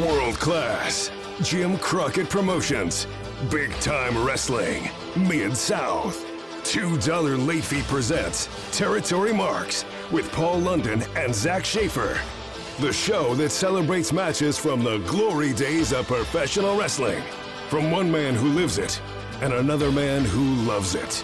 World 0.00 0.38
class. 0.40 1.10
Jim 1.42 1.76
Crockett 1.76 2.30
Promotions. 2.30 3.06
Big 3.50 3.70
time 3.80 4.24
wrestling. 4.24 4.88
Mid 5.14 5.54
South. 5.54 6.24
$2 6.62 7.46
late 7.46 7.62
fee 7.62 7.82
presents 7.82 8.48
Territory 8.72 9.34
Marks 9.34 9.84
with 10.10 10.32
Paul 10.32 10.58
London 10.60 11.02
and 11.16 11.34
Zak 11.34 11.66
Shaffer. 11.66 12.18
The 12.80 12.94
show 12.94 13.34
that 13.34 13.50
celebrates 13.50 14.10
matches 14.10 14.56
from 14.56 14.82
the 14.82 14.98
glory 15.00 15.52
days 15.52 15.92
of 15.92 16.06
professional 16.06 16.78
wrestling. 16.78 17.22
From 17.68 17.90
one 17.90 18.10
man 18.10 18.34
who 18.34 18.48
lives 18.48 18.78
it 18.78 18.98
and 19.42 19.52
another 19.52 19.92
man 19.92 20.24
who 20.24 20.54
loves 20.66 20.94
it. 20.94 21.22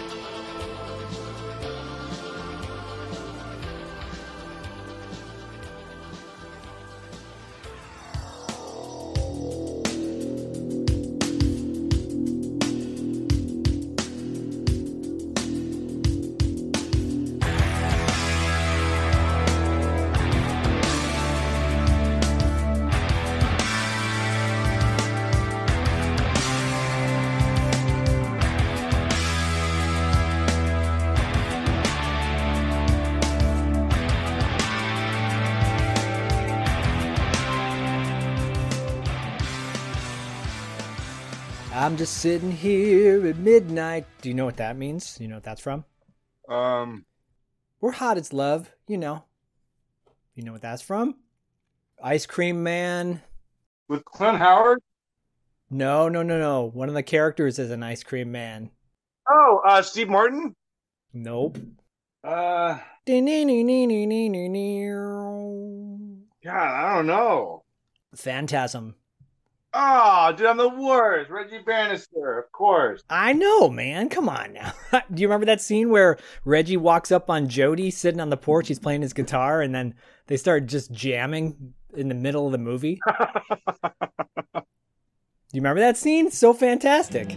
Just 42.07 42.21
sitting 42.21 42.51
here 42.51 43.27
at 43.27 43.35
midnight. 43.37 44.05
Do 44.21 44.29
you 44.29 44.35
know 44.35 44.45
what 44.45 44.55
that 44.57 44.77
means? 44.77 45.15
Do 45.17 45.23
you 45.23 45.29
know 45.29 45.35
what 45.35 45.43
that's 45.43 45.59
from? 45.59 45.83
Um, 46.47 47.05
We're 47.81 47.91
hot 47.91 48.17
as 48.17 48.31
love, 48.31 48.71
you 48.87 48.97
know. 48.97 49.25
You 50.33 50.43
know 50.43 50.53
what 50.53 50.61
that's 50.61 50.81
from? 50.81 51.15
Ice 52.01 52.25
Cream 52.25 52.63
Man. 52.63 53.21
with 53.89 54.05
Clint 54.05 54.37
Howard. 54.37 54.79
No, 55.69 56.07
no, 56.07 56.23
no, 56.23 56.39
no. 56.39 56.63
One 56.63 56.87
of 56.87 56.95
the 56.95 57.03
characters 57.03 57.59
is 57.59 57.71
an 57.71 57.83
ice 57.83 58.03
cream 58.03 58.31
man. 58.31 58.71
Oh, 59.29 59.61
uh, 59.65 59.81
Steve 59.81 60.07
Martin. 60.07 60.55
Nope. 61.13 61.57
Uh, 62.23 62.79
God, 66.41 66.55
I 66.55 66.95
don't 66.95 67.07
know. 67.07 67.63
Phantasm. 68.15 68.95
Oh, 69.79 70.33
dude, 70.35 70.47
I'm 70.47 70.57
the 70.57 70.69
worst. 70.69 71.29
Reggie 71.29 71.59
Bannister, 71.63 72.39
of 72.39 72.51
course. 72.51 73.03
I 73.11 73.33
know, 73.33 73.69
man. 73.69 74.09
Come 74.09 74.27
on 74.27 74.53
now. 74.53 74.73
Do 75.13 75.21
you 75.21 75.27
remember 75.27 75.45
that 75.45 75.61
scene 75.61 75.91
where 75.91 76.17
Reggie 76.45 76.77
walks 76.77 77.11
up 77.11 77.29
on 77.29 77.47
Jody 77.47 77.91
sitting 77.91 78.19
on 78.19 78.31
the 78.31 78.37
porch? 78.37 78.69
He's 78.69 78.79
playing 78.79 79.03
his 79.03 79.13
guitar, 79.13 79.61
and 79.61 79.75
then 79.75 79.93
they 80.25 80.37
start 80.37 80.65
just 80.65 80.91
jamming 80.91 81.75
in 81.95 82.09
the 82.09 82.15
middle 82.15 82.47
of 82.47 82.53
the 82.53 82.57
movie. 82.57 82.99
Do 83.07 84.63
you 85.53 85.61
remember 85.61 85.81
that 85.81 85.95
scene? 85.95 86.31
So 86.31 86.55
fantastic. 86.55 87.35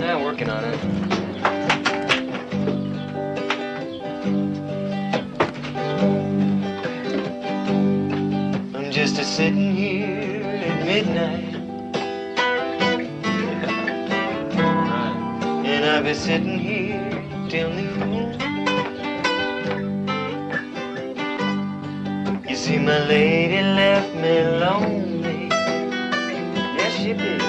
Yeah, 0.00 0.24
working 0.24 0.48
on 0.48 0.64
it. 0.64 0.87
Sitting 9.38 9.72
here 9.76 10.42
at 10.42 10.84
midnight. 10.84 11.54
And 15.64 15.84
I've 15.84 16.02
been 16.02 16.16
sitting 16.16 16.58
here 16.58 17.22
till 17.48 17.70
noon. 17.70 18.32
You 22.48 22.56
see, 22.56 22.78
my 22.80 22.98
lady 23.06 23.62
left 23.62 24.12
me 24.16 24.42
lonely. 24.58 25.48
Yes, 26.76 26.96
she 26.96 27.12
did 27.12 27.47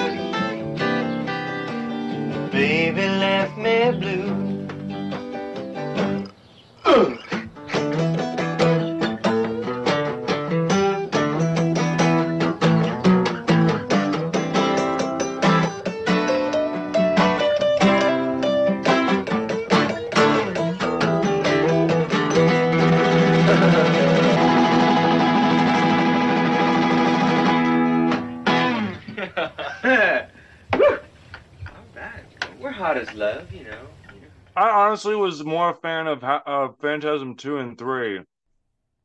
honestly 35.00 35.16
was 35.16 35.42
more 35.44 35.70
a 35.70 35.74
fan 35.74 36.06
of 36.06 36.20
ha- 36.20 36.42
of 36.46 36.76
Phantasm 36.80 37.34
two 37.34 37.56
and 37.58 37.78
three. 37.78 38.20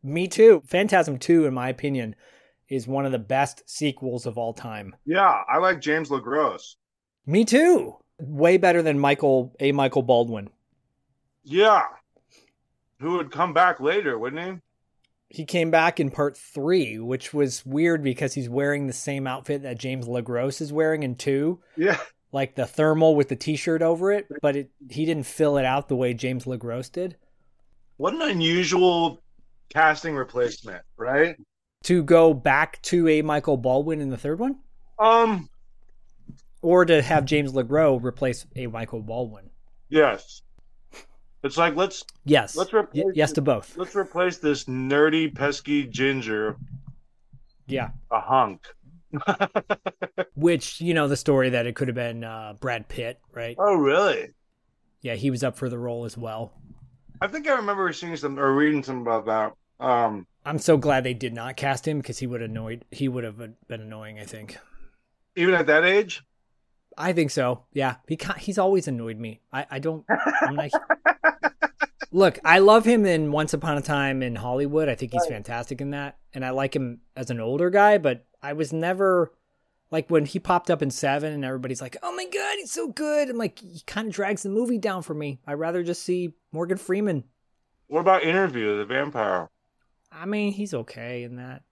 Me 0.03 0.27
too. 0.27 0.61
Phantasm 0.67 1.17
2, 1.17 1.45
in 1.45 1.53
my 1.55 1.69
opinion, 1.69 2.15
is 2.69 2.87
one 2.87 3.07
of 3.07 3.11
the 3.11 3.17
best 3.17 3.63
sequels 3.67 4.27
of 4.27 4.37
all 4.37 4.53
time. 4.53 4.95
Yeah, 5.03 5.41
I 5.51 5.57
like 5.57 5.81
James 5.81 6.09
LaGrosse. 6.09 6.75
Me 7.25 7.43
too. 7.43 7.95
Way 8.19 8.57
better 8.57 8.83
than 8.83 8.99
Michael 8.99 9.55
A. 9.59 9.71
Michael 9.71 10.03
Baldwin. 10.03 10.49
Yeah, 11.43 11.83
who 12.99 13.17
would 13.17 13.31
come 13.31 13.53
back 13.53 13.79
later, 13.79 14.19
wouldn't 14.19 14.45
he? 14.45 14.59
He 15.37 15.45
came 15.45 15.71
back 15.71 15.99
in 15.99 16.11
part 16.11 16.37
three, 16.37 16.99
which 16.99 17.33
was 17.33 17.65
weird 17.65 18.03
because 18.03 18.33
he's 18.35 18.47
wearing 18.49 18.85
the 18.85 18.93
same 18.93 19.25
outfit 19.25 19.63
that 19.63 19.79
James 19.79 20.07
LaGrosse 20.07 20.61
is 20.61 20.71
wearing 20.71 21.01
in 21.03 21.15
two, 21.15 21.61
Yeah, 21.75 21.97
like 22.35 22.53
the 22.55 22.65
thermal 22.67 23.15
with 23.15 23.29
the 23.29 23.35
t-shirt 23.37 23.81
over 23.81 24.11
it, 24.11 24.27
but 24.41 24.57
it 24.57 24.69
he 24.91 25.05
didn't 25.05 25.25
fill 25.25 25.57
it 25.57 25.63
out 25.65 25.87
the 25.87 25.95
way 25.95 26.13
James 26.13 26.43
LaGrosse 26.45 26.91
did. 26.91 27.15
what 27.97 28.13
an 28.13 28.21
unusual 28.21 29.23
casting 29.69 30.15
replacement, 30.15 30.83
right? 30.97 31.37
To 31.85 32.03
go 32.03 32.33
back 32.33 32.81
to 32.83 33.07
a 33.07 33.21
Michael 33.21 33.55
Baldwin 33.55 34.01
in 34.01 34.09
the 34.09 34.17
third 34.17 34.37
one, 34.37 34.57
Um, 34.99 35.49
or 36.61 36.83
to 36.83 37.01
have 37.01 37.23
James 37.23 37.53
LaGrosse 37.53 38.03
replace 38.03 38.45
a 38.57 38.67
Michael 38.67 39.01
Baldwin. 39.01 39.49
yes. 39.89 40.41
It's 41.41 41.57
like 41.57 41.75
let's 41.75 42.03
Yes. 42.25 42.55
let's 42.57 42.73
Y- 42.73 42.79
replace 42.79 43.05
yes 43.15 43.31
to 43.33 43.41
both. 43.41 43.77
let's 43.77 43.95
replace 43.95 44.39
this 44.39 44.65
nerdy 44.65 45.33
pesky 45.33 45.85
ginger 45.87 46.57
Yeah. 47.67 47.91
a 48.11 48.19
hunk. 48.19 48.67
Which, 50.35 50.81
you 50.81 50.93
know, 50.93 51.07
the 51.07 51.17
story 51.17 51.51
that 51.51 51.65
it 51.65 51.75
could 51.75 51.87
have 51.87 51.95
been 51.95 52.23
uh, 52.23 52.53
Brad 52.59 52.87
Pitt, 52.87 53.19
right? 53.33 53.55
oh, 53.59 53.75
really? 53.75 54.29
Yeah, 55.01 55.15
he 55.15 55.29
was 55.29 55.43
up 55.43 55.57
for 55.57 55.69
the 55.69 55.77
role 55.77 56.05
as 56.05 56.17
well. 56.17 56.53
I 57.21 57.27
think 57.27 57.47
I 57.47 57.53
remember 57.53 57.91
seeing 57.93 58.15
some 58.17 58.39
or 58.39 58.53
reading 58.53 58.83
some 58.83 59.01
about 59.01 59.25
that. 59.25 59.85
Um, 59.85 60.25
I'm 60.45 60.59
so 60.59 60.77
glad 60.77 61.03
they 61.03 61.13
did 61.13 61.33
not 61.33 61.57
cast 61.57 61.87
him 61.87 61.99
because 61.99 62.17
he 62.17 62.27
would 62.27 62.41
annoyed. 62.41 62.85
He 62.91 63.07
would 63.07 63.23
have 63.23 63.37
been 63.37 63.81
annoying. 63.81 64.19
I 64.19 64.25
think. 64.25 64.57
even 65.35 65.53
at 65.53 65.67
that 65.67 65.83
age. 65.83 66.23
I 66.97 67.13
think 67.13 67.31
so. 67.31 67.65
Yeah, 67.73 67.95
he 68.07 68.17
he's 68.39 68.57
always 68.57 68.87
annoyed 68.87 69.19
me. 69.19 69.41
I 69.51 69.65
I 69.69 69.79
don't. 69.79 70.05
I'm 70.41 70.55
not. 70.55 70.71
Look, 72.11 72.39
I 72.45 72.59
love 72.59 72.85
him 72.85 73.05
in 73.05 73.31
Once 73.31 73.53
Upon 73.53 73.77
a 73.77 73.81
Time 73.81 74.23
in 74.23 74.35
Hollywood. 74.35 74.87
I 74.87 74.95
think 74.95 75.11
he's 75.11 75.25
fantastic 75.25 75.81
in 75.81 75.89
that, 75.89 76.17
and 76.35 76.45
I 76.45 76.51
like 76.51 76.75
him 76.75 76.99
as 77.15 77.29
an 77.31 77.39
older 77.39 77.69
guy. 77.69 77.97
But 77.97 78.25
I 78.43 78.53
was 78.53 78.71
never 78.71 79.31
like 79.89 80.09
when 80.09 80.25
he 80.25 80.39
popped 80.39 80.69
up 80.69 80.81
in 80.81 80.91
Seven, 80.91 81.33
and 81.33 81.43
everybody's 81.43 81.81
like, 81.81 81.97
"Oh 82.03 82.15
my 82.15 82.25
god, 82.25 82.57
he's 82.57 82.71
so 82.71 82.89
good!" 82.89 83.29
I'm 83.29 83.37
like, 83.37 83.59
he 83.59 83.81
kind 83.87 84.07
of 84.07 84.13
drags 84.13 84.43
the 84.43 84.49
movie 84.49 84.77
down 84.77 85.01
for 85.01 85.13
me. 85.13 85.39
I'd 85.47 85.53
rather 85.53 85.83
just 85.83 86.03
see 86.03 86.33
Morgan 86.51 86.77
Freeman. 86.77 87.23
What 87.87 88.01
about 88.01 88.23
Interview, 88.23 88.77
the 88.77 88.85
vampire? 88.85 89.49
I 90.11 90.25
mean, 90.25 90.53
he's 90.53 90.73
okay 90.73 91.23
in 91.23 91.37
that. 91.37 91.63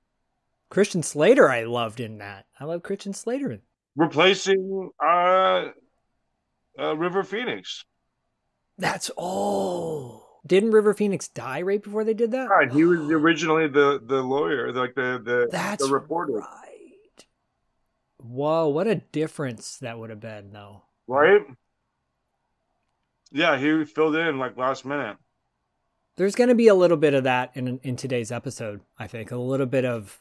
Christian 0.69 1.03
Slater, 1.03 1.49
I 1.49 1.63
loved 1.63 1.99
in 1.99 2.17
that. 2.17 2.45
I 2.59 2.65
love 2.65 2.83
Christian 2.83 3.13
Slater. 3.13 3.51
In 3.51 3.61
Replacing 3.95 4.89
uh, 5.03 5.65
uh, 6.79 6.97
River 6.97 7.23
Phoenix. 7.23 7.85
That's 8.77 9.11
oh. 9.17 10.22
Didn't 10.45 10.71
River 10.71 10.93
Phoenix 10.93 11.27
die 11.27 11.61
right 11.61 11.81
before 11.81 12.03
they 12.03 12.13
did 12.13 12.31
that? 12.31 12.49
Right, 12.49 12.71
he 12.71 12.83
was 12.83 12.99
originally 12.99 13.67
the 13.67 14.01
the 14.05 14.21
lawyer, 14.21 14.71
like 14.73 14.95
the 14.95 15.21
the, 15.23 15.47
That's 15.51 15.85
the 15.85 15.93
reporter, 15.93 16.39
right. 16.39 17.25
Whoa, 18.17 18.67
what 18.67 18.87
a 18.87 18.95
difference 18.95 19.77
that 19.79 19.99
would 19.99 20.09
have 20.09 20.19
been, 20.19 20.51
though. 20.51 20.83
right? 21.07 21.41
Yeah, 23.31 23.57
he 23.57 23.83
filled 23.85 24.15
in 24.15 24.37
like 24.37 24.57
last 24.57 24.85
minute. 24.85 25.17
There's 26.15 26.35
going 26.35 26.49
to 26.49 26.55
be 26.55 26.67
a 26.67 26.75
little 26.75 26.97
bit 26.97 27.13
of 27.13 27.23
that 27.23 27.51
in 27.55 27.79
in 27.83 27.95
today's 27.95 28.31
episode. 28.31 28.81
I 28.99 29.07
think 29.07 29.31
a 29.31 29.37
little 29.37 29.65
bit 29.65 29.85
of 29.85 30.19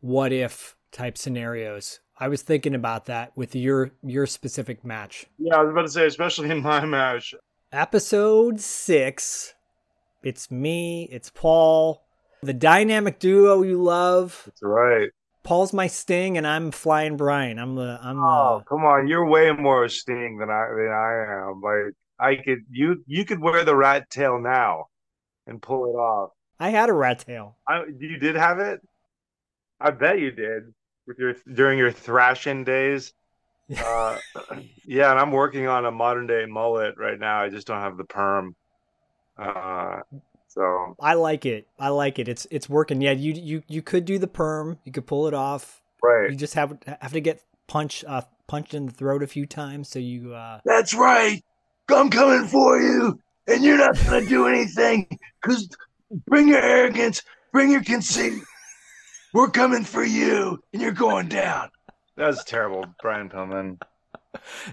what 0.00 0.32
if 0.32 0.76
type 0.92 1.18
scenarios. 1.18 2.00
I 2.18 2.28
was 2.28 2.42
thinking 2.42 2.74
about 2.74 3.06
that 3.06 3.36
with 3.36 3.54
your 3.54 3.90
your 4.02 4.26
specific 4.26 4.84
match. 4.84 5.26
Yeah, 5.38 5.56
I 5.56 5.62
was 5.62 5.72
about 5.72 5.82
to 5.82 5.88
say, 5.88 6.06
especially 6.06 6.50
in 6.50 6.62
my 6.62 6.84
match. 6.86 7.34
Episode 7.74 8.60
six. 8.60 9.52
It's 10.22 10.48
me. 10.48 11.08
It's 11.10 11.28
Paul. 11.28 12.04
The 12.40 12.52
dynamic 12.52 13.18
duo 13.18 13.62
you 13.62 13.82
love. 13.82 14.42
That's 14.44 14.62
right. 14.62 15.08
Paul's 15.42 15.72
my 15.72 15.88
Sting, 15.88 16.38
and 16.38 16.46
I'm 16.46 16.70
Flying 16.70 17.16
Brian. 17.16 17.58
I'm 17.58 17.74
the 17.74 17.98
I'm 18.00 18.22
Oh, 18.22 18.60
the 18.60 18.64
come 18.66 18.84
on, 18.84 19.08
you're 19.08 19.28
way 19.28 19.50
more 19.50 19.88
Sting 19.88 20.38
than 20.38 20.50
I 20.50 20.68
than 20.68 20.92
I 20.92 21.48
am. 21.48 21.62
Like 21.62 21.94
I 22.20 22.40
could 22.40 22.60
you 22.70 23.02
you 23.08 23.24
could 23.24 23.40
wear 23.40 23.64
the 23.64 23.74
rat 23.74 24.08
tail 24.08 24.40
now 24.40 24.84
and 25.48 25.60
pull 25.60 25.86
it 25.86 25.98
off. 25.98 26.30
I 26.60 26.70
had 26.70 26.90
a 26.90 26.92
rat 26.92 27.24
tail. 27.26 27.56
I, 27.66 27.86
you 27.98 28.18
did 28.18 28.36
have 28.36 28.60
it. 28.60 28.82
I 29.80 29.90
bet 29.90 30.20
you 30.20 30.30
did 30.30 30.72
with 31.08 31.18
your 31.18 31.34
during 31.52 31.80
your 31.80 31.90
thrashing 31.90 32.62
days. 32.62 33.12
Uh, 33.76 34.18
yeah, 34.84 35.10
and 35.10 35.18
I'm 35.18 35.30
working 35.30 35.66
on 35.66 35.86
a 35.86 35.90
modern 35.90 36.26
day 36.26 36.46
mullet 36.46 36.96
right 36.98 37.18
now. 37.18 37.40
I 37.40 37.48
just 37.48 37.66
don't 37.66 37.80
have 37.80 37.96
the 37.96 38.04
perm. 38.04 38.54
Uh, 39.38 40.00
so 40.48 40.96
I 41.00 41.14
like 41.14 41.46
it. 41.46 41.66
I 41.78 41.88
like 41.88 42.18
it. 42.18 42.28
It's 42.28 42.46
it's 42.50 42.68
working. 42.68 43.00
Yeah, 43.00 43.12
you 43.12 43.32
you 43.32 43.62
you 43.68 43.82
could 43.82 44.04
do 44.04 44.18
the 44.18 44.28
perm. 44.28 44.78
You 44.84 44.92
could 44.92 45.06
pull 45.06 45.26
it 45.26 45.34
off. 45.34 45.82
Right. 46.02 46.30
You 46.30 46.36
just 46.36 46.54
have 46.54 46.78
have 47.00 47.12
to 47.12 47.20
get 47.20 47.42
punched 47.66 48.04
uh, 48.06 48.22
punched 48.46 48.74
in 48.74 48.86
the 48.86 48.92
throat 48.92 49.22
a 49.22 49.26
few 49.26 49.46
times 49.46 49.88
so 49.88 49.98
you 49.98 50.34
uh 50.34 50.60
that's 50.64 50.94
right. 50.94 51.42
I'm 51.88 52.08
coming 52.08 52.46
for 52.46 52.80
you, 52.80 53.18
and 53.46 53.62
you're 53.62 53.78
not 53.78 53.96
gonna 54.04 54.24
do 54.26 54.46
anything. 54.46 55.18
Cause 55.42 55.68
bring 56.26 56.48
your 56.48 56.62
arrogance, 56.62 57.22
bring 57.52 57.70
your 57.70 57.82
conceit. 57.82 58.42
We're 59.32 59.50
coming 59.50 59.84
for 59.84 60.04
you, 60.04 60.62
and 60.72 60.80
you're 60.80 60.92
going 60.92 61.28
down. 61.28 61.70
That 62.16 62.26
was 62.28 62.44
terrible, 62.44 62.84
Brian 63.02 63.28
Pillman. 63.28 63.80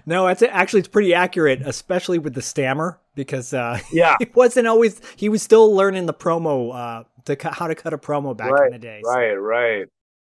No, 0.06 0.26
it's 0.26 0.42
actually 0.42 0.80
it's 0.80 0.88
pretty 0.88 1.14
accurate, 1.14 1.62
especially 1.62 2.18
with 2.18 2.34
the 2.34 2.42
stammer 2.42 2.98
because 3.14 3.54
uh 3.54 3.78
Yeah, 3.92 4.16
he 4.18 4.26
wasn't 4.34 4.66
always 4.66 5.00
he 5.16 5.28
was 5.28 5.42
still 5.42 5.74
learning 5.74 6.06
the 6.06 6.14
promo 6.14 6.74
uh 6.74 7.04
to 7.26 7.36
cu- 7.36 7.50
how 7.50 7.68
to 7.68 7.74
cut 7.74 7.92
a 7.92 7.98
promo 7.98 8.36
back 8.36 8.50
in 8.66 8.72
the 8.72 8.78
day. 8.78 9.00
So- 9.04 9.10
right, 9.12 9.34
right. 9.34 9.86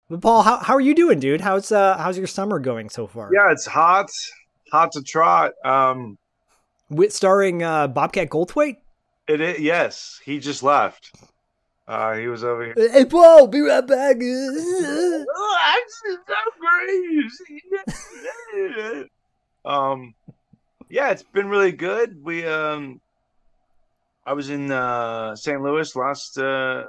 But 0.10 0.22
Paul, 0.22 0.44
how 0.44 0.58
how 0.58 0.76
are 0.76 0.82
you 0.82 0.94
doing, 0.96 1.20
dude? 1.20 1.42
How's 1.42 1.72
uh 1.72 1.98
how's 1.98 2.18
your 2.18 2.28
summer 2.28 2.60
going 2.60 2.90
so 2.90 3.08
far? 3.08 3.30
Yeah, 3.34 3.52
it's 3.52 3.66
hot, 3.66 4.10
hot 4.72 4.92
to 4.94 5.02
trot. 5.02 5.52
Um, 5.66 6.18
With 6.90 7.12
starring 7.12 7.64
uh 7.64 7.88
Bobcat 7.88 8.30
Goldthwait? 8.30 8.78
it 9.28 9.42
is. 9.42 9.60
Yes, 9.60 10.20
he 10.24 10.38
just 10.40 10.62
left. 10.64 11.12
Uh, 11.88 12.16
he 12.16 12.28
was 12.28 12.44
over 12.44 12.66
here. 12.66 12.90
Hey 12.92 13.06
Paul, 13.06 13.48
be 13.48 13.62
right 13.62 13.86
back. 13.86 14.18
Oh, 15.38 15.58
I'm 15.66 15.84
so 15.88 16.18
crazy. 16.60 17.62
um, 19.66 20.14
yeah, 20.90 21.12
it's 21.12 21.24
been 21.24 21.48
really 21.48 21.72
good. 21.72 22.24
We 22.24 22.46
um, 22.46 23.02
I 24.26 24.34
was 24.34 24.50
in 24.50 24.72
uh 24.72 25.36
St. 25.36 25.62
Louis 25.62 25.96
last 25.96 26.38
uh 26.38 26.86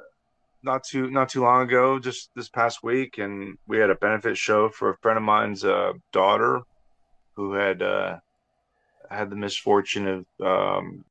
not 0.62 0.84
too 0.84 1.10
not 1.10 1.28
too 1.28 1.42
long 1.42 1.62
ago, 1.62 1.98
just 1.98 2.30
this 2.34 2.48
past 2.48 2.82
week, 2.82 3.18
and 3.18 3.58
we 3.66 3.78
had 3.78 3.90
a 3.90 3.94
benefit 3.94 4.36
show 4.36 4.68
for 4.68 4.90
a 4.90 4.96
friend 4.98 5.18
of 5.18 5.24
mine's 5.24 5.64
uh 5.64 5.92
daughter 6.12 6.60
who 7.34 7.52
had 7.52 7.82
uh 7.82 8.16
had 9.10 9.30
the 9.30 9.36
misfortune 9.36 10.06
of 10.08 10.46
um 10.46 11.04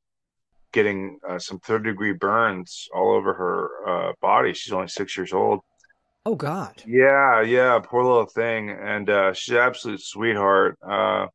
getting 0.75 1.17
uh, 1.27 1.39
some 1.39 1.57
third 1.59 1.85
degree 1.85 2.11
burns 2.11 2.87
all 2.93 3.13
over 3.15 3.33
her 3.33 4.09
uh, 4.09 4.11
body. 4.21 4.53
She's 4.53 4.73
only 4.73 4.89
six 4.89 5.17
years 5.17 5.33
old. 5.33 5.61
Oh 6.25 6.35
God. 6.35 6.83
Yeah, 6.85 7.41
yeah, 7.41 7.79
poor 7.79 8.03
little 8.03 8.25
thing, 8.25 8.69
and 8.69 9.09
uh, 9.09 9.33
she's 9.33 9.55
an 9.55 9.61
absolute 9.61 10.01
sweetheart. 10.01 10.77
Uh, 10.85 11.27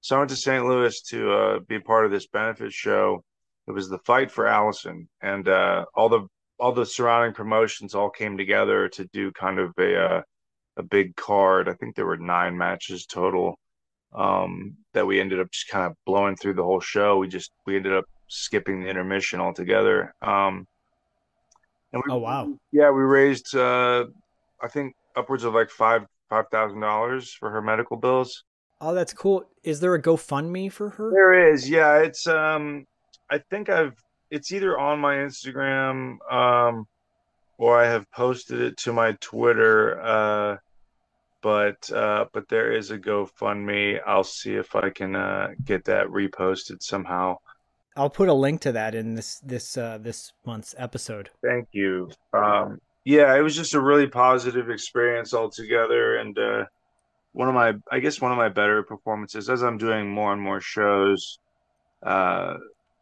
so 0.00 0.16
I 0.16 0.18
went 0.18 0.30
to 0.30 0.36
St. 0.36 0.66
Louis 0.66 1.00
to 1.10 1.32
uh, 1.32 1.58
be 1.60 1.78
part 1.78 2.06
of 2.06 2.10
this 2.10 2.26
benefit 2.26 2.72
show. 2.72 3.22
It 3.68 3.72
was 3.72 3.88
the 3.88 3.98
fight 4.00 4.30
for 4.30 4.46
Allison, 4.46 5.08
and 5.22 5.48
uh, 5.48 5.84
all 5.94 6.08
the 6.08 6.26
all 6.58 6.72
the 6.72 6.86
surrounding 6.86 7.34
promotions 7.34 7.94
all 7.94 8.10
came 8.10 8.36
together 8.36 8.88
to 8.88 9.04
do 9.12 9.30
kind 9.32 9.60
of 9.60 9.72
a 9.78 9.96
uh, 9.96 10.22
a 10.76 10.82
big 10.82 11.14
card. 11.14 11.68
I 11.68 11.74
think 11.74 11.94
there 11.94 12.06
were 12.06 12.16
nine 12.16 12.56
matches 12.58 13.06
total 13.06 13.58
um, 14.12 14.76
that 14.94 15.06
we 15.06 15.20
ended 15.20 15.38
up 15.38 15.52
just 15.52 15.68
kind 15.68 15.86
of 15.86 15.92
blowing 16.04 16.36
through 16.36 16.54
the 16.54 16.64
whole 16.64 16.80
show. 16.80 17.18
We 17.18 17.28
just 17.28 17.52
we 17.66 17.76
ended 17.76 17.92
up 17.92 18.06
skipping 18.28 18.82
the 18.82 18.88
intermission 18.88 19.40
altogether. 19.40 20.14
Um, 20.22 20.66
and 21.92 22.02
we, 22.06 22.12
Oh, 22.12 22.18
wow. 22.18 22.54
Yeah, 22.70 22.90
we 22.90 23.02
raised 23.02 23.54
uh, 23.56 24.06
I 24.62 24.68
think 24.68 24.94
upwards 25.16 25.44
of 25.44 25.54
like 25.54 25.70
five 25.70 26.02
five 26.28 26.46
thousand 26.50 26.80
dollars 26.80 27.32
for 27.32 27.50
her 27.50 27.62
medical 27.62 27.96
bills. 27.96 28.44
Oh, 28.80 28.94
that's 28.94 29.12
cool. 29.12 29.44
Is 29.64 29.80
there 29.80 29.94
a 29.94 30.00
GoFundMe 30.02 30.70
for 30.70 30.90
her? 30.90 31.10
There 31.10 31.52
is, 31.52 31.68
yeah. 31.68 31.98
It's 31.98 32.26
um, 32.28 32.86
I 33.30 33.38
think 33.50 33.68
I've 33.68 33.94
it's 34.30 34.52
either 34.52 34.78
on 34.78 35.00
my 35.00 35.16
Instagram 35.16 36.18
um, 36.30 36.86
or 37.56 37.80
I 37.80 37.86
have 37.86 38.08
posted 38.12 38.60
it 38.60 38.76
to 38.78 38.92
my 38.92 39.12
Twitter. 39.20 40.00
Uh, 40.00 40.56
but 41.40 41.90
uh, 41.90 42.26
but 42.32 42.48
there 42.48 42.72
is 42.72 42.90
a 42.90 42.98
GoFundMe. 42.98 44.00
I'll 44.06 44.24
see 44.24 44.54
if 44.54 44.76
I 44.76 44.90
can 44.90 45.16
uh 45.16 45.48
get 45.64 45.84
that 45.86 46.08
reposted 46.08 46.82
somehow. 46.82 47.38
I'll 47.98 48.08
put 48.10 48.28
a 48.28 48.32
link 48.34 48.60
to 48.62 48.72
that 48.72 48.94
in 48.94 49.14
this 49.14 49.40
this 49.40 49.76
uh 49.76 49.98
this 49.98 50.32
month's 50.46 50.74
episode. 50.78 51.30
Thank 51.44 51.68
you. 51.72 52.10
Um, 52.32 52.80
yeah, 53.04 53.34
it 53.36 53.40
was 53.40 53.56
just 53.56 53.74
a 53.74 53.80
really 53.80 54.06
positive 54.06 54.70
experience 54.70 55.34
altogether, 55.34 56.16
and 56.16 56.38
uh, 56.38 56.64
one 57.32 57.48
of 57.48 57.54
my, 57.54 57.74
I 57.90 58.00
guess, 58.00 58.20
one 58.20 58.32
of 58.32 58.38
my 58.38 58.48
better 58.48 58.82
performances 58.82 59.48
as 59.50 59.62
I'm 59.62 59.78
doing 59.78 60.10
more 60.10 60.32
and 60.32 60.40
more 60.40 60.60
shows. 60.60 61.38
Uh, 62.02 62.54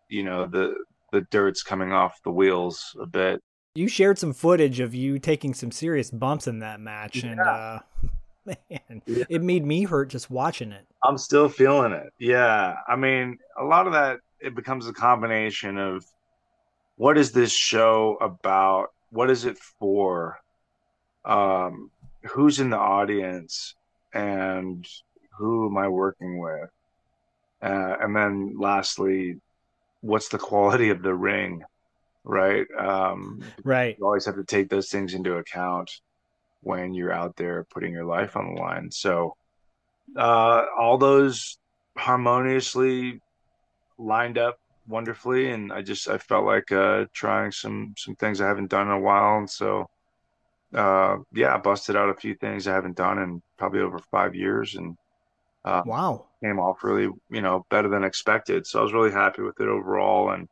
you 0.09 0.23
know, 0.25 0.47
the 0.47 0.75
the 1.13 1.23
dirt's 1.31 1.63
coming 1.63 1.93
off 1.93 2.21
the 2.25 2.31
wheels 2.31 2.97
a 3.01 3.07
bit. 3.07 3.43
You 3.75 3.89
shared 3.89 4.19
some 4.19 4.33
footage 4.33 4.81
of 4.81 4.95
you 4.95 5.19
taking 5.19 5.53
some 5.55 5.71
serious 5.71 6.11
bumps 6.11 6.47
in 6.47 6.61
that 6.61 6.81
match 6.81 7.23
and 7.23 7.39
uh 7.41 7.81
man, 8.47 9.03
Yeah. 9.07 9.25
it 9.29 9.43
made 9.43 9.65
me 9.67 9.85
hurt 9.85 10.09
just 10.09 10.31
watching 10.31 10.73
it. 10.73 10.87
I'm 11.05 11.19
still 11.19 11.49
feeling 11.49 11.93
it. 11.93 12.13
Yeah, 12.19 12.77
I 12.89 12.97
mean, 12.97 13.39
a 13.59 13.65
lot 13.65 13.87
of 13.87 13.93
that 13.93 14.21
it 14.41 14.55
becomes 14.55 14.87
a 14.87 14.93
combination 14.93 15.79
of 15.79 16.05
what 16.97 17.19
is 17.19 17.33
this 17.33 17.53
show 17.53 18.17
about? 18.21 18.89
What 19.11 19.31
is 19.31 19.45
it 19.45 19.59
for? 19.79 20.39
Um, 21.25 21.91
who's 22.25 22.61
in 22.61 22.71
the 22.71 22.79
audience, 22.79 23.75
and 24.15 24.87
who 25.39 25.69
am 25.69 25.77
I 25.77 25.89
working 25.89 26.39
with? 26.39 26.71
Uh, 27.63 27.97
and 28.01 28.15
then 28.15 28.57
lastly, 28.59 29.37
what's 30.01 30.29
the 30.29 30.39
quality 30.39 30.91
of 30.91 31.03
the 31.03 31.15
ring? 31.15 31.63
Right. 32.25 32.67
Um, 32.79 33.43
Right. 33.65 33.97
you 33.99 34.05
always 34.05 34.27
have 34.27 34.37
to 34.37 34.45
take 34.45 34.69
those 34.69 34.89
things 34.91 35.15
into 35.15 35.35
account. 35.37 35.91
when 36.63 36.95
you're 36.95 37.13
out 37.13 37.37
there 37.37 37.65
putting 37.71 37.93
your 37.93 38.05
life 38.05 38.37
on 38.37 38.55
the 38.55 38.61
line. 38.61 38.91
So 38.91 39.37
uh, 40.17 40.65
all 40.77 40.99
those 40.99 41.59
harmoniously 41.97 43.21
lined 43.99 44.39
up 44.39 44.59
wonderfully, 44.87 45.51
and 45.51 45.73
I 45.73 45.83
just 45.83 46.09
I 46.09 46.19
felt 46.19 46.45
like 46.47 46.71
uh, 46.73 47.07
trying 47.15 47.53
some 47.53 47.95
some 47.99 48.17
things 48.17 48.41
I 48.41 48.49
haven't 48.49 48.71
done 48.71 48.89
in 48.89 48.93
a 48.95 49.01
while, 49.01 49.39
and 49.39 49.51
so 49.51 49.87
uh, 50.75 51.19
yeah, 51.33 51.55
I 51.55 51.59
busted 51.59 51.97
out 51.97 52.11
a 52.11 52.15
few 52.15 52.35
things 52.35 52.67
I 52.67 52.75
haven't 52.75 52.97
done 52.97 53.19
in 53.19 53.43
probably 53.59 53.81
over 53.81 53.99
five 54.11 54.35
years, 54.35 54.75
and 54.77 54.97
uh, 55.65 55.83
Wow. 55.85 56.27
came 56.45 56.61
off 56.61 56.85
really 56.85 57.11
you 57.31 57.43
know 57.43 57.67
better 57.71 57.89
than 57.89 58.05
expected. 58.05 58.67
So 58.67 58.81
I 58.81 58.83
was 58.85 58.95
really 58.95 59.13
happy 59.13 59.43
with 59.43 59.61
it 59.61 59.69
overall, 59.69 60.31
and 60.33 60.49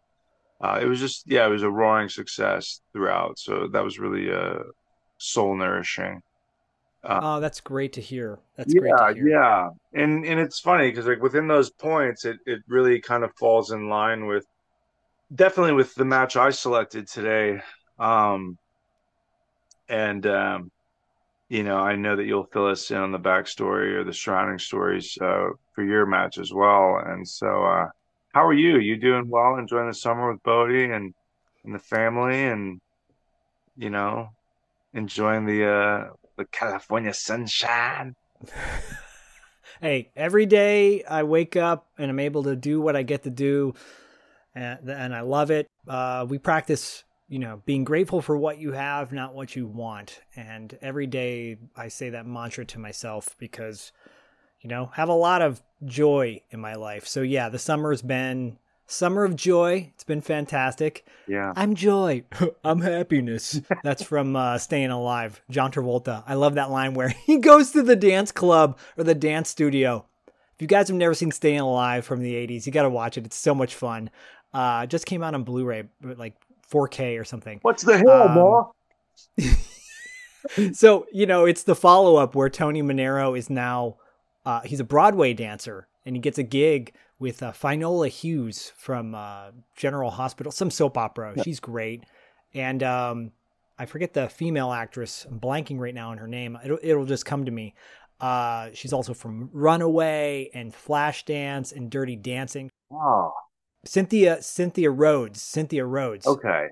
uh, 0.62 0.80
it 0.82 0.86
was 0.86 1.00
just 1.00 1.24
yeah, 1.30 1.46
it 1.46 1.50
was 1.50 1.62
a 1.64 1.70
roaring 1.70 2.08
success 2.10 2.80
throughout. 2.92 3.38
So 3.38 3.68
that 3.68 3.84
was 3.84 3.98
really 4.00 4.32
uh, 4.32 4.60
soul 5.18 5.56
nourishing. 5.56 6.20
Oh, 7.06 7.40
that's 7.40 7.60
great 7.60 7.92
to 7.94 8.00
hear. 8.00 8.38
That's 8.56 8.72
great 8.72 8.90
yeah, 8.90 9.08
to 9.08 9.14
hear. 9.14 9.28
yeah, 9.28 9.68
and 9.92 10.24
and 10.24 10.40
it's 10.40 10.60
funny 10.60 10.90
because 10.90 11.06
like 11.06 11.22
within 11.22 11.46
those 11.46 11.70
points, 11.70 12.24
it 12.24 12.38
it 12.46 12.60
really 12.66 13.00
kind 13.00 13.24
of 13.24 13.32
falls 13.38 13.70
in 13.70 13.88
line 13.88 14.26
with 14.26 14.46
definitely 15.34 15.72
with 15.74 15.94
the 15.94 16.04
match 16.04 16.36
I 16.36 16.50
selected 16.50 17.08
today. 17.08 17.60
Um, 17.98 18.58
and 19.88 20.26
um, 20.26 20.70
you 21.48 21.62
know, 21.62 21.78
I 21.78 21.96
know 21.96 22.16
that 22.16 22.24
you'll 22.24 22.48
fill 22.52 22.68
us 22.68 22.90
in 22.90 22.96
on 22.96 23.12
the 23.12 23.18
backstory 23.18 23.92
or 23.94 24.04
the 24.04 24.12
surrounding 24.12 24.58
stories 24.58 25.16
uh, 25.20 25.48
for 25.74 25.84
your 25.84 26.06
match 26.06 26.38
as 26.38 26.52
well. 26.52 27.00
And 27.04 27.26
so, 27.28 27.64
uh, 27.64 27.86
how 28.32 28.46
are 28.46 28.54
you? 28.54 28.78
You 28.78 28.96
doing 28.96 29.28
well? 29.28 29.56
Enjoying 29.56 29.88
the 29.88 29.94
summer 29.94 30.32
with 30.32 30.42
Bodie 30.42 30.90
and 30.90 31.14
and 31.64 31.74
the 31.74 31.78
family, 31.78 32.44
and 32.44 32.80
you 33.76 33.90
know, 33.90 34.28
enjoying 34.92 35.46
the 35.46 35.66
uh, 35.66 36.04
the 36.36 36.44
California 36.46 37.14
sunshine. 37.14 38.14
Hey, 39.80 40.10
every 40.14 40.46
day 40.46 41.02
I 41.02 41.24
wake 41.24 41.56
up 41.56 41.88
and 41.98 42.10
I'm 42.10 42.20
able 42.20 42.44
to 42.44 42.54
do 42.54 42.80
what 42.80 42.94
I 42.94 43.02
get 43.02 43.24
to 43.24 43.30
do, 43.30 43.74
and, 44.54 44.88
and 44.88 45.14
I 45.14 45.22
love 45.22 45.50
it. 45.50 45.68
Uh, 45.88 46.24
we 46.28 46.38
practice, 46.38 47.02
you 47.28 47.38
know, 47.38 47.60
being 47.66 47.82
grateful 47.82 48.22
for 48.22 48.36
what 48.36 48.58
you 48.58 48.72
have, 48.72 49.12
not 49.12 49.34
what 49.34 49.56
you 49.56 49.66
want. 49.66 50.20
And 50.36 50.78
every 50.80 51.06
day 51.06 51.58
I 51.76 51.88
say 51.88 52.10
that 52.10 52.24
mantra 52.24 52.64
to 52.66 52.78
myself 52.78 53.34
because, 53.38 53.90
you 54.60 54.70
know, 54.70 54.90
have 54.94 55.08
a 55.08 55.14
lot 55.14 55.42
of 55.42 55.60
joy 55.84 56.40
in 56.50 56.60
my 56.60 56.74
life. 56.74 57.06
So 57.06 57.22
yeah, 57.22 57.48
the 57.48 57.58
summer's 57.58 58.00
been 58.00 58.58
summer 58.86 59.24
of 59.24 59.36
joy. 59.36 59.90
It's 59.94 60.04
been 60.04 60.20
fantastic. 60.20 61.06
Yeah. 61.26 61.52
I'm 61.56 61.74
joy. 61.74 62.24
I'm 62.64 62.80
happiness. 62.80 63.60
That's 63.82 64.02
from 64.02 64.36
uh, 64.36 64.58
Staying 64.58 64.90
Alive, 64.90 65.40
John 65.50 65.72
Travolta. 65.72 66.22
I 66.26 66.34
love 66.34 66.54
that 66.54 66.70
line 66.70 66.94
where 66.94 67.08
he 67.26 67.38
goes 67.38 67.70
to 67.72 67.82
the 67.82 67.96
dance 67.96 68.32
club 68.32 68.78
or 68.96 69.04
the 69.04 69.14
dance 69.14 69.48
studio. 69.48 70.04
If 70.54 70.62
you 70.62 70.68
guys 70.68 70.88
have 70.88 70.96
never 70.96 71.14
seen 71.14 71.32
Staying 71.32 71.60
Alive 71.60 72.04
from 72.04 72.20
the 72.22 72.34
80s, 72.34 72.66
you 72.66 72.72
got 72.72 72.82
to 72.82 72.90
watch 72.90 73.18
it. 73.18 73.26
It's 73.26 73.36
so 73.36 73.54
much 73.54 73.74
fun. 73.74 74.10
Uh, 74.52 74.86
just 74.86 75.06
came 75.06 75.22
out 75.22 75.34
on 75.34 75.42
Blu 75.42 75.64
ray, 75.64 75.84
like 76.02 76.34
4K 76.70 77.20
or 77.20 77.24
something. 77.24 77.58
What's 77.62 77.82
the 77.82 77.98
hell, 77.98 78.28
Um, 78.28 78.34
boy? 78.34 79.48
So, 80.74 81.06
you 81.10 81.24
know, 81.24 81.46
it's 81.46 81.62
the 81.62 81.74
follow 81.74 82.16
up 82.16 82.34
where 82.34 82.50
Tony 82.50 82.82
Manero 82.82 83.36
is 83.36 83.48
now, 83.48 83.96
uh, 84.44 84.60
he's 84.60 84.78
a 84.78 84.84
Broadway 84.84 85.32
dancer 85.32 85.88
and 86.04 86.14
he 86.14 86.20
gets 86.20 86.36
a 86.36 86.42
gig 86.42 86.92
with 87.24 87.42
uh, 87.42 87.52
Finola 87.52 88.08
Hughes 88.08 88.70
from 88.76 89.14
uh, 89.14 89.46
General 89.74 90.10
Hospital, 90.10 90.52
some 90.52 90.70
soap 90.70 90.98
opera. 90.98 91.32
She's 91.42 91.58
great. 91.58 92.04
And 92.52 92.82
um, 92.82 93.32
I 93.78 93.86
forget 93.86 94.12
the 94.12 94.28
female 94.28 94.72
actress. 94.72 95.24
I'm 95.26 95.40
blanking 95.40 95.78
right 95.78 95.94
now 95.94 96.10
on 96.10 96.18
her 96.18 96.28
name. 96.28 96.58
It'll, 96.62 96.78
it'll 96.82 97.06
just 97.06 97.24
come 97.24 97.46
to 97.46 97.50
me. 97.50 97.74
Uh, 98.20 98.68
she's 98.74 98.92
also 98.92 99.14
from 99.14 99.48
Runaway 99.54 100.50
and 100.52 100.74
Flashdance 100.74 101.74
and 101.74 101.90
Dirty 101.90 102.14
Dancing. 102.14 102.70
Oh, 102.92 103.32
Cynthia 103.86 104.42
Cynthia 104.42 104.90
Rhodes. 104.90 105.40
Cynthia 105.40 105.86
Rhodes 105.86 106.26
okay. 106.26 106.66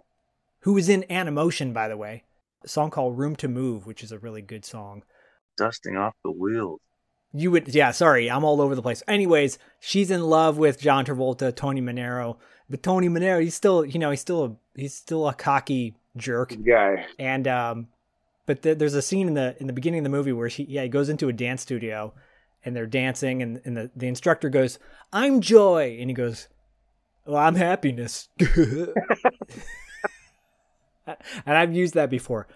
who 0.61 0.75
was 0.75 0.91
in 0.91 1.07
Animotion, 1.09 1.73
by 1.73 1.89
the 1.89 1.97
way. 1.97 2.25
A 2.63 2.69
song 2.69 2.91
called 2.91 3.17
Room 3.17 3.37
to 3.37 3.49
Move, 3.49 3.87
which 3.87 4.05
is 4.05 4.13
a 4.13 4.19
really 4.19 4.43
good 4.43 4.67
song. 4.67 5.03
Dusting 5.57 5.97
off 5.97 6.13
the 6.23 6.31
wheels. 6.31 6.81
You 7.35 7.51
would, 7.51 7.75
yeah, 7.75 7.93
sorry, 7.93 8.31
I'm 8.31 8.45
all 8.45 8.61
over 8.61 8.75
the 8.75 8.83
place. 8.83 9.03
Anyways, 9.09 9.59
she's 9.81 10.11
in 10.11 10.23
love 10.23 10.59
with 10.59 10.81
John 10.81 11.05
Travolta, 11.05 11.55
Tony 11.55 11.81
Manero. 11.81 12.37
But 12.69 12.83
Tony 12.83 13.09
Manero, 13.09 13.43
he's 13.43 13.55
still, 13.55 13.85
you 13.85 13.99
know, 13.99 14.11
he's 14.11 14.21
still 14.21 14.45
a, 14.45 14.57
he's 14.79 14.95
still 14.95 15.29
a 15.29 15.35
cocky 15.35 15.97
jerk. 16.17 16.55
Guy. 16.65 17.07
And, 17.19 17.49
um, 17.49 17.89
but 18.47 18.63
th- 18.63 18.79
there's 18.79 18.95
a 18.95 19.03
scene 19.03 19.29
in 19.29 19.35
the, 19.35 19.57
in 19.61 19.67
the 19.67 19.73
beginning 19.73 20.01
of 20.01 20.05
the 20.05 20.11
movie 20.11 20.33
where 20.33 20.51
she, 20.51 20.65
yeah, 20.65 20.83
he 20.83 20.89
goes 20.89 21.09
into 21.09 21.29
a 21.29 21.33
dance 21.33 21.63
studio 21.63 22.13
and 22.65 22.77
they're 22.77 22.87
dancing 22.87 23.43
and, 23.43 23.61
and 23.65 23.77
the, 23.77 23.91
the 23.97 24.09
instructor 24.09 24.49
goes, 24.49 24.79
I'm 25.13 25.41
joy. 25.41 25.97
And 26.01 26.11
he 26.11 26.15
goes, 26.15 26.49
well, 27.27 27.39
I'm 27.39 27.55
happiness. 27.55 28.29
and 31.07 31.17
I've 31.47 31.75
used 31.75 31.95
that 31.95 32.11
before. 32.11 32.47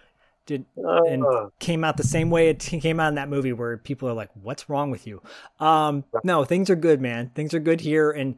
Did 0.46 0.64
and 0.76 1.24
Uh, 1.24 1.50
came 1.58 1.82
out 1.82 1.96
the 1.96 2.04
same 2.04 2.30
way 2.30 2.48
it 2.48 2.60
came 2.60 3.00
out 3.00 3.08
in 3.08 3.16
that 3.16 3.28
movie 3.28 3.52
where 3.52 3.76
people 3.76 4.08
are 4.08 4.12
like, 4.14 4.30
"What's 4.40 4.68
wrong 4.70 4.90
with 4.90 5.06
you?" 5.06 5.20
Um, 5.60 6.04
no, 6.24 6.44
things 6.44 6.70
are 6.70 6.76
good, 6.76 7.00
man. 7.00 7.30
Things 7.34 7.52
are 7.52 7.60
good 7.60 7.80
here, 7.80 8.10
and 8.10 8.36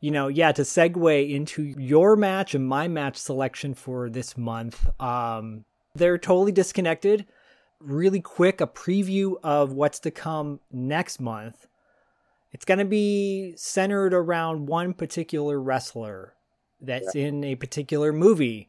you 0.00 0.10
know, 0.10 0.28
yeah. 0.28 0.52
To 0.52 0.62
segue 0.62 1.30
into 1.30 1.62
your 1.62 2.16
match 2.16 2.54
and 2.54 2.66
my 2.66 2.88
match 2.88 3.16
selection 3.16 3.74
for 3.74 4.08
this 4.08 4.36
month, 4.36 4.88
um, 5.00 5.64
they're 5.94 6.18
totally 6.18 6.52
disconnected. 6.52 7.26
Really 7.80 8.20
quick, 8.22 8.60
a 8.62 8.66
preview 8.66 9.34
of 9.42 9.72
what's 9.72 10.00
to 10.00 10.10
come 10.10 10.60
next 10.72 11.20
month. 11.20 11.66
It's 12.52 12.64
going 12.64 12.78
to 12.78 12.86
be 12.86 13.52
centered 13.56 14.14
around 14.14 14.66
one 14.66 14.94
particular 14.94 15.60
wrestler 15.60 16.32
that's 16.80 17.14
in 17.14 17.44
a 17.44 17.54
particular 17.54 18.12
movie. 18.14 18.68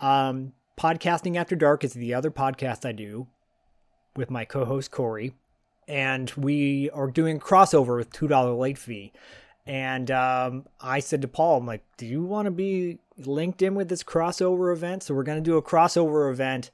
Um, 0.00 0.54
Podcasting 0.78 1.36
After 1.36 1.56
Dark 1.56 1.82
is 1.82 1.94
the 1.94 2.14
other 2.14 2.30
podcast 2.30 2.88
I 2.88 2.92
do 2.92 3.26
with 4.14 4.30
my 4.30 4.44
co 4.44 4.64
host 4.64 4.92
Corey. 4.92 5.34
And 5.88 6.30
we 6.36 6.88
are 6.90 7.10
doing 7.10 7.40
crossover 7.40 7.96
with 7.96 8.12
$2 8.12 8.56
late 8.56 8.78
fee. 8.78 9.12
And 9.66 10.08
um, 10.12 10.66
I 10.80 11.00
said 11.00 11.20
to 11.22 11.28
Paul, 11.28 11.58
I'm 11.58 11.66
like, 11.66 11.82
do 11.96 12.06
you 12.06 12.22
want 12.22 12.46
to 12.46 12.52
be 12.52 13.00
linked 13.16 13.60
in 13.60 13.74
with 13.74 13.88
this 13.88 14.04
crossover 14.04 14.72
event? 14.72 15.02
So 15.02 15.14
we're 15.14 15.24
going 15.24 15.42
to 15.42 15.50
do 15.50 15.56
a 15.56 15.62
crossover 15.62 16.30
event 16.30 16.70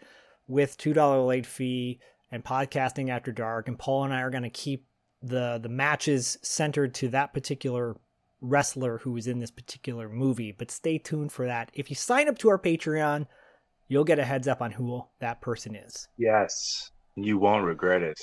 with 0.47 0.77
$2 0.77 1.27
late 1.27 1.47
fee 1.47 1.99
and 2.31 2.45
podcasting 2.45 3.09
after 3.09 3.33
dark. 3.33 3.69
And 3.69 3.79
Paul 3.79 4.05
and 4.05 4.13
I 4.13 4.21
are 4.21 4.31
going 4.31 4.43
to 4.43 4.51
keep 4.51 4.85
the, 5.23 5.59
the 5.63 5.71
matches 5.71 6.37
centered 6.43 6.93
to 6.97 7.09
that 7.09 7.33
particular 7.33 7.97
wrestler 8.43 8.99
who 8.99 9.13
was 9.13 9.27
in 9.27 9.39
this 9.39 9.51
particular 9.51 10.11
movie. 10.11 10.53
But 10.53 10.71
stay 10.71 10.99
tuned 10.99 11.33
for 11.33 11.47
that. 11.47 11.71
If 11.73 11.89
you 11.89 11.97
sign 11.97 12.29
up 12.29 12.37
to 12.39 12.51
our 12.51 12.59
Patreon, 12.59 13.29
you'll 13.89 14.05
get 14.05 14.19
a 14.19 14.25
heads 14.25 14.49
up 14.49 14.61
on 14.63 14.73
who 14.73 15.05
that 15.21 15.41
person 15.41 15.75
is. 15.77 16.09
yes. 16.19 16.91
You 17.17 17.39
won't 17.39 17.65
regret 17.65 18.03
it. 18.03 18.19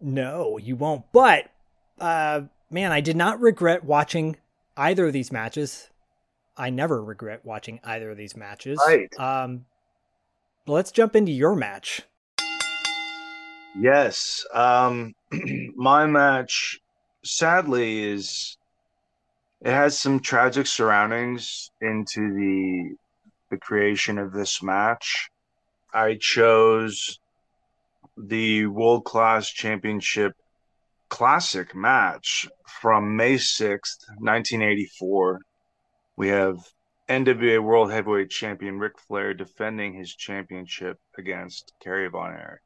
No, 0.00 0.56
you 0.56 0.76
won't. 0.76 1.04
But 1.12 1.50
uh 1.98 2.42
man, 2.70 2.92
I 2.92 3.00
did 3.00 3.16
not 3.16 3.40
regret 3.40 3.82
watching 3.84 4.36
either 4.76 5.06
of 5.06 5.12
these 5.12 5.32
matches. 5.32 5.90
I 6.56 6.70
never 6.70 7.02
regret 7.02 7.44
watching 7.44 7.80
either 7.82 8.10
of 8.12 8.16
these 8.16 8.36
matches. 8.36 8.80
Right. 8.86 9.12
Um 9.18 9.66
let's 10.66 10.92
jump 10.92 11.16
into 11.16 11.32
your 11.32 11.56
match. 11.56 12.02
Yes. 13.78 14.44
Um, 14.52 15.14
my 15.76 16.06
match, 16.06 16.80
sadly, 17.24 18.04
is 18.04 18.56
it 19.60 19.70
has 19.70 19.98
some 19.98 20.20
tragic 20.20 20.66
surroundings 20.66 21.70
into 21.80 22.32
the 22.34 22.96
the 23.50 23.58
creation 23.58 24.18
of 24.18 24.32
this 24.32 24.62
match. 24.62 25.30
I 25.92 26.16
chose 26.20 27.18
the 28.16 28.66
World 28.66 29.04
Class 29.04 29.50
Championship 29.50 30.32
Classic 31.08 31.74
match 31.74 32.48
from 32.80 33.16
May 33.16 33.34
6th, 33.34 34.06
1984. 34.18 35.40
We 36.16 36.28
have 36.28 36.58
NWA 37.08 37.60
World 37.60 37.90
Heavyweight 37.90 38.30
Champion 38.30 38.78
Ric 38.78 38.92
Flair 39.00 39.34
defending 39.34 39.94
his 39.94 40.14
championship 40.14 40.98
against 41.18 41.72
Kerry 41.82 42.08
Von 42.08 42.30
Erich 42.30 42.62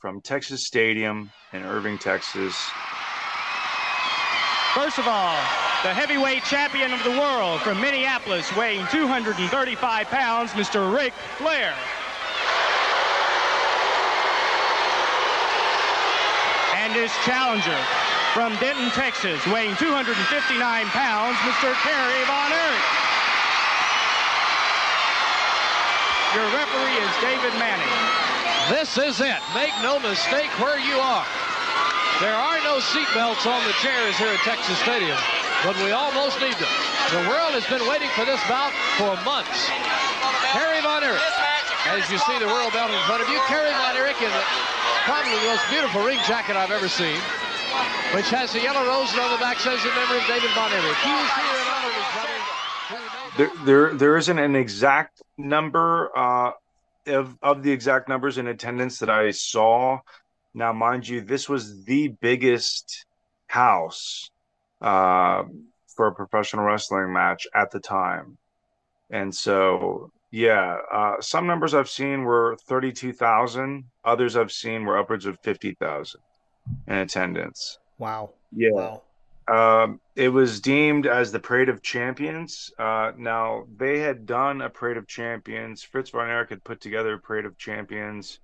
from 0.00 0.20
Texas 0.20 0.64
Stadium 0.66 1.32
in 1.52 1.64
Irving, 1.64 1.98
Texas. 1.98 2.54
First 4.74 4.98
of 4.98 5.08
all, 5.08 5.73
the 5.84 5.92
heavyweight 5.92 6.42
champion 6.44 6.94
of 6.94 7.04
the 7.04 7.12
world 7.12 7.60
from 7.60 7.78
Minneapolis, 7.78 8.48
weighing 8.56 8.88
235 8.88 9.36
pounds, 10.08 10.50
Mr. 10.56 10.80
Ric 10.88 11.12
Flair. 11.36 11.76
And 16.80 16.88
his 16.96 17.12
challenger 17.28 17.76
from 18.32 18.56
Denton, 18.64 18.88
Texas, 18.96 19.36
weighing 19.52 19.76
259 19.76 20.16
pounds, 20.88 21.36
Mr. 21.44 21.76
Kerry 21.84 22.24
Von 22.32 22.48
Erich. 22.48 22.88
Your 26.32 26.48
referee 26.56 26.96
is 26.96 27.12
David 27.20 27.52
Manning. 27.60 27.92
This 28.72 28.96
is 28.96 29.20
it. 29.20 29.44
Make 29.52 29.76
no 29.84 30.00
mistake 30.00 30.48
where 30.56 30.80
you 30.80 30.96
are. 30.96 31.28
There 32.24 32.32
are 32.32 32.56
no 32.64 32.78
seatbelts 32.78 33.44
on 33.44 33.60
the 33.66 33.74
chairs 33.84 34.16
here 34.16 34.32
at 34.32 34.40
Texas 34.48 34.78
Stadium, 34.78 35.18
but 35.64 35.74
we 35.80 35.96
almost 35.96 36.36
need 36.44 36.52
them. 36.60 36.68
The 37.08 37.24
world 37.24 37.56
has 37.56 37.64
been 37.72 37.80
waiting 37.88 38.12
for 38.12 38.28
this 38.28 38.40
bout 38.52 38.68
for 39.00 39.16
months. 39.24 39.72
Kerry 40.52 40.76
Von 40.84 41.00
Erich, 41.00 41.24
as 41.88 42.04
you 42.12 42.20
see 42.20 42.36
the 42.36 42.46
world 42.52 42.76
belt 42.76 42.92
in 42.92 43.00
front 43.08 43.24
of 43.24 43.28
you, 43.32 43.40
Kerry 43.48 43.72
Von 43.72 43.96
Erich 43.96 44.20
in 44.20 44.28
probably 45.08 45.32
the 45.40 45.48
most 45.48 45.64
beautiful 45.72 46.04
ring 46.04 46.20
jacket 46.28 46.52
I've 46.52 46.70
ever 46.70 46.88
seen, 46.88 47.16
which 48.12 48.28
has 48.28 48.52
the 48.52 48.60
yellow 48.60 48.84
rose 48.84 49.08
on 49.16 49.32
the 49.32 49.40
back 49.40 49.56
says 49.56 49.80
in 49.80 49.92
memory 49.96 50.20
of 50.20 50.28
David 50.28 50.52
Von 50.52 50.68
Erich. 50.68 51.00
He 51.00 51.12
was 51.16 51.30
here 51.32 51.56
in 51.56 51.68
honor 51.72 51.88
of 51.88 51.96
his 51.96 52.10
brother. 52.12 52.38
There, 53.40 53.52
there, 53.64 53.88
there 53.96 54.16
isn't 54.20 54.38
an 54.38 54.54
exact 54.54 55.24
number 55.40 56.12
uh, 56.12 56.52
of 57.08 57.36
of 57.40 57.62
the 57.62 57.72
exact 57.72 58.08
numbers 58.08 58.36
in 58.36 58.46
attendance 58.52 59.00
that 59.00 59.08
I 59.08 59.32
saw. 59.32 60.00
Now, 60.52 60.72
mind 60.72 61.08
you, 61.08 61.20
this 61.20 61.48
was 61.48 61.84
the 61.84 62.08
biggest 62.20 63.06
house 63.48 64.30
uh, 64.80 65.44
for 65.96 66.08
a 66.08 66.14
professional 66.14 66.64
wrestling 66.64 67.12
match 67.12 67.46
at 67.54 67.70
the 67.70 67.80
time, 67.80 68.36
and 69.10 69.34
so 69.34 70.10
yeah, 70.30 70.78
uh, 70.92 71.20
some 71.20 71.46
numbers 71.46 71.74
I've 71.74 71.88
seen 71.88 72.24
were 72.24 72.56
thirty 72.66 72.92
two 72.92 73.12
thousand. 73.12 73.84
Others 74.04 74.36
I've 74.36 74.50
seen 74.50 74.84
were 74.84 74.98
upwards 74.98 75.26
of 75.26 75.38
fifty 75.40 75.74
thousand 75.74 76.20
in 76.88 76.96
attendance. 76.96 77.78
Wow. 77.98 78.30
Yeah. 78.50 78.70
Wow. 78.72 79.02
Um, 79.46 80.00
it 80.16 80.30
was 80.30 80.60
deemed 80.60 81.06
as 81.06 81.30
the 81.30 81.38
Parade 81.38 81.68
of 81.68 81.82
Champions. 81.82 82.72
Uh, 82.78 83.12
now 83.16 83.66
they 83.76 84.00
had 84.00 84.26
done 84.26 84.62
a 84.62 84.70
Parade 84.70 84.96
of 84.96 85.06
Champions. 85.06 85.82
Fritz 85.82 86.10
von 86.10 86.28
Erich 86.28 86.50
had 86.50 86.64
put 86.64 86.80
together 86.80 87.14
a 87.14 87.18
Parade 87.18 87.44
of 87.44 87.58
Champions, 87.58 88.40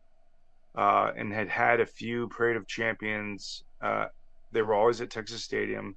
uh, 0.76 1.10
and 1.16 1.32
had 1.32 1.48
had 1.48 1.80
a 1.80 1.86
few 1.86 2.28
Parade 2.28 2.56
of 2.56 2.66
Champions. 2.66 3.64
Uh, 3.80 4.06
they 4.52 4.62
were 4.62 4.74
always 4.74 5.00
at 5.00 5.10
Texas 5.10 5.42
Stadium, 5.42 5.96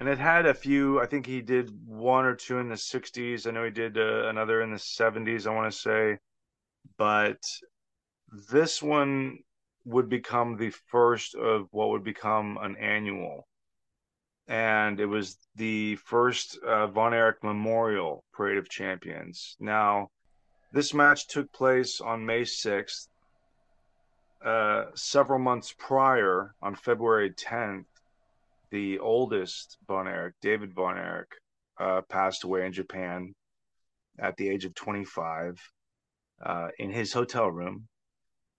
and 0.00 0.08
it 0.08 0.18
had 0.18 0.46
a 0.46 0.54
few. 0.54 1.00
I 1.00 1.06
think 1.06 1.26
he 1.26 1.40
did 1.40 1.70
one 1.86 2.24
or 2.24 2.34
two 2.34 2.58
in 2.58 2.68
the 2.68 2.76
'60s. 2.76 3.46
I 3.46 3.50
know 3.50 3.64
he 3.64 3.70
did 3.70 3.98
uh, 3.98 4.28
another 4.28 4.62
in 4.62 4.70
the 4.70 4.78
'70s. 4.78 5.46
I 5.46 5.54
want 5.54 5.72
to 5.72 5.78
say, 5.78 6.18
but 6.96 7.40
this 8.50 8.82
one 8.82 9.38
would 9.84 10.08
become 10.08 10.56
the 10.56 10.70
first 10.70 11.34
of 11.34 11.68
what 11.72 11.88
would 11.90 12.04
become 12.04 12.58
an 12.60 12.76
annual. 12.76 13.48
And 14.46 15.00
it 15.00 15.06
was 15.06 15.36
the 15.56 15.96
first 15.96 16.58
uh, 16.58 16.86
Von 16.86 17.12
Erich 17.12 17.42
Memorial 17.42 18.24
Parade 18.32 18.58
of 18.58 18.68
Champions. 18.68 19.56
Now, 19.60 20.08
this 20.72 20.94
match 20.94 21.26
took 21.28 21.52
place 21.52 22.00
on 22.00 22.24
May 22.24 22.42
6th. 22.42 23.08
Uh, 24.44 24.84
several 24.94 25.38
months 25.38 25.74
prior, 25.76 26.54
on 26.62 26.74
February 26.74 27.30
10th, 27.30 27.86
the 28.70 28.98
oldest 28.98 29.76
Von 29.86 30.06
Erich, 30.06 30.34
David 30.40 30.74
Von 30.74 30.98
Erich, 30.98 31.32
uh, 31.78 32.02
passed 32.08 32.44
away 32.44 32.66
in 32.66 32.72
Japan 32.72 33.34
at 34.18 34.36
the 34.36 34.48
age 34.48 34.64
of 34.64 34.74
25 34.74 35.60
uh, 36.44 36.68
in 36.78 36.90
his 36.90 37.12
hotel 37.12 37.48
room. 37.50 37.86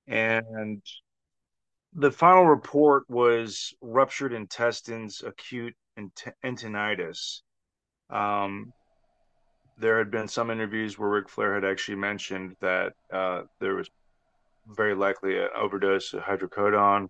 And 0.08 0.82
the 1.94 2.12
final 2.12 2.46
report 2.46 3.04
was 3.10 3.74
ruptured 3.82 4.34
intestines, 4.34 5.22
acute 5.26 5.76
enteritis. 6.44 7.42
Um, 8.10 8.74
there 9.78 9.98
had 9.98 10.12
been 10.12 10.28
some 10.28 10.52
interviews 10.52 10.98
where 10.98 11.10
Ric 11.10 11.30
Flair 11.30 11.56
had 11.56 11.66
actually 11.66 11.98
mentioned 11.98 12.56
that 12.62 12.94
uh, 13.12 13.44
there 13.60 13.76
was 13.76 13.90
very 14.68 14.94
likely 14.94 15.38
an 15.38 15.50
overdose 15.56 16.14
of 16.14 16.22
hydrocodone. 16.22 17.08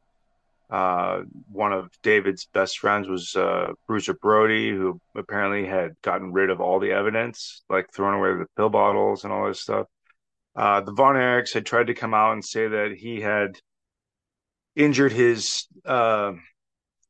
Uh, 0.70 1.22
one 1.52 1.74
of 1.74 1.90
David's 2.04 2.46
best 2.54 2.80
friends 2.80 3.08
was 3.08 3.36
uh, 3.36 3.74
Bruiser 3.88 4.14
Brody, 4.14 4.70
who 4.70 5.00
apparently 5.16 5.66
had 5.66 6.00
gotten 6.04 6.32
rid 6.32 6.50
of 6.50 6.62
all 6.62 6.80
the 6.80 6.92
evidence, 6.92 7.64
like 7.70 7.92
thrown 7.92 8.14
away 8.14 8.38
the 8.38 8.46
pill 8.56 8.70
bottles 8.70 9.24
and 9.24 9.34
all 9.34 9.48
this 9.48 9.62
stuff. 9.62 9.88
Uh, 10.56 10.82
the 10.82 10.92
Von 10.92 11.16
Erichs 11.16 11.54
had 11.54 11.66
tried 11.66 11.88
to 11.88 11.94
come 11.94 12.14
out 12.14 12.34
and 12.34 12.46
say 12.46 12.68
that 12.68 12.96
he 12.98 13.22
had 13.22 13.58
injured 14.76 15.12
his 15.12 15.68
uh, 15.86 16.34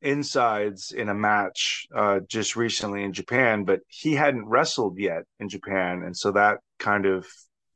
insides 0.02 0.92
in 0.92 1.08
a 1.08 1.14
match 1.14 1.86
uh, 1.94 2.20
just 2.28 2.56
recently 2.56 3.02
in 3.02 3.12
Japan, 3.12 3.64
but 3.64 3.80
he 3.88 4.14
hadn't 4.14 4.46
wrestled 4.46 4.98
yet 4.98 5.24
in 5.38 5.48
Japan, 5.48 6.02
and 6.02 6.16
so 6.16 6.32
that 6.32 6.58
kind 6.78 7.06
of 7.06 7.26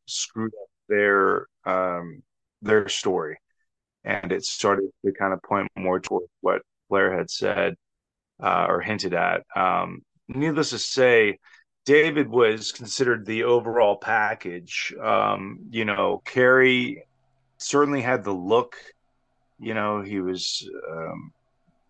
screwed 0.06 0.52
up 0.54 0.68
their 0.88 1.46
um, 1.64 2.22
their 2.62 2.88
story, 2.88 3.38
and 4.04 4.32
it 4.32 4.44
started 4.44 4.90
to 5.04 5.12
kind 5.12 5.32
of 5.32 5.42
point 5.42 5.68
more 5.76 6.00
towards 6.00 6.28
what 6.40 6.62
Flair 6.88 7.16
had 7.16 7.30
said 7.30 7.74
uh, 8.42 8.66
or 8.68 8.80
hinted 8.80 9.14
at. 9.14 9.42
Um, 9.56 10.02
needless 10.28 10.70
to 10.70 10.78
say. 10.78 11.38
David 11.86 12.30
was 12.30 12.72
considered 12.72 13.26
the 13.26 13.44
overall 13.44 13.96
package. 13.96 14.94
Um, 15.02 15.58
you 15.70 15.84
know, 15.84 16.22
Kerry 16.24 17.04
certainly 17.58 18.00
had 18.00 18.24
the 18.24 18.32
look 18.32 18.76
you 19.58 19.74
know, 19.74 20.02
he 20.02 20.20
was 20.20 20.68
um, 20.90 21.32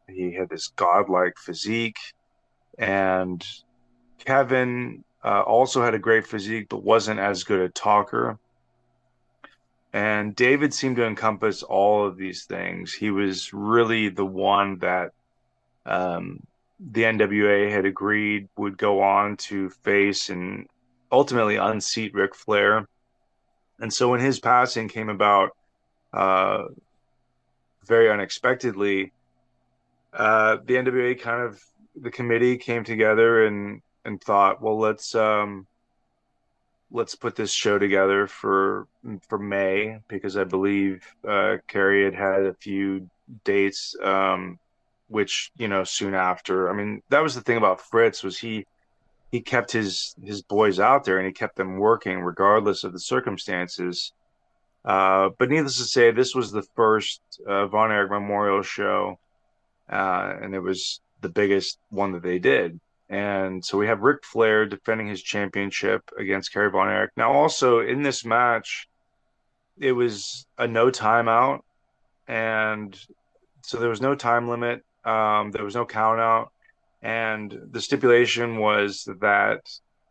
he 0.09 0.33
had 0.33 0.49
this 0.49 0.69
godlike 0.69 1.35
physique, 1.39 1.99
and 2.79 3.45
Kevin 4.25 5.05
uh, 5.25 5.43
also 5.43 5.83
had 5.83 5.95
a 5.95 5.99
great 5.99 6.27
physique, 6.27 6.69
but 6.69 6.83
wasn't 6.83 7.21
as 7.21 7.45
good 7.45 7.61
a 7.61 7.69
talker. 7.71 8.39
And 9.95 10.35
David 10.35 10.75
seemed 10.75 10.97
to 10.97 11.07
encompass 11.07 11.63
all 11.63 12.05
of 12.05 12.17
these 12.17 12.47
things. 12.47 12.93
He 12.93 13.13
was 13.13 13.53
really 13.55 14.09
the 14.09 14.27
one 14.27 14.79
that 14.79 15.13
um, 15.87 16.45
the 16.81 17.05
NWA 17.05 17.71
had 17.71 17.85
agreed 17.85 18.49
would 18.57 18.77
go 18.77 19.03
on 19.03 19.37
to 19.37 19.71
face 19.71 20.31
and 20.31 20.67
ultimately 21.13 21.55
unseat 21.57 22.13
Ric 22.13 22.35
Flair. 22.35 22.89
And 23.79 23.93
so 23.93 24.09
when 24.09 24.19
his 24.19 24.41
passing 24.41 24.89
came 24.89 25.09
about, 25.09 25.51
uh, 26.13 26.65
very 27.85 28.11
unexpectedly, 28.11 29.13
uh, 30.13 30.57
the 30.65 30.75
NWA 30.75 31.21
kind 31.21 31.43
of 31.43 31.63
the 31.95 32.11
committee 32.11 32.57
came 32.57 32.83
together 32.83 33.47
and 33.47 33.81
and 34.05 34.21
thought, 34.21 34.61
well, 34.61 34.79
let's 34.79 35.15
um, 35.15 35.67
let's 36.91 37.15
put 37.15 37.37
this 37.37 37.53
show 37.53 37.79
together 37.79 38.27
for 38.27 38.87
for 39.29 39.39
May 39.39 39.99
because 40.09 40.37
I 40.37 40.45
believe 40.45 41.05
uh, 41.27 41.57
Kerry 41.67 42.05
had 42.05 42.15
had 42.15 42.43
a 42.43 42.55
few 42.55 43.09
dates, 43.45 43.97
um, 44.03 44.59
which 45.09 45.51
you 45.57 45.69
know 45.69 45.85
soon 45.85 46.15
after. 46.15 46.71
I 46.71 46.75
mean, 46.75 47.03
that 47.11 47.23
was 47.23 47.35
the 47.35 47.41
thing 47.41 47.57
about 47.57 47.81
Fritz 47.81 48.23
was 48.23 48.39
he 48.39 48.67
he 49.31 49.41
kept 49.41 49.73
his 49.73 50.15
his 50.25 50.43
boys 50.43 50.79
out 50.79 51.05
there 51.05 51.19
and 51.19 51.27
he 51.27 51.33
kept 51.33 51.57
them 51.57 51.79
working 51.79 52.21
regardless 52.21 52.85
of 52.85 52.93
the 52.93 53.01
circumstances. 53.01 54.13
Uh, 54.85 55.31
but 55.39 55.49
needless 55.49 55.79
to 55.79 55.85
say, 55.85 56.11
this 56.11 56.35
was 56.35 56.53
the 56.53 56.63
first 56.77 57.21
uh, 57.47 57.67
Von 57.67 57.91
Erich 57.91 58.11
Memorial 58.11 58.63
show, 58.63 59.19
uh, 59.91 60.35
and 60.43 60.55
it 60.55 60.61
was 60.61 61.01
the 61.23 61.29
biggest 61.31 61.79
one 61.89 62.13
that 62.13 62.23
they 62.23 62.39
did. 62.39 62.79
And 63.15 63.65
so 63.65 63.79
we 63.79 63.87
have 63.87 64.01
Ric 64.01 64.25
Flair 64.25 64.67
defending 64.67 65.07
his 65.07 65.23
championship 65.23 66.03
against 66.19 66.53
Kerry 66.53 66.69
Von 66.69 66.89
Erich. 66.89 67.13
Now, 67.17 67.31
also 67.31 67.79
in 67.79 68.03
this 68.03 68.25
match, 68.25 68.89
it 69.79 69.93
was 69.93 70.47
a 70.59 70.67
no 70.67 70.91
timeout, 70.91 71.61
and 72.27 72.99
so 73.63 73.79
there 73.79 73.89
was 73.89 74.01
no 74.01 74.17
time 74.17 74.49
limit. 74.49 74.83
Um, 75.05 75.53
there 75.53 75.63
was 75.63 75.77
no 75.77 75.87
count 75.87 76.19
out, 76.19 76.51
and 77.03 77.57
the 77.71 77.81
stipulation 77.81 78.57
was 78.57 79.09
that 79.21 79.61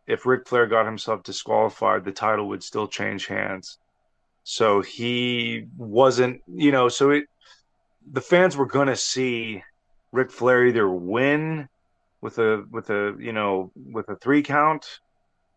if 0.06 0.24
Ric 0.24 0.48
Flair 0.48 0.66
got 0.66 0.86
himself 0.86 1.22
disqualified, 1.24 2.06
the 2.06 2.12
title 2.12 2.48
would 2.48 2.62
still 2.62 2.88
change 2.88 3.26
hands. 3.26 3.78
So 4.44 4.80
he 4.80 5.66
wasn't, 5.76 6.40
you 6.46 6.72
know, 6.72 6.88
so 6.88 7.10
it 7.10 7.24
the 8.10 8.22
fans 8.22 8.56
were 8.56 8.64
going 8.64 8.88
to 8.88 8.96
see 8.96 9.62
Ric 10.10 10.30
Flair 10.30 10.64
either 10.64 10.88
win 10.88 11.68
with 12.24 12.38
a 12.38 12.64
with 12.70 12.88
a, 12.88 13.14
you 13.20 13.34
know, 13.34 13.70
with 13.76 14.08
a 14.08 14.16
3 14.16 14.42
count 14.42 14.86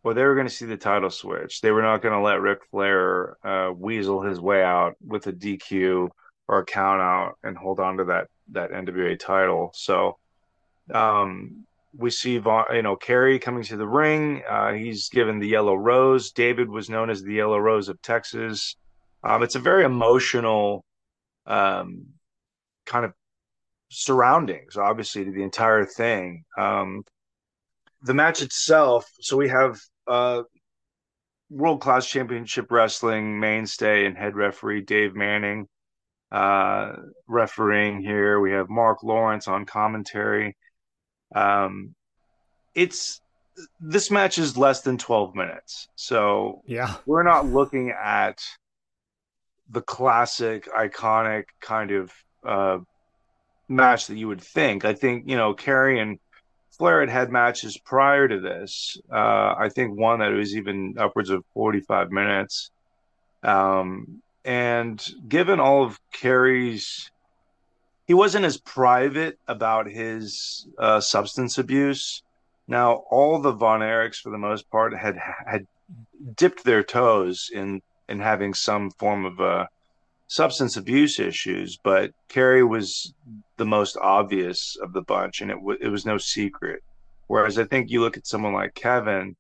or 0.04 0.14
they 0.14 0.24
were 0.26 0.36
going 0.36 0.48
to 0.48 0.54
see 0.54 0.66
the 0.66 0.76
title 0.76 1.10
switch. 1.10 1.62
They 1.62 1.72
were 1.72 1.82
not 1.82 2.02
going 2.02 2.14
to 2.14 2.20
let 2.20 2.42
Ric 2.42 2.60
Flair 2.70 3.38
uh, 3.42 3.72
weasel 3.72 4.22
his 4.22 4.42
way 4.42 4.64
out 4.64 4.96
with 5.06 5.28
a 5.28 5.34
DQ 5.34 6.10
or 6.50 6.60
a 6.60 6.66
count 6.66 7.02
out 7.02 7.36
and 7.42 7.58
hold 7.58 7.80
on 7.80 7.96
to 7.98 8.04
that 8.06 8.28
that 8.52 8.72
NWA 8.72 9.18
title. 9.18 9.72
So 9.74 10.18
um 10.94 11.66
we 11.98 12.10
see 12.10 12.34
you 12.34 12.82
know 12.82 12.98
Kerry 12.98 13.40
coming 13.40 13.64
to 13.64 13.78
the 13.78 13.88
ring. 13.88 14.44
Uh, 14.48 14.74
he's 14.74 15.08
given 15.08 15.40
the 15.40 15.48
yellow 15.48 15.76
rose. 15.76 16.32
David 16.32 16.70
was 16.70 16.90
known 16.90 17.10
as 17.10 17.24
the 17.24 17.34
yellow 17.34 17.58
rose 17.58 17.88
of 17.88 18.02
Texas. 18.02 18.76
Um, 19.24 19.42
it's 19.42 19.56
a 19.56 19.60
very 19.60 19.86
emotional 19.86 20.84
um, 21.46 22.08
kind 22.86 23.06
of 23.06 23.14
surroundings, 23.90 24.78
obviously, 24.78 25.26
to 25.26 25.32
the 25.32 25.44
entire 25.44 25.86
thing. 25.86 26.44
Um, 26.58 27.04
the 28.02 28.14
match 28.14 28.42
itself. 28.42 29.06
So 29.22 29.38
we 29.38 29.50
have 29.50 29.80
uh, 30.08 30.44
World 31.50 31.82
Class 31.82 32.08
Championship 32.08 32.72
Wrestling 32.72 33.40
mainstay 33.40 34.06
and 34.06 34.18
head 34.18 34.36
referee 34.36 34.82
Dave 34.82 35.16
Manning 35.16 35.68
uh, 36.32 36.94
refereeing 37.28 38.02
here. 38.02 38.40
We 38.40 38.52
have 38.52 38.70
Marc 38.70 39.02
Lowrance 39.02 39.48
on 39.48 39.66
commentary. 39.66 40.56
Um, 41.34 41.96
it's 42.76 43.22
this 43.80 44.12
match 44.12 44.38
is 44.38 44.56
less 44.58 44.82
than 44.82 44.98
12 44.98 45.34
minutes. 45.36 45.88
So 45.96 46.62
Yeah. 46.68 46.96
we're 47.06 47.24
not 47.24 47.48
looking 47.48 47.92
at 47.92 48.40
the 49.70 49.82
classic, 49.82 50.68
iconic 50.78 51.46
kind 51.60 51.92
of 51.92 52.12
uh, 52.46 52.78
match 53.68 54.08
that 54.08 54.18
you 54.18 54.28
would 54.28 54.42
think. 54.42 54.86
I 54.86 54.94
think, 54.94 55.28
you 55.28 55.36
know, 55.36 55.54
Kerry 55.54 56.00
and 56.00 56.20
Flair 56.72 57.02
had 57.02 57.10
had 57.10 57.32
matches 57.32 57.78
prior 57.78 58.28
to 58.28 58.40
this. 58.40 58.98
Uh, 59.12 59.56
I 59.58 59.70
think 59.74 59.98
one 59.98 60.20
that 60.20 60.32
was 60.32 60.56
even 60.56 60.96
upwards 60.98 61.30
of 61.30 61.44
45 61.54 62.12
minutes. 62.12 62.72
Um, 63.44 64.22
and 64.46 65.04
given 65.28 65.60
all 65.60 65.84
of 65.84 66.00
Kerry's, 66.12 67.12
he 68.06 68.14
wasn't 68.14 68.46
as 68.46 68.58
private 68.58 69.40
about 69.48 69.88
his 69.88 70.68
uh, 70.78 71.00
substance 71.02 71.58
abuse. 71.58 72.24
Now, 72.68 73.04
all 73.10 73.40
the 73.40 73.52
Von 73.52 73.82
Erichs, 73.82 74.22
for 74.22 74.30
the 74.30 74.38
most 74.38 74.70
part, 74.70 74.96
had 74.96 75.18
had 75.46 75.68
dipped 76.36 76.64
their 76.64 76.84
toes 76.84 77.50
in 77.54 77.82
in 78.10 78.20
having 78.20 78.54
some 78.54 78.92
form 78.92 79.26
of 79.26 79.40
uh, 79.40 79.66
substance 80.28 80.78
abuse 80.78 81.20
issues, 81.20 81.78
but 81.84 82.12
Kerry 82.30 82.64
was 82.64 83.14
the 83.58 83.66
most 83.66 83.98
obvious 84.02 84.78
of 84.82 84.94
the 84.94 85.02
bunch, 85.02 85.42
and 85.42 85.52
it 85.52 85.56
w- 85.56 85.80
it 85.82 85.88
was 85.90 86.06
no 86.06 86.18
secret. 86.18 86.82
Whereas 87.28 87.58
I 87.58 87.66
think 87.66 87.90
you 87.90 88.02
look 88.02 88.18
at 88.18 88.28
someone 88.28 88.54
like 88.54 88.74
Kevin, 88.74 89.36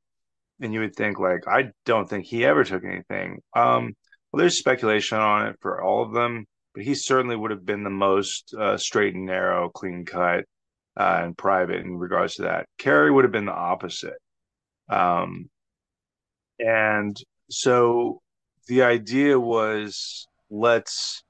and 0.60 0.74
you 0.74 0.80
would 0.80 0.96
think 0.96 1.20
like, 1.20 1.48
I 1.48 1.72
don't 1.86 2.10
think 2.10 2.26
he 2.26 2.46
ever 2.46 2.64
took 2.64 2.84
anything. 2.84 3.42
Um, 3.56 3.96
well, 4.32 4.40
there's 4.40 4.58
speculation 4.58 5.18
on 5.20 5.48
it 5.48 5.56
for 5.62 5.82
all 5.82 6.04
of 6.04 6.14
them, 6.14 6.46
but 6.74 6.84
he 6.84 6.96
certainly 6.96 7.36
would 7.36 7.52
have 7.52 7.66
been 7.66 7.84
the 7.84 7.90
most 7.90 8.54
uh, 8.54 8.78
straight 8.78 9.16
and 9.16 9.26
narrow, 9.26 9.70
clean 9.70 10.06
cut, 10.06 10.46
uh, 10.98 11.22
and 11.24 11.38
private 11.38 11.82
in 11.82 11.98
regards 11.98 12.36
to 12.36 12.44
that. 12.44 12.66
Kerry 12.78 13.12
would 13.12 13.24
have 13.24 13.32
been 13.32 13.46
the 13.46 13.54
opposite. 13.54 14.18
Um, 14.90 15.50
and 16.60 17.16
so 17.50 18.22
the 18.68 18.84
idea 18.84 19.40
was 19.40 20.28
let's 20.50 21.24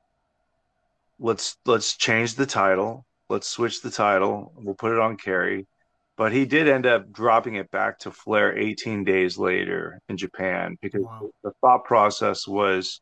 let's 1.20 1.58
let's 1.66 1.96
change 1.98 2.36
the 2.36 2.46
title. 2.46 3.06
Let's 3.30 3.48
switch 3.48 3.82
the 3.82 3.92
title. 3.92 4.54
We'll 4.56 4.76
put 4.76 4.94
it 4.94 5.00
on 5.00 5.18
Kerry. 5.18 5.68
But 6.16 6.32
he 6.32 6.46
did 6.46 6.68
end 6.68 6.88
up 6.88 7.12
dropping 7.12 7.56
it 7.56 7.70
back 7.70 8.00
to 8.00 8.12
Flair 8.12 8.58
18 8.58 9.04
days 9.04 9.38
later 9.38 10.00
in 10.10 10.18
Japan 10.18 10.76
because 10.82 11.04
Wow. 11.04 11.30
the 11.44 11.52
thought 11.62 11.86
process 11.86 12.48
was 12.48 13.02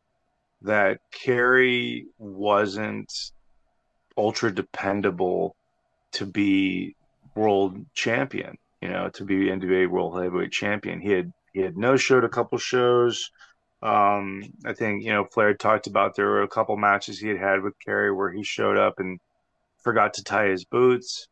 that 0.62 1.00
Kerry 1.12 2.08
wasn't 2.18 3.12
ultra 4.18 4.54
dependable 4.54 5.56
to 6.14 6.26
be 6.26 6.96
world 7.36 7.86
champion, 7.94 8.58
you 8.82 8.90
know, 8.90 9.10
to 9.10 9.24
be 9.24 9.48
NWA 9.50 9.88
world 9.90 10.22
heavyweight 10.22 10.52
champion. 10.52 11.00
He 11.00 11.12
had 11.12 11.32
he 11.54 11.62
had 11.62 11.78
no 11.78 11.96
showed 11.96 12.26
a 12.26 12.30
couple 12.30 12.58
shows. 12.58 13.32
Um, 13.86 14.44
I 14.66 14.74
think 14.74 15.04
you 15.04 15.12
know 15.12 15.26
Flair 15.26 15.54
talked 15.54 15.88
about 15.88 16.16
there 16.16 16.26
were 16.28 16.44
a 16.44 16.48
couple 16.48 16.76
matches 16.78 17.20
he 17.20 17.28
had 17.28 17.38
had 17.38 17.62
with 17.62 17.74
Kerry 17.86 18.12
where 18.12 18.32
he 18.32 18.44
showed 18.44 18.78
up 18.78 19.00
and 19.00 19.20
forgot 19.84 20.16
to 20.16 20.24
tie 20.24 20.48
his 20.48 20.66
boots. 20.66 21.28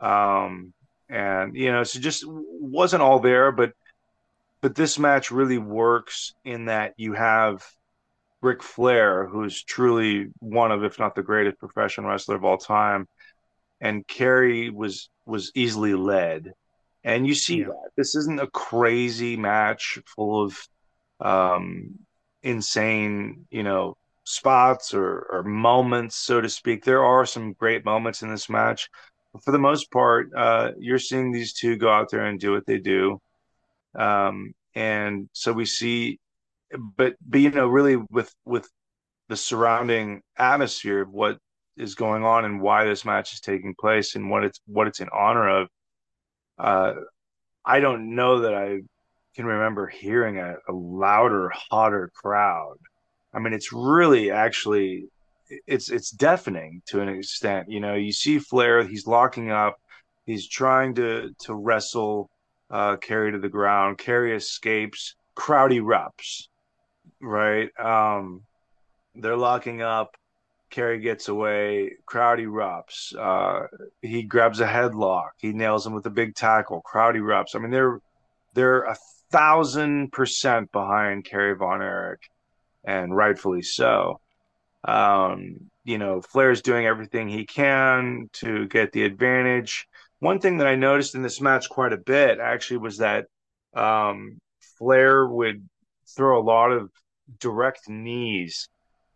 Um, 0.00 0.72
and 1.08 1.54
you 1.56 1.70
know, 1.70 1.84
so 1.84 2.00
just 2.00 2.24
wasn't 2.26 3.02
all 3.02 3.20
there, 3.20 3.52
but 3.52 3.72
but 4.62 4.74
this 4.74 4.98
match 4.98 5.30
really 5.30 5.58
works 5.58 6.34
in 6.44 6.66
that 6.66 6.94
you 6.96 7.12
have 7.14 7.64
Ric 8.40 8.62
Flair, 8.62 9.26
who's 9.26 9.62
truly 9.62 10.26
one 10.40 10.72
of, 10.72 10.84
if 10.84 10.98
not 10.98 11.14
the 11.14 11.22
greatest 11.22 11.58
professional 11.58 12.10
wrestler 12.10 12.36
of 12.36 12.44
all 12.44 12.58
time, 12.58 13.06
and 13.80 14.06
Kerry 14.08 14.70
was 14.70 15.08
was 15.26 15.52
easily 15.54 15.94
led, 15.94 16.52
and 17.04 17.26
you 17.26 17.34
see 17.34 17.58
Yeah. 17.60 17.66
that 17.66 17.90
this 17.96 18.16
isn't 18.16 18.40
a 18.40 18.48
crazy 18.50 19.36
match 19.36 20.00
full 20.06 20.42
of 20.44 20.58
um, 21.20 21.98
insane, 22.42 23.46
you 23.50 23.62
know, 23.62 23.96
spots 24.24 24.94
or, 24.94 25.26
or 25.30 25.42
moments, 25.42 26.16
so 26.16 26.40
to 26.40 26.48
speak. 26.48 26.84
There 26.84 27.04
are 27.04 27.26
some 27.26 27.52
great 27.54 27.84
moments 27.84 28.22
in 28.22 28.30
this 28.30 28.48
match, 28.48 28.88
but 29.32 29.44
for 29.44 29.52
the 29.52 29.58
most 29.58 29.90
part, 29.90 30.30
uh, 30.36 30.72
you're 30.78 30.98
seeing 30.98 31.32
these 31.32 31.52
two 31.52 31.76
go 31.76 31.90
out 31.90 32.10
there 32.10 32.26
and 32.26 32.38
do 32.38 32.52
what 32.52 32.66
they 32.66 32.78
do. 32.78 33.20
Um, 33.94 34.54
and 34.74 35.28
so 35.32 35.52
we 35.52 35.66
see, 35.66 36.18
but 36.96 37.14
but 37.26 37.40
you 37.40 37.50
know, 37.50 37.68
really 37.68 37.96
with 38.10 38.32
with 38.44 38.68
the 39.28 39.36
surrounding 39.36 40.22
atmosphere 40.36 41.02
of 41.02 41.10
what 41.10 41.38
is 41.76 41.94
going 41.94 42.24
on 42.24 42.44
and 42.44 42.60
why 42.60 42.84
this 42.84 43.04
match 43.04 43.32
is 43.32 43.40
taking 43.40 43.74
place 43.78 44.14
and 44.14 44.30
what 44.30 44.44
it's 44.44 44.60
what 44.66 44.86
it's 44.86 45.00
in 45.00 45.08
honor 45.12 45.48
of. 45.48 45.68
Uh, 46.58 46.94
I 47.64 47.80
don't 47.80 48.14
know 48.14 48.40
that 48.40 48.54
I 48.54 48.80
can 49.34 49.46
remember 49.46 49.86
hearing 49.86 50.38
a, 50.38 50.56
a 50.68 50.72
louder, 50.72 51.50
hotter 51.70 52.10
crowd. 52.14 52.76
I 53.34 53.38
mean, 53.38 53.52
it's 53.52 53.72
really 53.72 54.30
actually 54.30 55.06
it's 55.66 55.90
it's 55.90 56.10
deafening 56.10 56.82
to 56.86 57.00
an 57.00 57.08
extent. 57.08 57.70
You 57.70 57.80
know, 57.80 57.94
you 57.94 58.12
see 58.12 58.38
Flair, 58.38 58.84
he's 58.84 59.06
locking 59.06 59.50
up, 59.50 59.78
he's 60.26 60.48
trying 60.48 60.94
to 60.96 61.34
to 61.40 61.54
wrestle 61.54 62.30
uh 62.70 62.96
Kerry 62.96 63.32
to 63.32 63.38
the 63.38 63.48
ground. 63.48 63.98
Kerry 63.98 64.34
escapes, 64.36 65.14
crowd 65.34 65.70
erupts, 65.70 66.48
right? 67.20 67.70
Um 67.78 68.42
they're 69.14 69.36
locking 69.36 69.82
up. 69.82 70.16
Kerry 70.70 71.00
gets 71.00 71.28
away. 71.28 71.92
Crowd 72.06 72.38
erupts. 72.38 73.14
Uh, 73.14 73.66
he 74.00 74.22
grabs 74.22 74.60
a 74.60 74.66
headlock. 74.66 75.28
He 75.36 75.52
nails 75.52 75.86
him 75.86 75.92
with 75.92 76.06
a 76.06 76.10
big 76.10 76.34
tackle. 76.34 76.80
Crowd 76.80 77.14
erupts. 77.14 77.54
I 77.54 77.58
mean, 77.58 77.70
they're 77.70 78.00
they're 78.54 78.82
a 78.84 78.96
thousand 79.32 80.12
percent 80.12 80.70
behind 80.70 81.24
Kerry 81.24 81.56
Von 81.56 81.82
Erich, 81.82 82.28
and 82.84 83.14
rightfully 83.14 83.62
so. 83.62 84.20
Um, 84.84 85.70
you 85.84 85.98
know, 85.98 86.20
Flair's 86.20 86.62
doing 86.62 86.86
everything 86.86 87.28
he 87.28 87.46
can 87.46 88.28
to 88.34 88.66
get 88.68 88.92
the 88.92 89.04
advantage. 89.04 89.88
One 90.20 90.38
thing 90.38 90.58
that 90.58 90.68
I 90.68 90.76
noticed 90.76 91.14
in 91.14 91.22
this 91.22 91.40
match 91.40 91.68
quite 91.68 91.92
a 91.92 91.96
bit 91.96 92.38
actually 92.38 92.78
was 92.78 92.98
that 92.98 93.26
um, 93.74 94.38
Flair 94.78 95.26
would 95.26 95.68
throw 96.16 96.40
a 96.40 96.44
lot 96.44 96.70
of 96.70 96.90
direct 97.40 97.88
knees 97.88 98.68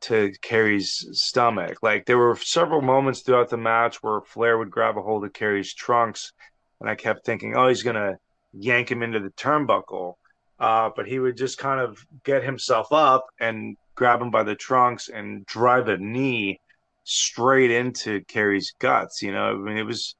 to 0.02 0.32
Kerry's 0.42 1.06
stomach. 1.12 1.78
Like 1.82 2.06
there 2.06 2.18
were 2.18 2.36
several 2.36 2.82
moments 2.82 3.20
throughout 3.20 3.50
the 3.50 3.56
match 3.56 4.02
where 4.02 4.20
Flair 4.20 4.58
would 4.58 4.70
grab 4.70 4.96
a 4.96 5.02
hold 5.02 5.24
of 5.24 5.32
Kerry's 5.32 5.74
trunks, 5.74 6.32
and 6.80 6.88
I 6.88 6.94
kept 6.94 7.24
thinking, 7.24 7.54
oh, 7.56 7.68
he's 7.68 7.82
gonna 7.82 8.18
yank 8.52 8.90
him 8.90 9.02
into 9.02 9.20
the 9.20 9.30
turnbuckle. 9.30 10.14
Uh, 10.58 10.90
but 10.96 11.06
he 11.06 11.18
would 11.18 11.36
just 11.36 11.58
kind 11.58 11.80
of 11.80 11.98
get 12.24 12.42
himself 12.42 12.92
up 12.92 13.26
and 13.40 13.76
grab 13.94 14.22
him 14.22 14.30
by 14.30 14.42
the 14.42 14.54
trunks 14.54 15.08
and 15.08 15.44
drive 15.46 15.88
a 15.88 15.98
knee 15.98 16.58
straight 17.04 17.70
into 17.70 18.22
Kerry's 18.24 18.72
guts. 18.78 19.22
You 19.22 19.32
know, 19.32 19.50
I 19.50 19.54
mean, 19.56 19.76
it 19.76 19.84
was 19.84 20.16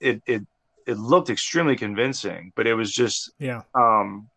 it 0.00 0.22
it 0.26 0.42
it 0.86 0.98
looked 0.98 1.30
extremely 1.30 1.76
convincing, 1.76 2.52
but 2.56 2.66
it 2.66 2.74
was 2.74 2.92
just 2.92 3.30
Yeah. 3.38 3.62
um 3.74 4.28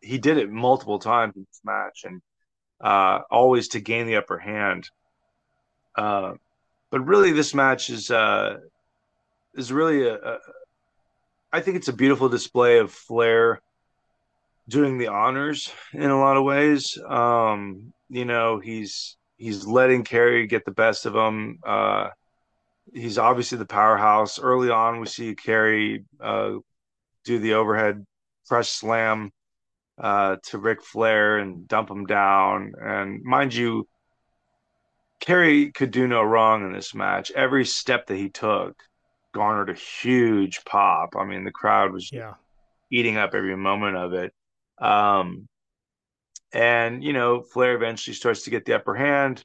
he 0.00 0.18
did 0.18 0.38
it 0.38 0.50
multiple 0.50 0.98
times 0.98 1.34
in 1.36 1.42
this 1.42 1.60
match 1.64 2.04
and 2.04 2.20
uh 2.82 3.20
always 3.30 3.68
to 3.68 3.80
gain 3.80 4.06
the 4.06 4.16
upper 4.16 4.38
hand 4.38 4.88
uh 5.96 6.32
but 6.90 7.00
really 7.00 7.32
this 7.32 7.54
match 7.54 7.90
is 7.90 8.10
uh 8.10 8.56
is 9.54 9.72
really 9.72 10.06
a, 10.06 10.14
a 10.14 10.38
I 11.52 11.60
think 11.60 11.76
it's 11.76 11.88
a 11.88 11.92
beautiful 11.92 12.28
display 12.28 12.78
of 12.78 12.92
Flair 12.92 13.60
doing 14.68 14.98
the 14.98 15.08
honors 15.08 15.72
in 15.94 16.10
a 16.10 16.18
lot 16.18 16.36
of 16.36 16.44
ways 16.44 16.98
um 17.08 17.92
you 18.10 18.26
know 18.26 18.58
he's 18.58 19.16
he's 19.38 19.66
letting 19.66 20.04
Kerry 20.04 20.46
get 20.46 20.66
the 20.66 20.72
best 20.72 21.06
of 21.06 21.14
him 21.14 21.58
uh 21.66 22.08
he's 22.92 23.16
obviously 23.16 23.56
the 23.56 23.64
powerhouse 23.64 24.38
early 24.38 24.68
on 24.68 25.00
we 25.00 25.06
see 25.06 25.34
Kerry 25.34 26.04
uh 26.20 26.56
do 27.24 27.38
the 27.38 27.54
overhead 27.54 28.04
press 28.46 28.68
slam 28.68 29.30
uh, 29.98 30.36
to 30.44 30.58
Ric 30.58 30.82
Flair 30.82 31.38
and 31.38 31.66
dump 31.68 31.90
him 31.90 32.06
down. 32.06 32.72
And 32.80 33.22
mind 33.22 33.54
you, 33.54 33.88
Kerry 35.20 35.72
could 35.72 35.90
do 35.90 36.06
no 36.06 36.22
wrong 36.22 36.64
in 36.64 36.72
this 36.72 36.94
match. 36.94 37.30
Every 37.32 37.64
step 37.64 38.06
that 38.06 38.16
he 38.16 38.28
took 38.28 38.82
garnered 39.38 39.70
a 39.70 39.74
huge 39.74 40.64
pop. 40.64 41.10
I 41.16 41.24
mean, 41.24 41.44
the 41.44 41.52
crowd 41.52 41.92
was 41.92 42.10
Yeah. 42.12 42.34
eating 42.90 43.16
up 43.18 43.34
every 43.34 43.56
moment 43.56 43.96
of 43.96 44.12
it. 44.14 44.32
Um, 44.78 45.48
and 46.52 47.02
you 47.04 47.12
know, 47.12 47.42
Flair 47.42 47.74
eventually 47.74 48.14
starts 48.14 48.42
to 48.44 48.50
get 48.50 48.64
the 48.64 48.74
upper 48.74 48.94
hand, 48.94 49.42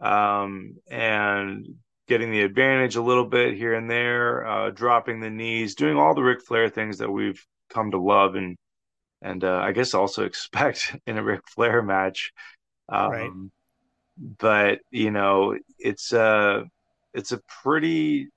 um, 0.00 0.76
and 0.90 1.66
getting 2.08 2.30
the 2.32 2.42
advantage 2.42 2.96
a 2.96 3.02
little 3.02 3.26
bit 3.26 3.54
here 3.56 3.74
and 3.74 3.90
there, 3.90 4.46
uh, 4.46 4.70
dropping 4.70 5.20
the 5.20 5.30
knees, 5.30 5.74
doing 5.76 5.96
all 5.98 6.14
the 6.14 6.22
Ric 6.22 6.42
Flair 6.46 6.68
things 6.68 6.98
that 6.98 7.10
we've 7.10 7.44
come 7.70 7.90
to 7.92 7.98
love 7.98 8.34
and 8.36 8.56
and 9.22 9.44
uh, 9.44 9.60
I 9.62 9.72
guess 9.72 9.94
also 9.94 10.24
expect 10.32 10.96
in 11.06 11.18
a 11.18 11.22
Ric 11.24 11.42
Flair 11.48 11.82
match. 11.82 12.32
Um, 12.88 13.10
Right. 13.12 13.32
But 14.38 14.80
you 14.90 15.10
know, 15.10 15.56
it's 15.78 16.12
a 16.12 16.64
it's 17.14 17.32
a 17.32 17.40
pretty. 17.62 18.28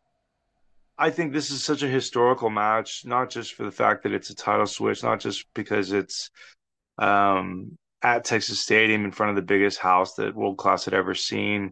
I 0.97 1.09
think 1.09 1.33
this 1.33 1.51
is 1.51 1.63
such 1.63 1.83
a 1.83 1.87
historical 1.87 2.49
match, 2.49 3.03
not 3.05 3.29
just 3.29 3.53
for 3.53 3.63
the 3.63 3.71
fact 3.71 4.03
that 4.03 4.13
it's 4.13 4.29
a 4.29 4.35
title 4.35 4.65
switch, 4.65 5.03
not 5.03 5.19
just 5.19 5.45
because 5.53 5.91
it's 5.91 6.29
um, 6.97 7.77
at 8.01 8.25
Texas 8.25 8.59
Stadium 8.61 9.05
in 9.05 9.11
front 9.11 9.31
of 9.31 9.35
the 9.35 9.41
biggest 9.41 9.79
house 9.79 10.15
that 10.15 10.35
World 10.35 10.57
Class 10.57 10.85
had 10.85 10.93
ever 10.93 11.15
seen, 11.15 11.71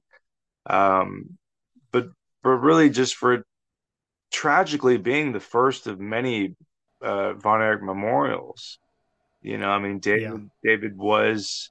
um, 0.69 1.37
but 1.91 2.07
but 2.43 2.51
really 2.51 2.89
just 2.89 3.15
for 3.15 3.45
tragically 4.31 4.97
being 4.97 5.31
the 5.31 5.39
first 5.39 5.87
of 5.87 5.99
many 5.99 6.55
uh, 7.01 7.33
Von 7.33 7.61
Erich 7.61 7.83
memorials. 7.83 8.79
You 9.41 9.57
know, 9.57 9.69
I 9.69 9.79
mean, 9.79 9.99
David 9.99 10.21
Yeah. 10.23 10.37
David 10.63 10.97
was 10.97 11.69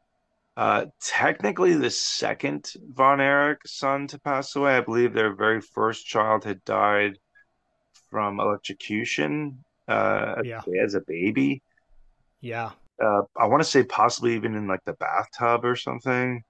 uh, 0.56 0.86
technically 1.00 1.74
the 1.74 1.90
second 1.90 2.72
Von 2.88 3.20
Erich 3.20 3.60
son 3.66 4.08
to 4.08 4.20
pass 4.20 4.56
away. 4.56 4.76
I 4.76 4.80
believe 4.82 5.14
their 5.14 5.34
very 5.34 5.60
first 5.60 6.06
child 6.06 6.44
had 6.44 6.64
died 6.64 7.18
from 8.12 8.38
electrocution 8.38 9.64
uh, 9.88 10.36
Yeah. 10.44 10.60
as 10.84 10.94
a 10.94 11.00
baby. 11.00 11.62
Yeah. 12.42 12.70
Uh, 13.02 13.22
I 13.36 13.46
want 13.46 13.62
to 13.62 13.68
say 13.68 13.82
possibly 13.82 14.34
even 14.36 14.54
in 14.54 14.68
like 14.68 14.84
the 14.84 14.92
bathtub 14.92 15.64
or 15.64 15.74
something. 15.74 16.44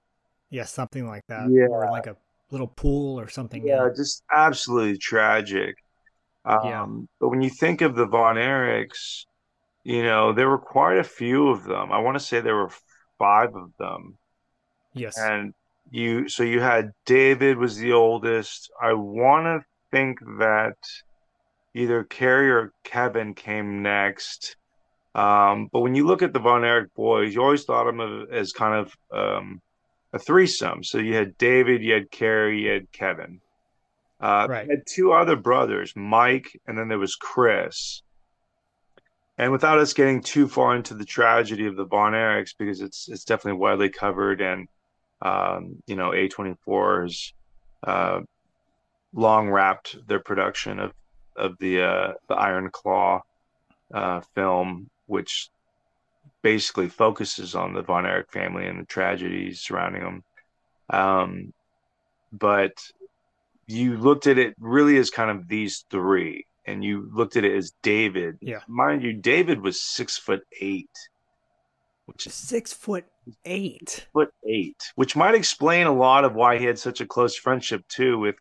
Yeah, 0.51 0.65
something 0.65 1.07
like 1.07 1.23
that. 1.29 1.49
Yeah. 1.49 1.67
Or 1.69 1.89
like 1.89 2.05
a 2.05 2.17
little 2.51 2.67
pool 2.67 3.19
or 3.19 3.29
something. 3.29 3.65
Yeah, 3.65 3.89
just 3.95 4.23
absolutely 4.31 4.97
tragic. 4.97 5.77
Um, 6.45 6.59
Yeah. 6.65 6.85
But 7.19 7.29
when 7.29 7.41
you 7.41 7.49
think 7.49 7.81
of 7.81 7.95
the 7.95 8.05
Von 8.05 8.35
Erichs, 8.35 9.25
you 9.85 10.03
know, 10.03 10.33
there 10.33 10.49
were 10.49 10.59
quite 10.59 10.97
a 10.97 11.03
few 11.03 11.47
of 11.49 11.63
them. 11.63 11.91
I 11.91 11.99
want 11.99 12.15
to 12.19 12.23
say 12.23 12.41
there 12.41 12.55
were 12.55 12.71
five 13.17 13.55
of 13.55 13.71
them. 13.79 14.17
Yes. 14.93 15.17
And 15.17 15.53
you, 15.89 16.27
so 16.27 16.43
you 16.43 16.59
had 16.59 16.91
David 17.05 17.57
was 17.57 17.77
the 17.77 17.93
oldest. 17.93 18.69
I 18.81 18.93
want 18.93 19.45
to 19.45 19.65
think 19.91 20.19
that 20.39 20.75
either 21.73 22.03
Kerry 22.03 22.51
or 22.51 22.73
Kevin 22.83 23.33
came 23.33 23.81
next. 23.81 24.55
Um, 25.15 25.69
but 25.71 25.81
when 25.81 25.95
you 25.95 26.05
look 26.05 26.21
at 26.21 26.33
the 26.33 26.39
Von 26.39 26.63
Erich 26.65 26.93
boys, 26.95 27.33
you 27.33 27.41
always 27.41 27.63
thought 27.65 27.87
of 27.87 27.95
them 27.95 28.27
as 28.31 28.51
kind 28.51 28.87
of 28.87 28.97
um, 29.11 29.61
a 30.11 30.19
threesome. 30.19 30.83
So 30.83 30.97
you 30.97 31.15
had 31.15 31.37
David, 31.37 31.83
you 31.83 31.93
had 31.93 32.11
Kerry, 32.11 32.63
you 32.63 32.71
had 32.71 32.91
Kevin. 32.91 33.41
Uh, 34.19 34.47
Right. 34.49 34.69
Had 34.69 34.83
two 34.87 35.11
other 35.11 35.35
brothers, 35.35 35.93
Mike, 35.95 36.59
and 36.65 36.77
then 36.77 36.87
there 36.87 36.99
was 36.99 37.15
Chris. 37.15 38.01
And 39.37 39.51
without 39.51 39.79
us 39.79 39.93
getting 39.93 40.21
too 40.21 40.47
far 40.47 40.75
into 40.75 40.93
the 40.93 41.05
tragedy 41.05 41.65
of 41.65 41.75
the 41.75 41.85
Von 41.85 42.13
Erichs, 42.13 42.55
because 42.57 42.81
it's 42.81 43.09
it's 43.09 43.23
definitely 43.23 43.59
widely 43.59 43.89
covered, 43.89 44.41
and 44.41 44.67
um, 45.23 45.81
you 45.87 45.95
know, 45.95 46.11
A24 46.11 47.03
has 47.03 47.33
uh, 47.85 48.19
long 49.11 49.49
wrapped 49.49 49.97
their 50.07 50.19
production 50.19 50.79
of 50.79 50.93
of 51.35 51.57
the 51.59 51.81
uh, 51.81 52.13
the 52.27 52.35
Iron 52.35 52.69
Claw 52.71 53.21
uh, 53.93 54.21
film, 54.35 54.89
which 55.05 55.49
basically 56.41 56.89
focuses 56.89 57.55
on 57.55 57.73
the 57.73 57.81
Von 57.81 58.05
Erich 58.05 58.31
family 58.31 58.67
and 58.67 58.79
the 58.79 58.85
tragedies 58.85 59.61
surrounding 59.61 60.03
them. 60.03 60.23
Um, 60.89 61.53
but 62.31 62.73
you 63.67 63.97
looked 63.97 64.27
at 64.27 64.37
it 64.37 64.55
really 64.59 64.97
as 64.97 65.09
kind 65.09 65.31
of 65.31 65.47
these 65.47 65.85
three, 65.89 66.45
and 66.65 66.83
you 66.83 67.09
looked 67.13 67.37
at 67.37 67.45
it 67.45 67.55
as 67.55 67.71
David. 67.81 68.37
Yeah. 68.41 68.59
mind 68.67 69.03
you, 69.03 69.13
David 69.13 69.61
was 69.61 69.81
six 69.81 70.17
foot 70.17 70.41
eight, 70.59 70.89
which 72.05 72.27
is 72.27 72.33
Six 72.33 72.73
foot 72.73 73.05
eight. 73.45 74.07
foot 74.11 74.33
eight, 74.45 74.91
which 74.95 75.15
might 75.15 75.35
explain 75.35 75.87
a 75.87 75.93
lot 75.93 76.25
of 76.25 76.33
why 76.35 76.57
he 76.57 76.65
had 76.65 76.77
such 76.77 76.99
a 76.99 77.05
close 77.05 77.37
friendship 77.37 77.87
too 77.87 78.19
with 78.19 78.35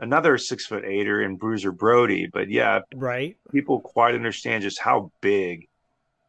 another 0.00 0.38
six 0.38 0.66
foot 0.66 0.84
eighter 0.84 1.22
in 1.22 1.36
Bruiser 1.36 1.70
Brody. 1.72 2.28
But 2.32 2.50
yeah, 2.50 2.80
Right. 2.94 3.36
people 3.52 3.80
quite 3.80 4.14
understand 4.14 4.62
just 4.62 4.80
how 4.80 5.12
big 5.20 5.68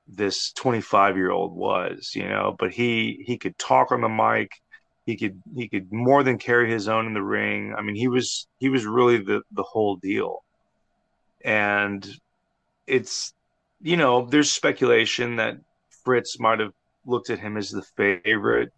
this 0.08 0.52
25 0.54 1.16
year 1.18 1.32
old 1.32 1.56
was, 1.56 2.12
you 2.14 2.28
know. 2.28 2.56
But 2.60 2.72
he 2.74 3.24
he 3.26 3.38
could 3.38 3.58
talk 3.58 3.92
on 3.92 4.02
the 4.02 4.10
mic. 4.10 4.52
He 5.06 5.18
could 5.18 5.42
he 5.56 5.68
could 5.68 5.92
more 5.92 6.24
than 6.24 6.38
carry 6.38 6.70
his 6.70 6.88
own 6.88 7.08
in 7.08 7.14
the 7.14 7.24
ring. 7.24 7.74
I 7.76 7.82
mean, 7.82 7.96
he 7.96 8.08
was 8.08 8.48
he 8.60 8.70
was 8.70 8.86
really 8.86 9.18
the 9.18 9.42
the 9.52 9.64
whole 9.64 9.96
deal. 9.96 10.44
And 11.44 12.08
it's 12.88 13.34
you 13.80 13.98
know, 13.98 14.26
there's 14.28 14.52
speculation 14.52 15.38
that 15.38 15.56
Fritz 16.04 16.40
might 16.40 16.60
have 16.60 16.74
looked 17.06 17.32
at 17.32 17.40
him 17.40 17.58
as 17.58 17.72
the 17.72 17.82
favorite, 17.98 18.72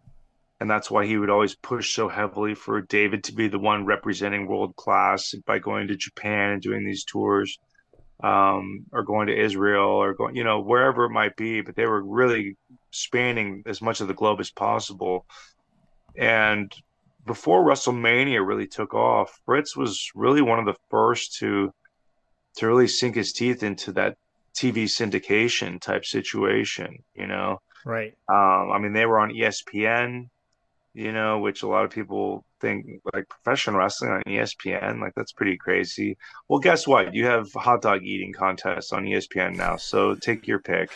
and 0.64 0.70
that's 0.70 0.90
why 0.90 1.04
he 1.04 1.18
would 1.18 1.28
always 1.28 1.54
push 1.54 1.94
so 1.94 2.08
heavily 2.08 2.54
for 2.54 2.80
David 2.80 3.24
to 3.24 3.34
be 3.34 3.48
the 3.48 3.58
one 3.58 3.84
representing 3.84 4.46
world 4.46 4.74
class 4.76 5.34
by 5.44 5.58
going 5.58 5.88
to 5.88 5.94
Japan 5.94 6.52
and 6.52 6.62
doing 6.62 6.86
these 6.86 7.04
tours, 7.04 7.58
um, 8.22 8.86
or 8.90 9.02
going 9.02 9.26
to 9.26 9.38
Israel 9.38 9.90
or 9.90 10.14
going, 10.14 10.34
you 10.34 10.42
know, 10.42 10.62
wherever 10.62 11.04
it 11.04 11.10
might 11.10 11.36
be. 11.36 11.60
But 11.60 11.76
they 11.76 11.84
were 11.84 12.02
really 12.02 12.56
spanning 12.92 13.62
as 13.66 13.82
much 13.82 14.00
of 14.00 14.08
the 14.08 14.14
globe 14.14 14.40
as 14.40 14.50
possible. 14.50 15.26
And 16.16 16.72
before 17.26 17.62
WrestleMania 17.62 18.42
really 18.42 18.66
took 18.66 18.94
off, 18.94 19.38
Fritz 19.44 19.76
was 19.76 20.10
really 20.14 20.40
one 20.40 20.58
of 20.60 20.64
the 20.64 20.80
first 20.88 21.36
to 21.40 21.74
to 22.56 22.66
really 22.66 22.88
sink 22.88 23.16
his 23.16 23.34
teeth 23.34 23.62
into 23.62 23.92
that 23.92 24.16
TV 24.56 24.84
syndication 24.84 25.78
type 25.78 26.06
situation, 26.06 27.04
you 27.14 27.26
know. 27.26 27.58
Right. 27.84 28.14
Um, 28.30 28.72
I 28.72 28.78
mean, 28.78 28.94
they 28.94 29.04
were 29.04 29.18
on 29.18 29.28
ESPN, 29.28 30.30
you 30.94 31.12
know, 31.12 31.40
which 31.40 31.62
a 31.62 31.68
lot 31.68 31.84
of 31.84 31.90
people 31.90 32.44
think 32.60 32.86
like 33.12 33.28
professional 33.28 33.76
wrestling 33.76 34.12
on 34.12 34.22
ESPN, 34.26 35.00
like 35.00 35.12
that's 35.16 35.32
pretty 35.32 35.56
crazy. 35.56 36.16
Well, 36.48 36.60
guess 36.60 36.86
what? 36.86 37.14
You 37.14 37.26
have 37.26 37.52
hot 37.52 37.82
dog 37.82 38.02
eating 38.04 38.32
contests 38.32 38.92
on 38.92 39.04
ESPN 39.04 39.56
now, 39.56 39.76
so 39.76 40.14
take 40.14 40.46
your 40.46 40.60
pick. 40.60 40.90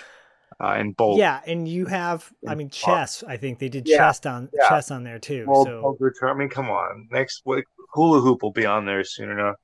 Uh, 0.60 0.74
and 0.76 0.96
both. 0.96 1.18
Yeah, 1.18 1.40
and 1.46 1.68
you 1.68 1.86
have 1.86 2.32
I 2.46 2.54
mean 2.56 2.68
chess. 2.70 3.22
I 3.26 3.36
think 3.36 3.58
they 3.60 3.68
did 3.68 3.86
Yeah, 3.86 3.98
chess 3.98 4.24
on 4.26 4.48
yeah. 4.52 4.68
chess 4.68 4.90
on 4.90 5.04
there 5.04 5.18
too. 5.18 5.46
World 5.46 5.66
so. 5.66 6.28
I 6.28 6.34
mean, 6.34 6.48
come 6.48 6.68
on. 6.68 7.08
Next 7.12 7.42
week, 7.44 7.64
hula 7.92 8.20
hoop 8.20 8.42
will 8.42 8.52
be 8.52 8.66
on 8.66 8.84
there 8.84 9.04
soon 9.04 9.30
enough. 9.30 9.56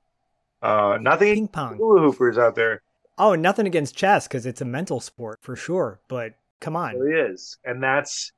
Uh, 0.62 0.98
nothing 1.00 1.34
ping 1.34 1.48
pong. 1.48 1.76
hula 1.76 2.00
hoopers 2.00 2.38
out 2.38 2.54
there. 2.54 2.82
Oh, 3.18 3.34
nothing 3.34 3.66
against 3.66 3.96
chess 3.96 4.26
because 4.28 4.46
it's 4.46 4.60
a 4.60 4.64
mental 4.64 5.00
sport 5.00 5.38
for 5.42 5.56
sure. 5.56 6.00
But 6.08 6.34
come 6.60 6.76
on, 6.76 6.94
It 6.94 6.98
really 6.98 7.32
is, 7.32 7.58
and 7.64 7.82
that's 7.82 8.32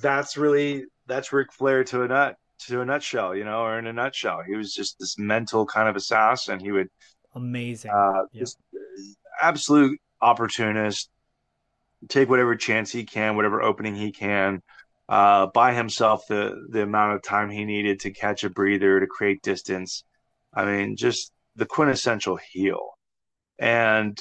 that's 0.00 0.36
really 0.36 0.84
that's 1.06 1.32
Ric 1.32 1.52
Flair 1.52 1.84
to 1.84 2.02
a 2.02 2.08
nut 2.08 2.36
to 2.66 2.80
a 2.80 2.84
nutshell, 2.84 3.34
you 3.34 3.44
know, 3.44 3.60
or 3.62 3.78
in 3.78 3.86
a 3.86 3.92
nutshell. 3.92 4.42
He 4.46 4.56
was 4.56 4.74
just 4.74 4.98
this 4.98 5.18
mental 5.18 5.66
kind 5.66 5.88
of 5.88 5.96
assassin. 5.96 6.60
He 6.60 6.72
would 6.72 6.88
amazing. 7.34 7.90
uh, 7.90 8.22
Yeah. 8.32 8.40
just 8.40 8.58
absolute 9.40 10.00
opportunist, 10.20 11.10
take 12.08 12.28
whatever 12.28 12.56
chance 12.56 12.92
he 12.92 13.04
can, 13.04 13.36
whatever 13.36 13.62
opening 13.62 13.94
he 13.94 14.12
can, 14.12 14.62
uh, 15.08 15.46
buy 15.48 15.74
himself 15.74 16.26
the 16.28 16.54
the 16.70 16.82
amount 16.82 17.14
of 17.14 17.22
time 17.22 17.50
he 17.50 17.64
needed 17.64 18.00
to 18.00 18.10
catch 18.10 18.44
a 18.44 18.50
breather 18.50 19.00
to 19.00 19.06
create 19.06 19.42
distance. 19.42 20.04
I 20.54 20.64
mean, 20.64 20.96
just 20.96 21.32
the 21.56 21.66
quintessential 21.66 22.36
heel, 22.36 22.96
and 23.58 24.18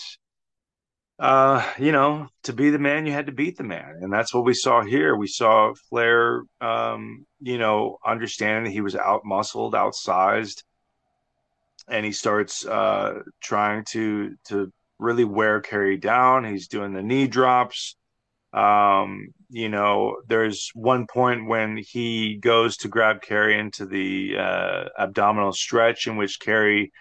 uh, 1.20 1.64
you 1.78 1.92
know, 1.92 2.28
to 2.44 2.54
be 2.54 2.70
the 2.70 2.80
man, 2.80 3.06
you 3.06 3.14
had 3.14 3.28
to 3.28 3.32
beat 3.32 3.58
the 3.58 3.64
man, 3.64 4.00
and 4.02 4.12
that's 4.12 4.34
what 4.34 4.46
we 4.46 4.54
saw 4.54 4.84
here. 4.84 5.16
We 5.16 5.28
saw 5.28 5.74
Flair, 5.90 6.44
um, 6.60 7.26
you 7.40 7.58
know, 7.58 7.98
understanding 8.06 8.66
that 8.66 8.72
he 8.72 8.82
was 8.82 8.96
out 8.96 9.22
muscled, 9.24 9.74
outsized, 9.74 10.64
and 11.88 12.06
he 12.06 12.12
starts 12.12 12.66
uh, 12.66 13.20
trying 13.42 13.86
to 13.92 14.36
to 14.48 14.72
really 15.00 15.26
wear 15.26 15.62
Kerry 15.62 15.98
down. 15.98 16.46
He's 16.46 16.68
doing 16.68 16.94
the 16.94 17.04
knee 17.04 17.28
drops. 17.28 17.96
Um, 18.52 19.34
you 19.50 19.70
know, 19.70 20.18
there's 20.28 20.72
one 20.74 21.06
point 21.08 21.48
when 21.48 21.78
he 21.78 22.38
goes 22.38 22.78
to 22.78 22.88
grab 22.88 23.22
Kerry 23.22 23.60
into 23.60 23.86
the 23.86 24.38
uh, 24.38 24.84
abdominal 24.98 25.54
stretch, 25.54 26.08
in 26.08 26.18
which 26.18 26.40
Kerry 26.40 26.92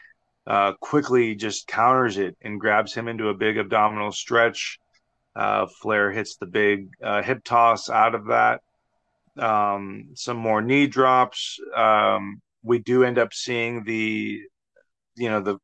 uh, 0.46 0.72
quickly 0.80 1.34
just 1.34 1.66
counters 1.66 2.18
it 2.18 2.36
and 2.42 2.60
grabs 2.60 2.94
him 2.94 3.08
into 3.08 3.28
a 3.28 3.34
big 3.34 3.58
abdominal 3.58 4.12
stretch. 4.12 4.78
Uh, 5.34 5.66
Flair 5.66 6.10
hits 6.10 6.36
the 6.36 6.46
big 6.46 6.90
uh, 7.02 7.22
hip 7.22 7.42
toss 7.44 7.88
out 7.88 8.14
of 8.14 8.26
that. 8.26 8.60
Um, 9.38 10.10
some 10.14 10.36
more 10.36 10.60
knee 10.60 10.86
drops. 10.86 11.58
Um, 11.76 12.42
we 12.62 12.80
do 12.80 13.04
end 13.04 13.18
up 13.18 13.32
seeing 13.32 13.84
the, 13.84 14.42
you 15.16 15.30
know, 15.30 15.40
the 15.40 15.58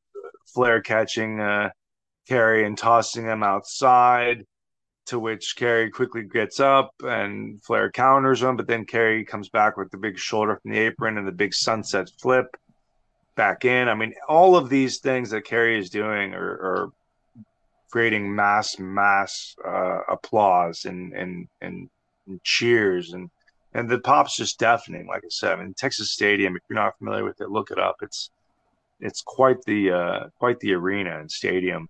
Flair 0.54 0.80
catching 0.80 1.40
uh, 1.40 1.70
Kerry 2.28 2.64
and 2.64 2.78
tossing 2.78 3.24
him 3.24 3.42
outside. 3.42 4.44
To 5.06 5.18
which 5.18 5.54
Kerry 5.56 5.88
quickly 5.88 6.22
gets 6.22 6.60
up 6.60 6.90
and 7.00 7.62
Flair 7.64 7.90
counters 7.90 8.42
him, 8.42 8.58
but 8.58 8.66
then 8.66 8.84
Kerry 8.84 9.24
comes 9.24 9.48
back 9.48 9.78
with 9.78 9.90
the 9.90 9.96
big 9.96 10.18
shoulder 10.18 10.58
from 10.60 10.72
the 10.72 10.80
apron 10.80 11.16
and 11.16 11.26
the 11.26 11.32
big 11.32 11.54
sunset 11.54 12.10
flip 12.20 12.54
back 13.38 13.64
in. 13.64 13.88
I 13.88 13.94
mean, 13.94 14.12
all 14.29 14.57
of 14.57 14.68
these 14.68 14.98
things 14.98 15.31
that 15.31 15.46
Kerry 15.46 15.79
is 15.79 15.88
doing 15.88 16.35
are, 16.35 16.51
are 16.51 16.88
creating 17.90 18.35
mass 18.35 18.79
mass 18.79 19.55
uh, 19.66 20.01
applause 20.11 20.85
and, 20.85 21.14
and 21.14 21.48
and 21.62 21.88
and 22.27 22.42
cheers 22.42 23.14
and 23.14 23.31
and 23.72 23.88
the 23.88 24.01
pop's 24.01 24.37
just 24.37 24.59
deafening. 24.59 25.07
Like 25.07 25.22
I 25.24 25.29
said, 25.31 25.53
I 25.53 25.62
mean, 25.62 25.72
Texas 25.74 26.12
Stadium. 26.12 26.57
If 26.57 26.62
you're 26.68 26.79
not 26.79 26.98
familiar 26.98 27.24
with 27.24 27.40
it, 27.40 27.51
look 27.51 27.70
it 27.70 27.79
up. 27.79 27.96
It's 28.03 28.31
it's 29.01 29.22
quite 29.22 29.62
the 29.66 29.92
uh, 29.92 30.29
quite 30.38 30.59
the 30.61 30.74
arena 30.74 31.18
and 31.20 31.31
stadium. 31.31 31.88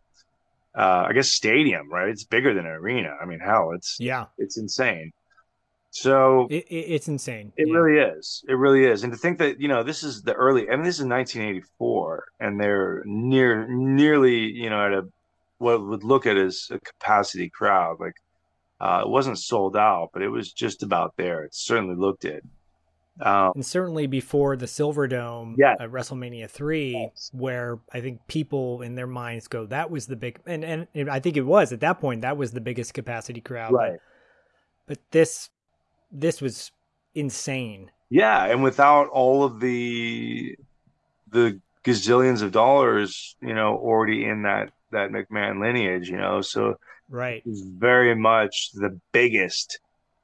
Uh, 0.77 1.07
I 1.09 1.13
guess 1.13 1.31
stadium, 1.31 1.91
right? 1.91 2.11
It's 2.11 2.25
bigger 2.25 2.53
than 2.53 2.67
an 2.67 2.73
arena. 2.73 3.17
I 3.21 3.25
mean, 3.25 3.41
hell, 3.41 3.73
it's 3.73 3.97
Yeah, 3.99 4.27
it's 4.37 4.59
insane. 4.59 5.13
So 5.91 6.47
it, 6.51 6.67
it, 6.69 6.75
it's 6.95 7.09
insane. 7.09 7.53
it 7.57 7.67
Yeah. 7.69 7.75
really 7.75 7.99
is. 7.99 8.45
It 8.49 8.55
really 8.55 8.85
is. 8.85 9.05
And 9.05 9.13
to 9.13 9.19
think 9.19 9.39
that, 9.39 9.61
you 9.61 9.69
know, 9.69 9.83
this 9.83 10.03
is 10.03 10.23
the 10.23 10.35
early 10.35 10.69
I 10.69 10.77
mean 10.77 10.85
this 10.85 10.99
is 10.99 11.05
1984 11.07 12.25
and 12.41 12.61
they're 12.61 13.03
near 13.07 13.67
nearly, 13.69 14.37
you 14.39 14.71
know, 14.71 14.85
at 14.85 14.93
a 14.93 15.09
what 15.59 15.85
would 15.85 16.05
look 16.05 16.27
at 16.27 16.37
as 16.37 16.69
a 16.71 16.79
capacity 16.79 17.49
crowd. 17.49 17.97
Like 18.01 18.15
uh 18.81 19.03
it 19.05 19.09
wasn't 19.09 19.39
sold 19.39 19.77
out, 19.77 20.11
but 20.13 20.23
it 20.23 20.29
was 20.29 20.53
just 20.53 20.83
about 20.83 21.15
there. 21.17 21.43
It 21.45 21.55
certainly 21.55 21.97
looked 21.97 22.25
it. 22.25 22.45
Um 23.21 23.53
and 23.57 23.67
certainly 23.67 24.07
before 24.07 24.57
the 24.57 24.67
Silver 24.69 25.09
Dome 25.09 25.57
Yes. 25.59 25.79
at 25.81 25.91
WrestleMania 25.91 26.49
three, 26.51 27.11
where 27.33 27.79
I 27.93 28.01
think 28.01 28.21
people 28.29 28.83
in 28.83 28.95
their 28.95 29.09
minds 29.09 29.49
go, 29.49 29.67
"That 29.67 29.91
was 29.91 30.07
the 30.07 30.15
big," 30.17 30.39
and 30.47 30.63
and 30.65 31.11
I 31.11 31.19
think 31.19 31.37
it 31.37 31.43
was 31.47 31.73
at 31.73 31.81
that 31.81 31.99
point 31.99 32.21
that 32.23 32.37
was 32.37 32.53
the 32.53 32.61
biggest 32.61 32.93
capacity 32.95 33.41
crowd. 33.41 33.73
but- 33.73 33.79
right. 33.79 33.99
But, 34.87 34.99
this 35.11 35.51
this 36.11 36.41
was 36.41 36.71
insane. 37.15 37.91
Yeah, 38.11 38.47
and 38.47 38.63
without 38.63 39.09
all 39.09 39.45
of 39.45 39.61
the 39.61 40.57
the 41.31 41.61
gazillions 41.85 42.43
of 42.43 42.53
dollars, 42.53 43.37
you 43.43 43.55
know, 43.55 43.77
already 43.77 44.25
in 44.27 44.43
that 44.43 44.73
that 44.93 45.11
McMahon 45.11 45.61
lineage, 45.61 46.09
you 46.11 46.17
know, 46.19 46.41
so 46.43 46.77
Right. 47.09 47.45
very 47.47 48.15
much 48.15 48.71
the 48.75 49.01
biggest 49.13 49.81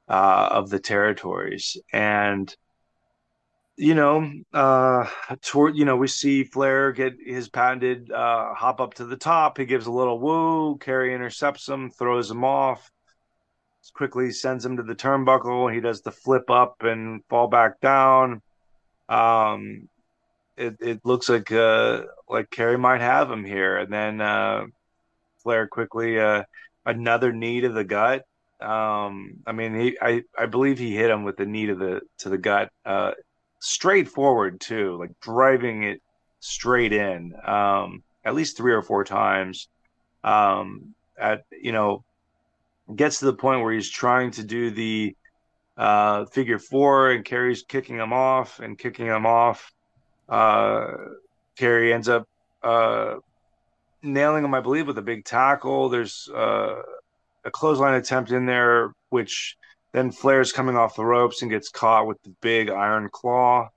uh, 0.09 0.49
of 0.51 0.69
the 0.69 0.79
territories. 0.79 1.77
And, 1.93 2.55
you 3.77 3.93
know, 3.93 4.31
uh, 4.53 5.05
toward, 5.41 5.75
you 5.75 5.83
know, 5.85 5.97
we 5.97 6.07
see 6.07 6.43
Flair 6.45 6.91
get 6.93 7.15
his 7.23 7.49
patented 7.49 8.09
uh, 8.11 8.53
hop 8.53 8.79
up 8.79 8.93
to 8.95 9.05
the 9.05 9.17
top. 9.17 9.57
He 9.57 9.65
gives 9.65 9.85
a 9.85 9.91
little 9.91 10.19
woo. 10.19 10.77
Kerry 10.77 11.13
intercepts 11.13 11.67
him, 11.67 11.91
throws 11.91 12.31
him 12.31 12.43
off, 12.45 12.89
quickly 13.93 14.31
sends 14.31 14.65
him 14.65 14.77
to 14.77 14.83
the 14.83 14.95
turnbuckle. 14.95 15.73
He 15.73 15.79
does 15.79 16.01
the 16.01 16.11
flip 16.11 16.49
up 16.49 16.77
and 16.81 17.23
fall 17.29 17.47
back 17.47 17.79
down. 17.79 18.41
Um, 19.09 19.89
it, 20.57 20.77
it 20.79 21.01
looks 21.03 21.29
like 21.29 21.51
uh, 21.51 22.03
like 22.29 22.49
Kerry 22.49 22.77
might 22.77 23.01
have 23.01 23.29
him 23.29 23.43
here. 23.43 23.77
And 23.77 23.91
then 23.91 24.21
uh, 24.21 24.65
Flair 25.43 25.67
quickly 25.67 26.19
uh, 26.19 26.43
another 26.85 27.31
knee 27.31 27.61
to 27.61 27.69
the 27.69 27.83
gut. 27.83 28.25
Um, 28.61 29.37
I 29.45 29.51
mean, 29.51 29.79
he 29.79 29.97
I 30.01 30.23
I 30.37 30.45
believe 30.45 30.79
he 30.79 30.95
hit 30.95 31.09
him 31.09 31.23
with 31.23 31.37
the 31.37 31.45
knee 31.45 31.67
to 31.67 31.75
the 31.75 32.01
to 32.19 32.29
the 32.29 32.37
gut, 32.37 32.69
uh, 32.85 33.11
straight 33.59 34.07
forward 34.07 34.61
too, 34.61 34.97
like 34.97 35.11
driving 35.19 35.83
it 35.83 36.01
straight 36.39 36.93
in, 36.93 37.33
um, 37.45 38.03
at 38.23 38.33
least 38.33 38.55
three 38.57 38.73
or 38.73 38.81
four 38.81 39.03
times. 39.03 39.67
Um, 40.23 40.95
at 41.19 41.43
you 41.51 41.71
know, 41.71 42.03
gets 42.93 43.19
to 43.19 43.25
the 43.25 43.33
point 43.33 43.61
where 43.61 43.73
he's 43.73 43.89
trying 43.89 44.31
to 44.31 44.43
do 44.43 44.69
the 44.69 45.15
uh, 45.77 46.25
figure 46.25 46.59
four, 46.59 47.11
and 47.11 47.25
Kerry's 47.25 47.63
kicking 47.63 47.97
him 47.97 48.13
off 48.13 48.59
and 48.59 48.77
kicking 48.77 49.05
him 49.07 49.25
off. 49.25 49.71
Uh, 50.29 50.91
Kerry 51.57 51.93
ends 51.93 52.09
up 52.09 52.27
uh, 52.63 53.15
nailing 54.01 54.43
him, 54.43 54.53
I 54.53 54.61
believe, 54.61 54.87
with 54.87 54.97
a 54.97 55.03
big 55.03 55.25
tackle. 55.25 55.89
There's 55.89 56.29
uh, 56.33 56.81
a 57.43 57.51
clothesline 57.51 57.95
attempt 57.95 58.31
in 58.31 58.45
there, 58.45 58.93
which 59.09 59.57
then 59.91 60.11
Flair's 60.11 60.51
coming 60.51 60.75
off 60.75 60.95
the 60.95 61.05
ropes 61.05 61.41
and 61.41 61.51
gets 61.51 61.69
caught 61.69 62.07
with 62.07 62.21
the 62.23 62.33
big 62.41 62.69
iron 62.69 63.09
claw, 63.11 63.69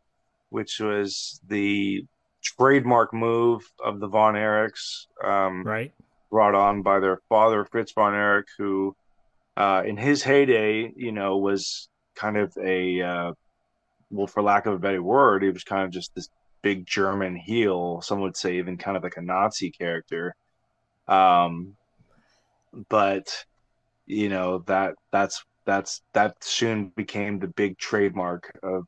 which 0.51 0.81
was 0.81 1.41
the 1.47 2.05
trademark 2.43 3.13
move 3.13 3.63
of 3.85 4.01
the 4.01 4.09
Von 4.09 4.35
Erichs, 4.35 5.07
um, 5.23 5.63
Right. 5.65 5.93
Brought 6.31 6.55
on 6.55 6.83
by 6.83 7.01
their 7.01 7.21
father, 7.29 7.65
Fritz 7.65 7.93
Von 7.93 8.15
Erich, 8.15 8.49
who 8.59 8.95
uh, 9.57 9.83
in 9.85 9.97
his 9.97 10.23
heyday, 10.23 10.93
you 10.97 11.13
know, 11.13 11.37
was 11.39 11.89
kind 12.15 12.37
of 12.37 12.53
a, 12.63 13.01
uh, 13.03 13.33
well, 14.11 14.27
for 14.27 14.43
lack 14.43 14.67
of 14.67 14.75
a 14.75 14.79
better 14.79 15.03
word, 15.03 15.43
he 15.43 15.51
was 15.51 15.65
kind 15.65 15.85
of 15.85 15.91
just 15.91 16.15
this 16.15 16.29
big 16.63 16.87
German 16.87 17.37
heel. 17.37 18.01
Some 18.01 18.21
would 18.21 18.37
say 18.37 18.59
even 18.59 18.77
kind 18.77 18.97
of 18.97 19.03
like 19.03 19.17
a 19.17 19.23
Nazi 19.23 19.71
character. 19.71 20.35
Um, 21.07 21.77
but 22.89 23.45
you 24.07 24.29
know 24.29 24.59
that 24.67 24.95
that's 25.13 25.45
that's 25.65 26.03
that 26.15 26.43
soon 26.43 26.89
became 26.97 27.39
the 27.39 27.49
big 27.49 27.79
trademark 27.79 28.51
of 28.63 28.85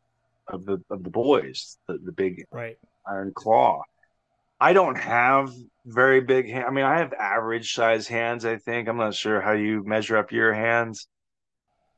of 0.49 0.65
the 0.65 0.83
of 0.91 1.03
the 1.05 1.11
boys, 1.11 1.79
the, 1.87 1.99
the 2.05 2.13
big 2.13 2.45
Right. 2.51 2.79
iron 3.07 3.33
claw. 3.35 3.83
I 4.61 4.73
don't 4.73 4.97
have 4.99 5.53
very 5.87 6.21
big 6.21 6.49
hand. 6.51 6.67
I 6.67 6.71
mean, 6.71 6.85
I 6.85 6.99
have 6.99 7.13
average 7.15 7.73
size 7.75 8.07
hands. 8.07 8.45
I 8.45 8.57
think 8.59 8.89
I'm 8.89 8.99
not 8.99 9.15
sure 9.15 9.41
how 9.41 9.53
you 9.53 9.83
measure 9.85 10.17
up 10.17 10.33
your 10.33 10.53
hands. 10.53 11.07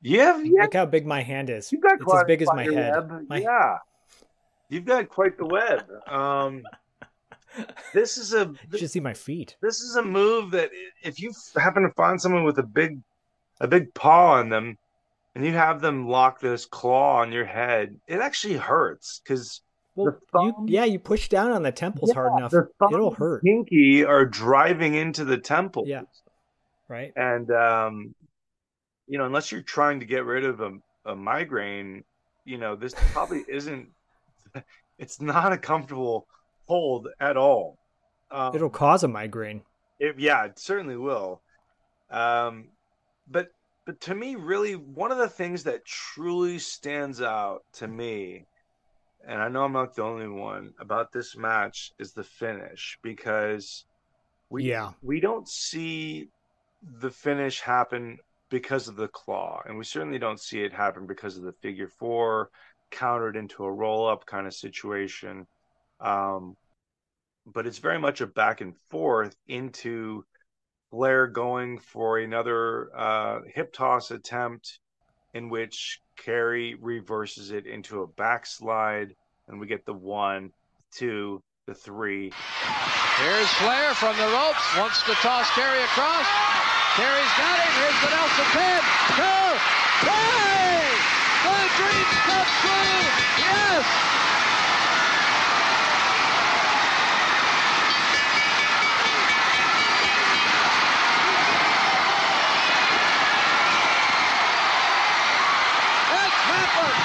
You 0.00 0.20
have, 0.20 0.44
you 0.44 0.56
have 0.58 0.66
Look 0.66 0.74
how 0.74 0.86
big 0.86 1.06
my 1.06 1.22
hand 1.22 1.50
is. 1.50 1.70
you've 1.72 1.80
got 1.82 1.94
It's 1.94 2.04
quite 2.04 2.20
as 2.20 2.24
big 2.26 2.42
as 2.42 2.48
my 2.54 2.64
head. 2.64 2.92
web. 2.94 3.26
My- 3.28 3.38
Yeah, 3.38 3.78
you've 4.68 4.84
got 4.84 5.08
quite 5.08 5.36
the 5.38 5.46
web. 5.46 5.84
Um, 6.08 6.62
this 7.94 8.16
is 8.18 8.32
a 8.34 8.52
You 8.70 8.78
should 8.78 8.90
see 8.90 9.00
my 9.00 9.14
feet. 9.14 9.56
this 9.60 9.80
is 9.80 9.96
a 9.96 10.02
move 10.02 10.52
that 10.52 10.70
if 11.02 11.20
you 11.20 11.32
happen 11.56 11.82
to 11.82 11.90
find 11.90 12.20
someone 12.20 12.44
with 12.44 12.58
a 12.58 12.62
big 12.62 12.98
a 13.60 13.68
big 13.68 13.92
paw 13.94 14.34
on 14.34 14.48
them 14.48 14.76
and 15.34 15.44
you 15.44 15.52
have 15.52 15.80
them 15.80 16.08
lock 16.08 16.40
this 16.40 16.64
claw 16.66 17.18
on 17.20 17.30
your 17.32 17.44
head, 17.44 17.96
it 18.08 18.18
actually 18.20 18.56
hurts 18.56 19.20
because 19.22 19.60
Well, 19.94 20.16
you, 20.34 20.52
thumb- 20.52 20.66
yeah, 20.68 20.84
you 20.84 20.98
push 20.98 21.28
down 21.28 21.50
on 21.52 21.62
the 21.62 21.72
temples 21.72 22.12
hard 22.12 22.32
enough, 22.38 22.52
it'll 22.92 23.10
hurt. 23.10 23.42
Pinky 23.42 24.04
are 24.04 24.24
driving 24.24 24.94
into 24.94 25.24
the 25.24 25.36
temple. 25.38 25.84
Yeah. 25.86 26.02
Right. 26.88 27.12
And 27.16 27.50
um, 27.50 28.14
you 29.06 29.18
know, 29.18 29.26
unless 29.26 29.52
you're 29.52 29.62
trying 29.62 30.00
to 30.00 30.06
get 30.06 30.24
rid 30.24 30.44
of 30.44 30.60
a, 30.60 30.72
a 31.04 31.14
migraine, 31.16 32.04
you 32.44 32.58
know, 32.58 32.76
this 32.76 32.94
probably 33.12 33.44
isn't. 33.48 33.88
It's 34.98 35.20
not 35.20 35.52
a 35.52 35.58
comfortable 35.58 36.28
hold 36.66 37.08
at 37.18 37.36
all. 37.36 37.76
Um, 38.30 38.54
It'll 38.54 38.70
cause 38.70 39.02
a 39.02 39.08
migraine. 39.08 39.62
it, 39.98 40.16
yeah, 40.18 40.44
it 40.44 40.60
certainly 40.60 40.96
will. 40.96 41.42
Um, 42.08 42.68
but 43.28 43.48
but 43.84 44.00
to 44.02 44.14
me, 44.14 44.36
really, 44.36 44.74
one 44.74 45.10
of 45.10 45.18
the 45.18 45.28
things 45.28 45.64
that 45.64 45.84
truly 45.84 46.58
stands 46.60 47.20
out 47.20 47.64
to 47.74 47.88
me, 47.88 48.46
and 49.26 49.40
I 49.40 49.48
know 49.48 49.64
I'm 49.64 49.72
not 49.72 49.94
the 49.94 50.02
only 50.02 50.28
one 50.28 50.74
about 50.78 51.12
this 51.12 51.36
match, 51.36 51.92
is 51.98 52.12
the 52.12 52.24
finish 52.24 52.98
because 53.02 53.84
we 54.48 54.64
Yeah. 54.64 54.92
we 55.02 55.20
don't 55.20 55.48
see 55.48 56.28
the 56.82 57.10
finish 57.10 57.60
happen 57.60 58.18
because 58.50 58.88
of 58.88 58.96
the 58.96 59.08
claw, 59.08 59.62
and 59.64 59.78
we 59.78 59.84
certainly 59.84 60.18
don't 60.18 60.40
see 60.40 60.62
it 60.62 60.72
happen 60.72 61.06
because 61.06 61.36
of 61.36 61.44
the 61.44 61.54
figure 61.54 61.88
four 61.88 62.50
countered 62.90 63.36
into 63.36 63.64
a 63.64 63.72
roll 63.72 64.06
up 64.08 64.26
kind 64.26 64.46
of 64.46 64.54
situation. 64.54 65.46
Um, 66.00 66.56
but 67.46 67.66
it's 67.66 67.78
very 67.78 67.98
much 67.98 68.20
a 68.20 68.26
back 68.26 68.60
and 68.60 68.76
forth 68.90 69.34
into 69.48 70.24
Flair 70.90 71.26
going 71.26 71.78
for 71.78 72.18
another 72.18 72.94
uh, 72.94 73.40
hip 73.46 73.72
toss 73.72 74.10
attempt 74.10 74.78
in 75.32 75.48
which 75.48 76.00
Kerry 76.16 76.74
reverses 76.80 77.50
it 77.50 77.66
into 77.66 78.02
a 78.02 78.06
backslide, 78.06 79.14
and 79.48 79.58
we 79.60 79.66
get 79.66 79.84
the 79.86 79.92
one, 79.94 80.52
two, 80.92 81.42
the 81.66 81.74
three. 81.74 82.32
Here's 83.18 83.48
Flair 83.60 83.94
from 83.94 84.16
the 84.16 84.26
ropes, 84.32 84.76
wants 84.76 85.02
to 85.04 85.12
toss 85.14 85.50
Kerry 85.50 85.82
across. 85.84 86.26
Kerry's 86.96 87.34
got 87.38 87.58
him. 87.58 87.72
Here's 87.82 88.00
the 88.02 88.10
Nelson 88.10 88.46
pin. 88.52 88.80
Two, 89.16 89.58
three. 90.06 90.52
The 91.42 91.58
dreams 91.76 92.16
come 92.26 92.48
true. 92.60 93.00
Yes. 93.38 93.86
It's 106.12 106.40
happened. 106.44 107.00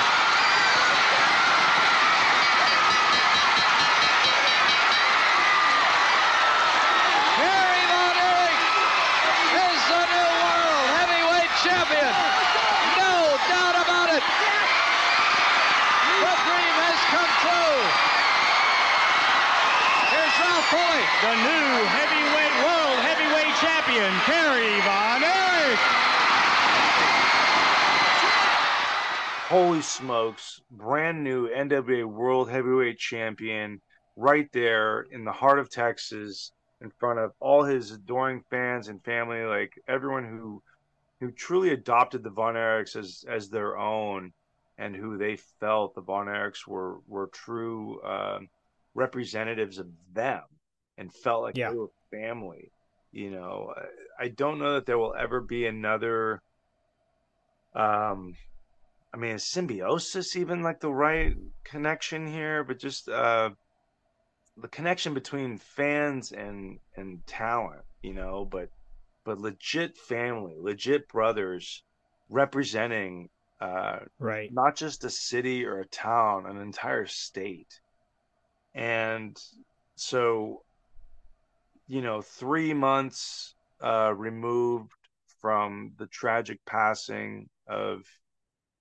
Kerry 7.37 7.83
Von 7.87 8.17
Erich 8.17 8.61
is 9.57 9.81
the 9.87 10.03
new 10.11 10.31
world 10.43 10.85
heavyweight 10.97 11.53
champion. 11.63 12.13
No 12.99 13.13
doubt 13.47 13.77
about 13.79 14.09
it. 14.11 14.23
The 16.17 16.33
dream 16.47 16.75
has 16.83 16.99
come 17.13 17.31
true. 17.45 17.79
Here's 20.11 20.35
Ralph 20.41 20.67
Foley. 20.67 21.03
The 21.23 21.35
new 21.47 21.67
heavyweight 21.95 22.55
world 22.63 22.97
heavyweight 23.07 23.55
champion 23.61 23.77
champion, 23.87 24.11
Kerry 24.25 24.81
Von 24.81 25.23
Erich. 25.23 25.79
Holy 29.49 29.81
smokes! 29.97 30.61
Brand 30.71 31.23
new 31.23 31.49
NWA 31.49 32.05
World 32.05 32.49
Heavyweight 32.49 32.97
Champion, 32.97 33.81
right 34.15 34.47
there 34.53 35.01
in 35.11 35.23
the 35.25 35.31
heart 35.31 35.59
of 35.59 35.69
Texas, 35.69 36.51
in 36.81 36.91
front 36.91 37.19
of 37.19 37.31
all 37.39 37.63
his 37.63 37.91
adoring 37.91 38.43
fans 38.49 38.87
and 38.87 39.03
family, 39.03 39.43
like 39.43 39.73
everyone 39.87 40.23
who 40.25 40.61
who 41.19 41.31
truly 41.31 41.71
adopted 41.71 42.23
the 42.23 42.29
Von 42.29 42.53
Erichs 42.53 42.95
as 42.95 43.25
as 43.27 43.49
their 43.49 43.77
own, 43.77 44.31
and 44.77 44.95
who 44.95 45.17
they 45.17 45.37
felt 45.59 45.95
the 45.95 46.01
Von 46.01 46.27
Erichs 46.27 46.67
were 46.67 46.99
were 47.07 47.27
true 47.27 47.99
uh, 48.01 48.39
representatives 48.93 49.79
of 49.79 49.87
them, 50.13 50.43
and 50.97 51.11
felt 51.13 51.41
like 51.41 51.57
Yeah. 51.57 51.71
they 51.71 51.75
were 51.77 51.89
family. 52.11 52.71
You 53.11 53.31
know, 53.31 53.73
I, 54.19 54.25
I 54.25 54.27
don't 54.27 54.59
know 54.59 54.75
that 54.75 54.85
there 54.85 54.99
will 54.99 55.15
ever 55.17 55.41
be 55.41 55.65
another. 55.65 56.41
Um, 57.73 58.35
I 59.13 59.17
mean, 59.17 59.35
is 59.35 59.47
symbiosis 59.47 60.35
even 60.35 60.61
like 60.61 60.79
the 60.79 60.91
right 60.91 61.35
connection 61.63 62.27
here? 62.27 62.63
But 62.63 62.79
just 62.79 63.09
uh, 63.09 63.51
the 64.57 64.67
connection 64.67 65.13
between 65.13 65.57
fans 65.57 66.31
and 66.31 66.79
and 66.95 67.25
talent, 67.27 67.83
you 68.01 68.13
know. 68.13 68.45
But 68.45 68.69
but 69.23 69.39
legit 69.39 69.97
family, 69.97 70.55
legit 70.59 71.07
brothers, 71.07 71.83
representing 72.29 73.29
uh, 73.59 73.99
Right. 74.19 74.51
not 74.51 74.75
just 74.75 75.03
a 75.03 75.09
city 75.09 75.65
or 75.65 75.79
a 75.79 75.87
town, 75.87 76.45
an 76.45 76.57
entire 76.57 77.05
state. 77.05 77.79
And 78.73 79.37
so, 79.95 80.63
you 81.87 82.01
know, 82.01 82.21
three 82.21 82.73
months 82.73 83.55
uh, 83.83 84.13
removed 84.15 84.91
from 85.41 85.93
the 85.97 86.07
tragic 86.07 86.59
passing 86.65 87.49
of 87.67 88.03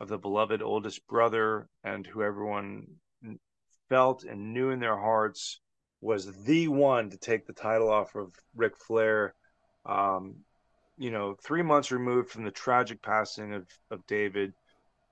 of 0.00 0.08
the 0.08 0.18
beloved 0.18 0.62
oldest 0.62 1.06
brother, 1.06 1.68
and 1.84 2.06
who 2.06 2.22
everyone 2.22 2.86
felt 3.88 4.24
and 4.24 4.52
knew 4.52 4.70
in 4.70 4.80
their 4.80 4.96
hearts 4.96 5.60
was 6.00 6.44
the 6.44 6.68
one 6.68 7.10
to 7.10 7.16
take 7.16 7.46
the 7.46 7.52
title 7.52 7.90
off 7.90 8.14
of 8.14 8.32
Ric 8.54 8.76
Flair. 8.76 9.34
Um, 9.86 10.36
you 10.98 11.10
know, 11.10 11.36
three 11.42 11.62
months 11.62 11.90
removed 11.90 12.30
from 12.30 12.44
the 12.44 12.50
tragic 12.50 13.02
passing 13.02 13.54
of, 13.54 13.66
of 13.90 14.06
David, 14.06 14.52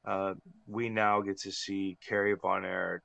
uh, 0.04 0.34
we 0.66 0.88
now 0.88 1.20
get 1.20 1.38
to 1.38 1.52
see 1.52 1.96
Kerry 2.06 2.34
Von 2.34 2.64
Erich 2.64 3.02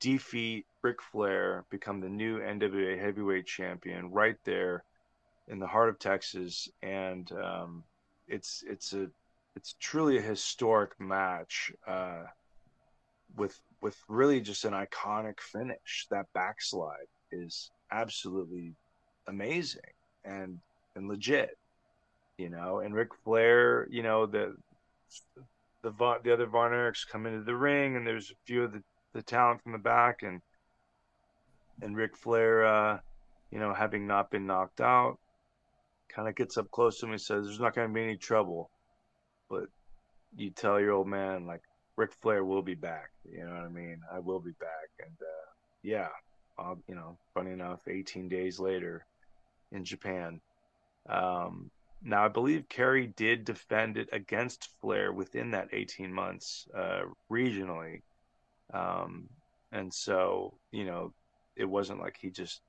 defeat 0.00 0.66
Ric 0.82 1.02
Flair, 1.02 1.64
become 1.70 2.00
the 2.00 2.08
new 2.08 2.40
NWA 2.40 2.98
Heavyweight 2.98 3.46
Champion 3.46 4.10
right 4.10 4.36
there 4.44 4.84
in 5.48 5.58
the 5.58 5.66
heart 5.66 5.90
of 5.90 5.98
Texas, 5.98 6.68
and 6.82 7.30
um, 7.32 7.84
it's 8.26 8.64
it's 8.66 8.94
a 8.94 9.08
it's 9.56 9.74
truly 9.80 10.18
a 10.18 10.22
historic 10.22 10.98
match 11.00 11.72
uh, 11.86 12.24
with 13.36 13.58
with 13.80 13.96
really 14.08 14.40
just 14.40 14.64
an 14.64 14.72
iconic 14.72 15.40
finish. 15.40 16.06
That 16.10 16.26
backslide 16.32 17.08
is 17.30 17.70
absolutely 17.90 18.72
amazing 19.26 19.82
and 20.24 20.58
and 20.96 21.08
legit, 21.08 21.56
you 22.38 22.50
know. 22.50 22.80
And 22.80 22.94
Ric 22.94 23.14
Flair, 23.24 23.86
you 23.90 24.02
know 24.02 24.26
the 24.26 24.56
the 25.82 25.92
the 26.22 26.32
other 26.32 26.46
Von 26.46 26.72
Erichs 26.72 27.06
come 27.06 27.26
into 27.26 27.44
the 27.44 27.56
ring, 27.56 27.96
and 27.96 28.06
there's 28.06 28.30
a 28.30 28.46
few 28.46 28.64
of 28.64 28.72
the, 28.72 28.82
the 29.12 29.22
talent 29.22 29.62
from 29.62 29.72
the 29.72 29.78
back, 29.78 30.22
and 30.22 30.40
and 31.82 31.96
Ric 31.96 32.16
Flair, 32.16 32.64
uh, 32.64 32.98
you 33.50 33.58
know, 33.58 33.74
having 33.74 34.06
not 34.06 34.30
been 34.30 34.46
knocked 34.46 34.80
out, 34.80 35.18
kind 36.08 36.28
of 36.28 36.34
gets 36.34 36.56
up 36.56 36.70
close 36.70 36.98
to 36.98 37.06
him 37.06 37.12
and 37.12 37.20
says, 37.20 37.44
"There's 37.44 37.60
not 37.60 37.74
going 37.74 37.88
to 37.88 37.94
be 37.94 38.02
any 38.02 38.16
trouble," 38.16 38.70
but 39.54 39.68
you 40.36 40.50
tell 40.50 40.80
your 40.80 40.92
old 40.92 41.06
man 41.06 41.46
like 41.46 41.62
Ric 41.96 42.12
Flair 42.20 42.44
will 42.44 42.62
be 42.62 42.74
back. 42.74 43.10
You 43.30 43.44
know 43.44 43.54
what 43.54 43.64
I 43.64 43.68
mean? 43.68 44.00
I 44.12 44.18
will 44.18 44.40
be 44.40 44.52
back, 44.58 44.88
and 44.98 45.16
uh, 45.20 45.50
yeah, 45.82 46.08
uh, 46.58 46.74
you 46.88 46.94
know, 46.94 47.16
funny 47.32 47.52
enough, 47.52 47.86
18 47.86 48.28
days 48.28 48.58
later 48.58 49.06
in 49.72 49.84
Japan. 49.84 50.40
Um, 51.08 51.70
now, 52.02 52.24
I 52.24 52.28
believe 52.28 52.68
Kerry 52.68 53.06
did 53.06 53.44
defend 53.44 53.96
it 53.96 54.08
against 54.12 54.68
Flair 54.80 55.12
within 55.12 55.52
that 55.52 55.68
18 55.72 56.12
months 56.12 56.66
uh, 56.76 57.02
regionally. 57.30 58.02
Um, 58.72 59.28
and 59.72 59.92
so, 59.92 60.54
you 60.70 60.84
know, 60.84 61.12
it 61.56 61.64
wasn't 61.64 62.00
like 62.00 62.16
he 62.20 62.30
just 62.30 62.60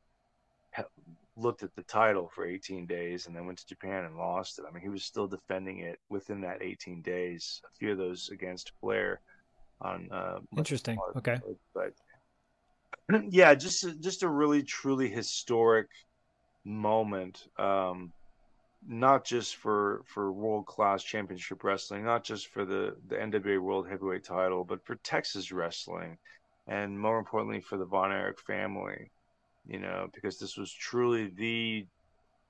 looked 1.38 1.64
at 1.64 1.76
the 1.76 1.84
title 1.84 2.32
for 2.34 2.46
18 2.46 2.86
days 2.86 3.28
and 3.28 3.36
then 3.36 3.46
went 3.46 3.58
to 3.60 3.68
Japan 3.68 4.06
and 4.06 4.16
lost 4.16 4.60
it. 4.60 4.66
I 4.68 4.72
mean, 4.72 4.82
he 4.82 4.90
was 4.90 5.04
still 5.04 5.28
defending 5.28 5.80
it 5.80 6.00
within 6.10 6.42
that 6.42 6.62
18 6.62 7.02
days, 7.02 7.62
a 7.66 7.76
few 7.78 7.92
of 7.92 7.98
those 7.98 8.30
against 8.30 8.72
Flair 8.80 9.20
on 9.82 10.10
uh, 10.12 10.40
Interesting. 10.58 10.98
Okay. 11.18 11.38
But 11.74 11.94
yeah, 13.30 13.54
just 13.54 13.86
just 14.00 14.24
a 14.24 14.30
really 14.30 14.64
truly 14.64 15.10
historic 15.10 15.88
moment. 16.64 17.48
Um, 17.58 18.12
not 18.88 19.26
just 19.26 19.56
for 19.56 20.04
for 20.06 20.32
world 20.32 20.66
class 20.66 21.04
championship 21.04 21.64
wrestling, 21.64 22.04
not 22.04 22.24
just 22.24 22.48
for 22.48 22.66
the 22.66 22.96
the 23.08 23.16
NWA 23.16 23.60
World 23.60 23.88
Heavyweight 23.90 24.24
Title, 24.24 24.64
but 24.64 24.86
for 24.86 24.96
Texas 24.96 25.52
wrestling, 25.52 26.18
and 26.68 27.00
more 27.00 27.20
importantly 27.20 27.62
for 27.62 27.78
the 27.78 27.86
Von 27.86 28.12
Erich 28.12 28.40
family. 28.40 29.12
You 29.68 29.80
know, 29.80 30.08
because 30.14 30.38
this 30.40 30.58
was 30.58 30.72
truly 30.72 31.32
the 31.36 31.88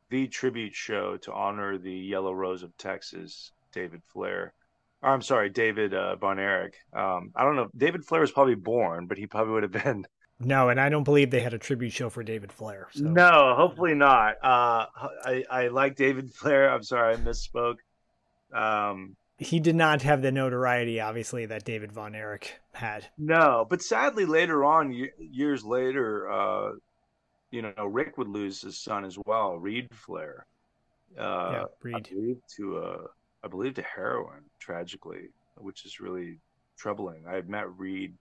the 0.10 0.28
tribute 0.28 0.76
show 0.76 1.18
to 1.18 1.34
honor 1.34 1.78
the 1.78 1.92
Yellow 1.94 2.34
Rose 2.34 2.62
of 2.64 2.76
Texas, 2.78 3.52
David 3.72 4.02
Flair. 4.14 4.54
Or, 5.02 5.10
I'm 5.12 5.22
sorry, 5.22 5.50
David 5.50 5.94
uh, 5.94 6.16
Von 6.18 6.40
Erich. 6.40 6.76
Um, 6.94 7.32
I 7.36 7.44
don't 7.44 7.56
know. 7.56 7.70
David 7.76 8.06
Flair 8.06 8.22
was 8.22 8.32
probably 8.32 8.56
born, 8.56 9.08
but 9.08 9.18
he 9.18 9.28
probably 9.28 9.54
would 9.54 9.64
have 9.64 9.72
been 9.72 10.06
No, 10.40 10.68
and 10.70 10.82
I 10.82 10.90
don't 10.90 11.04
believe 11.06 11.32
they 11.32 11.40
had 11.40 11.54
a 11.54 11.58
tribute 11.58 11.94
show 11.94 12.10
for 12.10 12.22
David 12.22 12.52
Flair. 12.52 12.88
So. 12.92 13.06
No, 13.06 13.54
hopefully 13.56 13.94
not. 13.96 14.36
Uh, 14.44 14.86
I 15.26 15.44
I 15.50 15.68
like 15.70 15.96
David 15.96 16.34
Flair. 16.34 16.70
I'm 16.70 16.84
sorry, 16.84 17.14
I 17.14 17.18
misspoke. 17.18 17.78
Um, 18.54 19.16
He 19.38 19.60
did 19.60 19.76
not 19.76 20.02
have 20.02 20.22
the 20.22 20.32
notoriety, 20.32 21.00
obviously, 21.00 21.46
that 21.46 21.64
David 21.64 21.92
Von 21.94 22.16
Erich 22.16 22.60
had. 22.74 23.06
no, 23.18 23.66
but 23.70 23.82
sadly, 23.82 24.26
later 24.26 24.64
on, 24.66 24.94
years 25.20 25.64
later, 25.64 26.30
uh, 26.30 26.72
you 27.56 27.62
know, 27.62 27.86
Ric 27.86 28.18
would 28.18 28.28
lose 28.28 28.62
his 28.62 28.78
son 28.78 29.06
as 29.06 29.18
well, 29.26 29.58
Reid 29.58 29.88
Flair. 29.96 30.46
Uh, 31.18 31.50
yeah, 31.54 31.64
I 31.64 31.66
Reid. 31.82 32.10
believe 32.12 32.38
to 32.58 32.78
uh, 32.80 33.08
I 33.46 33.48
believe 33.48 33.76
to 33.76 33.82
heroin, 33.82 34.42
tragically, 34.60 35.30
which 35.56 35.86
is 35.86 36.02
really 36.02 36.40
troubling. 36.78 37.24
I 37.26 37.36
had 37.36 37.48
met 37.48 37.72
Reid 37.78 38.14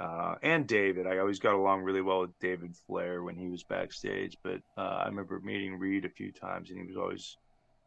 uh, 0.00 0.34
and 0.42 0.66
David. 0.66 1.06
I 1.06 1.18
always 1.18 1.38
got 1.38 1.54
along 1.54 1.82
really 1.82 2.02
well 2.02 2.22
with 2.22 2.36
David 2.40 2.74
Flair 2.88 3.22
when 3.22 3.36
he 3.36 3.48
was 3.48 3.62
backstage, 3.62 4.36
but 4.42 4.60
uh, 4.76 5.02
I 5.04 5.06
remember 5.06 5.38
meeting 5.38 5.78
Reid 5.78 6.04
a 6.04 6.10
few 6.10 6.32
times, 6.32 6.70
and 6.70 6.80
he 6.80 6.86
was 6.86 6.96
always, 6.96 7.36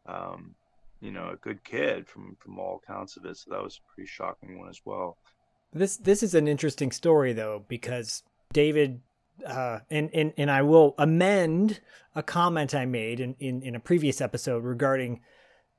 um, 0.06 0.54
you 1.02 1.10
know, 1.10 1.28
a 1.28 1.36
good 1.36 1.62
kid 1.62 2.08
from 2.08 2.38
from 2.40 2.58
all 2.58 2.80
accounts 2.82 3.18
of 3.18 3.26
it. 3.26 3.36
So 3.36 3.50
that 3.50 3.62
was 3.62 3.78
a 3.78 3.94
pretty 3.94 4.08
shocking 4.08 4.58
one 4.58 4.70
as 4.70 4.80
well. 4.86 5.18
This 5.74 5.98
this 5.98 6.22
is 6.22 6.34
an 6.34 6.48
interesting 6.48 6.90
story 6.90 7.34
though 7.34 7.66
because 7.68 8.22
David 8.54 9.02
uh, 9.44 9.80
and, 9.90 10.10
and 10.14 10.32
and 10.36 10.50
I 10.50 10.62
will 10.62 10.94
amend 10.98 11.80
a 12.14 12.22
comment 12.22 12.74
I 12.74 12.86
made 12.86 13.20
in, 13.20 13.36
in, 13.38 13.62
in 13.62 13.74
a 13.74 13.80
previous 13.80 14.20
episode 14.20 14.64
regarding 14.64 15.20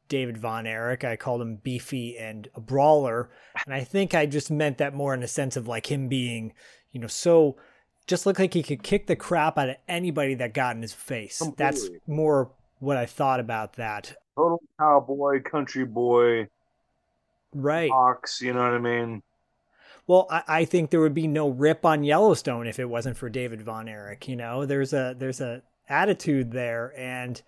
David 0.08 0.38
Von 0.38 0.66
Erich. 0.66 1.04
I 1.04 1.16
called 1.16 1.42
him 1.42 1.58
beefy 1.58 2.18
and 2.18 2.48
a 2.56 2.62
brawler, 2.62 3.30
and 3.66 3.74
I 3.74 3.84
think 3.84 4.14
I 4.14 4.26
just 4.26 4.52
meant 4.52 4.78
that 4.78 4.94
more 4.94 5.14
in 5.14 5.24
a 5.24 5.28
sense 5.28 5.58
of 5.58 5.68
like 5.68 5.92
him 5.92 6.08
being, 6.08 6.54
you 6.92 7.00
know, 7.00 7.08
so 7.08 7.58
just 8.08 8.26
looked 8.26 8.40
like 8.40 8.54
he 8.54 8.64
could 8.64 8.84
kick 8.84 9.08
the 9.08 9.16
crap 9.16 9.58
out 9.58 9.70
of 9.70 9.76
anybody 9.88 10.34
that 10.36 10.54
got 10.54 10.76
in 10.76 10.82
his 10.82 10.94
face. 10.94 11.42
That's 11.58 11.90
more 12.08 12.52
what 12.80 12.98
I 12.98 13.06
thought 13.06 13.40
about 13.40 13.74
that. 13.74 14.16
Total 14.36 14.62
cowboy, 14.80 15.42
country 15.44 15.86
boy, 15.86 16.48
Right. 17.54 17.92
ox. 17.92 18.42
You 18.42 18.54
know 18.54 18.64
what 18.64 18.74
I 18.74 18.80
mean? 18.80 19.22
Well, 20.08 20.28
I, 20.30 20.44
I 20.48 20.66
think 20.66 20.90
there 20.90 21.00
would 21.00 21.14
be 21.14 21.28
no 21.28 21.48
rip 21.50 21.86
on 21.86 22.04
Yellowstone 22.04 22.68
if 22.68 22.80
it 22.80 22.90
wasn't 22.90 23.18
for 23.18 23.30
David 23.30 23.62
Von 23.62 23.88
Erich. 23.88 24.28
You 24.28 24.36
know, 24.36 24.66
there's 24.66 24.94
a 24.94 25.16
there's 25.18 25.42
a 25.42 25.62
attitude 25.88 26.52
there, 26.52 26.94
and 26.98 27.42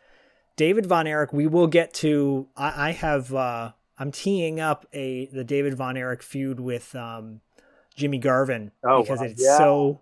David 0.56 0.86
Von 0.86 1.08
Erich. 1.08 1.34
We 1.34 1.48
will 1.48 1.68
get 1.68 1.94
to. 1.96 2.48
I, 2.56 2.90
I 2.90 2.92
have. 2.92 3.34
Uh, 3.34 3.72
I'm 3.98 4.12
teeing 4.12 4.60
up 4.60 4.86
a 4.94 5.28
the 5.28 5.44
David 5.44 5.74
Von 5.76 5.98
Erich 5.98 6.24
feud 6.24 6.60
with 6.60 6.96
um, 6.96 7.42
Jimmy 7.96 8.18
Garvin 8.18 8.72
Oh, 8.84 9.02
because 9.02 9.20
wow. 9.20 9.26
it's 9.26 9.44
Yeah. 9.44 9.58
so 9.58 10.02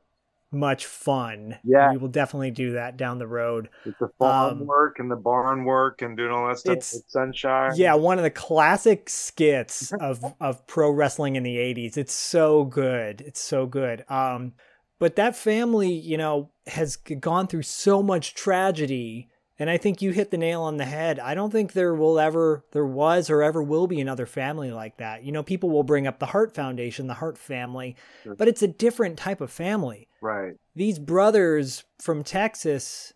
much 0.52 0.86
fun. 0.86 1.58
Yeah. 1.64 1.92
we 1.92 1.98
will 1.98 2.08
definitely 2.10 2.52
do 2.52 2.74
that 2.74 2.98
down 2.98 3.20
the 3.20 3.28
road. 3.28 3.70
With 3.86 3.98
the 4.00 4.10
farm 4.20 4.62
Um, 4.62 4.68
work 4.68 5.00
and 5.00 5.10
the 5.10 5.16
barn 5.16 5.64
work 5.66 6.02
and 6.02 6.18
doing 6.18 6.32
all 6.32 6.48
that 6.48 6.60
stuff 6.60 6.72
it's- 6.74 6.94
with 6.94 7.06
sunshine. 7.08 7.72
Yeah, 7.76 7.94
one 7.96 8.18
of 8.18 8.24
the 8.24 8.30
classic 8.30 9.10
skits 9.10 9.92
of 10.00 10.24
of 10.42 10.68
pro 10.68 10.92
wrestling 10.92 11.36
in 11.38 11.44
the 11.44 11.56
80s. 11.58 11.98
It's 11.98 12.14
so 12.14 12.66
good. 12.66 13.22
It's 13.22 13.42
so 13.42 13.66
good. 13.66 14.04
Um 14.10 14.54
but 15.00 15.16
that 15.16 15.36
family, 15.36 15.92
you 15.92 16.16
know, 16.18 16.52
has 16.68 16.96
gone 16.98 17.48
through 17.48 17.64
so 17.64 18.04
much 18.04 18.36
tragedy 18.36 19.30
And 19.62 19.70
I 19.70 19.78
think 19.78 20.02
you 20.02 20.10
hit 20.10 20.32
the 20.32 20.40
nail 20.40 20.64
on 20.64 20.78
the 20.78 20.86
head. 20.86 21.20
I 21.20 21.36
don't 21.36 21.52
think 21.52 21.74
there 21.74 21.94
will 21.94 22.20
ever, 22.20 22.66
there 22.72 22.84
was 22.84 23.30
or 23.30 23.44
ever 23.44 23.62
will 23.62 23.86
be 23.86 24.02
another 24.02 24.26
family 24.26 24.72
like 24.72 24.98
that. 24.98 25.24
You 25.24 25.32
know, 25.32 25.44
people 25.44 25.70
will 25.70 25.84
bring 25.84 26.08
up 26.08 26.18
the 26.18 26.26
Hart 26.26 26.56
Foundation, 26.56 27.06
the 27.06 27.14
Hart 27.14 27.38
family, 27.38 27.96
Sure. 28.24 28.34
but 28.34 28.48
it's 28.48 28.64
a 28.64 28.68
different 28.68 29.20
type 29.20 29.40
of 29.40 29.52
family. 29.52 30.08
Right. 30.20 30.54
These 30.76 30.98
brothers 30.98 31.84
from 32.00 32.24
Texas, 32.24 33.14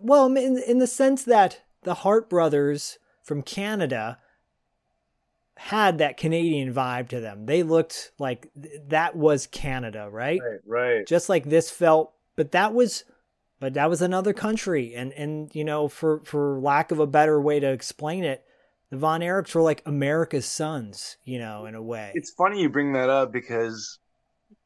well, 0.00 0.24
in, 0.34 0.56
in 0.56 0.78
the 0.78 0.86
sense 0.86 1.22
that 1.24 1.60
the 1.82 1.96
Hart 1.96 2.30
brothers 2.30 2.98
from 3.22 3.42
Canada 3.42 4.16
had 5.58 5.98
that 5.98 6.16
Canadian 6.16 6.72
vibe 6.72 7.08
to 7.10 7.20
them. 7.20 7.44
They 7.44 7.62
looked 7.62 8.12
like 8.18 8.48
th- 8.60 8.80
that 8.88 9.16
was 9.16 9.46
Canada, 9.46 10.08
right? 10.10 10.40
Right. 10.42 10.60
Right. 10.64 11.06
just 11.06 11.28
like 11.28 11.44
this 11.44 11.70
felt 11.70 12.14
but 12.36 12.52
that 12.52 12.72
was 12.72 13.04
but 13.64 13.72
that 13.72 13.88
was 13.88 14.02
another 14.02 14.34
country. 14.34 14.94
And 14.94 15.10
and 15.14 15.48
you 15.54 15.64
know 15.64 15.88
for 15.88 16.20
for 16.24 16.60
lack 16.60 16.90
of 16.90 17.00
a 17.00 17.06
better 17.06 17.40
way 17.40 17.60
to 17.60 17.72
explain 17.72 18.22
it 18.22 18.44
the 18.90 18.98
von 18.98 19.22
erichs 19.22 19.54
were 19.54 19.62
like 19.62 19.80
america's 19.86 20.44
sons 20.44 21.16
you 21.24 21.38
know 21.38 21.64
in 21.64 21.74
a 21.74 21.80
way. 21.82 22.12
It's 22.14 22.30
funny 22.30 22.60
you 22.60 22.68
bring 22.68 22.92
that 22.92 23.08
up 23.08 23.32
because 23.32 23.98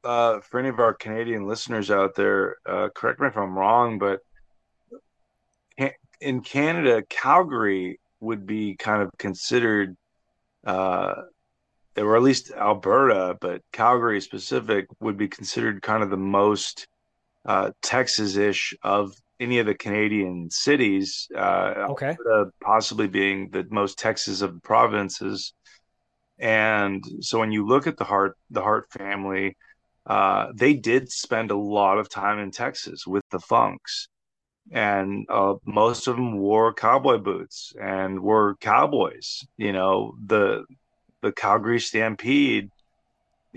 uh, 0.02 0.40
for 0.40 0.58
any 0.58 0.68
of 0.68 0.80
our 0.80 0.94
Canadian 0.94 1.46
listeners 1.46 1.92
out 1.92 2.16
there, 2.16 2.56
uh, 2.66 2.88
correct 2.92 3.20
me 3.20 3.28
if 3.28 3.36
I'm 3.36 3.56
wrong, 3.56 4.00
but 4.00 4.20
in 6.20 6.40
Canada, 6.40 7.04
Calgary 7.08 8.00
would 8.18 8.46
be 8.46 8.74
kind 8.74 9.00
of 9.00 9.10
considered, 9.16 9.96
uh, 10.66 11.14
or 11.96 12.16
at 12.16 12.22
least 12.22 12.50
Alberta, 12.50 13.36
but 13.40 13.62
Calgary 13.72 14.20
specific 14.20 14.86
would 14.98 15.16
be 15.16 15.28
considered 15.28 15.82
kind 15.82 16.02
of 16.02 16.10
the 16.10 16.16
most 16.16 16.88
uh, 17.46 17.70
Texas-ish 17.82 18.74
of 18.82 19.12
any 19.40 19.58
of 19.58 19.66
the 19.66 19.74
Canadian 19.74 20.50
cities. 20.50 21.28
Uh, 21.34 21.86
okay 21.90 22.08
Alberta 22.08 22.50
possibly 22.60 23.06
being 23.06 23.50
the 23.50 23.66
most 23.70 23.98
Texas 23.98 24.42
of 24.42 24.54
the 24.54 24.60
provinces. 24.60 25.54
And 26.38 27.04
so 27.20 27.38
when 27.40 27.52
you 27.52 27.66
look 27.66 27.86
at 27.86 27.96
the 27.96 28.04
Hart 28.04 28.36
the 28.50 28.62
Hart 28.62 28.90
family, 28.90 29.56
uh, 30.06 30.48
they 30.54 30.74
did 30.74 31.10
spend 31.10 31.50
a 31.50 31.56
lot 31.56 31.98
of 31.98 32.08
time 32.08 32.38
in 32.38 32.50
Texas 32.50 33.06
with 33.06 33.24
the 33.30 33.40
Funks, 33.40 34.08
and 34.70 35.26
uh, 35.28 35.54
most 35.66 36.06
of 36.06 36.16
them 36.16 36.38
wore 36.38 36.72
cowboy 36.72 37.18
boots 37.18 37.72
and 37.80 38.20
were 38.20 38.56
cowboys. 38.60 39.44
You 39.56 39.72
know 39.72 40.14
the 40.24 40.64
the 41.22 41.32
Calgary 41.32 41.80
Stampede 41.80 42.70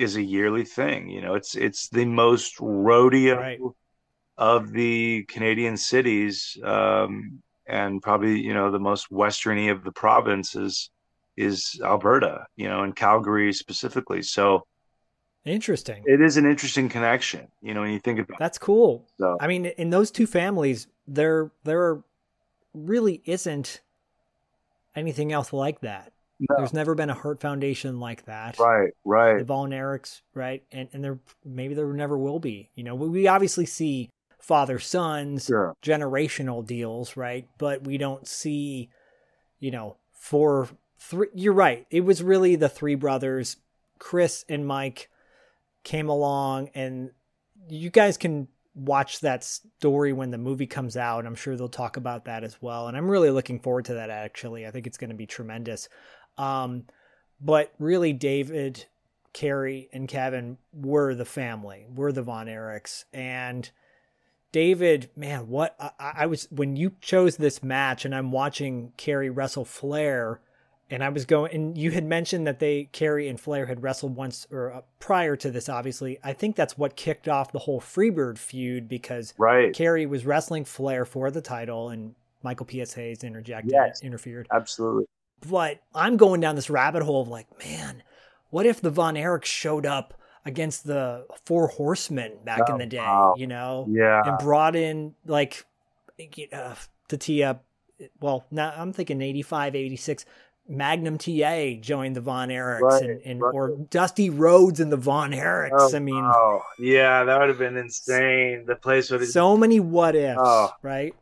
is 0.01 0.15
a 0.15 0.21
yearly 0.23 0.65
thing. 0.65 1.09
You 1.09 1.21
know 1.21 1.35
it's 1.35 1.55
it's 1.55 1.89
the 1.89 2.05
most 2.05 2.55
rodeo 2.59 3.37
Right. 3.37 3.59
of 4.37 4.71
the 4.71 5.23
Canadian 5.27 5.77
cities, 5.77 6.57
um, 6.63 7.41
and 7.67 8.01
probably 8.01 8.39
you 8.39 8.53
know 8.53 8.71
the 8.71 8.79
most 8.79 9.09
westerny 9.11 9.71
of 9.71 9.83
the 9.83 9.91
provinces 9.91 10.89
is 11.37 11.79
Alberta. 11.83 12.45
You 12.55 12.67
know, 12.69 12.83
and 12.83 12.95
Calgary 12.95 13.53
specifically. 13.53 14.21
So 14.21 14.65
interesting 15.45 16.03
it 16.05 16.21
is 16.21 16.37
an 16.37 16.45
interesting 16.45 16.87
connection. 16.89 17.47
You 17.61 17.73
know, 17.73 17.81
when 17.81 17.91
you 17.91 17.99
think 17.99 18.19
about 18.19 18.37
that's 18.39 18.57
cool 18.59 19.07
So- 19.19 19.37
i 19.39 19.47
mean 19.47 19.65
in 19.65 19.89
those 19.89 20.11
two 20.11 20.27
families 20.27 20.87
there 21.07 21.51
there 21.63 22.03
really 22.75 23.21
isn't 23.25 23.81
anything 24.95 25.31
else 25.33 25.51
like 25.51 25.81
that 25.81 26.13
No. 26.49 26.55
there's 26.57 26.73
never 26.73 26.95
been 26.95 27.09
a 27.09 27.13
Hart 27.13 27.39
Foundation 27.39 27.99
like 27.99 28.25
that 28.25 28.57
right, 28.59 28.91
right. 29.05 29.39
the 29.39 29.45
Von 29.45 29.69
Erichs, 29.69 30.21
right? 30.33 30.63
And 30.71 30.89
and 30.91 31.03
there 31.03 31.19
maybe 31.45 31.73
there 31.75 31.91
never 31.93 32.17
will 32.17 32.39
be. 32.39 32.69
You 32.75 32.83
know, 32.83 32.95
we, 32.95 33.09
we 33.09 33.27
obviously 33.27 33.65
see 33.65 34.09
father 34.39 34.79
sons 34.79 35.45
Sure. 35.45 35.75
generational 35.83 36.65
deals, 36.65 37.15
right? 37.15 37.47
But 37.57 37.83
we 37.85 37.97
don't 37.97 38.27
see, 38.27 38.89
you 39.59 39.71
know, 39.71 39.97
four 40.13 40.67
three 40.99 41.27
you're 41.33 41.53
right. 41.53 41.85
It 41.91 42.01
was 42.01 42.23
really 42.23 42.55
the 42.55 42.69
three 42.69 42.95
brothers, 42.95 43.57
Chris 43.99 44.43
and 44.49 44.65
Mike 44.65 45.09
came 45.83 46.09
along 46.09 46.69
and 46.73 47.11
you 47.69 47.89
guys 47.89 48.17
can 48.17 48.47
watch 48.73 49.19
that 49.19 49.43
story 49.43 50.13
when 50.13 50.31
the 50.31 50.37
movie 50.37 50.65
comes 50.67 50.95
out. 50.95 51.25
I'm 51.25 51.35
sure 51.35 51.55
they'll 51.55 51.67
talk 51.69 51.97
about 51.97 52.25
that 52.25 52.43
as 52.43 52.61
well. 52.61 52.87
And 52.87 52.95
I'm 52.95 53.09
really 53.09 53.29
looking 53.29 53.59
forward 53.59 53.85
to 53.85 53.95
that 53.95 54.09
actually. 54.09 54.65
I 54.65 54.71
think 54.71 54.87
it's 54.87 54.97
going 54.97 55.09
to 55.09 55.15
be 55.15 55.25
tremendous. 55.25 55.89
Um, 56.37 56.85
but 57.39 57.73
really 57.79 58.13
David, 58.13 58.85
Kerry, 59.33 59.89
and 59.91 60.07
Kevin 60.07 60.57
were 60.73 61.15
the 61.15 61.25
family, 61.25 61.85
were 61.93 62.11
the 62.11 62.21
Von 62.21 62.47
Erichs. 62.47 63.05
And 63.13 63.69
David, 64.51 65.09
man, 65.15 65.47
what 65.47 65.75
I, 65.79 66.13
I 66.19 66.25
was 66.25 66.47
when 66.51 66.75
you 66.75 66.93
chose 67.01 67.37
this 67.37 67.63
match 67.63 68.05
and 68.05 68.13
I'm 68.13 68.31
watching 68.31 68.93
Kerry 68.97 69.29
wrestle 69.29 69.65
Flair 69.65 70.41
and 70.89 71.03
I 71.03 71.09
was 71.09 71.25
going 71.25 71.53
and 71.53 71.77
you 71.77 71.91
had 71.91 72.03
mentioned 72.03 72.45
that 72.47 72.59
they 72.59 72.89
Kerry 72.91 73.29
and 73.29 73.39
Flair 73.39 73.65
had 73.65 73.81
wrestled 73.81 74.15
once 74.15 74.45
or 74.51 74.73
uh, 74.73 74.81
prior 74.99 75.37
to 75.37 75.51
this 75.51 75.69
obviously. 75.69 76.19
I 76.21 76.33
think 76.33 76.57
that's 76.57 76.77
what 76.77 76.97
kicked 76.97 77.29
off 77.29 77.53
the 77.53 77.59
whole 77.59 77.79
Freebird 77.79 78.37
feud 78.37 78.89
because 78.89 79.33
right. 79.37 79.73
Kerry 79.73 80.05
was 80.05 80.25
wrestling 80.25 80.65
Flair 80.65 81.05
for 81.05 81.31
the 81.31 81.41
title 81.41 81.89
and 81.89 82.13
Michael 82.43 82.65
P.S. 82.65 82.93
Hayes 82.93 83.23
interjected, 83.23 83.71
Yes. 83.71 84.01
interfered. 84.01 84.47
Absolutely. 84.51 85.05
But 85.49 85.81
I'm 85.95 86.17
going 86.17 86.41
down 86.41 86.55
this 86.55 86.69
rabbit 86.69 87.03
hole 87.03 87.21
of 87.21 87.27
like, 87.27 87.47
man, 87.59 88.03
what 88.49 88.65
if 88.65 88.81
the 88.81 88.89
Von 88.91 89.15
Erichs 89.15 89.45
showed 89.45 89.85
up 89.85 90.13
against 90.45 90.85
the 90.85 91.25
Four 91.45 91.67
Horsemen 91.67 92.33
back 92.43 92.61
in 92.69 92.75
Oh, 92.75 92.77
the 92.77 92.85
day, 92.85 92.97
wow. 92.97 93.35
you 93.37 93.47
know, 93.47 93.85
Yeah. 93.89 94.21
and 94.25 94.37
brought 94.39 94.75
in 94.75 95.15
like 95.25 95.65
uh, 96.53 96.75
tee 97.09 97.43
up. 97.43 97.63
Well, 98.19 98.45
now 98.51 98.73
I'm 98.75 98.93
thinking 98.93 99.21
85, 99.21 99.75
86. 99.75 100.25
Magnum 100.69 101.17
TA 101.17 101.73
joined 101.81 102.15
the 102.15 102.21
Von 102.21 102.49
Erichs 102.49 102.81
Right, 102.81 103.03
and, 103.03 103.21
and 103.25 103.41
right. 103.41 103.53
or 103.53 103.77
Dusty 103.89 104.29
Rhodes 104.29 104.79
and 104.79 104.91
the 104.91 104.97
Von 104.97 105.31
Erichs. 105.31 105.69
Oh, 105.73 105.95
I 105.95 105.99
mean, 105.99 106.23
yeah, 106.79 107.23
that 107.23 107.39
would 107.39 107.49
have 107.49 107.57
been 107.57 107.77
insane. 107.77 108.65
The 108.65 108.75
place 108.75 109.09
would 109.11 109.21
have. 109.21 109.29
so 109.29 109.57
many 109.57 109.79
what 109.79 110.15
ifs, 110.15 110.39
Oh. 110.41 110.71
right? 110.81 111.13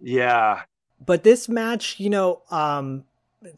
yeah, 0.00 0.62
but 1.04 1.22
this 1.22 1.48
match, 1.48 1.98
you 1.98 2.10
know, 2.10 2.42
um, 2.50 3.04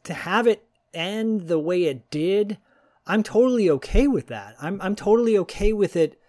to 0.05 0.14
have 0.14 0.47
it 0.47 0.64
end 0.93 1.49
the 1.49 1.59
way 1.59 1.85
it 1.85 2.11
did, 2.11 2.59
I'm 3.07 3.22
totally 3.22 3.70
okay 3.70 4.07
with 4.07 4.28
that. 4.28 4.57
I'm 4.61 4.81
I'm 4.81 4.95
totally 4.95 5.37
okay 5.39 5.72
with 5.72 5.97
it 5.97 6.20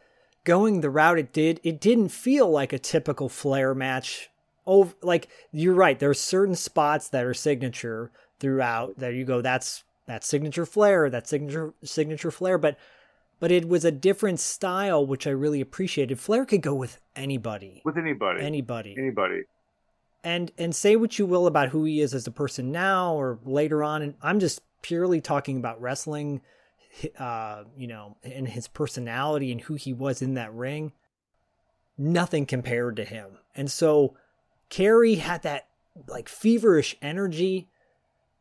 going 0.43 0.82
the 0.82 0.89
route 0.89 1.20
it 1.20 1.34
did. 1.34 1.60
It 1.64 1.80
didn't 1.80 2.10
feel 2.10 2.49
like 2.49 2.74
a 2.74 2.80
typical 2.80 3.30
Flair 3.30 3.76
match. 3.76 4.30
Oh, 4.66 4.93
like 5.02 5.28
you're 5.52 5.74
right. 5.74 5.99
There 5.99 6.10
are 6.10 6.16
certain 6.16 6.56
spots 6.56 7.10
that 7.10 7.26
are 7.26 7.34
signature 7.34 8.12
throughout. 8.39 8.97
There 8.97 9.12
you 9.12 9.26
go. 9.26 9.41
That's 9.41 9.84
that 10.08 10.24
signature 10.24 10.66
Flair. 10.66 11.10
That 11.10 11.28
signature 11.28 11.74
signature 11.84 12.32
Flair. 12.32 12.58
But 12.58 12.78
but 13.39 13.52
it 13.52 13.68
was 13.68 13.84
a 13.84 13.91
different 13.91 14.39
style, 14.39 15.06
which 15.06 15.26
I 15.26 15.32
really 15.32 15.62
appreciated. 15.62 16.20
Flair 16.20 16.45
could 16.45 16.62
go 16.62 16.76
with 16.76 16.99
anybody, 17.16 17.82
with 17.84 17.97
anybody, 17.97 18.41
anybody 18.41 18.95
anybody. 18.97 19.41
And 20.24 20.52
and 20.58 20.76
say 20.76 20.96
what 20.96 21.18
you 21.18 21.26
will 21.26 21.48
about 21.48 21.70
who 21.70 21.84
he 21.84 22.02
is 22.02 22.14
as 22.14 22.28
a 22.28 22.32
person 22.32 22.72
now 22.72 23.14
or 23.14 23.40
later 23.44 23.84
on 23.84 24.02
and 24.02 24.14
i'm 24.22 24.40
just 24.40 24.62
purely 24.82 25.22
talking 25.22 25.58
about 25.58 25.82
wrestling 25.82 26.42
uh 27.18 27.64
you 27.78 27.88
know 27.88 28.18
and 28.24 28.48
his 28.48 28.68
personality 28.68 29.52
and 29.52 29.62
who 29.62 29.76
he 29.76 29.94
was 29.94 30.22
in 30.22 30.34
that 30.36 30.54
ring. 30.54 30.92
Nothing 31.98 32.46
compared 32.46 32.96
to 32.96 33.04
him. 33.06 33.38
And 33.56 33.70
so 33.72 34.16
Kerry 34.70 35.16
had 35.16 35.44
that 35.44 35.68
like 36.08 36.30
feverish 36.30 36.96
energy 37.02 37.68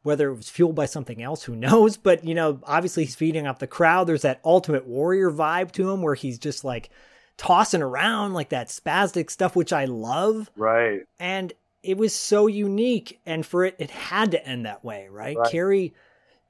whether 0.02 0.30
it 0.30 0.36
was 0.36 0.48
fueled 0.48 0.74
by 0.74 0.86
something 0.86 1.22
else 1.22 1.42
who 1.42 1.54
knows? 1.66 1.96
But 1.96 2.24
you 2.24 2.34
know 2.34 2.60
obviously 2.64 3.04
he's 3.04 3.14
feeding 3.14 3.46
off 3.46 3.58
the 3.58 3.66
crowd. 3.66 4.06
There's 4.06 4.22
that 4.22 4.40
ultimate 4.44 4.86
warrior 4.86 5.30
vibe 5.30 5.72
to 5.72 5.90
him 5.90 6.02
where 6.02 6.14
he's 6.14 6.38
just 6.38 6.64
like 6.64 6.90
tossing 7.36 7.82
around 7.82 8.34
like 8.34 8.50
that 8.50 8.68
spastic 8.68 9.30
stuff 9.30 9.56
which 9.56 9.72
i 9.72 9.86
love. 9.86 10.50
Right. 10.56 11.00
and 11.18 11.52
it 11.82 11.96
was 11.96 12.14
so 12.14 12.46
unique 12.46 13.20
and 13.26 13.44
for 13.46 13.64
it 13.64 13.74
it 13.78 13.90
had 13.90 14.30
to 14.32 14.46
end 14.46 14.66
that 14.66 14.84
way 14.84 15.08
right, 15.10 15.36
Right. 15.36 15.50
kerry 15.50 15.94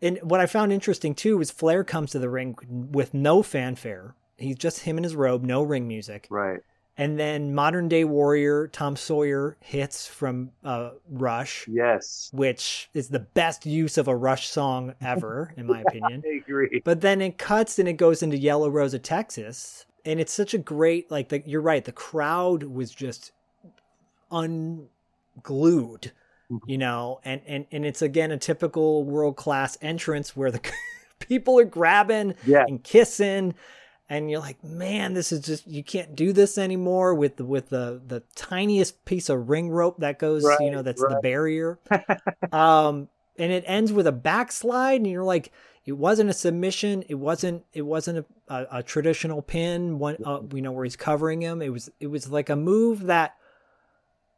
and 0.03 0.18
what 0.22 0.41
i 0.41 0.47
found 0.47 0.72
interesting 0.72 1.14
too 1.14 1.39
was 1.39 1.51
flair 1.51 1.85
comes 1.85 2.11
to 2.12 2.18
the 2.18 2.28
ring 2.31 2.57
with 2.93 3.14
no 3.14 3.43
fanfare 3.43 4.14
he's 4.39 4.57
just 4.57 4.81
him 4.81 4.97
in 4.99 5.05
his 5.05 5.14
robe 5.16 5.45
no 5.45 5.62
ring 5.62 5.87
music 5.87 6.26
Right. 6.31 6.61
and 6.97 7.18
then 7.18 7.55
modern 7.55 7.89
day 7.89 8.05
warrior 8.05 8.66
tom 8.68 8.97
sawyer 8.97 9.57
hits 9.61 10.07
from 10.07 10.51
uh, 10.64 10.91
rush 11.09 11.66
Yes. 11.68 12.31
which 12.33 12.91
is 12.95 13.09
the 13.09 13.20
best 13.20 13.66
use 13.66 13.99
of 13.99 14.09
a 14.09 14.16
rush 14.16 14.49
song 14.49 14.95
ever 15.01 15.53
in 15.57 15.66
my 15.66 15.81
opinion 15.87 16.22
I 16.26 16.41
agree. 16.45 16.83
but 16.85 17.03
then 17.03 17.20
it 17.20 17.39
cuts 17.39 17.78
and 17.78 17.89
it 17.89 17.95
goes 17.95 18.22
into 18.22 18.37
Yellow 18.37 18.68
Rose 18.68 18.95
of 18.95 19.03
Texas. 19.03 19.87
And 20.07 20.18
it's 20.18 20.33
such 20.33 20.55
a 20.55 20.59
great, 20.59 21.11
like, 21.11 21.28
the, 21.28 21.43
you're 21.45 21.61
right. 21.61 21.85
The 21.85 21.93
crowd 21.93 22.62
was 22.62 22.91
just 22.91 23.33
unglued, 25.37 26.12
you 26.66 26.78
know, 26.78 27.20
and, 27.24 27.41
and, 27.47 27.66
and 27.70 27.85
it's 27.87 28.03
again 28.03 28.31
a 28.31 28.37
typical 28.39 29.05
world 29.05 29.37
class 29.37 29.78
entrance 29.81 30.37
where 30.37 30.51
the 30.51 30.61
people 31.20 31.59
are 31.59 31.64
grabbing 31.64 32.35
Yeah. 32.47 32.64
and 32.66 32.83
kissing. 32.83 33.55
and 34.09 34.31
you're 34.31 34.41
like, 34.41 34.62
man, 34.64 35.14
this 35.14 35.31
is 35.33 35.41
just 35.41 35.66
you 35.66 35.85
can't 35.85 36.16
do 36.16 36.33
this 36.33 36.59
anymore 36.59 37.14
with 37.14 37.37
the 37.37 37.45
with 37.45 37.68
the 37.68 38.01
the 38.07 38.22
tiniest 38.35 39.05
piece 39.05 39.28
of 39.28 39.49
ring 39.49 39.70
rope 39.70 39.99
that 39.99 40.18
goes, 40.18 40.45
Right, 40.45 40.59
you 40.61 40.70
know, 40.70 40.83
that's 40.83 41.01
the 41.03 41.20
barrier. 41.22 41.78
um, 42.53 43.09
and 43.39 43.53
it 43.53 43.64
ends 43.66 43.93
with 43.93 44.07
a 44.07 44.12
backslide, 44.12 44.97
and 45.01 45.07
you're 45.07 45.24
like, 45.24 45.51
it 45.87 45.93
wasn't 45.93 46.28
a 46.28 46.35
submission, 46.35 47.05
it 47.09 47.14
wasn't 47.14 47.64
it 47.72 47.83
wasn't 47.83 48.26
a, 48.49 48.55
a, 48.55 48.66
a 48.78 48.83
traditional 48.83 49.41
pin, 49.43 49.99
one 49.99 50.16
uh, 50.26 50.41
you 50.53 50.61
know 50.62 50.72
where 50.72 50.85
he's 50.85 50.97
covering 50.97 51.41
him. 51.41 51.62
It 51.62 51.70
was 51.72 51.91
it 52.01 52.09
was 52.09 52.28
like 52.28 52.51
a 52.51 52.57
move 52.57 53.05
that 53.05 53.37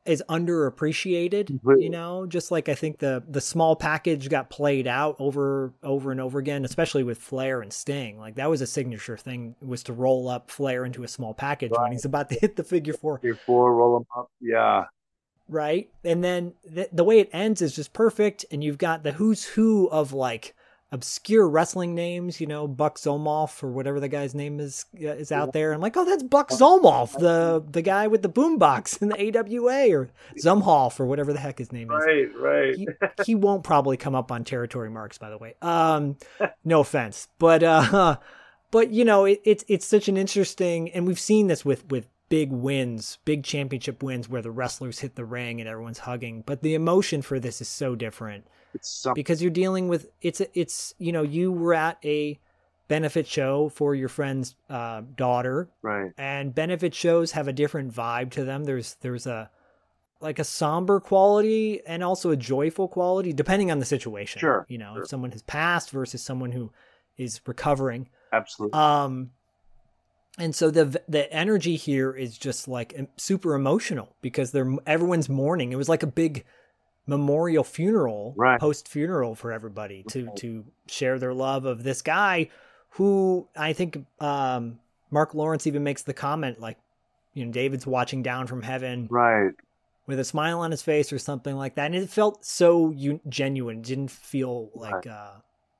is 0.04 0.22
underappreciated, 0.28 1.60
you 1.80 1.88
know, 1.88 2.26
just 2.26 2.50
like 2.50 2.68
I 2.68 2.74
think 2.74 2.98
the 2.98 3.22
the 3.28 3.40
small 3.40 3.76
package 3.76 4.28
got 4.28 4.50
played 4.50 4.86
out 4.86 5.16
over 5.18 5.72
over 5.82 6.10
and 6.10 6.20
over 6.20 6.38
again, 6.38 6.64
especially 6.64 7.04
with 7.04 7.18
Flair 7.18 7.60
and 7.60 7.72
Sting. 7.72 8.18
Like 8.18 8.34
that 8.34 8.50
was 8.50 8.60
a 8.60 8.66
signature 8.66 9.16
thing 9.16 9.54
was 9.60 9.84
to 9.84 9.92
roll 9.92 10.28
up 10.28 10.50
Flair 10.50 10.84
into 10.84 11.04
a 11.04 11.08
small 11.08 11.34
package 11.34 11.70
when 11.76 11.92
he's 11.92 12.04
about 12.04 12.28
to 12.30 12.34
hit 12.40 12.56
the 12.56 12.64
figure 12.64 12.94
four, 12.94 13.18
Before 13.18 13.74
roll 13.74 13.98
him 13.98 14.06
up. 14.16 14.30
Yeah. 14.40 14.86
right? 15.48 15.88
And 16.04 16.24
then 16.24 16.54
the, 16.64 16.88
the 16.92 17.04
way 17.04 17.20
it 17.20 17.30
ends 17.32 17.62
is 17.62 17.74
just 17.76 17.92
perfect 17.92 18.44
and 18.50 18.64
you've 18.64 18.78
got 18.78 19.04
the 19.04 19.12
who's 19.12 19.44
who 19.44 19.86
of 19.88 20.12
like 20.12 20.54
obscure 20.92 21.48
wrestling 21.48 21.94
names, 21.94 22.40
you 22.40 22.46
know, 22.46 22.68
Buck 22.68 22.98
Zomoff 22.98 23.62
or 23.62 23.72
whatever 23.72 23.98
the 23.98 24.08
guy's 24.08 24.34
name 24.34 24.60
is 24.60 24.84
is 24.94 25.32
out 25.32 25.52
there. 25.52 25.72
I'm 25.72 25.80
like, 25.80 25.96
"Oh, 25.96 26.04
that's 26.04 26.22
Buck 26.22 26.50
Zomoff, 26.50 27.18
the 27.18 27.64
the 27.68 27.82
guy 27.82 28.06
with 28.06 28.22
the 28.22 28.28
boombox 28.28 29.00
in 29.02 29.08
the 29.08 29.38
AWA 29.38 29.90
or 29.90 30.10
Zumhoff 30.38 31.00
or 31.00 31.06
whatever 31.06 31.32
the 31.32 31.40
heck 31.40 31.58
his 31.58 31.72
name 31.72 31.90
is." 31.90 32.04
Right, 32.04 32.36
right. 32.38 32.76
he, 32.76 32.88
he 33.24 33.34
won't 33.34 33.64
probably 33.64 33.96
come 33.96 34.14
up 34.14 34.30
on 34.30 34.44
territory 34.44 34.90
marks 34.90 35.18
by 35.18 35.30
the 35.30 35.38
way 35.38 35.54
um 35.62 36.16
no 36.64 36.80
offense 36.80 37.28
but 37.38 37.62
uh 37.62 38.16
but 38.70 38.90
you 38.90 39.04
know 39.04 39.24
it, 39.24 39.40
it's 39.44 39.64
it's 39.68 39.86
such 39.86 40.08
an 40.08 40.16
interesting 40.16 40.90
and 40.90 41.06
we've 41.06 41.20
seen 41.20 41.46
this 41.46 41.64
with 41.64 41.88
with 41.90 42.08
big 42.28 42.50
wins 42.50 43.18
big 43.24 43.44
championship 43.44 44.02
wins 44.02 44.28
where 44.28 44.42
the 44.42 44.50
wrestlers 44.50 45.00
hit 45.00 45.14
the 45.16 45.24
ring 45.24 45.60
and 45.60 45.68
everyone's 45.68 46.00
hugging 46.00 46.42
but 46.44 46.62
the 46.62 46.74
emotion 46.74 47.22
for 47.22 47.38
this 47.40 47.60
is 47.60 47.68
so 47.68 47.94
different. 47.94 48.46
Because 49.14 49.42
you're 49.42 49.50
dealing 49.50 49.88
with 49.88 50.08
it's 50.20 50.40
it's 50.54 50.94
you 50.98 51.12
know 51.12 51.22
you 51.22 51.50
were 51.52 51.74
at 51.74 51.98
a 52.04 52.38
benefit 52.88 53.26
show 53.26 53.68
for 53.70 53.94
your 53.94 54.08
friend's 54.08 54.54
uh, 54.68 55.02
daughter 55.16 55.68
Right. 55.82 56.12
and 56.18 56.54
benefit 56.54 56.94
shows 56.94 57.32
have 57.32 57.48
a 57.48 57.52
different 57.52 57.92
vibe 57.94 58.30
to 58.32 58.44
them 58.44 58.64
there's 58.64 58.96
there's 59.00 59.26
a 59.26 59.50
like 60.20 60.38
a 60.38 60.44
somber 60.44 61.00
quality 61.00 61.80
and 61.86 62.02
also 62.04 62.30
a 62.30 62.36
joyful 62.36 62.88
quality 62.88 63.32
depending 63.32 63.70
on 63.70 63.78
the 63.78 63.84
situation 63.84 64.40
Sure, 64.40 64.66
you 64.68 64.78
know 64.78 64.92
sure. 64.94 65.02
if 65.02 65.08
someone 65.08 65.32
has 65.32 65.42
passed 65.42 65.90
versus 65.90 66.22
someone 66.22 66.52
who 66.52 66.70
is 67.16 67.40
recovering 67.46 68.08
Absolutely. 68.32 68.78
um 68.78 69.30
and 70.38 70.54
so 70.54 70.70
the 70.70 71.00
the 71.08 71.30
energy 71.32 71.76
here 71.76 72.12
is 72.12 72.36
just 72.38 72.66
like 72.68 72.98
super 73.16 73.54
emotional 73.54 74.16
because 74.22 74.50
they're 74.52 74.70
everyone's 74.86 75.28
mourning 75.28 75.72
it 75.72 75.76
was 75.76 75.88
like 75.88 76.02
a 76.02 76.06
big 76.06 76.44
memorial 77.06 77.64
funeral 77.64 78.34
Right. 78.36 78.60
post 78.60 78.86
funeral 78.88 79.34
for 79.34 79.50
everybody 79.52 80.04
to 80.10 80.26
Right. 80.26 80.36
to 80.36 80.64
share 80.86 81.18
their 81.18 81.34
love 81.34 81.64
of 81.64 81.82
this 81.82 82.00
guy 82.02 82.48
who 82.90 83.48
I 83.56 83.72
think 83.72 83.98
um 84.20 84.78
Marc 85.10 85.32
Lowrance 85.32 85.66
even 85.66 85.82
makes 85.82 86.02
the 86.02 86.14
comment 86.14 86.60
like 86.60 86.78
you 87.34 87.44
know 87.44 87.50
David's 87.52 87.86
watching 87.86 88.22
down 88.22 88.46
from 88.46 88.62
heaven 88.62 89.08
right. 89.10 89.52
with 90.06 90.18
a 90.20 90.24
smile 90.24 90.60
on 90.60 90.70
his 90.70 90.82
face 90.82 91.12
or 91.12 91.18
something 91.18 91.56
like 91.56 91.74
that 91.74 91.86
and 91.86 91.94
it 91.96 92.08
felt 92.08 92.44
so 92.44 92.94
genuine 93.28 93.78
it 93.78 93.84
didn't 93.84 94.10
feel 94.10 94.70
like 94.74 95.06
uh 95.06 95.32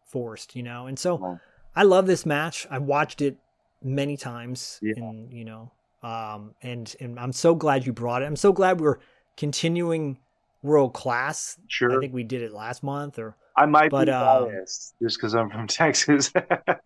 forced 0.07 0.57
you 0.57 0.63
know 0.63 0.87
and 0.87 0.99
so. 0.99 1.39
I 1.75 1.85
love 1.85 2.07
this 2.07 2.27
match. 2.27 2.67
I 2.71 2.77
watched 2.77 3.23
it 3.23 3.39
many 3.83 4.19
times, 4.19 4.79
Yeah. 4.83 4.93
and 4.99 5.33
you 5.33 5.47
know, 5.47 5.73
um, 6.03 6.55
and 6.61 6.95
and 7.01 7.19
I'm 7.19 7.33
so 7.33 7.55
glad 7.55 7.87
you 7.87 7.95
brought 7.95 8.21
it. 8.21 8.27
I'm 8.27 8.37
so 8.37 8.53
glad 8.53 8.79
we're 8.79 8.99
continuing 9.39 10.19
world 10.63 10.95
class. 10.95 11.59
Sure. 11.69 11.97
I 11.97 12.01
think 12.01 12.15
we 12.15 12.25
did 12.25 12.43
it 12.43 12.53
last 12.53 12.83
month, 12.83 13.19
or 13.19 13.37
I 13.57 13.67
might 13.67 13.91
but, 13.91 14.07
be 14.07 14.13
um, 14.13 14.49
biased 14.49 14.95
just 15.03 15.19
because 15.19 15.35
I'm 15.35 15.51
from 15.51 15.67
Texas. 15.69 16.33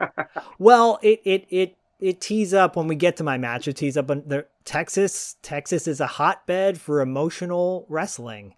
well, 0.59 0.99
it 1.03 1.21
it 1.25 1.47
it 1.51 1.77
it 1.99 2.21
tees 2.21 2.53
up 2.53 2.77
when 2.77 2.89
we 2.89 2.95
get 2.95 3.17
to 3.17 3.25
my 3.25 3.39
match. 3.39 3.69
It 3.69 3.77
tees 3.77 3.97
up 3.97 4.11
on 4.11 4.25
the 4.27 4.47
Texas. 4.65 5.37
Texas 5.43 5.87
is 5.87 6.01
a 6.01 6.07
hotbed 6.07 6.81
for 6.81 7.01
emotional 7.01 7.87
wrestling. 7.89 8.55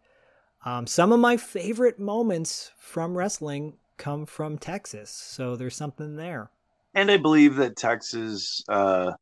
Um, 0.64 0.87
some 0.87 1.12
of 1.12 1.21
my 1.21 1.37
favorite 1.37 2.01
moments 2.01 2.73
from 2.79 3.16
wrestling 3.16 3.75
come 3.97 4.27
from 4.27 4.59
Texas, 4.59 5.11
so 5.11 5.57
there's 5.57 5.77
something 5.77 6.16
there. 6.16 6.51
and 6.95 7.11
I 7.11 7.16
believe 7.16 7.57
that 7.57 7.77
Texas 7.77 8.62
uh, 8.69 9.12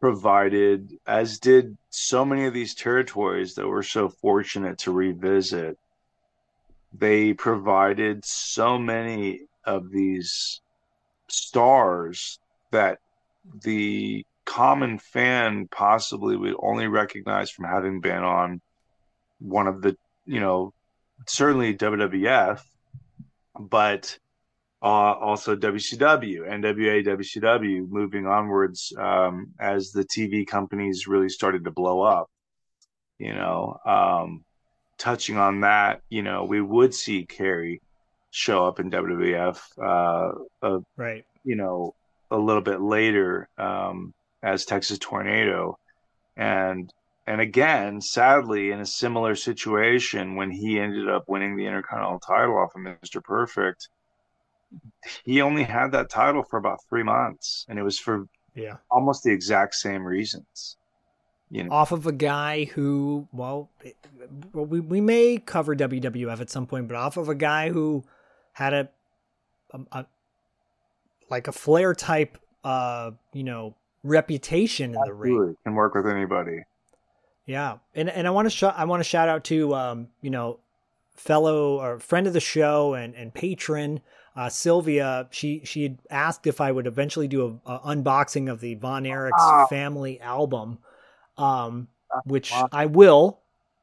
provided, 0.00 0.98
as 1.06 1.38
did 1.38 1.76
so 1.90 2.24
many 2.24 2.46
of 2.46 2.54
these 2.54 2.74
territories 2.74 3.54
that 3.54 3.68
we're 3.68 3.82
so 3.82 4.08
fortunate 4.08 4.78
to 4.78 4.92
revisit, 4.92 5.78
they 6.92 7.32
provided 7.34 8.24
so 8.24 8.78
many 8.78 9.40
of 9.64 9.90
these 9.90 10.60
stars 11.28 12.38
that 12.70 12.98
the 13.62 14.24
common 14.44 14.98
fan 14.98 15.68
possibly 15.68 16.36
would 16.36 16.54
only 16.60 16.86
recognize 16.86 17.50
from 17.50 17.66
having 17.66 18.00
been 18.00 18.22
on 18.22 18.60
one 19.40 19.66
of 19.66 19.82
the, 19.82 19.96
you 20.26 20.40
know, 20.40 20.72
certainly 21.26 21.74
WWF, 21.74 22.60
but 23.58 24.18
uh, 24.82 24.86
also 24.86 25.56
WCW, 25.56 26.48
NWA, 26.48 27.04
WCW, 27.04 27.88
moving 27.88 28.26
onwards 28.26 28.92
um, 28.98 29.48
as 29.58 29.90
the 29.90 30.04
TV 30.04 30.46
companies 30.46 31.06
really 31.08 31.28
started 31.28 31.64
to 31.64 31.70
blow 31.70 32.00
up. 32.02 32.28
You 33.18 33.34
know, 33.34 33.78
um, 33.84 34.44
touching 34.98 35.36
on 35.36 35.62
that, 35.62 36.02
you 36.08 36.22
know, 36.22 36.44
we 36.44 36.60
would 36.60 36.94
see 36.94 37.24
Kerry 37.26 37.82
show 38.30 38.66
up 38.66 38.78
in 38.78 38.90
WWF, 38.90 39.60
uh, 39.82 40.30
uh, 40.62 40.78
Right. 40.96 41.24
you 41.44 41.56
know, 41.56 41.94
a 42.30 42.36
little 42.38 42.62
bit 42.62 42.80
later 42.80 43.48
um, 43.58 44.12
as 44.42 44.64
Texas 44.64 44.98
Tornado, 44.98 45.76
and 46.36 46.92
and 47.26 47.40
again, 47.40 48.00
sadly, 48.00 48.70
in 48.70 48.80
a 48.80 48.86
similar 48.86 49.34
situation 49.34 50.36
when 50.36 50.50
he 50.50 50.78
ended 50.80 51.08
up 51.08 51.24
winning 51.28 51.56
the 51.56 51.66
Intercontinental 51.66 52.20
title 52.20 52.56
off 52.56 52.74
of 52.74 52.82
Mr. 52.82 53.22
Perfect 53.22 53.88
he 55.24 55.40
only 55.42 55.62
had 55.64 55.92
that 55.92 56.10
title 56.10 56.42
for 56.42 56.58
about 56.58 56.78
three 56.88 57.02
months, 57.02 57.64
and 57.68 57.78
it 57.78 57.82
was 57.82 57.98
for 57.98 58.26
Yeah. 58.54 58.76
almost 58.90 59.22
the 59.22 59.32
exact 59.32 59.74
same 59.74 60.04
reasons. 60.04 60.76
You 61.50 61.64
know, 61.64 61.72
off 61.72 61.92
of 61.92 62.06
a 62.06 62.12
guy 62.12 62.64
who, 62.66 63.26
well, 63.32 63.70
it- 63.82 63.96
we 64.52 64.80
we 64.80 65.00
may 65.00 65.38
cover 65.38 65.74
WWF 65.74 66.40
at 66.40 66.50
some 66.50 66.66
point, 66.66 66.88
but 66.88 66.96
off 66.96 67.16
of 67.16 67.28
a 67.30 67.34
guy 67.34 67.70
who 67.70 68.04
had 68.52 68.74
a, 68.74 68.88
a, 69.72 69.80
a 69.92 70.06
like 71.30 71.48
a 71.48 71.52
Flair 71.52 71.94
type, 71.94 72.36
uh, 72.64 73.12
you 73.32 73.44
know, 73.44 73.74
reputation 74.02 74.94
in 74.94 75.00
the 75.06 75.12
ring. 75.14 75.32
absolutely 75.32 75.56
can 75.64 75.74
work 75.74 75.94
with 75.94 76.06
anybody. 76.06 76.64
Yeah, 77.46 77.78
and 77.94 78.10
and 78.10 78.26
I 78.26 78.30
want 78.30 78.44
to 78.46 78.50
sh- 78.50 78.62
I 78.64 78.84
want 78.84 79.00
to 79.00 79.04
shout 79.08 79.30
out 79.30 79.44
to 79.44 79.74
um, 79.74 80.08
you 80.20 80.28
know, 80.30 80.58
fellow 81.14 81.80
or 81.80 81.98
friend 81.98 82.26
of 82.26 82.34
the 82.34 82.40
show 82.40 82.92
and 82.92 83.14
and 83.14 83.32
patron 83.32 84.00
uh, 84.38 84.48
Sylvia. 84.48 85.26
She 85.30 85.62
she 85.64 85.82
had 85.82 85.98
asked 86.10 86.46
if 86.46 86.60
I 86.60 86.70
would 86.70 86.86
eventually 86.86 87.26
do 87.28 87.60
a, 87.66 87.72
a 87.72 87.78
unboxing 87.94 88.50
of 88.50 88.60
the 88.60 88.74
Von 88.76 89.04
Erich's 89.04 89.34
Ah. 89.38 89.66
family 89.66 90.20
album, 90.20 90.78
um, 91.36 91.88
which 92.24 92.52
wow. 92.52 92.68
I 92.72 92.86
will. 92.86 93.40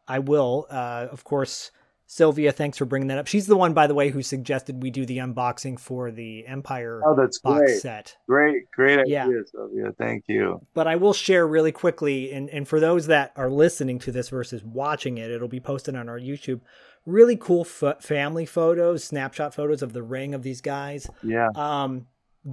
I 0.07 0.19
will. 0.19 0.67
Uh, 0.69 1.07
of 1.11 1.23
course, 1.23 1.71
Sylvia. 2.07 2.51
Thanks 2.51 2.77
for 2.77 2.85
bringing 2.85 3.07
that 3.07 3.17
up. 3.17 3.27
She's 3.27 3.47
the 3.47 3.55
one, 3.57 3.73
by 3.73 3.87
the 3.87 3.95
way, 3.95 4.09
who 4.09 4.21
suggested 4.21 4.81
we 4.83 4.91
do 4.91 5.05
the 5.05 5.17
unboxing 5.17 5.79
for 5.79 6.11
the 6.11 6.45
Empire 6.45 7.01
Oh, 7.03 7.15
that's 7.15 7.39
box 7.39 7.59
great, 7.65 7.81
set. 7.81 8.15
great, 8.29 8.69
great 8.71 9.07
Yeah. 9.07 9.25
idea, 9.25 9.41
Sylvia. 9.51 9.91
Thank 9.97 10.25
you. 10.27 10.61
but 10.75 10.87
I 10.87 10.95
will 10.95 11.13
share 11.13 11.47
really 11.47 11.71
quickly, 11.71 12.31
and, 12.31 12.49
and 12.51 12.67
for 12.67 12.79
those 12.79 13.07
that 13.07 13.31
are 13.35 13.49
listening 13.49 13.97
to 13.99 14.11
this 14.11 14.29
versus 14.29 14.63
watching 14.63 15.17
it, 15.17 15.31
it'll 15.31 15.47
be 15.47 15.59
posted 15.59 15.95
on 15.95 16.07
our 16.07 16.19
YouTube. 16.19 16.61
Really 17.05 17.35
cool 17.35 17.63
family 17.63 18.45
photos, 18.45 19.03
snapshot 19.03 19.53
photos 19.53 19.81
of 19.81 19.93
the 19.93 20.03
ring 20.03 20.33
of 20.33 20.43
these 20.43 20.61
guys. 20.61 21.09
Yeah, 21.23 21.49
Um, 21.55 22.07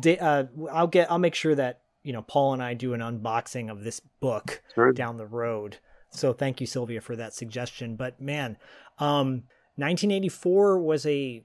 uh, 0.07 0.44
I'll 0.70 0.86
get, 0.86 1.11
I'll 1.11 1.18
make 1.18 1.34
sure 1.34 1.55
that 1.55 1.80
you 2.03 2.12
know 2.12 2.22
Paul 2.22 2.53
and 2.55 2.62
I 2.62 2.74
do 2.74 2.94
an 2.94 3.00
unboxing 3.00 3.70
of 3.70 3.84
this 3.84 4.00
book 4.20 4.62
sure. 4.74 4.92
down 4.92 5.16
the 5.16 5.26
road. 5.26 5.78
So 6.11 6.32
thank 6.32 6.61
you, 6.61 6.66
Sylvia, 6.66 7.00
for 7.00 7.16
that 7.16 7.34
suggestion. 7.34 7.96
But 7.96 8.20
man, 8.20 8.59
um, 8.98 9.44
1984 9.76 10.78
was 10.78 11.07
a 11.07 11.44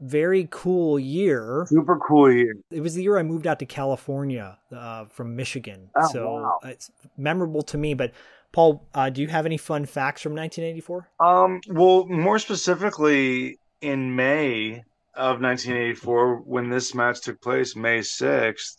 very 0.00 0.46
cool 0.50 0.98
year 0.98 1.64
Super 1.68 1.98
cool 1.98 2.30
year. 2.30 2.54
it 2.70 2.80
was 2.80 2.94
the 2.94 3.02
year 3.02 3.16
I 3.16 3.22
moved 3.22 3.46
out 3.46 3.58
to 3.60 3.66
California 3.66 4.58
uh, 4.74 5.06
from 5.06 5.36
Michigan. 5.36 5.90
Oh, 5.96 6.08
so 6.12 6.32
wow. 6.34 6.58
it's 6.64 6.90
memorable 7.16 7.62
to 7.62 7.78
me. 7.78 7.94
But 7.94 8.12
Paul, 8.54 8.86
uh, 8.94 9.10
do 9.10 9.20
you 9.20 9.26
have 9.26 9.46
any 9.46 9.56
fun 9.56 9.84
facts 9.84 10.22
from 10.22 10.32
1984? 10.32 11.08
Um, 11.18 11.60
well, 11.68 12.06
more 12.06 12.38
specifically, 12.38 13.58
in 13.80 14.14
May 14.14 14.84
of 15.14 15.40
1984, 15.40 16.36
when 16.36 16.70
this 16.70 16.94
match 16.94 17.20
took 17.20 17.40
place, 17.42 17.74
May 17.74 17.98
6th, 17.98 18.78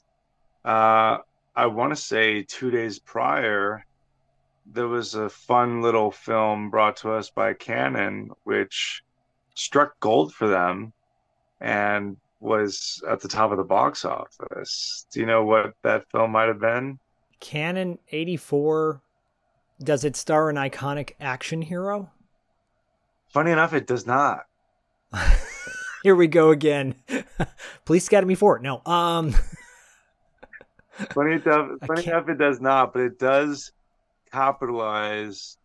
Uh, 0.63 1.17
I 1.55 1.65
want 1.67 1.91
to 1.91 1.95
say 1.95 2.41
two 2.43 2.71
days 2.71 2.99
prior, 2.99 3.85
there 4.65 4.87
was 4.87 5.13
a 5.13 5.29
fun 5.29 5.81
little 5.81 6.09
film 6.09 6.69
brought 6.69 6.95
to 6.97 7.11
us 7.11 7.29
by 7.29 7.53
Canon, 7.53 8.31
which 8.45 9.03
struck 9.55 9.99
gold 9.99 10.33
for 10.33 10.47
them 10.47 10.93
and 11.59 12.17
was 12.39 13.03
at 13.07 13.19
the 13.19 13.27
top 13.27 13.51
of 13.51 13.57
the 13.57 13.63
box 13.63 14.05
office. 14.05 15.05
Do 15.11 15.19
you 15.19 15.25
know 15.25 15.43
what 15.43 15.73
that 15.83 16.09
film 16.11 16.31
might 16.31 16.47
have 16.47 16.59
been? 16.59 16.97
Canon 17.39 17.99
84. 18.09 19.01
Does 19.83 20.03
it 20.03 20.15
star 20.15 20.49
an 20.49 20.55
iconic 20.55 21.11
action 21.19 21.61
hero? 21.61 22.11
Funny 23.27 23.51
enough, 23.51 23.73
it 23.73 23.87
does 23.87 24.05
not. 24.07 24.45
Here 26.03 26.15
we 26.15 26.27
go 26.27 26.51
again. 26.51 26.95
Police 27.85 28.07
Academy 28.07 28.35
4. 28.35 28.59
No. 28.59 28.81
Um 28.85 29.33
Funny 31.13 31.33
enough, 31.33 31.71
funny 31.85 32.05
enough, 32.07 32.29
it 32.29 32.37
does 32.37 32.61
not, 32.61 32.93
but 32.93 33.01
it 33.01 33.19
does 33.19 33.73
capitalize 34.31 35.57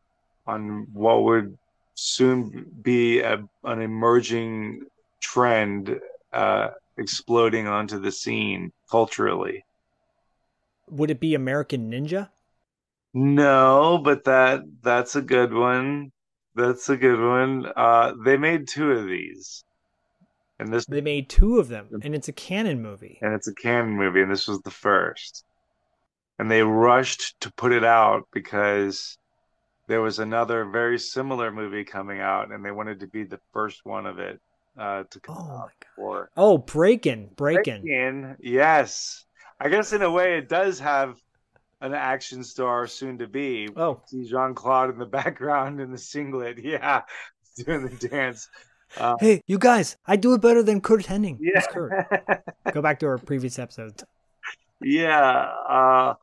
on 0.44 0.88
what 0.92 1.22
would 1.22 1.56
soon 1.94 2.66
be 2.82 3.20
a, 3.20 3.34
an 3.62 3.80
emerging 3.80 4.86
trend 5.20 6.00
uh, 6.32 6.70
exploding 6.96 7.68
onto 7.68 8.00
the 8.00 8.10
scene 8.10 8.72
culturally. 8.90 9.64
would 10.88 11.10
it 11.12 11.20
be 11.20 11.34
American 11.36 11.92
Ninja? 11.92 12.30
No, 13.12 14.00
but 14.02 14.24
that 14.24 14.60
that's 14.82 15.16
a 15.16 15.22
good 15.22 15.52
one. 15.52 16.12
That's 16.54 16.88
a 16.88 16.96
good 16.96 17.20
one. 17.20 17.66
Uh, 17.76 18.14
they 18.24 18.36
made 18.36 18.68
two 18.68 18.92
of 18.92 19.06
these, 19.06 19.64
and 20.58 20.72
this 20.72 20.86
They 20.86 21.00
made 21.00 21.28
two 21.28 21.58
of 21.58 21.68
them 21.68 21.88
and 22.02 22.14
it's 22.14 22.28
a 22.28 22.32
canon 22.32 22.82
movie. 22.82 23.18
and 23.22 23.34
it's 23.34 23.48
a 23.48 23.54
canon 23.54 23.90
movie, 23.96 24.22
and 24.22 24.30
this 24.30 24.46
was 24.48 24.60
the 24.62 24.70
first. 24.70 25.44
And 26.38 26.50
they 26.50 26.62
rushed 26.62 27.38
to 27.40 27.52
put 27.52 27.72
it 27.72 27.84
out 27.84 28.26
because 28.32 29.18
there 29.88 30.00
was 30.00 30.18
another 30.18 30.64
very 30.64 30.98
similar 30.98 31.50
movie 31.50 31.84
coming 31.84 32.20
out, 32.20 32.50
and 32.52 32.64
they 32.64 32.70
wanted 32.70 33.00
to 33.00 33.06
be 33.08 33.24
the 33.24 33.40
first 33.52 33.84
one 33.84 34.06
of 34.06 34.18
it 34.18 34.40
uh, 34.78 35.02
to 35.10 35.20
come 35.20 35.36
Oh 35.38 35.58
out 35.58 35.72
for. 35.96 36.30
Oh, 36.36 36.58
Breakin', 36.58 37.30
Breakin'. 37.36 37.82
Breakin', 37.82 38.36
yes. 38.40 39.24
I 39.60 39.68
guess 39.68 39.92
in 39.92 40.02
a 40.02 40.10
way 40.10 40.38
it 40.38 40.48
does 40.48 40.78
have 40.78 41.16
an 41.80 41.94
action 41.94 42.44
star 42.44 42.86
soon 42.86 43.18
to 43.18 43.26
be. 43.26 43.68
Oh, 43.76 44.00
See 44.06 44.24
Jean 44.28 44.54
Claude 44.54 44.90
in 44.90 44.98
the 44.98 45.06
background 45.20 45.80
in 45.80 45.90
the 45.90 45.98
singlet, 45.98 46.58
yeah, 46.62 47.02
doing 47.64 47.88
the 47.88 48.08
dance. 48.08 48.48
Uh, 48.96 49.16
hey, 49.20 49.40
you 49.46 49.58
guys, 49.58 49.96
I 50.06 50.16
do 50.16 50.34
it 50.34 50.40
better 50.40 50.62
than 50.62 50.80
Curt 50.80 51.04
Hennig. 51.04 51.38
yeah, 51.40 51.60
Curt? 51.70 52.42
Go 52.72 52.82
back 52.82 52.98
to 53.00 53.06
our 53.06 53.18
previous 53.18 53.58
episodes. 53.58 54.02
yeah. 54.82 55.52
Uh, 55.68 56.14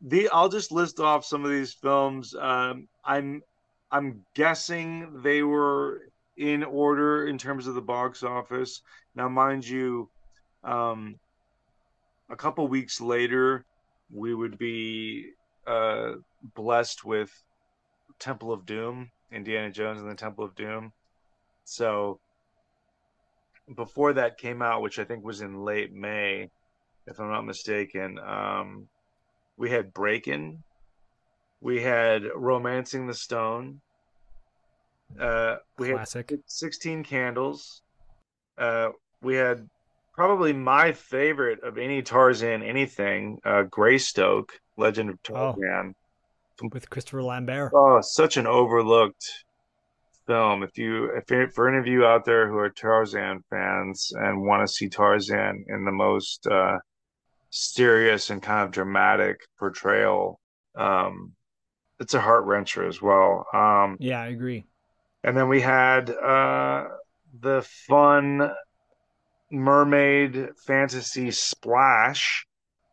the 0.00 0.28
I'll 0.28 0.48
just 0.50 0.70
list 0.70 1.00
off 1.00 1.24
some 1.24 1.44
of 1.44 1.50
these 1.50 1.72
films. 1.72 2.34
Um, 2.34 2.88
I'm 3.04 3.42
I'm 3.90 4.24
guessing 4.34 5.20
they 5.22 5.42
were 5.42 6.02
in 6.36 6.62
order 6.62 7.26
in 7.26 7.38
terms 7.38 7.66
of 7.66 7.74
the 7.74 7.80
box 7.82 8.22
office. 8.22 8.82
Now, 9.14 9.28
mind 9.28 9.66
you, 9.66 10.10
um, 10.62 11.16
a 12.28 12.36
couple 12.36 12.66
weeks 12.68 13.00
later, 13.00 13.64
we 14.14 14.32
would 14.32 14.56
be 14.56 15.32
uh, 15.66 16.12
blessed 16.54 17.04
with 17.04 17.30
Temple 18.18 18.52
of 18.52 18.64
Doom, 18.64 19.10
Indiana 19.32 19.70
Jones 19.70 20.00
and 20.00 20.10
the 20.10 20.14
Temple 20.14 20.44
of 20.44 20.54
Doom. 20.54 20.92
So 21.64 22.20
before 23.74 24.12
that 24.12 24.38
came 24.38 24.62
out, 24.62 24.82
which 24.82 24.98
I 24.98 25.04
think 25.04 25.24
was 25.24 25.40
in 25.40 25.64
late 25.64 25.92
May, 25.92 26.48
if 27.06 27.18
I'm 27.18 27.30
not 27.30 27.44
mistaken, 27.44 28.18
um, 28.20 28.88
we 29.56 29.70
had 29.70 29.92
Breakin', 29.92 30.62
we 31.60 31.82
had 31.82 32.22
Romancing 32.34 33.06
the 33.06 33.14
Stone, 33.14 33.80
uh, 35.20 35.56
we 35.78 35.88
had 35.90 36.08
16 36.46 37.04
Candles, 37.04 37.82
uh, 38.58 38.90
we 39.22 39.34
had 39.34 39.68
probably 40.14 40.52
my 40.52 40.92
favorite 40.92 41.62
of 41.62 41.78
any 41.78 42.02
Tarzan 42.02 42.62
anything, 42.62 43.38
uh, 43.44 43.62
Greystoke, 43.64 44.50
Legend 44.76 45.10
of 45.10 45.22
Tarzan. 45.22 45.94
With 46.72 46.88
Christopher 46.88 47.22
Lambert. 47.22 47.72
Oh, 47.74 48.00
such 48.00 48.36
an 48.36 48.46
overlooked 48.46 49.24
film. 50.26 50.62
If 50.62 50.78
you, 50.78 51.10
if 51.16 51.52
for 51.52 51.68
any 51.68 51.78
of 51.78 51.86
you 51.86 52.06
out 52.06 52.24
there 52.24 52.48
who 52.48 52.56
are 52.58 52.70
Tarzan 52.70 53.42
fans 53.50 54.12
and 54.14 54.40
want 54.42 54.66
to 54.66 54.72
see 54.72 54.88
Tarzan 54.88 55.64
in 55.68 55.84
the 55.84 55.90
most 55.92 56.46
uh, 56.46 56.78
serious 57.50 58.30
and 58.30 58.40
kind 58.40 58.64
of 58.64 58.70
dramatic 58.70 59.36
portrayal, 59.58 60.38
um, 60.76 61.32
it's 61.98 62.14
a 62.14 62.20
heart 62.20 62.46
wrencher 62.46 62.86
as 62.88 63.02
well. 63.02 63.46
Um, 63.52 63.96
Yeah, 63.98 64.20
I 64.20 64.26
agree. 64.28 64.64
and 65.24 65.36
then 65.36 65.48
we 65.48 65.60
had 65.60 66.10
uh, 66.10 66.86
the 67.40 67.62
fun 67.88 68.50
mermaid 69.50 70.48
fantasy 70.66 71.30
splash, 71.30 72.46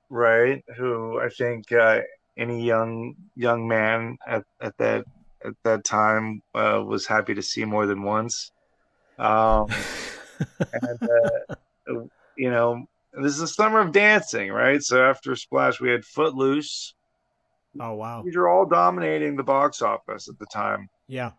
right? 0.10 0.64
Who 0.78 1.20
I 1.20 1.30
think 1.30 1.72
uh, 1.72 2.00
any 2.38 2.64
young 2.64 3.16
young 3.36 3.68
man 3.68 4.18
at, 4.28 4.44
at 4.62 4.76
that 4.78 5.06
at 5.44 5.54
that 5.64 5.84
time 5.84 6.42
uh, 6.54 6.82
was 6.86 7.08
happy 7.08 7.34
to 7.34 7.42
see 7.42 7.66
more 7.66 7.86
than 7.86 8.04
once. 8.04 8.52
Um, 9.18 9.66
and 10.74 11.00
uh, 11.04 11.94
you 12.36 12.50
know, 12.50 12.86
this 13.14 13.34
is 13.34 13.40
the 13.40 13.48
summer 13.48 13.80
of 13.80 13.92
dancing, 13.92 14.52
right? 14.52 14.82
So 14.82 15.04
after 15.04 15.36
Splash, 15.36 15.80
we 15.82 15.90
had 15.90 16.06
Footloose. 16.06 16.94
Oh 17.80 17.94
wow. 17.94 18.22
These 18.24 18.36
are 18.36 18.48
all 18.48 18.66
dominating 18.66 19.36
the 19.36 19.44
box 19.44 19.82
office 19.82 20.28
at 20.28 20.38
the 20.40 20.46
time 20.48 20.90
Yeah. 21.08 21.32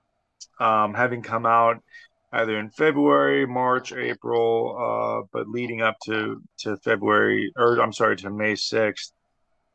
um, 0.61 0.95
having 0.95 1.23
come 1.23 1.45
out 1.45 1.77
either 2.33 2.59
in 2.59 2.71
February, 2.71 3.47
March, 3.47 3.93
April, 3.93 4.77
uh, 4.79 5.27
but 5.33 5.49
leading 5.49 5.83
up 5.83 5.97
to 6.05 6.43
to 6.59 6.77
February, 6.79 7.53
or 7.57 7.81
I'm 7.81 7.93
sorry, 7.93 8.17
to 8.17 8.31
May 8.31 8.55
6th. 8.55 9.13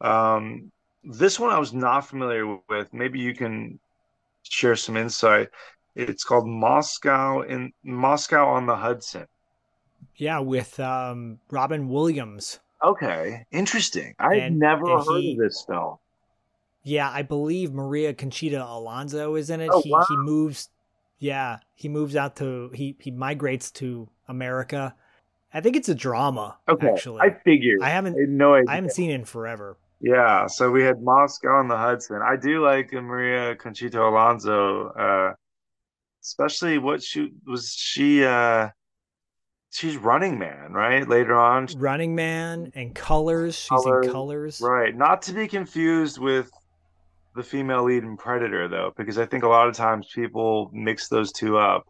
Um, 0.01 0.71
this 1.03 1.39
one 1.39 1.51
I 1.51 1.59
was 1.59 1.73
not 1.73 2.01
familiar 2.01 2.57
with. 2.69 2.93
Maybe 2.93 3.19
you 3.19 3.33
can 3.33 3.79
share 4.43 4.75
some 4.75 4.97
insight. 4.97 5.49
It's 5.95 6.23
called 6.23 6.47
Moscow 6.47 7.41
in 7.41 7.71
Moscow 7.83 8.47
on 8.47 8.65
the 8.65 8.75
Hudson. 8.75 9.25
Yeah, 10.15 10.39
with 10.39 10.79
um 10.79 11.39
Robin 11.49 11.89
Williams. 11.89 12.59
Okay, 12.83 13.45
interesting. 13.51 14.13
I've 14.19 14.51
never 14.51 14.97
and 14.97 15.05
heard 15.07 15.21
he- 15.21 15.31
of 15.33 15.37
this 15.39 15.63
film. 15.67 15.97
Yeah, 16.83 17.09
I 17.11 17.21
believe 17.21 17.73
Maria 17.73 18.13
Conchita 18.13 18.63
Alonso 18.63 19.35
is 19.35 19.49
in 19.49 19.59
it. 19.59 19.69
Oh, 19.73 19.81
he 19.81 19.91
wow. 19.91 20.05
he 20.07 20.15
moves 20.15 20.69
yeah, 21.19 21.59
he 21.75 21.89
moves 21.89 22.15
out 22.15 22.35
to 22.37 22.69
he 22.73 22.95
he 22.99 23.11
migrates 23.11 23.71
to 23.71 24.09
America. 24.27 24.95
I 25.53 25.61
think 25.61 25.75
it's 25.75 25.89
a 25.89 25.95
drama, 25.95 26.57
Okay, 26.67 26.87
actually. 26.89 27.21
I 27.21 27.29
figured. 27.43 27.79
I 27.81 27.87
I 27.87 27.89
haven't 27.89 28.19
had 28.19 28.29
no 28.29 28.53
idea. 28.55 28.69
I 28.69 28.75
haven't 28.75 28.91
seen 28.91 29.09
it 29.09 29.15
in 29.15 29.25
forever. 29.25 29.77
Yeah, 29.99 30.45
so 30.47 30.69
we 30.69 30.83
had 30.83 31.01
Moscow 31.01 31.55
on 31.57 31.67
the 31.67 31.77
Hudson. 31.77 32.21
I 32.23 32.35
do 32.35 32.63
like 32.63 32.91
Maria 32.93 33.55
Conchita 33.55 33.99
Alonso, 33.99 34.89
uh, 34.89 35.33
especially 36.23 36.77
what 36.77 37.01
she 37.01 37.31
was 37.47 37.73
she 37.73 38.23
uh 38.23 38.69
she's 39.71 39.97
Running 39.97 40.37
Man, 40.37 40.73
right? 40.73 41.07
Later 41.07 41.35
on, 41.35 41.67
Running 41.77 42.13
Man 42.13 42.71
and 42.75 42.93
Colors. 42.93 43.55
She's 43.55 43.69
Colors, 43.69 44.05
in 44.05 44.11
Colors. 44.11 44.61
right? 44.61 44.95
Not 44.95 45.21
to 45.23 45.33
be 45.33 45.47
confused 45.47 46.19
with 46.19 46.51
the 47.37 47.43
female 47.43 47.83
lead 47.83 48.03
in 48.03 48.17
Predator, 48.17 48.67
though, 48.67 48.93
because 48.97 49.17
I 49.17 49.25
think 49.25 49.43
a 49.43 49.47
lot 49.47 49.67
of 49.67 49.75
times 49.75 50.09
people 50.13 50.69
mix 50.73 51.07
those 51.07 51.31
two 51.31 51.57
up. 51.57 51.87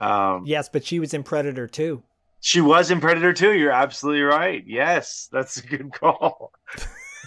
Um, 0.00 0.44
Yes, 0.46 0.68
but 0.68 0.84
she 0.84 1.00
was 1.00 1.12
in 1.12 1.22
Predator 1.22 1.66
too. 1.66 2.02
She 2.40 2.60
was 2.60 2.90
in 2.90 3.00
Predator 3.00 3.32
too. 3.32 3.52
You're 3.52 3.72
absolutely 3.72 4.22
right. 4.22 4.62
Yes, 4.66 5.28
that's 5.32 5.58
a 5.58 5.66
good 5.66 5.92
call. 5.92 6.52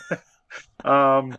um, 0.85 1.37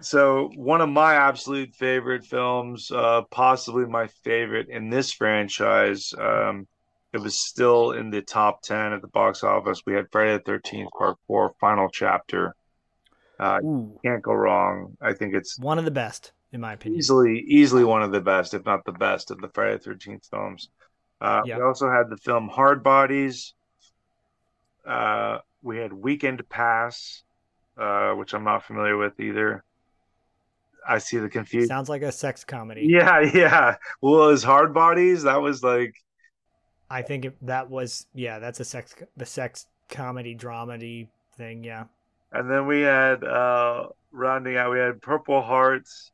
so 0.00 0.50
one 0.56 0.80
of 0.80 0.88
my 0.88 1.14
absolute 1.14 1.74
favorite 1.74 2.24
films, 2.24 2.90
uh, 2.90 3.22
possibly 3.30 3.84
my 3.84 4.06
favorite 4.24 4.68
in 4.68 4.90
this 4.90 5.12
franchise. 5.12 6.12
Um, 6.18 6.66
it 7.12 7.20
was 7.20 7.38
still 7.38 7.92
in 7.92 8.10
the 8.10 8.22
top 8.22 8.62
10 8.62 8.94
at 8.94 9.02
the 9.02 9.08
box 9.08 9.44
office. 9.44 9.82
We 9.86 9.92
had 9.92 10.10
Friday 10.10 10.40
the 10.44 10.50
13th, 10.50 10.88
Part 10.96 11.18
4, 11.26 11.52
Final 11.60 11.90
Chapter. 11.90 12.54
Uh, 13.42 13.60
can't 14.04 14.22
go 14.22 14.32
wrong. 14.32 14.96
I 15.00 15.12
think 15.12 15.34
it's 15.34 15.58
one 15.58 15.78
of 15.78 15.84
the 15.84 15.90
best 15.90 16.32
in 16.52 16.60
my 16.60 16.74
opinion. 16.74 16.98
easily 16.98 17.40
easily 17.48 17.82
one 17.82 18.02
of 18.02 18.12
the 18.12 18.20
best, 18.20 18.54
if 18.54 18.64
not 18.64 18.84
the 18.84 18.92
best, 18.92 19.30
of 19.30 19.40
the 19.40 19.48
Friday 19.48 19.78
Thirteenth 19.78 20.26
films. 20.30 20.68
Uh, 21.20 21.42
Yeah. 21.44 21.56
We 21.56 21.62
also 21.62 21.90
had 21.90 22.08
the 22.08 22.16
film 22.16 22.48
Hard 22.48 22.82
Bodies. 22.84 23.54
Uh, 24.86 25.38
we 25.62 25.78
had 25.78 25.92
Weekend 25.92 26.48
Pass, 26.48 27.22
uh, 27.78 28.12
which 28.12 28.32
I'm 28.34 28.44
not 28.44 28.64
familiar 28.64 28.96
with 28.96 29.18
either. 29.18 29.64
I 30.86 30.98
see 30.98 31.18
the 31.18 31.28
confusion. 31.28 31.68
Sounds 31.68 31.88
like 31.88 32.02
a 32.02 32.12
sex 32.12 32.44
comedy. 32.44 32.86
Yeah, 32.88 33.20
yeah. 33.34 33.76
Well, 34.00 34.24
it 34.24 34.32
was 34.32 34.44
Hard 34.44 34.74
Bodies. 34.74 35.22
That 35.22 35.40
was 35.40 35.62
like, 35.62 35.94
I 36.90 37.02
think 37.02 37.24
it, 37.24 37.36
that 37.42 37.70
was 37.70 38.06
yeah, 38.14 38.38
that's 38.38 38.60
a 38.60 38.64
sex 38.64 38.94
the 39.16 39.26
sex 39.26 39.66
comedy 39.88 40.36
dramedy 40.36 41.08
thing. 41.36 41.64
Yeah. 41.64 41.84
And 42.32 42.50
then 42.50 42.66
we 42.66 42.80
had 42.80 43.22
uh 43.24 43.88
rounding 44.10 44.56
out 44.56 44.72
we 44.72 44.78
had 44.80 45.00
Purple 45.02 45.42
Hearts, 45.42 46.10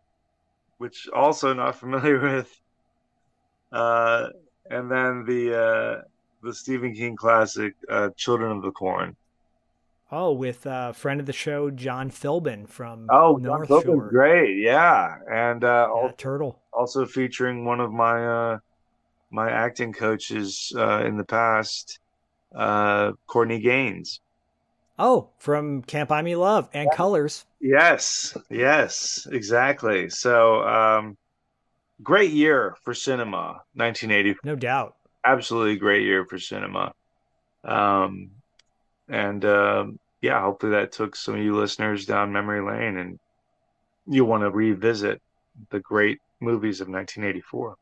which 0.79 1.09
also 1.15 1.55
not 1.55 1.77
familiar 1.77 2.21
with. 2.37 2.51
Uh 3.73 4.29
and 4.71 4.91
then 4.91 5.25
the 5.25 5.55
uh 5.59 6.03
the 6.43 6.55
Stephen 6.55 6.95
King 6.95 7.17
classic, 7.17 7.75
uh 7.89 8.11
Children 8.17 8.57
of 8.57 8.63
the 8.63 8.73
Corn. 8.73 9.17
Oh, 10.13 10.33
with 10.33 10.67
uh, 10.67 10.93
friend 10.93 11.19
of 11.19 11.25
the 11.25 11.33
show 11.33 11.71
John 11.71 12.11
Philbin 12.11 12.69
from 12.69 13.11
Oh, 13.11 13.39
North 13.39 13.71
John 13.71 13.71
Shore. 13.71 14.09
great, 14.09 14.59
yeah. 14.59 15.17
And 15.31 15.65
uh 15.65 15.89
Yeah, 15.93 16.13
al- 16.13 16.17
Turtle. 16.17 16.63
also 16.73 17.07
featuring 17.07 17.65
one 17.65 17.81
of 17.81 17.93
my 17.93 18.27
uh 18.27 18.59
my 19.31 19.51
acting 19.51 19.93
coaches 19.95 20.73
uh 20.77 21.05
in 21.07 21.17
the 21.19 21.25
past, 21.25 22.01
uh 22.57 23.13
Courtney 23.29 23.61
Gaines. 23.61 24.21
Oh, 24.99 25.31
from 25.39 25.83
Can't 25.83 26.09
Buy 26.09 26.23
Me 26.23 26.35
Love 26.35 26.69
and 26.73 26.91
Colors. 26.93 27.45
Yes, 27.61 28.37
yes, 28.51 29.27
exactly. 29.31 30.11
So, 30.11 30.63
um, 30.63 31.17
great 32.03 32.33
year 32.33 32.77
for 32.83 32.95
cinema, 32.95 33.63
1980. 33.75 34.39
No 34.45 34.57
doubt. 34.57 34.97
Absolutely 35.25 35.77
great 35.77 36.05
year 36.05 36.25
for 36.25 36.39
cinema. 36.39 36.93
Um, 37.65 38.31
and 39.09 39.45
um, 39.45 39.99
yeah, 40.21 40.41
hopefully 40.41 40.73
that 40.73 40.93
took 40.93 41.17
some 41.17 41.35
of 41.35 41.41
you 41.41 41.57
listeners 41.57 42.07
down 42.07 42.33
memory 42.33 42.61
lane 42.61 42.97
and 42.97 43.19
you 44.07 44.25
want 44.25 44.43
to 44.43 44.51
revisit 44.51 45.21
the 45.71 45.81
great 45.81 46.19
movies 46.41 46.81
of 46.81 46.89
1984. 46.89 47.77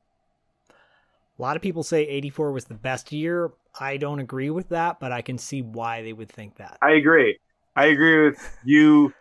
A 1.38 1.42
lot 1.42 1.56
of 1.56 1.62
people 1.62 1.82
say 1.82 2.02
84 2.06 2.52
was 2.52 2.64
the 2.64 2.74
best 2.74 3.12
year. 3.12 3.52
I 3.78 3.98
don't 3.98 4.20
agree 4.20 4.50
with 4.50 4.70
that, 4.70 5.00
but 5.00 5.12
I 5.12 5.20
can 5.20 5.36
see 5.36 5.60
why 5.60 6.02
they 6.02 6.12
would 6.12 6.30
think 6.30 6.56
that. 6.56 6.78
I 6.80 6.92
agree. 6.92 7.38
I 7.74 7.86
agree 7.86 8.28
with 8.30 8.58
you 8.64 9.12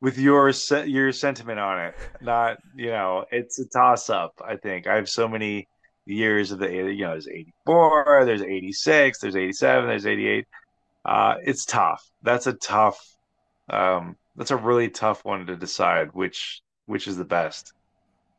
with 0.00 0.18
your 0.18 0.52
your 0.84 1.12
sentiment 1.12 1.58
on 1.58 1.86
it. 1.86 1.94
Not, 2.20 2.58
you 2.76 2.88
know, 2.88 3.24
it's 3.32 3.58
a 3.58 3.66
toss 3.66 4.10
up, 4.10 4.40
I 4.46 4.56
think. 4.56 4.86
I 4.86 4.94
have 4.94 5.08
so 5.08 5.26
many 5.26 5.68
years 6.04 6.52
of 6.52 6.60
the 6.60 6.70
you 6.70 7.02
know, 7.02 7.10
there's 7.10 7.26
84, 7.26 8.24
there's 8.26 8.42
86, 8.42 9.18
there's 9.18 9.36
87, 9.36 9.88
there's 9.88 10.06
88. 10.06 10.46
Uh 11.04 11.34
it's 11.42 11.64
tough. 11.64 12.04
That's 12.22 12.46
a 12.46 12.52
tough 12.52 12.98
um 13.68 14.16
that's 14.36 14.52
a 14.52 14.56
really 14.56 14.88
tough 14.88 15.24
one 15.24 15.46
to 15.46 15.56
decide 15.56 16.10
which 16.12 16.60
which 16.86 17.08
is 17.08 17.16
the 17.16 17.24
best. 17.24 17.72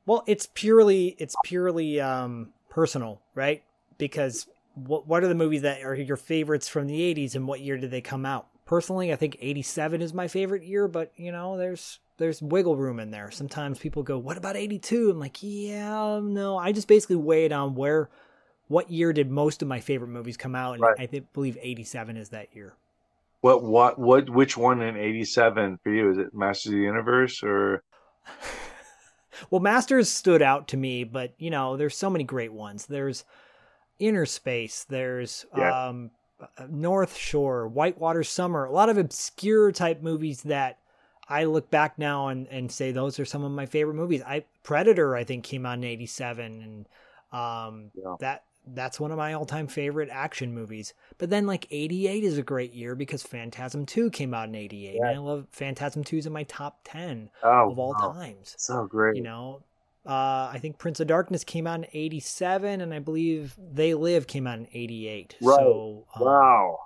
Well, 0.05 0.23
it's 0.27 0.47
purely 0.53 1.15
it's 1.19 1.35
purely 1.43 1.99
um 1.99 2.53
personal, 2.77 3.19
right? 3.33 3.63
Because 3.97 4.45
what 4.75 5.07
what 5.07 5.23
are 5.23 5.27
the 5.27 5.33
movies 5.33 5.63
that 5.63 5.81
are 5.81 5.95
your 5.95 6.15
favorites 6.15 6.69
from 6.69 6.85
the 6.85 7.15
80s 7.15 7.33
and 7.33 7.47
what 7.47 7.59
year 7.59 7.75
did 7.75 7.89
they 7.89 8.01
come 8.01 8.23
out? 8.23 8.47
Personally, 8.65 9.11
I 9.11 9.15
think 9.15 9.35
87 9.41 9.99
is 10.03 10.13
my 10.13 10.27
favorite 10.27 10.63
year, 10.63 10.87
but 10.87 11.11
you 11.15 11.31
know, 11.31 11.57
there's 11.57 11.99
there's 12.19 12.39
wiggle 12.39 12.77
room 12.77 12.99
in 12.99 13.09
there. 13.09 13.31
Sometimes 13.31 13.79
people 13.79 14.03
go, 14.03 14.19
"What 14.19 14.37
about 14.37 14.55
82?" 14.55 15.09
I'm 15.09 15.19
like, 15.19 15.37
"Yeah, 15.41 16.19
no, 16.21 16.55
I 16.55 16.71
just 16.71 16.87
basically 16.87 17.15
weigh 17.15 17.45
it 17.45 17.51
on 17.51 17.73
where 17.73 18.11
what 18.67 18.91
year 18.91 19.11
did 19.11 19.31
most 19.31 19.63
of 19.63 19.67
my 19.67 19.79
favorite 19.79 20.09
movies 20.09 20.37
come 20.37 20.53
out 20.53 20.73
and 20.73 20.83
Right. 20.83 20.99
I 20.99 21.07
think 21.07 21.33
believe 21.33 21.57
87 21.59 22.15
is 22.15 22.29
that 22.29 22.55
year. 22.55 22.75
What 23.41 23.63
what 23.63 23.97
what 23.97 24.29
which 24.29 24.55
one 24.55 24.83
in 24.83 24.97
87 24.97 25.79
for 25.81 25.91
you? 25.91 26.11
Is 26.11 26.19
it 26.19 26.31
Masters 26.31 26.73
of 26.73 26.77
the 26.77 26.83
Universe 26.83 27.41
or 27.41 27.81
Well, 29.49 29.61
Masters 29.61 30.09
stood 30.09 30.41
out 30.41 30.67
to 30.69 30.77
me, 30.77 31.03
but 31.03 31.33
you 31.37 31.49
know, 31.49 31.77
there's 31.77 31.95
so 31.97 32.09
many 32.09 32.23
great 32.23 32.53
ones. 32.53 32.85
There's 32.85 33.23
Inner 33.99 34.25
Space, 34.25 34.83
there's 34.83 35.45
Yeah. 35.55 35.87
um, 35.87 36.11
uh, 36.39 36.67
North 36.69 37.15
Shore, 37.17 37.67
Whitewater 37.67 38.23
Summer, 38.23 38.65
a 38.65 38.71
lot 38.71 38.89
of 38.89 38.97
obscure 38.97 39.71
type 39.71 40.01
movies 40.03 40.43
that 40.43 40.77
I 41.27 41.45
look 41.45 41.69
back 41.71 41.97
now 41.97 42.27
and, 42.27 42.47
and 42.47 42.71
say 42.71 42.91
those 42.91 43.19
are 43.19 43.25
some 43.25 43.43
of 43.43 43.51
my 43.51 43.65
favorite 43.65 43.95
movies. 43.95 44.21
I 44.21 44.45
Predator, 44.63 45.15
I 45.15 45.23
think, 45.23 45.43
came 45.43 45.65
out 45.65 45.77
in 45.79 45.83
'87, 45.83 46.61
and 46.61 46.87
um, 47.31 47.91
Yeah. 47.95 48.15
that 48.19 48.43
that's 48.73 48.99
one 48.99 49.11
of 49.11 49.17
my 49.17 49.33
all 49.33 49.45
time 49.45 49.67
favorite 49.67 50.09
action 50.11 50.53
movies. 50.53 50.93
But 51.17 51.29
then, 51.29 51.45
like 51.45 51.67
'88 51.71 52.23
is 52.23 52.37
a 52.37 52.43
great 52.43 52.73
year 52.73 52.95
because 52.95 53.23
Phantasm 53.23 53.85
2 53.85 54.09
came 54.11 54.33
out 54.33 54.49
in 54.49 54.55
'88, 54.55 54.95
Yeah. 54.95 55.07
and 55.07 55.15
I 55.15 55.19
love 55.19 55.47
Phantasm 55.51 56.03
2 56.03 56.17
is 56.17 56.25
in 56.25 56.33
my 56.33 56.43
top 56.43 56.79
ten 56.83 57.29
oh 57.43 57.71
of 57.71 57.79
all 57.79 57.95
wow. 57.99 58.13
times 58.13 58.55
So 58.57 58.85
great. 58.85 59.15
you 59.15 59.23
know 59.23 59.63
uh, 60.05 60.49
i 60.53 60.57
think 60.61 60.77
prince 60.77 60.99
of 61.01 61.07
darkness 61.07 61.43
came 61.43 61.67
out 61.67 61.79
in 61.79 61.85
87 61.91 62.79
and 62.79 62.93
i 62.93 62.99
believe 62.99 63.55
they 63.73 63.93
live 63.93 64.25
came 64.25 64.47
out 64.47 64.57
in 64.57 64.67
88 64.71 65.35
Right. 65.41 65.55
so 65.57 66.05
um, 66.15 66.23
Wow. 66.23 66.79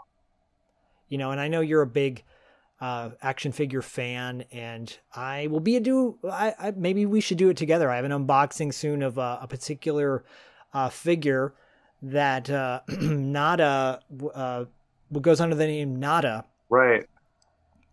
you 1.07 1.17
know 1.19 1.29
and 1.31 1.39
i 1.39 1.47
know 1.47 1.61
you're 1.61 1.83
a 1.83 1.87
big 1.87 2.23
uh, 2.79 3.11
action 3.21 3.51
figure 3.51 3.83
fan 3.83 4.43
and 4.51 4.97
i 5.15 5.45
will 5.47 5.59
be 5.59 5.75
a 5.75 5.79
do 5.79 6.17
I, 6.29 6.55
I 6.57 6.71
maybe 6.75 7.05
we 7.05 7.21
should 7.21 7.37
do 7.37 7.49
it 7.49 7.57
together 7.57 7.91
i 7.91 7.95
have 7.97 8.05
an 8.05 8.11
unboxing 8.11 8.73
soon 8.73 9.03
of 9.03 9.19
uh, 9.19 9.37
a 9.39 9.47
particular 9.47 10.23
uh, 10.73 10.89
figure 10.89 11.53
that 12.01 12.49
uh, 12.49 12.81
nada 13.01 13.99
uh, 14.33 14.65
what 15.09 15.21
goes 15.21 15.39
under 15.41 15.55
the 15.55 15.65
name 15.67 15.97
nada 15.97 16.45
Right. 16.69 17.05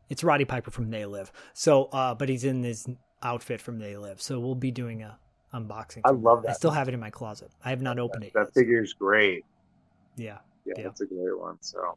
it's 0.09 0.23
Roddy 0.25 0.45
Piper 0.45 0.71
from 0.71 0.91
They 0.91 1.05
Live. 1.05 1.33
So, 1.53 1.85
uh, 1.87 2.15
but 2.15 2.29
he's 2.29 2.45
in 2.45 2.63
this 2.63 2.87
outfit 3.23 3.61
from 3.61 3.79
They 3.81 3.97
Live. 3.97 4.23
So 4.23 4.39
we'll 4.39 4.55
be 4.55 4.71
doing 4.71 5.03
a 5.03 5.19
unboxing. 5.53 6.03
I 6.05 6.11
love 6.11 6.45
I 6.49 6.53
still 6.53 6.71
have 6.71 6.89
it 6.89 6.95
in 6.95 7.01
my 7.01 7.11
closet. 7.11 7.51
I 7.65 7.71
have 7.71 7.83
not 7.83 7.99
opened 7.99 8.25
it 8.25 8.33
That 8.35 8.47
yet. 8.47 8.55
figure's 8.55 8.93
great. 8.93 9.45
Yeah. 10.17 10.39
Yeah, 10.65 10.75
Yeah. 10.77 10.83
that's 10.85 11.01
a 11.01 11.07
great 11.07 11.39
one. 11.39 11.57
So 11.61 11.97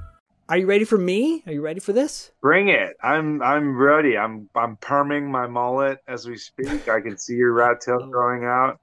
Are 0.51 0.57
you 0.57 0.65
ready 0.65 0.83
for 0.83 0.97
me? 0.97 1.43
Are 1.47 1.53
you 1.53 1.61
ready 1.61 1.79
for 1.79 1.93
this? 1.93 2.31
bring 2.41 2.67
it. 2.67 2.97
I'm 3.01 3.41
I'm 3.41 3.77
ready. 3.77 4.17
I'm 4.17 4.49
I'm 4.53 4.75
perming 4.75 5.29
my 5.29 5.47
mullet 5.47 5.99
as 6.09 6.27
we 6.27 6.35
speak. 6.35 6.89
I 6.89 6.99
can 6.99 7.17
see 7.17 7.35
your 7.35 7.53
rat 7.53 7.79
tail 7.79 7.99
oh. 8.03 8.09
growing 8.09 8.43
out. 8.43 8.77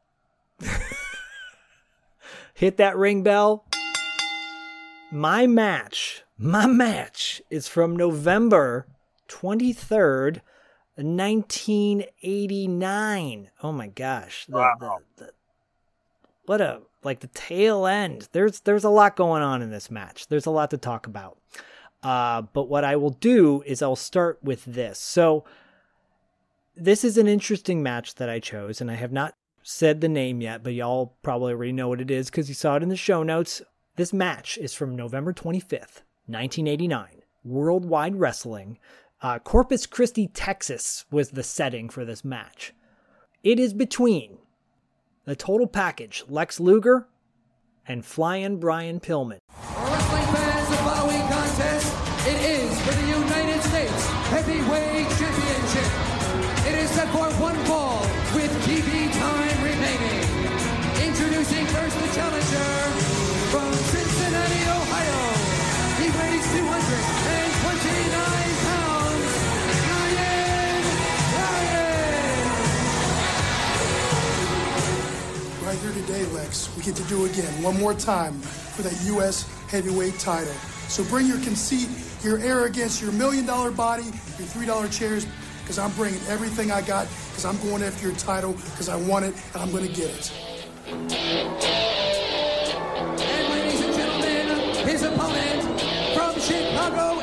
Hit 2.55 2.79
that 2.79 2.97
ring 2.97 3.23
bell. 3.23 3.67
My 5.13 5.47
match, 5.47 6.23
my 6.39 6.67
match 6.67 7.43
is 7.51 7.69
from 7.69 7.95
November 7.95 8.87
23rd, 9.29 10.41
1989. 10.95 13.51
Oh 13.63 13.73
my 13.73 13.89
gosh. 13.89 14.47
The, 14.47 14.57
Wow. 14.57 14.75
the, 14.81 14.97
the, 15.17 15.33
what 16.47 16.63
a 16.63 16.81
like 17.05 17.21
the 17.21 17.29
tail 17.29 17.87
end. 17.87 18.29
There's 18.33 18.61
there's 18.61 18.85
a 18.85 18.91
lot 18.91 19.17
going 19.17 19.43
on 19.43 19.63
in 19.63 19.71
this 19.71 19.91
match. 19.91 20.29
There's 20.29 20.47
a 20.47 20.51
lot 20.51 20.71
to 20.71 20.79
talk 20.79 21.07
about. 21.07 21.39
Uh, 22.03 22.43
but 22.43 22.69
what 22.69 22.85
I 22.85 22.97
will 22.97 23.11
do 23.11 23.63
is 23.67 23.83
I'll 23.83 23.97
start 23.97 24.39
with 24.43 24.65
this. 24.65 24.99
So 24.99 25.45
this 26.77 27.05
is 27.05 27.19
an 27.19 27.27
interesting 27.27 27.83
match 27.83 28.15
that 28.17 28.29
I 28.29 28.39
chose, 28.39 28.81
and 28.81 28.91
I 28.91 28.95
have 28.95 29.13
not 29.13 29.35
said 29.63 30.01
the 30.01 30.09
name 30.09 30.41
yet, 30.41 30.63
but 30.63 30.75
y'all 30.75 31.17
probably 31.23 31.53
already 31.53 31.73
know 31.73 31.89
what 31.89 32.01
it 32.01 32.11
is 32.11 32.31
because 32.31 32.49
you 32.49 32.55
saw 32.55 32.77
it 32.77 32.83
in 32.83 32.89
the 32.89 32.97
show 32.97 33.23
notes. 33.23 33.61
This 33.97 34.13
match 34.13 34.57
is 34.59 34.75
from 34.75 34.95
November 34.95 35.33
25th, 35.33 36.03
1989. 36.27 37.23
Worldwide 37.45 38.17
Wrestling. 38.17 38.79
Uh, 39.21 39.41
Corpus 39.41 39.87
Christi, 39.87 40.29
Texas 40.29 41.05
was 41.11 41.31
the 41.31 41.43
setting 41.43 41.89
for 41.89 42.05
this 42.05 42.25
match. 42.25 42.73
It 43.43 43.59
is 43.59 43.75
between 43.75 44.39
the 45.29 45.37
total 45.37 45.67
package 45.67 46.25
Lex 46.27 46.59
Luger 46.59 47.07
and 47.87 48.03
Flying 48.03 48.59
Brian 48.59 48.99
Pillman. 48.99 49.37
Today, 76.19 76.33
Lex, 76.33 76.75
we 76.77 76.83
get 76.83 76.97
to 76.97 77.05
do 77.05 77.27
again 77.27 77.63
one 77.63 77.79
more 77.79 77.95
time 77.95 78.35
for 78.41 78.83
that 78.83 79.01
U.S. 79.07 79.49
heavyweight 79.69 80.19
title. 80.19 80.53
So 80.89 81.05
bring 81.05 81.27
your 81.27 81.39
conceit 81.41 81.89
your 82.25 82.39
arrogance, 82.39 83.01
your 83.01 83.13
million 83.13 83.47
dollar 83.47 83.71
body, 83.71 84.03
your 84.03 84.49
three 84.49 84.67
dollar 84.67 84.89
chairs, 84.89 85.25
because 85.61 85.79
I'm 85.79 85.93
bringing 85.93 86.21
everything 86.27 86.73
I 86.73 86.83
got, 86.83 87.07
because 87.29 87.45
I'm 87.45 87.57
going 87.59 87.83
after 87.83 88.09
your 88.09 88.17
title, 88.17 88.55
because 88.55 88.89
I 88.89 88.97
want 88.97 89.25
it, 89.25 89.35
and 89.55 89.63
I'm 89.63 89.71
going 89.71 89.87
to 89.87 89.93
get 89.93 90.11
it. 90.11 90.33
And 90.89 91.13
ladies 93.53 93.81
and 93.81 93.95
gentlemen, 93.95 94.89
his 94.89 95.03
opponent 95.05 95.63
from 96.17 96.41
Chicago, 96.41 97.21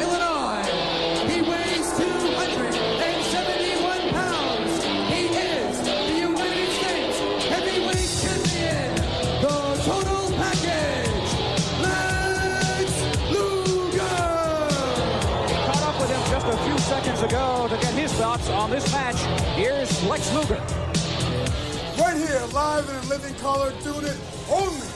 thoughts 18.15 18.49
on 18.49 18.69
this 18.69 18.89
match. 18.93 19.17
Here's 19.57 20.01
Lex 20.05 20.33
Luger. 20.33 20.55
Right 21.99 22.15
here, 22.15 22.41
live 22.53 22.87
and 22.87 23.03
in 23.03 23.09
living 23.09 23.35
color, 23.35 23.73
doing 23.83 24.05
it 24.05 24.17
only. 24.49 24.87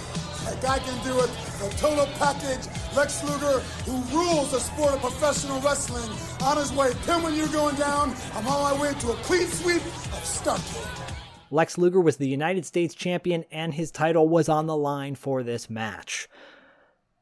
A 0.47 0.55
guy 0.61 0.79
can 0.79 1.03
do 1.03 1.19
it. 1.19 1.29
The 1.59 1.69
total 1.77 2.05
package, 2.17 2.65
Lex 2.95 3.21
Luger, 3.25 3.59
who 3.85 4.17
rules 4.17 4.51
the 4.51 4.59
sport 4.59 4.93
of 4.93 5.01
professional 5.01 5.59
wrestling. 5.59 6.09
On 6.43 6.55
his 6.55 6.71
way, 6.71 6.91
Pillman, 7.05 7.35
you're 7.35 7.49
going 7.49 7.75
down. 7.75 8.15
I'm 8.35 8.47
on 8.47 8.73
my 8.73 8.81
way 8.81 8.93
to 8.93 9.11
a 9.11 9.15
clean 9.15 9.47
sweep 9.47 9.81
of 9.81 10.23
Starrcade. 10.23 11.13
Lex 11.51 11.77
Luger 11.77 11.99
was 11.99 12.17
the 12.17 12.27
United 12.27 12.65
States 12.65 12.95
champion, 12.95 13.43
and 13.51 13.73
his 13.73 13.91
title 13.91 14.29
was 14.29 14.47
on 14.47 14.65
the 14.65 14.77
line 14.77 15.15
for 15.15 15.43
this 15.43 15.69
match. 15.69 16.29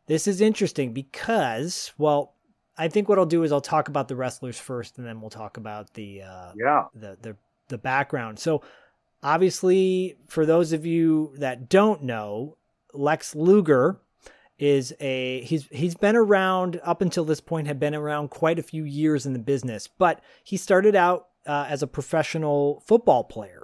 This 0.06 0.28
is 0.28 0.42
interesting 0.42 0.94
because, 0.94 1.92
well, 1.98 2.36
I 2.78 2.88
think 2.88 3.10
what 3.10 3.18
I'll 3.18 3.26
do 3.26 3.44
is 3.44 3.52
I'll 3.52 3.62
talk 3.62 3.88
about 3.88 4.08
the 4.08 4.16
wrestlers 4.16 4.58
first, 4.60 4.98
and 4.98 5.08
then 5.08 5.20
we'll 5.22 5.30
talk 5.30 5.58
about 5.58 5.94
the 5.94 6.22
uh, 6.24 6.52
Yeah. 6.56 6.86
the 6.94 7.18
the 7.22 7.36
the 7.70 7.78
background. 7.78 8.40
So, 8.40 8.62
obviously, 9.24 10.18
for 10.28 10.46
those 10.46 10.74
of 10.74 10.86
you 10.86 11.34
that 11.38 11.70
don't 11.70 12.04
know, 12.04 12.58
Lex 12.94 13.36
Luger 13.36 14.00
is 14.60 14.94
a 15.00 15.42
he's 15.42 15.68
he's 15.72 15.96
been 15.96 16.16
around 16.16 16.80
up 16.84 17.02
until 17.02 17.26
this 17.26 17.42
point 17.42 17.68
had 17.68 17.80
been 17.80 17.94
around 17.96 18.30
quite 18.30 18.58
a 18.58 18.64
few 18.64 18.84
years 18.84 19.26
in 19.26 19.34
the 19.34 19.40
business, 19.40 19.88
but 19.88 20.22
he 20.44 20.58
started 20.58 20.96
out 20.96 21.28
uh, 21.46 21.66
as 21.70 21.84
a 21.84 21.88
professional 21.88 22.84
football 22.88 23.24
player 23.24 23.64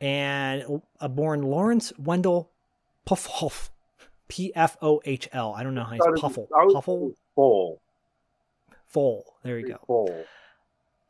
and 0.00 0.80
uh, 1.00 1.08
born 1.08 1.42
Lawrence 1.42 1.92
Wendell 1.98 2.50
Puffoff, 3.06 3.70
P 4.28 4.52
F 4.54 4.76
O 4.82 5.00
H 5.04 5.28
L. 5.32 5.54
I 5.56 5.62
don't 5.62 5.74
know 5.74 5.84
how 5.84 5.92
he's 5.92 6.20
Puffle. 6.20 6.48
Puffle. 6.72 7.12
Full. 7.34 7.80
Full. 8.96 9.34
There 9.42 9.58
you 9.58 9.68
go. 9.68 9.78
Full. 9.86 10.24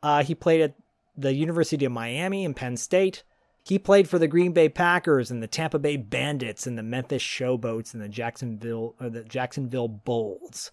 Uh, 0.03 0.21
he 0.21 0.35
played 0.35 0.59
at 0.59 0.73
the 1.15 1.33
University 1.33 1.85
of 1.85 1.93
Miami 1.93 2.43
and 2.43 2.53
Penn 2.53 2.75
State. 2.75 3.23
He 3.63 3.79
played 3.79 4.09
for 4.09 4.19
the 4.19 4.27
Green 4.27 4.51
Bay 4.51 4.67
Packers 4.67 5.31
and 5.31 5.41
the 5.41 5.47
Tampa 5.47 5.79
Bay 5.79 5.95
Bandits 5.95 6.67
and 6.67 6.77
the 6.77 6.83
Memphis 6.83 7.23
Showboats 7.23 7.93
and 7.93 8.03
the 8.03 8.09
Jacksonville 8.09 8.93
or 8.99 9.09
the 9.09 9.23
Jacksonville 9.23 9.87
Bulls, 9.87 10.69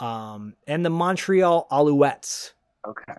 um, 0.00 0.54
and 0.66 0.86
the 0.86 0.90
Montreal 0.90 1.66
Alouettes. 1.70 2.54
Okay. 2.86 3.12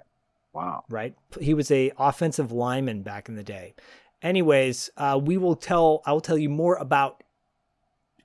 Wow. 0.51 0.83
Right. 0.89 1.13
He 1.39 1.53
was 1.53 1.69
a 1.69 1.91
offensive 1.99 2.51
lineman 2.51 3.03
back 3.03 3.29
in 3.29 3.35
the 3.35 3.43
day. 3.43 3.75
Anyways, 4.23 4.89
uh, 4.97 5.21
we 5.23 5.37
will 5.37 5.55
tell. 5.55 6.01
I 6.07 6.13
will 6.13 6.21
tell 6.21 6.37
you 6.39 6.49
more 6.49 6.77
about 6.77 7.21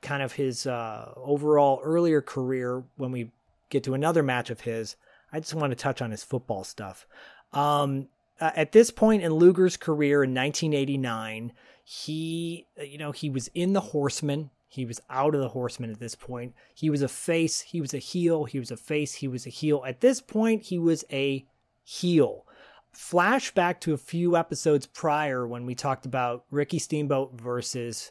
kind 0.00 0.22
of 0.22 0.32
his 0.32 0.66
uh, 0.66 1.12
overall 1.14 1.78
earlier 1.84 2.22
career 2.22 2.84
when 2.96 3.12
we 3.12 3.32
get 3.68 3.84
to 3.84 3.92
another 3.92 4.22
match 4.22 4.48
of 4.48 4.60
his. 4.62 4.96
I 5.32 5.40
just 5.40 5.54
want 5.54 5.70
to 5.70 5.76
touch 5.76 6.02
on 6.02 6.10
his 6.10 6.24
football 6.24 6.64
stuff. 6.64 7.06
Um, 7.52 8.08
at 8.40 8.72
this 8.72 8.90
point 8.90 9.22
in 9.22 9.32
Luger's 9.32 9.76
career 9.76 10.24
in 10.24 10.34
1989, 10.34 11.52
he, 11.84 12.66
uh, 12.78 12.84
you 12.84 12.98
know, 12.98 13.12
he 13.12 13.28
was 13.28 13.48
in 13.48 13.72
the 13.72 13.80
Horsemen. 13.80 14.50
He 14.68 14.84
was 14.84 15.00
out 15.10 15.34
of 15.34 15.40
the 15.40 15.48
Horsemen 15.48 15.90
at 15.90 15.98
this 15.98 16.14
point. 16.14 16.54
He 16.74 16.88
was 16.88 17.02
a 17.02 17.08
face. 17.08 17.60
He 17.60 17.80
was 17.80 17.92
a 17.92 17.98
heel. 17.98 18.44
He 18.44 18.58
was 18.58 18.70
a 18.70 18.76
face. 18.76 19.14
He 19.14 19.28
was 19.28 19.46
a 19.46 19.50
heel. 19.50 19.82
At 19.86 20.00
this 20.00 20.20
point, 20.20 20.62
he 20.62 20.78
was 20.78 21.04
a 21.10 21.44
heel. 21.82 22.46
Flashback 22.94 23.80
to 23.80 23.92
a 23.92 23.98
few 23.98 24.36
episodes 24.36 24.86
prior 24.86 25.46
when 25.46 25.66
we 25.66 25.74
talked 25.74 26.06
about 26.06 26.44
Ricky 26.50 26.78
Steamboat 26.78 27.40
versus 27.40 28.10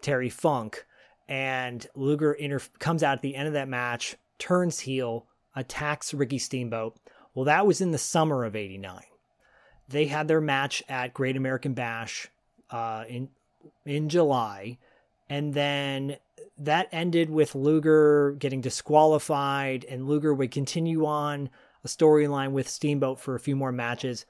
Terry 0.00 0.28
Funk, 0.30 0.86
and 1.28 1.86
Luger 1.94 2.32
inter- 2.32 2.60
comes 2.78 3.02
out 3.02 3.18
at 3.18 3.22
the 3.22 3.36
end 3.36 3.48
of 3.48 3.54
that 3.54 3.68
match, 3.68 4.16
turns 4.38 4.80
heel, 4.80 5.26
attacks 5.54 6.14
Ricky 6.14 6.38
Steamboat. 6.38 6.96
Well, 7.34 7.44
that 7.44 7.66
was 7.66 7.80
in 7.80 7.92
the 7.92 7.98
summer 7.98 8.44
of 8.44 8.56
'89. 8.56 9.02
They 9.88 10.06
had 10.06 10.28
their 10.28 10.40
match 10.40 10.82
at 10.88 11.14
Great 11.14 11.36
American 11.36 11.74
Bash 11.74 12.28
uh, 12.70 13.04
in 13.08 13.28
in 13.84 14.08
July, 14.08 14.78
and 15.28 15.54
then 15.54 16.16
that 16.58 16.88
ended 16.92 17.30
with 17.30 17.54
Luger 17.54 18.32
getting 18.38 18.60
disqualified, 18.60 19.84
and 19.88 20.06
Luger 20.06 20.34
would 20.34 20.50
continue 20.50 21.06
on 21.06 21.50
a 21.82 21.88
storyline 21.88 22.52
with 22.52 22.68
Steamboat 22.68 23.18
for 23.18 23.34
a 23.34 23.40
few 23.40 23.56
more 23.56 23.72
matches. 23.72 24.26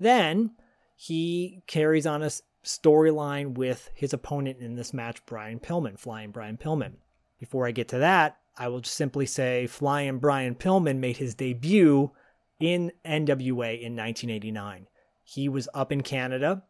Then 0.00 0.52
he 0.96 1.62
carries 1.66 2.06
on 2.06 2.22
a 2.22 2.30
storyline 2.64 3.54
with 3.54 3.90
his 3.94 4.12
opponent 4.12 4.58
in 4.60 4.74
this 4.74 4.94
match, 4.94 5.24
Brian 5.26 5.60
Pillman, 5.60 5.98
Flying 5.98 6.30
Brian 6.30 6.56
Pillman. 6.56 6.94
Before 7.38 7.66
I 7.66 7.72
get 7.72 7.88
to 7.88 7.98
that, 7.98 8.38
I 8.56 8.68
will 8.68 8.80
just 8.80 8.96
simply 8.96 9.26
say 9.26 9.66
Flying 9.66 10.18
Brian 10.18 10.54
Pillman 10.54 10.98
made 10.98 11.16
his 11.16 11.34
debut 11.34 12.12
in 12.60 12.92
NWA 13.04 13.80
in 13.80 13.96
1989. 13.96 14.86
He 15.24 15.48
was 15.48 15.68
up 15.74 15.90
in 15.90 16.02
Canada, 16.02 16.62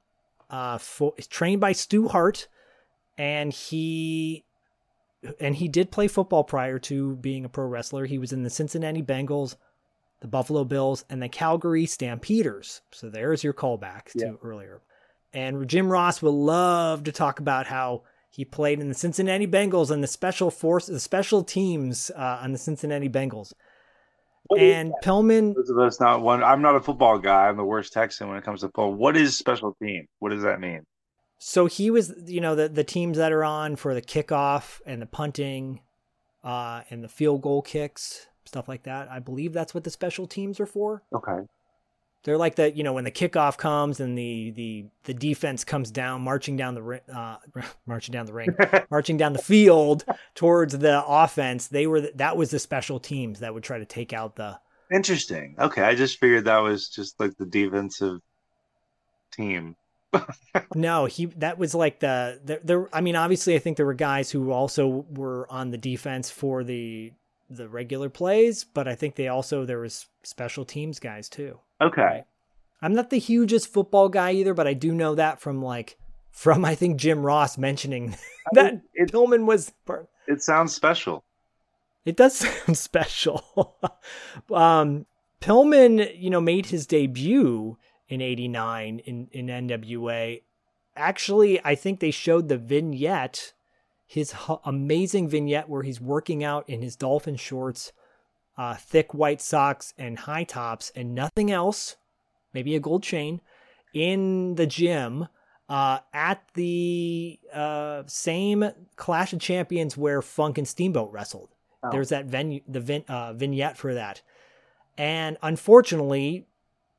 uh, 0.49 0.79
for, 0.79 1.15
trained 1.29 1.61
by 1.61 1.73
Stu 1.73 2.09
Hart, 2.09 2.49
and 3.19 3.53
he 3.53 4.45
and 5.41 5.57
he 5.57 5.69
did 5.69 5.91
play 5.91 6.07
football 6.07 6.45
prior 6.45 6.79
to 6.79 7.17
being 7.17 7.45
a 7.45 7.49
pro 7.49 7.67
wrestler. 7.67 8.05
He 8.07 8.19
was 8.19 8.33
in 8.33 8.43
the 8.43 8.51
Cincinnati 8.51 9.03
Bengals, 9.03 9.57
the 10.21 10.29
Buffalo 10.29 10.65
Bills, 10.65 11.05
and 11.09 11.23
the 11.23 11.29
Calgary 11.29 11.87
Stampeders. 11.87 12.83
So 12.93 13.09
there's 13.09 13.43
your 13.43 13.55
callback 13.55 14.13
to 14.13 14.19
Yeah. 14.19 14.33
earlier. 14.43 14.83
And 15.33 15.67
Jim 15.67 15.91
Ross 15.91 16.23
would 16.23 16.31
love 16.31 17.05
to 17.05 17.13
talk 17.13 17.41
about 17.41 17.67
how 17.67 18.03
he 18.35 18.45
played 18.45 18.81
in 18.81 18.89
the 18.89 18.95
Cincinnati 18.95 19.47
Bengals 19.47 19.93
and 19.93 20.03
the 20.03 20.09
special 20.09 20.51
force, 20.51 20.87
the 20.87 20.99
special 20.99 21.45
teams 21.45 22.11
uh, 22.17 22.41
on 22.43 22.51
the 22.51 22.59
Cincinnati 22.59 23.09
Bengals. 23.09 23.53
And 24.59 24.93
Pillman, 25.05 25.55
Those 25.55 25.71
of 25.71 25.79
us 25.79 26.01
not 26.01 26.21
one. 26.21 26.43
I'm 26.43 26.61
not 26.61 26.75
a 26.75 26.81
football 26.81 27.19
guy. 27.19 27.49
I'm 27.49 27.57
the 27.57 27.65
worst 27.65 27.93
Texan 27.93 28.29
when 28.29 28.37
it 28.37 28.45
comes 28.45 28.61
to 28.61 28.67
football. 28.67 28.93
What 28.93 29.17
is 29.17 29.39
special 29.39 29.77
team? 29.81 30.07
What 30.19 30.31
does 30.31 30.43
that 30.43 30.61
mean? 30.61 30.85
so 31.39 31.67
he 31.67 31.91
was, 31.91 32.13
you 32.27 32.41
know, 32.41 32.55
the 32.55 32.69
the 32.69 32.85
teams 32.85 33.19
that 33.19 33.31
are 33.31 33.45
on 33.45 33.77
for 33.77 33.95
the 33.95 34.03
kickoff 34.03 34.81
and 34.87 35.01
the 35.01 35.07
punting, 35.07 35.81
uh, 36.43 36.83
and 36.91 37.05
the 37.05 37.09
field 37.09 37.43
goal 37.43 37.63
kicks, 37.63 38.27
stuff 38.47 38.69
like 38.69 38.83
that. 38.85 39.09
I 39.11 39.19
believe 39.19 39.53
that's 39.53 39.75
what 39.75 39.85
the 39.85 39.91
special 39.91 40.27
teams 40.27 40.59
are 40.59 40.67
for. 40.67 41.03
Okay. 41.13 41.47
They're 42.25 42.39
like 42.39 42.57
that, 42.57 42.75
you 42.75 42.83
know, 42.83 42.95
when 42.95 43.05
the 43.05 43.11
kickoff 43.11 43.59
comes 43.59 44.01
and 44.01 44.17
the 44.17 44.51
the 44.51 44.87
the 45.05 45.15
defense 45.15 45.63
comes 45.63 45.91
down, 45.91 46.23
marching 46.23 46.57
down 46.57 46.75
the 46.75 47.01
uh, 47.15 47.37
marching 47.87 48.13
down 48.13 48.27
the 48.27 48.33
ring, 48.33 48.57
marching 48.91 49.19
down 49.19 49.35
the 49.35 49.43
field 49.43 50.05
towards 50.35 50.77
the 50.77 51.05
offense. 51.07 51.69
They 51.69 51.87
were 51.87 52.01
the, 52.01 52.13
that 52.17 52.37
was 52.37 52.51
the 52.51 52.59
special 52.59 52.99
teams 52.99 53.41
that 53.41 53.53
would 53.53 53.63
try 53.63 53.79
to 53.79 53.85
take 53.85 54.13
out 54.13 54.37
the. 54.37 54.59
Interesting. 54.93 55.57
Okay, 55.59 55.83
I 55.83 55.95
just 55.95 56.19
figured 56.19 56.47
that 56.47 56.63
was 56.63 56.89
just 56.89 57.21
like 57.21 57.37
the 57.37 57.47
defensive 57.47 58.21
team. 59.33 59.77
No, 60.75 61.07
he 61.07 61.27
that 61.27 61.59
was 61.59 61.75
like 61.75 62.01
the 62.01 62.41
there. 62.45 62.61
there 62.63 62.89
I 62.95 63.01
mean, 63.01 63.17
obviously, 63.17 63.55
I 63.55 63.59
think 63.59 63.77
there 63.77 63.87
were 63.87 63.95
guys 63.95 64.31
who 64.31 64.53
also 64.53 65.05
were 65.11 65.51
on 65.51 65.71
the 65.71 65.79
defense 65.79 66.31
for 66.31 66.63
the 66.63 67.13
the 67.51 67.69
regular 67.69 68.09
plays, 68.09 68.65
but 68.65 68.89
I 68.89 68.95
think 68.95 69.15
they 69.15 69.29
also 69.29 69.65
there 69.65 69.79
was 69.81 70.07
special 70.23 70.65
teams 70.65 70.99
guys 70.99 71.29
too. 71.29 71.59
Okay. 71.81 72.25
I'm 72.83 72.95
not 72.95 73.11
the 73.11 73.19
hugest 73.19 73.73
football 73.73 74.09
guy 74.09 74.33
either, 74.33 74.55
but 74.55 74.67
I 74.67 74.75
do 74.75 74.93
know 74.93 75.15
that 75.15 75.41
from 75.41 75.63
like 75.63 75.97
from 76.31 76.65
I 76.65 76.75
think 76.75 76.99
Jim 76.99 77.25
Ross 77.25 77.57
mentioning 77.57 78.17
that 78.53 78.81
Pillman 79.11 79.47
was. 79.47 79.73
It 80.27 80.43
sounds 80.43 80.75
special. 80.75 81.25
It 82.05 82.17
does 82.17 82.37
sound 82.37 82.77
special. 82.77 83.77
um, 84.53 85.07
Pillman, 85.41 86.15
you 86.19 86.31
know, 86.31 86.41
made 86.41 86.67
his 86.67 86.87
debut 86.87 87.79
in 88.09 88.21
'89 88.21 88.99
in 89.01 89.29
in 89.33 89.47
NWA. 89.47 90.43
Actually, 90.97 91.61
I 91.65 91.75
think 91.75 91.99
they 91.99 92.13
showed 92.13 92.49
the 92.49 92.59
vignette, 92.59 93.54
his 94.07 94.35
h- 94.49 94.59
amazing 94.65 95.29
vignette 95.29 95.69
where 95.69 95.83
he's 95.83 96.01
working 96.01 96.45
out 96.45 96.69
in 96.69 96.83
his 96.83 96.97
dolphin 96.97 97.37
shorts, 97.37 97.93
uh, 98.57 98.75
thick 98.75 99.15
white 99.15 99.41
socks, 99.41 99.95
and 99.99 100.21
high 100.21 100.45
tops, 100.45 100.93
and 100.95 101.15
nothing 101.15 101.51
else. 101.51 101.97
Maybe 102.53 102.77
a 102.77 102.81
gold 102.81 103.03
chain 103.03 103.41
in 103.93 104.55
the 104.55 104.67
gym 104.67 105.29
uh, 105.69 105.99
at 106.13 106.43
the 106.55 107.39
uh, 107.53 108.03
same 108.07 108.71
Clash 108.97 109.33
of 109.33 109.41
Champions 109.41 109.97
where 109.97 110.23
Funk 110.23 110.59
and 110.59 110.69
Steamboat 110.69 111.11
wrestled 111.11 111.49
Oh. 111.85 111.91
There's 111.91 112.09
that 112.09 112.25
venue, 112.25 112.61
the 112.67 112.81
vin, 112.81 113.05
uh, 113.09 113.35
vignette 113.35 113.77
for 113.77 113.95
that, 113.95 114.23
and 114.97 115.37
unfortunately, 115.43 116.47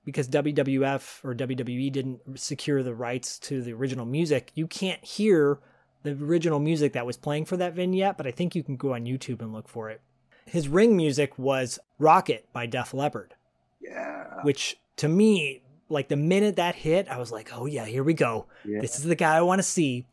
because 0.03 0.29
WWF 0.29 1.25
or 1.25 1.33
WWE 1.33 1.91
didn't 1.91 2.39
secure 2.39 2.83
the 2.83 2.93
rights 2.93 3.39
to 3.39 3.63
the 3.63 3.73
original 3.73 4.05
music, 4.05 4.51
you 4.53 4.67
can't 4.67 5.03
hear 5.03 5.57
the 6.05 6.11
original 6.23 6.59
music 6.59 6.93
that 6.93 7.05
was 7.05 7.17
playing 7.17 7.45
for 7.45 7.57
that 7.57 7.73
vignette. 7.73 8.15
But 8.17 8.27
I 8.27 8.31
think 8.31 8.55
you 8.55 8.63
can 8.63 8.77
go 8.77 8.93
on 8.93 9.05
YouTube 9.05 9.41
and 9.41 9.51
look 9.53 9.67
for 9.67 9.89
it. 9.89 9.99
His 10.45 10.67
ring 10.69 10.95
music 10.95 11.37
was 11.37 11.79
"Rocket" 11.99 12.47
by 12.53 12.65
Def 12.67 12.93
Leppard 12.93 13.33
Yeah. 13.81 14.41
which 14.43 14.77
to 14.97 15.07
me, 15.09 15.61
like 15.89 16.07
the 16.07 16.15
minute 16.15 16.55
that 16.55 16.75
hit, 16.75 17.07
I 17.09 17.17
was 17.17 17.31
like, 17.31 17.49
oh 17.53 17.65
yeah, 17.65 17.85
here 17.85 18.03
we 18.03 18.13
go. 18.13 18.45
Yeah. 18.63 18.79
This 18.81 18.97
is 18.97 19.03
the 19.03 19.15
guy 19.15 19.35
I 19.35 19.41
want 19.41 19.59
to 19.59 19.63
see. 19.63 20.05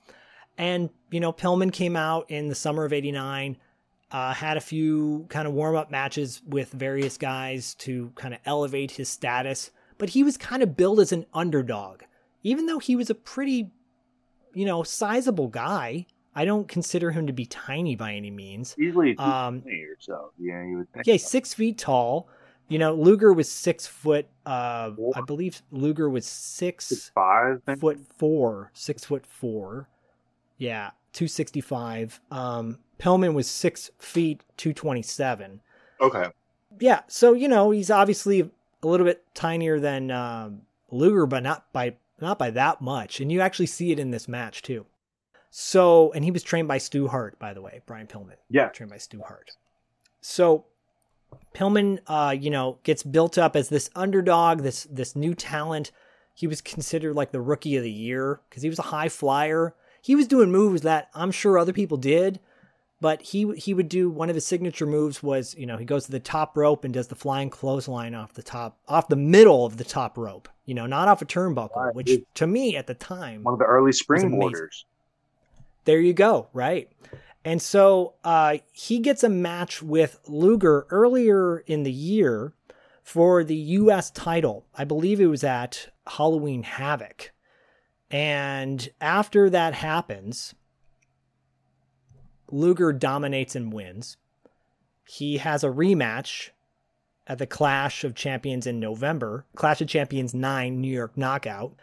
And, 0.59 0.91
you 1.11 1.21
know, 1.21 1.33
Pillman 1.33 1.73
came 1.73 1.97
out 1.97 2.31
in 2.31 2.49
the 2.49 2.55
summer 2.55 2.85
of 2.85 2.93
89, 2.93 3.57
uh, 4.11 4.35
had 4.35 4.57
a 4.59 4.61
few 4.61 5.25
kind 5.31 5.49
of 5.49 5.55
warm 5.55 5.77
up 5.77 5.91
matches 5.91 6.43
with 6.47 6.71
various 6.73 7.17
guys 7.17 7.75
to 7.77 8.13
kind 8.17 8.35
of 8.35 8.41
elevate 8.45 8.91
his 8.93 9.09
status, 9.09 9.71
but 9.97 10.11
he 10.11 10.23
was 10.23 10.37
kind 10.37 10.63
of 10.63 10.77
billed 10.77 11.01
as 11.01 11.13
an 11.13 11.25
underdog. 11.33 12.03
Even 12.43 12.67
though 12.67 12.79
he 12.81 12.95
was 12.97 13.09
a 13.09 13.15
pretty, 13.15 13.71
you 14.55 14.65
know, 14.67 14.83
sizable 14.83 15.49
guy, 15.49 16.07
I 16.35 16.45
don't 16.45 16.67
consider 16.69 17.11
him 17.11 17.27
to 17.27 17.33
be 17.33 17.47
tiny 17.47 17.97
by 17.97 18.15
any 18.15 18.31
means. 18.31 18.75
Easily 18.79 19.17
Um, 19.19 19.63
or 19.67 19.97
so. 19.99 20.33
Yeah, 20.39 20.65
you 20.65 20.79
would 20.79 20.93
think. 20.93 21.07
Yeah, 21.07 21.13
he's 21.13 21.27
six 21.27 21.53
feet 21.55 21.79
tall. 21.79 22.29
You 22.69 22.79
know, 22.79 22.95
Luger 22.95 23.33
was 23.33 23.51
six 23.51 23.87
foot. 23.87 24.27
Uh, 24.47 24.93
I 25.15 25.21
believe 25.27 25.61
Luger 25.71 26.09
was 26.09 26.25
six, 26.25 27.11
five 27.15 27.61
foot 27.79 28.01
four, 28.17 28.71
six 28.73 29.05
foot 29.05 29.27
four. 29.27 29.89
Yeah, 30.57 30.91
two 31.13 31.29
sixty 31.29 31.61
five. 31.61 32.19
Um, 32.31 32.79
Pillman 32.99 33.35
was 33.35 33.47
six 33.47 33.91
feet, 33.99 34.43
two 34.57 34.73
twenty 34.73 35.03
seven. 35.03 35.61
Okay. 36.01 36.27
Yeah, 36.81 37.01
so 37.09 37.35
you 37.35 37.49
know 37.49 37.73
he's 37.73 37.91
obviously 37.91 38.41
a 38.41 38.87
little 38.87 39.05
bit 39.05 39.23
tinier 39.35 39.79
than 39.79 40.11
um, 40.11 40.63
Luger, 40.91 41.27
but 41.27 41.43
not 41.43 41.71
by 41.75 41.97
not 42.23 42.39
by 42.39 42.51
that 42.51 42.81
much. 42.81 43.21
And 43.21 43.31
you 43.31 43.41
actually 43.41 43.67
see 43.67 43.93
it 43.93 43.99
in 43.99 44.11
this 44.11 44.29
match 44.29 44.63
too. 44.63 44.87
So, 45.51 46.13
and 46.13 46.25
he 46.25 46.31
was 46.31 46.43
trained 46.43 46.69
by 46.69 46.79
Stu 46.79 47.09
Hart, 47.09 47.39
by 47.39 47.53
the 47.53 47.61
way, 47.61 47.83
Brian 47.85 48.07
Pillman. 48.07 48.37
Yeah. 48.49 48.69
trained 48.69 48.91
by 48.91 48.97
Stu 48.97 49.21
Hart. 49.21 49.51
So, 50.23 50.65
Pillman, 51.55 51.99
uh, 52.07 52.35
you 52.39 52.49
know, 52.49 52.79
gets 52.85 53.03
built 53.03 53.37
up 53.37 53.55
as 53.55 53.69
this 53.69 53.91
underdog, 53.95 54.61
this 54.61 54.85
this 54.85 55.15
new 55.15 55.35
talent. 55.35 55.91
He 56.35 56.47
was 56.47 56.63
considered 56.63 57.15
like 57.15 57.33
the 57.33 57.41
rookie 57.41 57.77
of 57.77 57.83
the 57.83 57.91
year 57.91 58.41
because 58.49 58.63
he 58.63 58.71
was 58.71 58.79
a 58.79 58.83
high 58.83 59.11
flyer. 59.11 59.75
He 60.01 60.15
was 60.15 60.27
doing 60.27 60.51
moves 60.51 60.83
that 60.83 61.09
I'm 61.15 61.31
sure 61.31 61.59
other 61.59 61.73
people 61.73 61.99
did, 61.99 62.41
but 63.03 63.21
he 63.21 63.53
he 63.57 63.75
would 63.75 63.89
do 63.89 64.09
one 64.09 64.31
of 64.31 64.37
his 64.37 64.47
signature 64.47 64.87
moves 64.87 65.25
was 65.25 65.57
you 65.57 65.67
know 65.67 65.77
he 65.77 65.85
goes 65.85 66.05
to 66.07 66.13
the 66.13 66.21
top 66.21 66.57
rope 66.57 66.85
and 66.85 66.95
does 66.95 67.09
the 67.09 67.17
flying 67.17 67.51
clothesline 67.51 68.15
off 68.15 68.33
the 68.33 68.45
top 68.45 68.79
off 68.87 69.09
the 69.09 69.17
middle 69.17 69.67
of 69.67 69.77
the 69.77 69.85
top 69.85 70.17
rope. 70.17 70.49
You 70.67 70.75
know, 70.75 70.87
not 70.87 71.09
off 71.09 71.21
a 71.21 71.27
turnbuckle, 71.27 71.95
which 71.95 72.21
to 72.35 72.47
me 72.47 72.77
at 72.77 72.87
the 72.87 72.95
time 72.95 73.43
One 73.43 73.55
of 73.55 73.59
the 73.59 73.67
early 73.67 73.91
springboarders. 73.91 74.85
There 75.85 76.01
you 76.01 76.15
go, 76.15 76.47
right? 76.53 76.89
And 77.45 77.61
so 77.61 78.15
uh, 78.23 78.59
he 78.71 79.01
gets 79.01 79.25
a 79.25 79.29
match 79.29 79.83
with 79.83 80.21
Luger 80.29 80.87
earlier 80.91 81.59
in 81.59 81.83
the 81.83 81.91
year 81.91 82.55
for 83.03 83.43
the 83.43 83.57
U.S. 83.57 84.13
title. 84.13 84.65
I 84.77 84.85
believe 84.85 85.21
it 85.21 85.27
was 85.27 85.43
at 85.43 85.89
Halloween 86.07 86.63
Havoc. 86.63 87.33
And 88.13 88.89
after 89.01 89.51
that 89.51 89.75
happens, 89.75 90.55
Luger 92.53 92.93
dominates 92.93 93.57
and 93.57 93.73
wins. 93.73 94.17
He 95.05 95.39
has 95.39 95.65
a 95.65 95.69
rematch 95.69 96.51
at 97.27 97.39
the 97.39 97.47
Clash 97.47 98.05
of 98.05 98.15
Champions 98.15 98.67
in 98.67 98.79
November, 98.79 99.47
Clash 99.57 99.81
of 99.81 99.89
Champions 99.89 100.35
9 100.35 100.81
New 100.81 100.93
York 100.93 101.17
Knockout. 101.17 101.75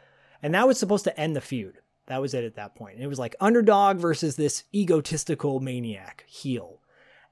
And 0.41 0.53
that 0.53 0.67
was 0.67 0.79
supposed 0.79 1.03
to 1.05 1.19
end 1.19 1.35
the 1.35 1.41
feud. 1.41 1.79
That 2.07 2.21
was 2.21 2.33
it 2.33 2.43
at 2.43 2.55
that 2.55 2.75
point. 2.75 2.99
It 2.99 3.07
was 3.07 3.19
like 3.19 3.35
underdog 3.39 3.97
versus 3.97 4.35
this 4.35 4.63
egotistical 4.73 5.59
maniac 5.59 6.23
heel. 6.27 6.79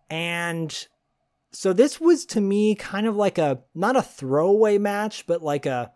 And 0.09 0.87
so 1.51 1.73
this 1.73 1.99
was 1.99 2.25
to 2.27 2.41
me 2.41 2.75
kind 2.75 3.07
of 3.07 3.15
like 3.15 3.37
a 3.37 3.63
not 3.73 3.95
a 3.95 4.01
throwaway 4.01 4.77
match, 4.77 5.25
but 5.25 5.41
like 5.41 5.65
a 5.65 5.91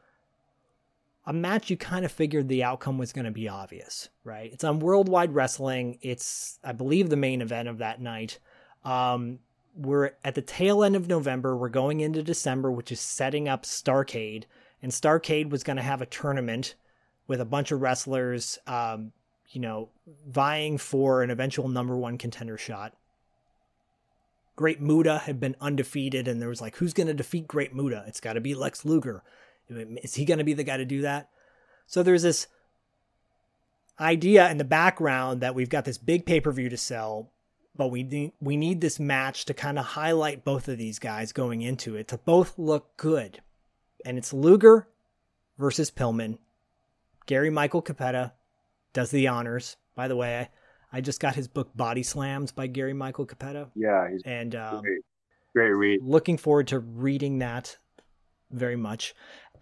a 1.26 1.34
match 1.34 1.70
you 1.70 1.78
kind 1.78 2.06
of 2.06 2.12
figured 2.12 2.48
the 2.48 2.64
outcome 2.64 2.98
was 2.98 3.14
going 3.14 3.26
to 3.26 3.32
be 3.32 3.48
obvious, 3.48 4.10
right? 4.24 4.52
It's 4.52 4.64
on 4.64 4.80
Worldwide 4.80 5.34
Wrestling. 5.34 6.00
It's 6.02 6.60
I 6.64 6.72
believe 6.72 7.10
the 7.10 7.16
main 7.16 7.42
event 7.42 7.70
of 7.70 7.78
that 7.80 8.02
night. 8.02 8.40
Um 8.84 9.40
we're 9.76 10.12
at 10.24 10.36
the 10.36 10.42
tail 10.42 10.84
end 10.84 10.96
of 10.96 11.08
November. 11.08 11.56
We're 11.56 11.70
going 11.70 12.02
into 12.02 12.24
December, 12.24 12.72
which 12.72 12.92
is 12.92 13.00
setting 13.00 13.48
up 13.48 13.64
Starrcade. 13.64 14.44
And 14.82 14.92
Starrcade 14.92 15.50
was 15.50 15.64
going 15.64 15.78
to 15.78 15.84
have 15.84 16.02
a 16.02 16.08
tournament 16.08 16.76
with 17.28 17.40
a 17.40 17.46
bunch 17.46 17.72
of 17.72 17.82
wrestlers, 17.82 18.58
um, 18.68 19.14
you 19.50 19.62
know, 19.62 19.90
vying 20.28 20.78
for 20.78 21.24
an 21.24 21.30
eventual 21.30 21.68
number 21.68 21.96
one 21.96 22.18
contender 22.18 22.58
shot. 22.58 22.94
Great 24.56 24.82
Muta 24.82 25.20
had 25.20 25.40
been 25.40 25.56
undefeated, 25.62 26.28
and 26.28 26.42
there 26.42 26.50
was 26.50 26.62
like, 26.62 26.76
who's 26.76 26.94
going 26.94 27.08
to 27.08 27.14
defeat 27.14 27.48
Great 27.48 27.74
Muta? 27.74 28.04
It's 28.08 28.20
got 28.20 28.34
to 28.34 28.42
be 28.42 28.54
Lex 28.54 28.86
Luger. 28.86 29.24
Is 29.72 30.16
he 30.16 30.26
going 30.26 30.38
to 30.38 30.44
be 30.44 30.54
the 30.54 30.64
guy 30.64 30.78
to 30.78 30.86
do 30.86 31.02
that? 31.02 31.30
So 31.86 32.04
there's 32.04 32.24
this 32.24 32.48
idea 34.00 34.50
in 34.50 34.58
the 34.58 34.64
background 34.64 35.42
that 35.42 35.56
we've 35.56 35.70
got 35.70 35.86
this 35.86 35.98
big 35.98 36.26
pay 36.26 36.40
per 36.40 36.52
view 36.52 36.70
to 36.70 36.78
sell, 36.78 37.32
but 37.76 37.90
we 37.90 38.04
need 38.04 38.34
we 38.40 38.58
need 38.58 38.82
this 38.82 39.00
match 39.00 39.46
to 39.46 39.54
kind 39.54 39.78
of 39.78 39.86
highlight 39.86 40.44
both 40.44 40.68
of 40.68 40.78
these 40.78 41.00
guys 41.00 41.32
going 41.32 41.62
into 41.62 41.96
it 41.96 42.08
to 42.10 42.18
both 42.18 42.58
look 42.58 42.96
good, 42.98 43.42
and 44.06 44.18
it's 44.18 44.34
Luger 44.34 44.88
versus 45.58 45.92
Pillman. 45.92 46.38
Gary 47.26 47.50
Michael 47.50 47.82
Cappetta 47.82 48.34
does 48.94 49.12
the 49.12 49.28
honors. 49.28 49.78
By 49.96 50.08
the 50.08 50.16
way, 50.16 50.40
I, 50.92 50.98
I 50.98 51.02
just 51.02 51.20
got 51.20 51.36
his 51.36 51.48
book 51.48 51.70
Body 51.76 52.04
Slams 52.04 52.52
by 52.52 52.68
Gary 52.68 52.94
Michael 52.94 53.26
Cappetta. 53.26 53.70
Yeah, 53.76 54.10
he's 54.10 54.22
and 54.26 54.56
um, 54.56 54.82
great. 54.82 55.02
Great 55.54 55.72
read. 55.72 56.00
Looking 56.04 56.38
forward 56.38 56.68
to 56.68 56.80
reading 56.80 57.40
that 57.40 57.78
very 58.52 58.76
much. 58.76 59.14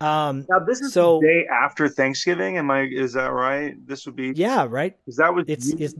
Um, 0.01 0.45
Now 0.49 0.59
this 0.59 0.79
is 0.81 0.93
so 0.93 1.19
the 1.19 1.27
day 1.27 1.47
after 1.47 1.89
Thanksgiving. 1.89 2.57
Am 2.57 2.71
I? 2.71 2.83
Is 2.83 3.13
that 3.13 3.31
right? 3.31 3.75
This 3.85 4.05
would 4.05 4.15
be. 4.15 4.31
yeah, 4.35 4.65
right. 4.69 4.95
Because 5.05 5.17
that 5.17 5.33
was 5.33 5.45
It's- 5.47 5.69
it's 5.79 5.93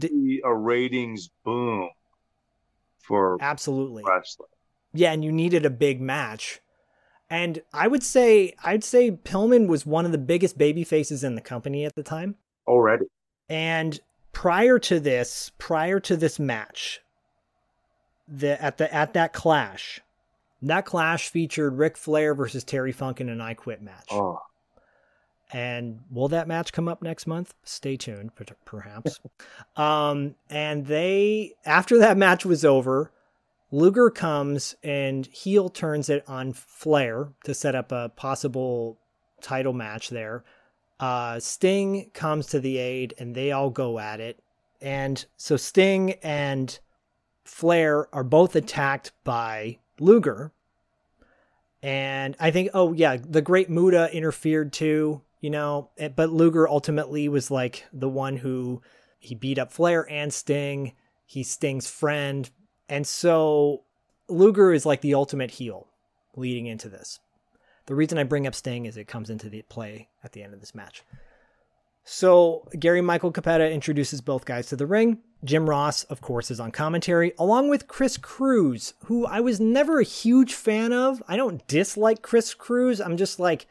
a 0.46 0.54
ratings 0.56 1.30
boom 1.44 1.90
for 3.00 3.38
Absolutely. 3.42 4.04
wrestling. 4.08 4.50
Yeah, 4.94 5.12
and 5.12 5.24
you 5.24 5.32
needed 5.32 5.66
a 5.66 5.70
big 5.70 6.00
match. 6.02 6.62
And 7.30 7.62
I 7.74 7.88
would 7.88 8.02
say 8.04 8.54
I'd 8.64 8.84
say 8.84 9.12
Pillman 9.12 9.68
was 9.68 9.86
one 9.86 10.06
of 10.06 10.12
the 10.12 10.18
biggest 10.18 10.58
baby 10.58 10.84
faces 10.84 11.24
in 11.24 11.36
the 11.36 11.42
company 11.42 11.86
at 11.86 11.96
the 11.96 12.02
time. 12.04 12.36
Already. 12.68 13.06
And 13.50 14.00
prior 14.32 14.80
to 14.80 15.00
this, 15.00 15.52
prior 15.58 16.00
to 16.00 16.16
this 16.16 16.40
match, 16.40 17.02
the 18.28 18.62
at 18.64 18.78
the 18.78 18.92
at 18.94 19.14
that 19.14 19.34
clash, 19.34 20.02
that 20.62 20.86
clash 20.86 21.30
featured 21.30 21.78
Ric 21.78 21.98
Flair 21.98 22.34
versus 22.34 22.64
Terry 22.64 22.92
Funk 22.92 23.22
in 23.22 23.30
an 23.30 23.42
I 23.42 23.54
Quit 23.54 23.82
match. 23.82 24.08
Oh, 24.12 24.40
And 25.52 26.02
will 26.12 26.28
that 26.30 26.48
match 26.48 26.74
come 26.74 26.88
up 26.88 27.02
next 27.02 27.28
month? 27.28 27.54
Stay 27.64 27.98
tuned, 27.98 28.32
perhaps. 28.66 29.20
um, 29.76 30.36
and 30.50 30.86
they, 30.86 31.54
after 31.66 31.98
that 32.00 32.18
match 32.18 32.46
was 32.46 32.66
over, 32.66 33.12
Luger 33.72 34.10
comes 34.10 34.76
and 34.84 35.26
heel 35.28 35.70
turns 35.70 36.10
it 36.10 36.24
on 36.28 36.54
Flair 36.54 37.30
to 37.44 37.54
set 37.54 37.76
up 37.76 37.92
a 37.92 38.10
possible 38.10 39.00
title 39.42 39.74
match 39.74 40.10
there. 40.10 40.44
Uh, 41.00 41.40
Sting 41.40 42.10
comes 42.14 42.48
to 42.48 42.60
the 42.60 42.78
aid 42.78 43.14
and 43.18 43.34
they 43.36 43.52
all 43.52 43.70
go 43.70 44.00
at 44.00 44.20
it. 44.20 44.42
And 44.82 45.24
so 45.38 45.56
Sting 45.56 46.14
and 46.24 46.78
Flair 47.46 48.14
are 48.14 48.24
both 48.24 48.56
attacked 48.56 49.12
by 49.24 49.80
Luger. 50.02 50.52
And 51.82 52.36
I 52.40 52.52
think, 52.52 52.72
oh 52.74 52.94
yeah, 52.94 53.18
the 53.18 53.42
Great 53.42 53.70
Muta 53.70 54.14
interfered 54.14 54.74
too, 54.74 55.22
you 55.40 55.50
know, 55.50 55.90
eh, 55.98 56.10
but 56.10 56.32
Luger 56.32 56.68
ultimately 56.68 57.30
was 57.30 57.50
like 57.50 57.86
the 57.94 58.10
one 58.10 58.38
who 58.38 58.82
he 59.20 59.36
beat 59.36 59.58
up 59.58 59.72
Flair 59.72 60.10
and 60.10 60.34
Sting. 60.34 60.94
He's 61.26 61.50
Sting's 61.50 61.90
friend. 61.90 62.50
And 62.90 63.08
so 63.08 63.84
Luger 64.28 64.74
is 64.74 64.86
like 64.86 65.02
the 65.02 65.14
ultimate 65.14 65.52
heel 65.52 65.88
leading 66.36 66.66
into 66.66 66.90
this. 66.90 67.20
The 67.86 67.96
reason 67.96 68.18
I 68.18 68.24
bring 68.24 68.46
up 68.46 68.56
Sting 68.56 68.86
is 68.86 68.98
it 68.98 69.08
comes 69.08 69.30
into 69.30 69.50
the 69.50 69.62
play 69.64 70.10
at 70.24 70.34
the 70.34 70.44
end 70.44 70.54
of 70.54 70.60
this 70.60 70.76
match. 70.76 71.04
So 72.12 72.68
Gary 72.80 73.02
Michael 73.02 73.32
Cappetta 73.32 73.72
introduces 73.72 74.20
both 74.20 74.44
guys 74.44 74.66
to 74.70 74.76
the 74.76 74.88
ring. 74.88 75.20
Jim 75.44 75.70
Ross, 75.70 76.06
of 76.06 76.22
course, 76.22 76.50
is 76.50 76.60
on 76.60 76.72
commentary, 76.72 77.34
along 77.38 77.70
with 77.70 77.88
Chris 77.88 78.18
Cruise, 78.18 78.96
who 79.06 79.28
I 79.28 79.42
was 79.42 79.60
never 79.60 80.00
a 80.00 80.04
huge 80.04 80.56
fan 80.56 80.92
of. 80.92 81.22
I 81.28 81.38
don't 81.38 81.66
dislike 81.68 82.24
Chris 82.24 82.56
Cruise. 82.56 83.00
I'm 83.00 83.16
just 83.16 83.40
like, 83.40 83.68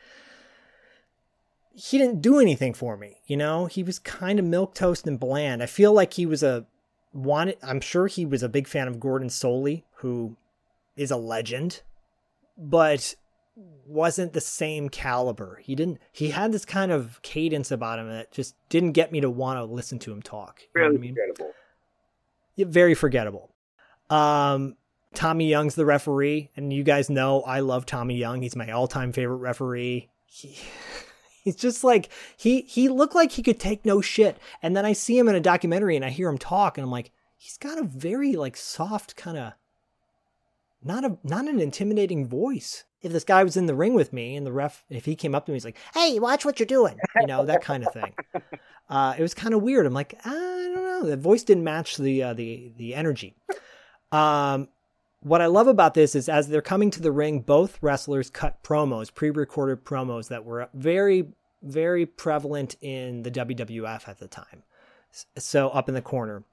he 1.75 1.99
didn't 1.99 2.23
do 2.23 2.39
anything 2.39 2.75
for 2.75 2.97
me. 2.97 3.17
You 3.27 3.37
know, 3.37 3.67
he 3.67 3.83
was 3.83 3.99
kind 3.99 4.39
of 4.39 4.45
milk 4.45 4.73
toast 4.73 5.09
and 5.09 5.19
bland. 5.19 5.61
I 5.61 5.67
feel 5.67 5.93
like 5.93 6.15
he 6.15 6.25
was 6.25 6.45
a 6.45 6.65
wanted 7.13 7.59
I'm 7.61 7.81
sure 7.81 8.07
he 8.07 8.25
was 8.25 8.45
a 8.45 8.49
big 8.49 8.69
fan 8.69 8.87
of 8.87 9.01
Gordon 9.01 9.31
Solie, 9.31 9.83
who 9.97 10.37
is 10.97 11.11
a 11.11 11.17
legend, 11.17 11.83
but 12.57 13.17
wasn't 13.87 14.33
the 14.33 14.41
same 14.41 14.89
caliber. 14.89 15.61
He 15.63 15.75
didn't 15.75 15.99
he 16.13 16.31
had 16.31 16.53
this 16.53 16.65
kind 16.65 16.93
of 16.93 17.21
cadence 17.23 17.71
about 17.71 17.99
him 17.99 18.09
that 18.09 18.31
just 18.33 18.55
didn't 18.69 18.93
get 18.93 19.13
me 19.13 19.21
to 19.21 19.31
want 19.31 19.59
to 19.59 19.65
listen 19.65 19.99
to 20.01 20.13
him 20.13 20.23
talk. 20.23 20.61
What 20.73 20.85
I 20.85 20.89
mean? 20.91 21.15
forgettable. 21.15 21.53
Yeah, 22.55 22.67
very 22.69 22.95
forgettable. 22.95 23.55
Um, 24.11 24.77
Tommy 25.15 25.49
Young's 25.49 25.75
the 25.75 25.87
referee, 25.87 26.51
and 26.57 26.73
you 26.73 26.83
guys 26.83 27.09
know 27.09 27.43
I 27.43 27.61
love 27.61 27.87
Tommy 27.87 28.17
Young. 28.17 28.43
He's 28.43 28.57
my 28.57 28.71
all-time 28.71 29.13
favorite 29.13 29.37
referee. 29.37 30.11
He, 30.27 30.59
he's 31.45 31.57
just 31.57 31.83
like 31.83 32.11
he 32.37 32.63
he 32.63 32.89
looked 32.89 33.15
like 33.15 33.33
he 33.33 33.43
could 33.43 33.59
take 33.59 33.85
no 33.85 34.01
shit. 34.01 34.39
And 34.63 34.77
then 34.77 34.85
I 34.85 34.93
see 34.93 35.19
him 35.19 35.29
in 35.29 35.35
a 35.35 35.41
documentary, 35.41 35.97
and 35.97 36.05
I 36.05 36.11
hear 36.11 36.29
him 36.29 36.39
talk, 36.39 36.77
and 36.77 36.85
I'm 36.85 36.91
like, 36.91 37.11
he's 37.37 37.57
got 37.57 37.79
a 37.79 37.85
very 37.85 38.35
like 38.35 38.57
soft 38.57 39.17
kind 39.17 39.39
of 39.39 39.53
not 40.83 41.05
a 41.05 41.19
not 41.25 41.49
an 41.49 41.61
intimidating 41.61 42.27
voice. 42.27 42.85
If 43.01 43.13
this 43.13 43.25
guy 43.25 43.45
was 43.45 43.57
in 43.57 43.67
the 43.67 43.75
ring 43.75 43.95
with 43.95 44.13
me 44.13 44.35
and 44.35 44.45
the 44.47 44.53
ref, 44.53 44.85
if 44.91 45.05
he 45.05 45.15
came 45.15 45.35
up 45.35 45.47
to 45.47 45.53
me, 45.53 45.57
he's 45.57 45.65
like, 45.65 45.79
"Hey, 45.95 46.19
watch 46.19 46.45
what 46.45 46.59
you're 46.59 46.67
doing," 46.67 46.99
you 47.21 47.27
know 47.27 47.45
that 47.45 47.63
kind 47.63 47.87
of 47.87 47.93
thing. 47.93 48.15
Uh, 48.91 49.15
it 49.19 49.21
was 49.21 49.35
kind 49.35 49.53
of 49.53 49.61
weird. 49.61 49.85
I'm 49.85 49.93
like, 49.93 50.19
I 50.25 50.31
don't 50.31 50.83
know. 50.83 51.03
The 51.11 51.19
voice 51.19 51.43
didn't 51.43 51.63
match 51.63 51.99
the 51.99 52.23
uh, 52.23 52.33
the 52.33 52.73
the 52.79 52.95
energy. 52.95 53.37
Um, 54.13 54.69
what 55.21 55.43
I 55.43 55.47
love 55.47 55.67
about 55.67 55.93
this 55.93 56.15
is 56.15 56.27
as 56.27 56.49
they're 56.49 56.63
coming 56.63 56.91
to 56.93 57.03
the 57.03 57.13
ring, 57.13 57.41
both 57.41 57.79
wrestlers 57.83 58.31
cut 58.31 58.63
promos, 58.63 59.13
pre-recorded 59.13 59.85
promos 59.85 60.29
that 60.29 60.47
were 60.47 60.71
very 60.73 61.27
very 61.63 62.07
prevalent 62.07 62.77
in 62.81 63.25
the 63.25 63.31
WWF 63.31 64.09
at 64.09 64.19
the 64.19 64.29
time. 64.29 64.63
So 65.37 65.69
up 65.71 65.89
in 65.89 65.95
the 65.95 66.03
corner. 66.03 66.45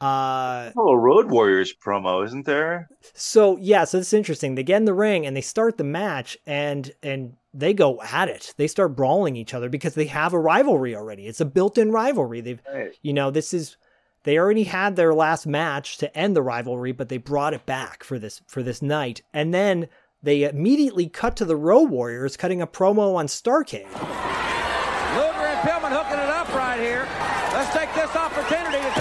Uh, 0.00 0.70
Oh, 0.76 0.88
a 0.90 0.98
Road 0.98 1.30
Warriors 1.30 1.74
promo, 1.74 2.24
isn't 2.24 2.46
there? 2.46 2.88
so 3.14 3.56
yeah, 3.58 3.84
so 3.84 3.98
it's 3.98 4.12
interesting. 4.12 4.54
They 4.54 4.62
get 4.62 4.78
in 4.78 4.84
the 4.86 4.94
ring 4.94 5.26
and 5.26 5.36
they 5.36 5.40
start 5.40 5.76
the 5.78 5.84
match 5.84 6.36
and 6.46 6.90
and 7.02 7.34
they 7.52 7.74
go 7.74 8.00
at 8.02 8.28
it. 8.28 8.54
They 8.56 8.66
start 8.68 8.96
brawling 8.96 9.36
each 9.36 9.52
other 9.54 9.68
because 9.68 9.94
they 9.94 10.06
have 10.06 10.32
a 10.32 10.38
rivalry 10.38 10.94
already. 10.94 11.26
It's 11.26 11.40
a 11.40 11.44
built-in 11.44 11.90
rivalry. 11.92 12.40
They've 12.40 12.62
Right. 12.72 12.92
you 13.02 13.12
know, 13.12 13.30
this 13.30 13.52
is 13.52 13.76
they 14.22 14.38
already 14.38 14.64
had 14.64 14.96
their 14.96 15.14
last 15.14 15.46
match 15.46 15.98
to 15.98 16.16
end 16.16 16.36
the 16.36 16.42
rivalry, 16.42 16.92
but 16.92 17.08
they 17.08 17.16
brought 17.18 17.54
it 17.54 17.66
back 17.66 18.04
for 18.04 18.18
this 18.18 18.40
for 18.46 18.62
this 18.62 18.80
night. 18.82 19.22
And 19.34 19.52
then 19.52 19.88
they 20.22 20.44
immediately 20.44 21.08
cut 21.08 21.36
to 21.36 21.44
the 21.44 21.56
Road 21.56 21.90
Warriors 21.90 22.36
cutting 22.36 22.60
a 22.62 22.66
promo 22.66 23.14
on 23.16 23.26
Starrcade. 23.26 23.88
Luger 23.90 25.46
and 25.46 25.60
Pillman 25.68 25.90
hooking 25.90 26.18
it 26.20 26.28
up 26.30 26.48
right 26.54 26.78
here. 26.78 27.06
Let's 27.52 27.72
take 27.74 27.92
this 27.94 28.14
opportunity 28.14 28.78
to 28.78 28.99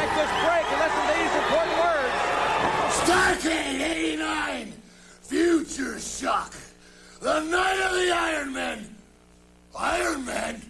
Future 5.65 5.99
Shock, 5.99 6.53
the 7.19 7.41
night 7.41 7.81
of 7.85 7.93
the 7.93 8.11
Iron 8.15 8.53
Man. 8.53 8.95
Iron 9.77 10.23
Man? 10.23 10.61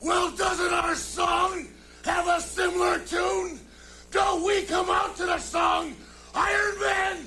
Well, 0.00 0.30
doesn't 0.30 0.72
our 0.72 0.94
song 0.94 1.66
have 2.04 2.28
a 2.28 2.40
similar 2.40 3.00
tune? 3.00 3.58
Don't 4.12 4.44
we 4.44 4.62
come 4.62 4.88
out 4.90 5.16
to 5.16 5.26
the 5.26 5.38
song 5.38 5.96
Iron 6.36 6.80
Man? 6.80 7.26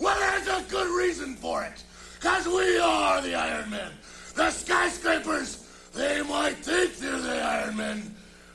Well, 0.00 0.18
there's 0.18 0.48
a 0.48 0.68
good 0.68 0.88
reason 0.88 1.36
for 1.36 1.62
it. 1.62 1.84
Because 2.16 2.48
we 2.48 2.78
are 2.78 3.20
the 3.20 3.36
Iron 3.36 3.70
Man. 3.70 3.92
The 4.34 4.50
skyscrapers, 4.50 5.68
they 5.94 6.20
might 6.22 6.56
think 6.56 6.96
they're 6.96 7.20
the 7.20 7.40
Iron 7.40 7.76
Man, 7.76 8.14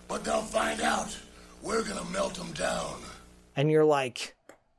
but 0.10 0.26
they'll 0.26 0.42
find 0.42 0.82
out. 0.82 1.18
We're 1.62 1.84
going 1.84 2.06
to 2.06 2.12
melt 2.12 2.34
them 2.34 2.52
down. 2.52 2.98
And 3.56 3.72
you're 3.72 3.86
like, 3.86 4.36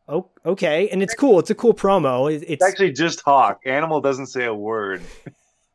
oh, 0.09 0.28
okay. 0.44 0.89
And 0.90 1.02
it's 1.02 1.14
cool. 1.14 1.39
It's 1.39 1.51
a 1.51 1.55
cool 1.55 1.74
promo. 1.74 2.32
It- 2.32 2.44
It's 2.48 2.64
actually 2.64 2.93
just 2.93 3.20
Hawk. 3.22 3.60
Animal 3.66 4.01
doesn't 4.01 4.26
say 4.26 4.44
a 4.44 4.55
word. 4.55 5.02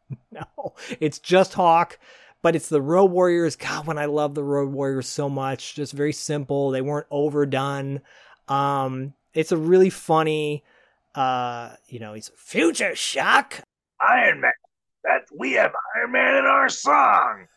No, 0.32 0.74
it's 1.00 1.18
just 1.18 1.54
Hawk, 1.54 1.98
but 2.44 2.56
it's 2.56 2.70
the 2.70 2.82
Road 2.82 3.06
Warriors. 3.12 3.56
God, 3.56 3.88
when 3.88 3.98
I 3.98 4.06
love 4.06 4.36
the 4.36 4.44
Road 4.44 4.72
Warriors 4.72 5.08
so 5.08 5.28
much, 5.30 5.74
just 5.76 5.94
very 5.94 6.14
simple. 6.14 6.70
They 6.72 6.82
weren't 6.82 7.08
overdone. 7.10 8.02
Um, 8.48 9.14
it's 9.34 9.52
a 9.52 9.58
really 9.58 9.90
funny, 9.90 10.64
uh, 11.16 11.72
you 11.88 12.00
know, 12.00 12.14
he's 12.14 12.32
future 12.36 12.96
shock. 12.96 13.62
Iron 14.00 14.42
Man. 14.42 14.52
That 15.04 15.22
we 15.36 15.54
have 15.54 15.72
Iron 15.96 16.12
Man 16.12 16.36
in 16.36 16.46
our 16.46 16.70
song. 16.70 17.48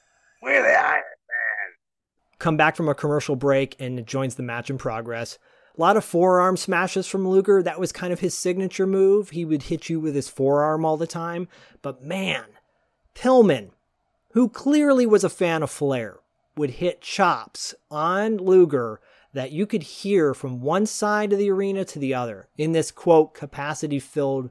We're 0.43 0.63
the 0.63 0.69
Iron 0.79 1.03
Man. 1.03 2.39
Come 2.39 2.57
back 2.57 2.77
from 2.77 2.89
a 2.89 2.95
commercial 2.95 3.37
break 3.37 3.77
and 3.81 4.07
joins 4.07 4.35
the 4.37 4.43
match 4.43 4.71
in 4.71 4.79
progress. 4.79 5.39
A 5.77 5.81
lot 5.81 5.97
of 5.97 6.05
forearm 6.05 6.57
smashes 6.57 7.07
from 7.07 7.29
Luger. 7.29 7.63
That 7.63 7.79
was 7.79 7.93
kind 7.93 8.13
of 8.13 8.21
his 8.21 8.37
signature 8.37 8.87
move. 8.87 9.31
He 9.31 9.45
would 9.45 9.65
hit 9.65 9.91
you 9.91 10.01
with 10.01 10.15
his 10.15 10.29
forearm 10.29 10.85
all 10.85 10.97
the 10.97 11.07
time. 11.07 11.49
But 11.83 12.03
man, 12.03 12.45
Pillman, 13.15 13.71
who 14.31 14.49
clearly 14.49 15.05
was 15.05 15.23
a 15.23 15.29
fan 15.29 15.63
of 15.63 15.71
Flair, 15.71 16.21
would 16.57 16.71
hit 16.71 17.03
chops 17.03 17.75
on 17.91 18.39
Luger 18.39 19.01
that 19.35 19.53
you 19.53 19.67
could 19.67 19.83
hear 19.83 20.33
from 20.33 20.63
one 20.63 20.87
side 20.87 21.33
of 21.33 21.39
the 21.39 21.51
arena 21.51 21.85
to 21.85 21.99
the 21.99 22.15
other 22.15 22.49
in 22.57 22.73
this 22.73 22.91
quote 22.91 23.35
capacity 23.35 23.99
filled 23.99 24.49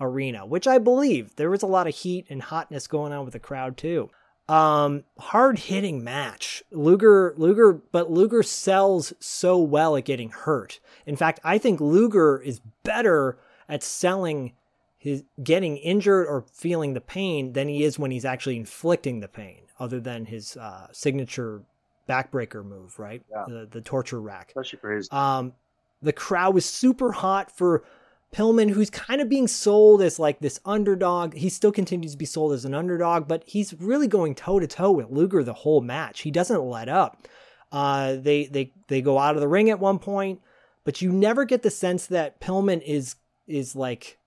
arena, 0.00 0.46
which 0.46 0.66
I 0.66 0.78
believe 0.78 1.36
there 1.36 1.50
was 1.50 1.62
a 1.62 1.66
lot 1.66 1.86
of 1.86 1.94
heat 1.94 2.26
and 2.30 2.40
hotness 2.40 2.86
going 2.86 3.12
on 3.12 3.24
with 3.24 3.34
the 3.34 3.38
crowd 3.38 3.76
too. 3.76 4.08
Um, 4.48 5.04
hard 5.18 5.58
hitting 5.60 6.02
match. 6.02 6.62
Luger, 6.70 7.32
Luger, 7.36 7.72
but 7.72 8.10
Luger 8.10 8.42
sells 8.42 9.12
so 9.20 9.58
well 9.58 9.96
at 9.96 10.04
getting 10.04 10.30
hurt. 10.30 10.80
In 11.06 11.16
fact, 11.16 11.40
I 11.44 11.58
think 11.58 11.80
Luger 11.80 12.38
is 12.38 12.60
better 12.82 13.38
at 13.68 13.82
selling 13.82 14.52
his 14.98 15.24
getting 15.42 15.76
injured 15.78 16.26
or 16.26 16.44
feeling 16.52 16.94
the 16.94 17.00
pain 17.00 17.54
than 17.54 17.68
he 17.68 17.82
is 17.82 17.98
when 17.98 18.10
he's 18.10 18.24
actually 18.24 18.56
inflicting 18.56 19.20
the 19.20 19.28
pain, 19.28 19.62
other 19.78 20.00
than 20.00 20.26
his 20.26 20.56
uh, 20.56 20.88
signature 20.92 21.62
backbreaker 22.08 22.64
move, 22.64 22.98
right? 22.98 23.22
Yeah. 23.30 23.44
The, 23.48 23.68
the 23.70 23.80
torture 23.80 24.20
rack. 24.20 24.48
Especially 24.48 24.78
for 24.78 24.92
his 24.92 25.10
Um, 25.12 25.54
the 26.02 26.12
crowd 26.12 26.54
was 26.54 26.66
super 26.66 27.12
hot 27.12 27.50
for 27.50 27.84
Pillman, 28.32 28.70
who's 28.70 28.90
kind 28.90 29.20
of 29.20 29.28
being 29.28 29.46
sold 29.46 30.00
as 30.00 30.18
like 30.18 30.40
this 30.40 30.58
underdog. 30.64 31.34
He 31.34 31.48
still 31.48 31.72
continues 31.72 32.12
to 32.12 32.18
be 32.18 32.24
sold 32.24 32.52
as 32.52 32.64
an 32.64 32.74
underdog, 32.74 33.28
but 33.28 33.44
he's 33.46 33.74
really 33.74 34.08
going 34.08 34.34
toe 34.34 34.58
to 34.58 34.66
toe 34.66 34.90
with 34.90 35.10
Luger 35.10 35.44
the 35.44 35.52
whole 35.52 35.82
match. 35.82 36.22
He 36.22 36.30
doesn't 36.30 36.64
let 36.64 36.88
up. 36.88 37.28
Uh, 37.70 38.16
they 38.16 38.46
they 38.46 38.72
they 38.88 39.02
go 39.02 39.18
out 39.18 39.34
of 39.34 39.40
the 39.40 39.48
ring 39.48 39.70
at 39.70 39.80
one 39.80 39.98
point, 39.98 40.40
but 40.84 41.02
you 41.02 41.12
never 41.12 41.44
get 41.44 41.62
the 41.62 41.70
sense 41.70 42.06
that 42.06 42.40
Pillman 42.40 42.82
is 42.82 43.16
is 43.46 43.76
like 43.76 44.18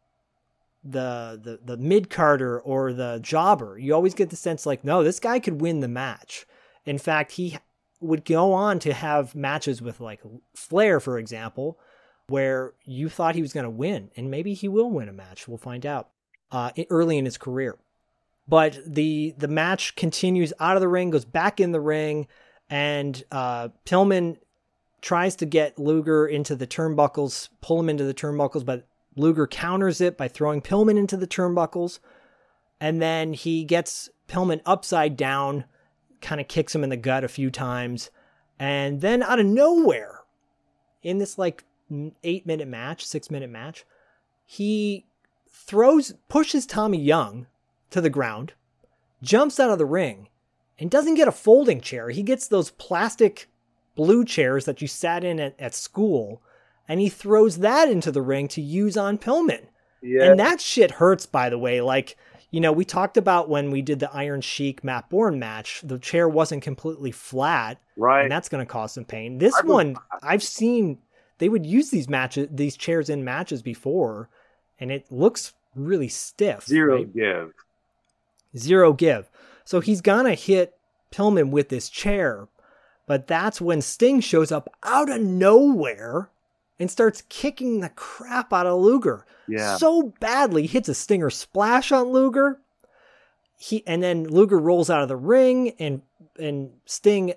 the 0.83 1.39
the 1.41 1.59
the 1.63 1.77
mid 1.77 2.09
carder 2.09 2.59
or 2.59 2.93
the 2.93 3.19
jobber. 3.21 3.77
You 3.77 3.93
always 3.95 4.13
get 4.13 4.29
the 4.29 4.35
sense 4.35 4.65
like, 4.65 4.83
no, 4.83 5.03
this 5.03 5.19
guy 5.19 5.39
could 5.39 5.61
win 5.61 5.79
the 5.79 5.87
match. 5.87 6.45
In 6.85 6.99
fact, 6.99 7.33
he 7.33 7.57
would 7.99 8.23
go 8.23 8.53
on 8.53 8.77
to 8.79 8.93
have 8.93 9.35
matches 9.35 9.81
with 9.81 9.99
like 9.99 10.21
Flair, 10.55 10.99
for 10.99 11.17
example, 11.17 11.79
where 12.27 12.73
you 12.83 13.09
thought 13.09 13.35
he 13.35 13.41
was 13.41 13.53
going 13.53 13.65
to 13.65 13.69
win, 13.69 14.09
and 14.15 14.31
maybe 14.31 14.53
he 14.53 14.67
will 14.67 14.89
win 14.89 15.09
a 15.09 15.13
match. 15.13 15.47
We'll 15.47 15.57
find 15.57 15.85
out 15.85 16.09
uh, 16.51 16.71
early 16.89 17.17
in 17.17 17.25
his 17.25 17.37
career. 17.37 17.77
But 18.47 18.79
the 18.85 19.33
the 19.37 19.47
match 19.47 19.95
continues 19.95 20.53
out 20.59 20.77
of 20.77 20.81
the 20.81 20.87
ring, 20.87 21.09
goes 21.09 21.25
back 21.25 21.59
in 21.59 21.71
the 21.71 21.81
ring, 21.81 22.27
and 22.69 23.23
uh, 23.31 23.69
Pillman 23.85 24.37
tries 25.01 25.35
to 25.37 25.45
get 25.45 25.79
Luger 25.79 26.27
into 26.27 26.55
the 26.55 26.67
turnbuckles, 26.67 27.49
pull 27.61 27.79
him 27.79 27.89
into 27.89 28.03
the 28.03 28.13
turnbuckles, 28.13 28.65
but 28.65 28.87
Luger 29.15 29.47
counters 29.47 30.01
it 30.01 30.17
by 30.17 30.27
throwing 30.27 30.61
Pillman 30.61 30.97
into 30.97 31.17
the 31.17 31.27
turnbuckles, 31.27 31.99
and 32.79 33.01
then 33.01 33.33
he 33.33 33.63
gets 33.63 34.09
Pillman 34.27 34.61
upside 34.65 35.15
down, 35.15 35.65
kind 36.21 36.41
of 36.41 36.47
kicks 36.47 36.73
him 36.73 36.83
in 36.83 36.89
the 36.89 36.97
gut 36.97 37.23
a 37.23 37.27
few 37.27 37.49
times, 37.49 38.09
and 38.59 39.01
then 39.01 39.23
out 39.23 39.39
of 39.39 39.45
nowhere, 39.45 40.21
in 41.01 41.19
this 41.19 41.37
like 41.37 41.63
eight 42.23 42.45
minute 42.45 42.67
match, 42.67 43.05
six 43.05 43.29
minute 43.29 43.49
match, 43.49 43.85
he 44.45 45.05
throws, 45.49 46.13
pushes 46.29 46.65
Tommy 46.65 46.99
Young 46.99 47.47
to 47.89 48.01
the 48.01 48.09
ground, 48.09 48.53
jumps 49.21 49.59
out 49.59 49.71
of 49.71 49.77
the 49.77 49.85
ring, 49.85 50.29
and 50.77 50.91
doesn't 50.91 51.15
get 51.15 51.27
a 51.27 51.31
folding 51.31 51.81
chair. 51.81 52.09
He 52.09 52.23
gets 52.23 52.47
those 52.47 52.71
plastic 52.71 53.49
blue 53.95 54.25
chairs 54.25 54.65
that 54.65 54.81
you 54.81 54.87
sat 54.87 55.23
in 55.23 55.39
at, 55.39 55.59
at 55.59 55.73
school, 55.73 56.41
and 56.87 56.99
he 56.99 57.09
throws 57.09 57.59
that 57.59 57.89
into 57.89 58.11
the 58.11 58.21
ring 58.21 58.47
to 58.49 58.61
use 58.61 58.97
on 58.97 59.17
Pillman. 59.17 59.67
Yeah. 60.01 60.25
And 60.25 60.39
that 60.39 60.61
shit 60.61 60.91
hurts, 60.91 61.25
by 61.25 61.49
the 61.49 61.57
way. 61.57 61.81
Like, 61.81 62.17
you 62.51 62.61
know, 62.61 62.71
we 62.71 62.85
talked 62.85 63.17
about 63.17 63.49
when 63.49 63.71
we 63.71 63.81
did 63.81 63.99
the 63.99 64.13
Iron 64.13 64.41
Sheik 64.41 64.83
Matt 64.83 65.09
Bourne 65.09 65.39
match, 65.39 65.81
the 65.83 65.97
chair 65.97 66.29
wasn't 66.29 66.61
completely 66.61 67.11
flat. 67.11 67.79
Right. 67.97 68.21
And 68.21 68.31
that's 68.31 68.49
going 68.49 68.65
to 68.65 68.71
cause 68.71 68.93
some 68.93 69.05
pain. 69.05 69.39
This 69.39 69.55
I 69.55 69.65
one, 69.65 69.95
I've 70.21 70.43
seen, 70.43 70.99
they 71.37 71.49
would 71.49 71.65
use 71.65 71.89
these 71.89 72.07
matches, 72.09 72.47
these 72.51 72.77
chairs 72.77 73.09
in 73.09 73.23
matches 73.23 73.61
before, 73.61 74.29
and 74.79 74.91
it 74.91 75.11
looks 75.11 75.53
really 75.75 76.07
stiff. 76.07 76.65
Zero 76.65 76.97
right? 76.97 77.13
give. 77.13 77.53
Zero 78.57 78.93
give. 78.93 79.29
So 79.65 79.79
he's 79.81 80.01
gonna 80.01 80.35
hit 80.35 80.77
Pillman 81.11 81.49
with 81.49 81.69
this 81.69 81.89
chair, 81.89 82.47
But 83.07 83.27
that's 83.27 83.61
when 83.61 83.81
Sting 83.81 84.19
shows 84.19 84.51
up 84.51 84.67
out 84.83 85.09
of 85.09 85.21
nowhere 85.21 86.29
and 86.79 86.89
starts 86.89 87.23
kicking 87.29 87.79
the 87.79 87.89
crap 87.89 88.51
out 88.51 88.65
of 88.65 88.79
Luger. 88.79 89.25
Yeah. 89.47 89.77
So 89.77 90.13
badly, 90.19 90.65
hits 90.67 90.89
a 90.89 90.95
stinger 90.95 91.29
splash 91.29 91.91
on 91.91 92.07
Luger. 92.07 92.59
He 93.57 93.83
and 93.85 94.01
then 94.01 94.25
Luger 94.25 94.59
rolls 94.59 94.89
out 94.89 95.01
of 95.01 95.07
the 95.07 95.15
ring 95.15 95.71
and 95.79 96.01
and 96.39 96.71
Sting 96.85 97.33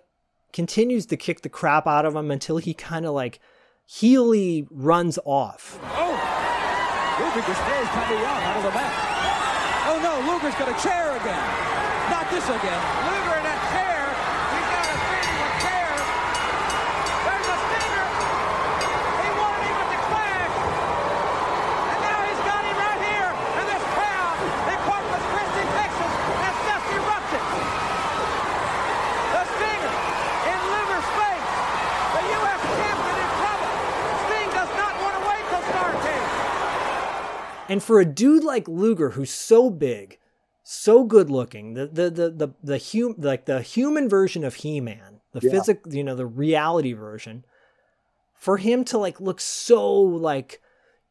continues 0.53 1.07
to 1.07 1.17
kick 1.17 1.43
the 1.43 1.49
crap 1.49 1.87
out 1.87 2.07
of 2.07 2.17
him 2.17 2.31
until 2.31 2.57
he 2.57 2.75
kind 2.75 3.05
of 3.05 3.13
like 3.13 3.39
heely 3.89 4.67
runs 4.71 5.19
off. 5.25 5.79
Oh! 5.97 6.13
Luger 7.19 7.47
just 7.47 7.63
throws 7.63 7.89
Tommy 7.89 8.17
out 8.25 8.57
of 8.59 8.63
the 8.63 8.71
mat. 8.71 8.95
Oh 9.89 9.99
no, 10.03 10.33
Luger's 10.33 10.55
got 10.55 10.69
a 10.69 10.83
chair 10.83 11.17
again. 11.17 11.45
Not 12.11 12.31
this 12.31 12.45
again. 12.45 13.18
And 37.69 37.83
for 37.83 38.01
a 38.01 38.05
dude 38.05 38.45
like 38.45 38.67
Luger, 38.67 39.11
who's 39.11 39.31
so 39.31 39.69
big, 39.71 40.19
so 40.63 41.05
good 41.05 41.31
looking, 41.31 41.75
the 41.75 41.87
the 41.87 42.11
the 42.11 42.31
the, 42.31 42.49
the 42.63 42.79
hum, 42.79 43.15
like 43.19 43.45
the 43.45 43.61
human 43.61 44.09
version 44.09 44.45
of 44.45 44.55
He 44.57 44.81
Man, 44.81 45.21
the 45.33 45.41
Yeah. 45.43 45.51
physical, 45.51 45.95
you 45.95 46.03
know, 46.05 46.15
the 46.15 46.27
reality 46.27 46.93
version, 46.95 47.45
for 48.35 48.57
him 48.57 48.85
to 48.85 48.99
like 48.99 49.21
look 49.21 49.41
so 49.41 49.93
like, 50.01 50.61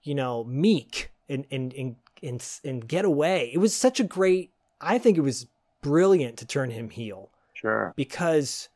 you 0.01 0.15
know, 0.15 0.43
meek 0.43 1.11
and 1.29 1.45
and 1.51 1.73
and 1.73 1.95
and, 2.23 2.59
and 2.63 2.87
get 2.87 3.05
away, 3.05 3.51
it 3.53 3.59
was 3.59 3.75
such 3.75 3.99
a 3.99 4.03
great. 4.03 4.51
I 4.81 4.97
think 4.97 5.17
it 5.17 5.21
was 5.21 5.47
brilliant 5.81 6.37
to 6.37 6.45
turn 6.45 6.71
him 6.71 6.89
heel 6.89 7.29
Sure. 7.53 7.93
because 7.95 8.69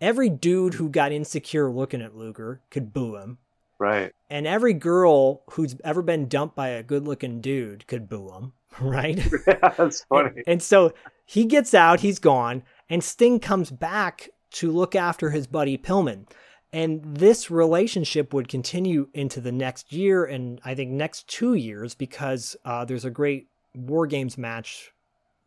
every 0.00 0.28
dude 0.28 0.74
who 0.74 0.88
got 0.88 1.12
insecure 1.12 1.70
looking 1.70 2.02
at 2.02 2.16
Luger 2.16 2.60
could 2.70 2.92
boo 2.92 3.16
him. 3.16 3.38
Right. 3.78 4.12
And 4.30 4.46
every 4.46 4.72
girl 4.72 5.42
who's 5.50 5.76
ever 5.84 6.02
been 6.02 6.28
dumped 6.28 6.56
by 6.56 6.68
a 6.68 6.82
good 6.82 7.06
looking 7.06 7.40
dude 7.40 7.86
could 7.86 8.08
boo 8.08 8.30
him, 8.32 8.52
right? 8.80 9.22
That's 9.46 10.04
funny. 10.04 10.42
and 10.46 10.62
so 10.62 10.92
he 11.24 11.44
gets 11.44 11.74
out, 11.74 12.00
he's 12.00 12.18
gone, 12.18 12.62
and 12.88 13.02
Sting 13.02 13.40
comes 13.40 13.70
back 13.70 14.30
to 14.52 14.70
look 14.70 14.94
after 14.94 15.30
his 15.30 15.46
buddy 15.46 15.76
Pillman. 15.76 16.26
And 16.72 17.02
this 17.16 17.50
relationship 17.50 18.34
would 18.34 18.48
continue 18.48 19.08
into 19.14 19.40
the 19.40 19.52
next 19.52 19.92
year 19.92 20.24
and 20.24 20.60
I 20.64 20.74
think 20.74 20.90
next 20.90 21.28
two 21.28 21.54
years 21.54 21.94
because 21.94 22.56
uh, 22.64 22.84
there's 22.84 23.04
a 23.04 23.10
great 23.10 23.48
War 23.74 24.06
Games 24.06 24.36
match 24.36 24.92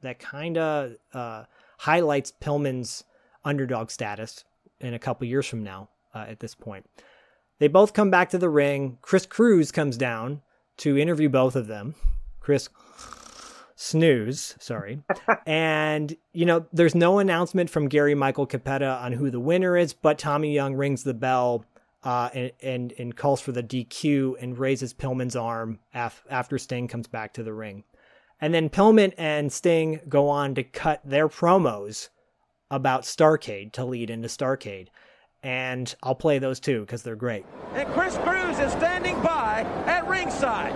that 0.02 0.20
kind 0.20 0.58
of 0.58 0.94
uh, 1.14 1.44
highlights 1.78 2.32
Pillman's 2.42 3.04
underdog 3.44 3.90
status 3.90 4.44
in 4.80 4.94
a 4.94 5.00
couple 5.00 5.28
years 5.28 5.46
from 5.46 5.64
now 5.64 5.90
uh, 6.14 6.26
at 6.28 6.40
this 6.40 6.56
point. 6.56 6.86
They 7.60 7.68
both 7.68 7.94
come 7.94 8.10
back 8.10 8.30
to 8.30 8.38
the 8.38 8.50
ring. 8.50 8.98
Chris 9.02 9.26
Cruise 9.26 9.72
comes 9.72 9.98
down 9.98 10.42
to 10.78 10.98
interview 10.98 11.30
both 11.30 11.56
of 11.56 11.68
them. 11.68 11.96
Chris 12.40 12.70
snooze, 13.76 14.56
sorry. 14.60 15.04
and, 15.46 16.16
you 16.34 16.46
know, 16.46 16.66
there's 16.72 16.96
no 16.96 17.20
announcement 17.20 17.70
from 17.70 17.88
Gary 17.88 18.16
Michael 18.16 18.48
Cappetta 18.48 19.02
on 19.02 19.14
who 19.14 19.30
the 19.30 19.40
winner 19.40 19.78
is, 19.78 19.94
but 19.94 20.18
Tommy 20.18 20.54
Young 20.54 20.76
rings 20.76 21.04
the 21.04 21.14
bell 21.14 21.66
uh, 22.04 22.30
and, 22.34 22.52
and, 22.62 22.94
and 22.98 23.16
calls 23.16 23.42
for 23.42 23.52
the 23.52 23.64
DQ 23.64 24.36
and 24.42 24.58
raises 24.58 24.94
Pillman's 24.94 25.36
arm 25.36 25.80
af- 25.94 26.24
after 26.30 26.58
Sting 26.58 26.88
comes 26.88 27.08
back 27.08 27.34
to 27.34 27.44
the 27.44 27.54
ring. 27.54 27.84
And 28.42 28.54
then 28.54 28.70
Pillman 28.70 29.14
and 29.18 29.52
Sting 29.52 30.00
go 30.08 30.30
on 30.30 30.56
to 30.56 30.64
cut 30.64 31.02
their 31.04 31.28
promos 31.28 32.10
about 32.72 33.04
Starrcade 33.04 33.74
to 33.74 33.84
lead 33.84 34.10
into 34.10 34.30
Starrcade. 34.30 34.88
And 35.44 35.94
I'll 36.04 36.16
play 36.16 36.40
those 36.40 36.60
too 36.60 36.82
because 36.82 37.02
they're 37.04 37.16
great. 37.16 37.46
And 37.74 37.88
Chris 37.90 38.18
Cruise 38.18 38.60
is 38.60 38.72
standing 38.74 39.22
by 39.22 39.62
at 39.86 40.08
ringside. 40.08 40.74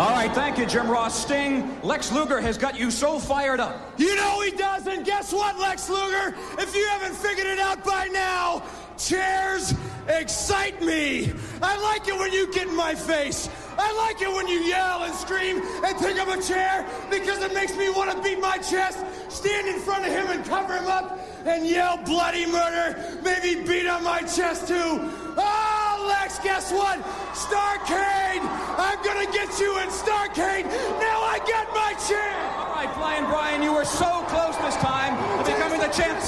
All 0.00 0.10
right, 0.12 0.32
thank 0.32 0.56
you, 0.56 0.64
Jim 0.64 0.90
Ross. 0.90 1.26
Sting, 1.26 1.78
Lex 1.82 2.10
Luger 2.10 2.40
has 2.40 2.56
got 2.56 2.78
you 2.78 2.90
so 2.90 3.18
fired 3.18 3.60
up. 3.60 3.78
You 3.98 4.16
know 4.16 4.40
he 4.40 4.50
does, 4.50 4.86
and 4.86 5.04
guess 5.04 5.32
what, 5.32 5.58
Lex 5.58 5.90
Luger? 5.90 6.34
If 6.58 6.74
you 6.74 6.86
haven't 6.88 7.14
figured 7.14 7.46
it 7.46 7.58
out 7.58 7.84
by 7.84 8.06
now, 8.06 8.62
chairs 8.96 9.74
excite 10.08 10.80
me. 10.82 11.32
I 11.62 11.80
like 11.82 12.08
it 12.08 12.18
when 12.18 12.32
you 12.32 12.50
get 12.52 12.68
in 12.68 12.74
my 12.74 12.94
face. 12.94 13.50
I 13.78 13.94
like 13.96 14.20
it 14.22 14.32
when 14.32 14.48
you 14.48 14.60
yell 14.60 15.04
and 15.04 15.14
scream 15.14 15.60
and 15.84 15.98
pick 15.98 16.18
up 16.18 16.28
a 16.28 16.42
chair 16.42 16.86
because 17.10 17.42
it 17.42 17.52
makes 17.54 17.76
me 17.76 17.90
want 17.90 18.10
to 18.10 18.22
beat 18.22 18.40
my 18.40 18.56
chest, 18.58 19.04
stand 19.28 19.68
in 19.68 19.78
front 19.80 20.06
of 20.06 20.12
him 20.12 20.26
and 20.28 20.44
cover 20.46 20.76
him 20.76 20.86
up 20.86 21.18
and 21.46 21.66
yell 21.66 21.96
bloody 21.98 22.46
murder, 22.46 23.18
maybe 23.22 23.62
beat 23.66 23.86
on 23.86 24.04
my 24.04 24.20
chest 24.22 24.68
too. 24.68 25.10
Oh, 25.36 26.06
Lex, 26.08 26.38
guess 26.40 26.72
what? 26.72 26.98
Starrcade! 27.34 28.44
I'm 28.78 29.02
gonna 29.02 29.30
get 29.32 29.58
you 29.58 29.78
in 29.78 29.88
Starrcade! 29.88 30.64
Now 31.00 31.22
I 31.22 31.38
got 31.48 31.68
my 31.74 31.94
chair! 32.08 32.36
All 32.58 32.74
right, 32.74 32.92
Flying 32.94 33.24
Brian, 33.26 33.62
you 33.62 33.72
were 33.72 33.84
so 33.84 34.24
close 34.28 34.56
this 34.58 34.76
time 34.76 35.16
to 35.44 35.52
becoming 35.52 35.80
the 35.80 35.88
champ. 35.88 36.20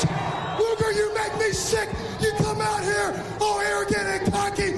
Luger, 0.59 0.93
you 0.93 1.14
make 1.14 1.36
me 1.39 1.52
sick. 1.52 1.89
You 2.20 2.30
come 2.39 2.60
out 2.60 2.82
here 2.82 3.14
all 3.40 3.60
arrogant 3.60 4.06
and 4.06 4.32
cocky, 4.32 4.74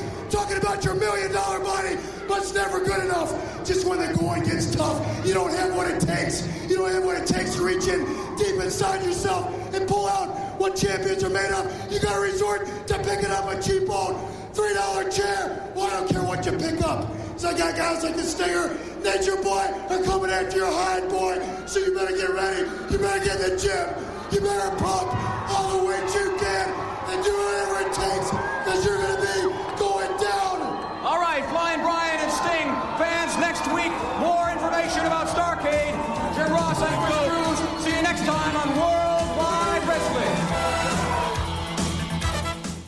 about 0.75 0.85
your 0.85 0.95
million 0.95 1.31
dollar 1.33 1.61
body, 1.61 1.97
but 2.27 2.39
it's 2.39 2.53
never 2.53 2.81
good 2.81 3.05
enough. 3.05 3.31
Just 3.65 3.87
when 3.87 4.01
the 4.01 4.13
going 4.19 4.43
gets 4.43 4.75
tough, 4.75 4.99
you 5.25 5.33
don't 5.33 5.53
have 5.53 5.75
what 5.77 5.89
it 5.89 6.01
takes. 6.01 6.47
You 6.69 6.77
don't 6.79 6.91
have 6.91 7.05
what 7.05 7.17
it 7.17 7.27
takes 7.27 7.55
to 7.55 7.63
reach 7.63 7.87
in 7.87 8.05
deep 8.37 8.61
inside 8.61 9.05
yourself 9.05 9.47
and 9.73 9.87
pull 9.87 10.09
out 10.09 10.59
what 10.59 10.75
champions 10.75 11.23
are 11.23 11.31
made 11.31 11.51
of. 11.53 11.93
You 11.93 12.01
gotta 12.01 12.21
resort 12.21 12.67
to 12.89 12.99
picking 12.99 13.31
up 13.31 13.47
a 13.49 13.63
cheap 13.63 13.89
old 13.89 14.19
three 14.53 14.75
dollar 14.75 15.09
chair. 15.11 15.73
Well, 15.77 15.87
I 15.87 16.01
don't 16.01 16.09
care 16.09 16.25
what 16.25 16.45
you 16.45 16.53
pick 16.53 16.83
up. 16.83 17.09
So 17.37 17.51
I 17.51 17.57
got 17.57 17.77
guys 17.77 18.03
like 18.03 18.17
the 18.17 18.23
Stinger, 18.23 18.77
Nature 19.05 19.37
Boy, 19.43 19.71
are 19.91 20.03
coming 20.03 20.31
after 20.31 20.57
your 20.57 20.73
hide, 20.73 21.09
boy. 21.09 21.41
So 21.67 21.79
you 21.79 21.95
better 21.95 22.17
get 22.17 22.31
ready. 22.31 22.69
You 22.91 22.99
better 22.99 23.25
get 23.25 23.41
in 23.41 23.51
the 23.51 23.57
gym. 23.57 23.89
You 24.33 24.41
better 24.41 24.75
pump 24.77 25.51
all 25.51 25.79
the 25.79 25.85
weight 25.87 26.15
you 26.15 26.37
can 26.39 26.94
and 27.15 27.23
do 27.23 27.31
whatever 27.31 27.79
it 27.87 27.93
takes 27.95 28.31
because 28.67 28.85
you're 28.85 28.99
going 28.99 29.15
to 29.15 29.23
be 29.23 29.47
going 29.79 30.11
down. 30.19 30.59
All 31.07 31.21
right, 31.21 31.47
Flying 31.47 31.81
Brian 31.81 32.19
and 32.19 32.33
Sting, 32.33 32.67
fans, 32.99 33.39
next 33.39 33.63
week, 33.71 33.93
more 34.19 34.51
information 34.51 35.07
about 35.07 35.29
Starrcade. 35.29 35.95
Jim 36.35 36.51
Ross 36.51 36.83
and 36.83 36.91
Chris 37.07 37.19
Cruise. 37.31 37.85
See 37.85 37.95
you 37.95 38.03
next 38.03 38.25
time 38.25 38.57
on 38.57 38.69
Worldwide 38.77 39.87
Wrestling. 39.87 40.35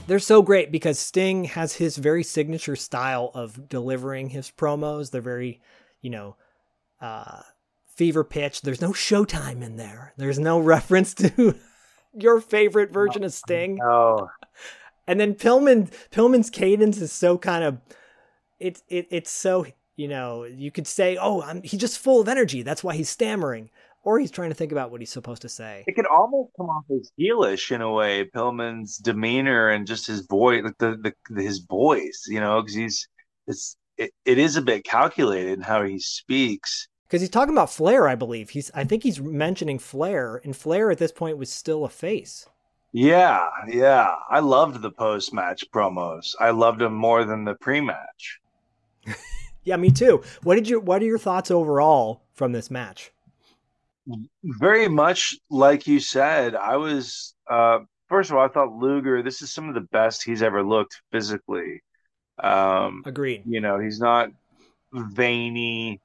They're 0.09 0.19
so 0.19 0.43
great 0.43 0.73
because 0.73 0.98
Sting 0.98 1.44
has 1.44 1.74
his 1.74 1.97
very 1.97 2.24
signature 2.24 2.74
style 2.74 3.31
of 3.32 3.69
delivering 3.69 4.31
his 4.31 4.51
promos. 4.51 5.12
They're 5.12 5.20
very, 5.20 5.61
you 6.01 6.11
know, 6.11 6.35
uh, 7.01 7.43
fever 7.94 8.24
pitch. 8.24 8.62
There's 8.62 8.81
no 8.81 8.90
showtime 8.90 9.62
in 9.62 9.77
there. 9.77 10.15
There's 10.16 10.40
no 10.40 10.59
reference 10.74 11.15
to 11.15 11.55
your 12.18 12.40
favorite 12.40 12.93
version 12.93 13.22
of 13.22 13.28
oh, 13.28 13.40
Sting. 13.44 13.78
Oh, 13.82 14.28
And 15.06 15.20
then 15.20 15.34
Pillman 15.34 15.93
Pillman's 16.10 16.51
cadence 16.51 17.01
is 17.01 17.12
so 17.12 17.38
kind 17.38 17.64
of 17.64 17.78
it's 18.59 18.82
it, 18.88 19.06
it's 19.10 19.30
so 19.30 19.66
you 19.97 20.09
know 20.09 20.44
you 20.44 20.70
could 20.70 20.86
say 20.86 21.16
oh 21.16 21.43
I'm, 21.43 21.62
he's 21.62 21.80
just 21.80 21.98
full 21.98 22.20
of 22.20 22.28
energy 22.28 22.62
that's 22.62 22.82
why 22.82 22.94
he's 22.94 23.09
stammering 23.09 23.70
or 24.06 24.20
he's 24.20 24.30
trying 24.30 24.51
to 24.51 24.55
think 24.55 24.70
about 24.70 24.93
what 24.93 25.01
he's 25.01 25.10
supposed 25.10 25.43
to 25.43 25.48
say. 25.48 25.82
it 25.86 25.97
could 25.97 26.06
almost 26.06 26.52
come 26.56 26.66
off 26.66 26.84
as 26.97 27.10
heelish 27.20 27.72
in 27.72 27.82
a 27.82 27.90
way. 27.90 28.24
Pillman's 28.24 28.98
demeanor 28.98 29.68
and 29.68 29.84
just 29.84 30.06
his 30.06 30.20
voice, 30.26 30.62
like 30.62 30.78
the, 30.78 31.12
the 31.28 31.43
his 31.43 31.59
voice, 31.59 32.24
you 32.28 32.38
know, 32.38 32.62
because 32.62 32.76
he's 32.76 33.09
it's 33.48 33.76
it, 33.98 34.12
it 34.24 34.38
is 34.38 34.56
a 34.56 34.62
bit 34.62 34.84
calculated 34.84 35.59
in 35.59 35.60
how 35.60 35.82
he 35.82 35.98
speaks. 35.98 36.88
Because 37.07 37.20
he's 37.20 37.31
talking 37.31 37.55
about 37.55 37.73
Flair, 37.73 38.09
I 38.09 38.15
believe. 38.15 38.51
He's 38.51 38.70
I 38.74 38.85
think 38.85 39.03
he's 39.03 39.20
mentioning 39.20 39.78
Flair, 39.78 40.41
and 40.45 40.57
Flair 40.57 40.91
at 40.91 40.99
this 40.99 41.12
point 41.12 41.39
was 41.39 41.51
still 41.51 41.85
a 41.85 41.89
face. 41.89 42.47
Yeah, 42.93 43.47
yeah. 43.69 44.15
I 44.28 44.41
loved 44.41 44.83
the 44.83 44.91
post 44.91 45.33
match 45.33 45.65
promos. 45.73 46.35
I 46.41 46.51
loved 46.51 46.81
them 46.81 46.95
more 46.95 47.24
than 47.24 47.45
the 47.45 47.55
pre 47.55 47.81
match. 47.81 48.41
Yeah, 49.65 49.77
me 49.77 49.91
too. 49.91 50.23
What 50.45 50.55
did 50.55 50.69
you 50.69 50.78
what 50.78 51.03
are 51.03 51.07
your 51.07 51.19
thoughts 51.19 51.51
overall 51.51 52.23
from 52.35 52.53
this 52.53 52.70
match? 52.70 53.11
Very 54.45 54.89
much 54.89 55.37
like 55.51 55.87
you 55.87 55.99
said, 56.01 56.55
I 56.55 56.77
was 56.77 57.35
uh 57.51 57.81
first 58.09 58.31
of 58.31 58.37
all, 58.37 58.45
I 58.45 58.49
thought 58.49 58.73
Luger, 58.77 59.23
this 59.23 59.43
is 59.43 59.53
some 59.53 59.69
of 59.69 59.74
the 59.74 59.81
best 59.93 60.23
he's 60.24 60.43
ever 60.43 60.62
looked 60.62 61.03
physically. 61.11 61.83
Um 62.43 63.03
Agreed. 63.05 63.45
you 63.45 63.61
know, 63.61 63.78
he's 63.81 63.99
not 64.01 64.31
veiny, 64.93 66.01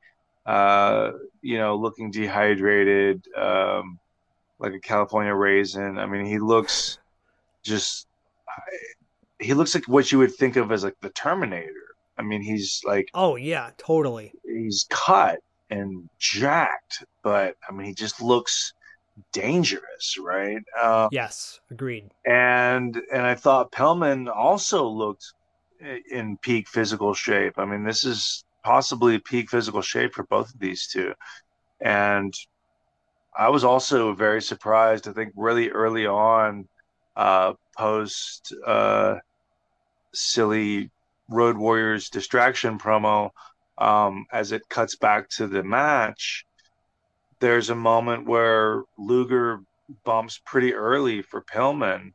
uh, 0.45 1.11
you 1.41 1.57
know, 1.57 1.75
looking 1.75 2.11
dehydrated, 2.11 3.23
um, 3.37 3.99
like 4.59 4.73
a 4.73 4.79
California 4.79 5.33
raisin. 5.33 5.97
I 5.97 6.05
mean, 6.05 6.25
he 6.25 6.39
looks 6.39 6.99
just, 7.63 8.07
he 9.39 9.53
looks 9.53 9.73
like 9.75 9.87
what 9.87 10.11
you 10.11 10.19
would 10.19 10.35
think 10.35 10.55
of 10.55 10.71
as 10.71 10.83
like 10.83 10.95
the 11.01 11.09
Terminator. 11.11 11.69
I 12.17 12.23
mean, 12.23 12.41
he's 12.41 12.81
like 12.85 13.07
Oh 13.13 13.35
yeah, 13.35 13.71
totally. 13.77 14.33
he's 14.45 14.85
cut 14.89 15.39
and 15.69 16.09
jacked, 16.19 17.03
but 17.23 17.55
I 17.67 17.73
mean, 17.73 17.87
he 17.87 17.93
just 17.93 18.21
looks 18.21 18.73
dangerous, 19.33 20.15
right? 20.19 20.61
Uh, 20.79 21.07
Yes, 21.11 21.59
agreed. 21.71 22.11
and 22.25 22.95
and 23.11 23.21
I 23.23 23.35
thought 23.35 23.71
Pillman 23.71 24.29
also 24.33 24.85
looked 24.87 25.25
in 26.11 26.37
peak 26.37 26.67
physical 26.67 27.13
shape. 27.13 27.53
I 27.57 27.65
mean, 27.65 27.83
this 27.83 28.03
is 28.03 28.43
possibly 28.63 29.19
peak 29.19 29.49
physical 29.49 29.81
shape 29.81 30.13
for 30.13 30.23
both 30.23 30.53
of 30.53 30.59
these 30.59 30.87
two, 30.87 31.13
and 31.79 32.33
I 33.37 33.49
was 33.49 33.63
also 33.63 34.13
very 34.13 34.41
surprised. 34.41 35.07
I 35.07 35.13
think 35.13 35.33
really 35.35 35.69
early 35.69 36.05
on, 36.05 36.67
uh, 37.15 37.53
post 37.77 38.53
uh, 38.65 39.15
silly 40.13 40.91
Road 41.29 41.57
Warriors 41.57 42.09
distraction 42.09 42.77
promo, 42.77 43.31
um, 43.77 44.25
as 44.31 44.51
it 44.51 44.67
cuts 44.69 44.95
back 44.95 45.29
to 45.29 45.47
the 45.47 45.63
match, 45.63 46.45
there's 47.39 47.69
a 47.69 47.75
moment 47.75 48.27
where 48.27 48.83
Luger 48.97 49.61
bumps 50.03 50.39
pretty 50.45 50.73
early 50.73 51.21
for 51.21 51.41
Pillman. 51.41 52.13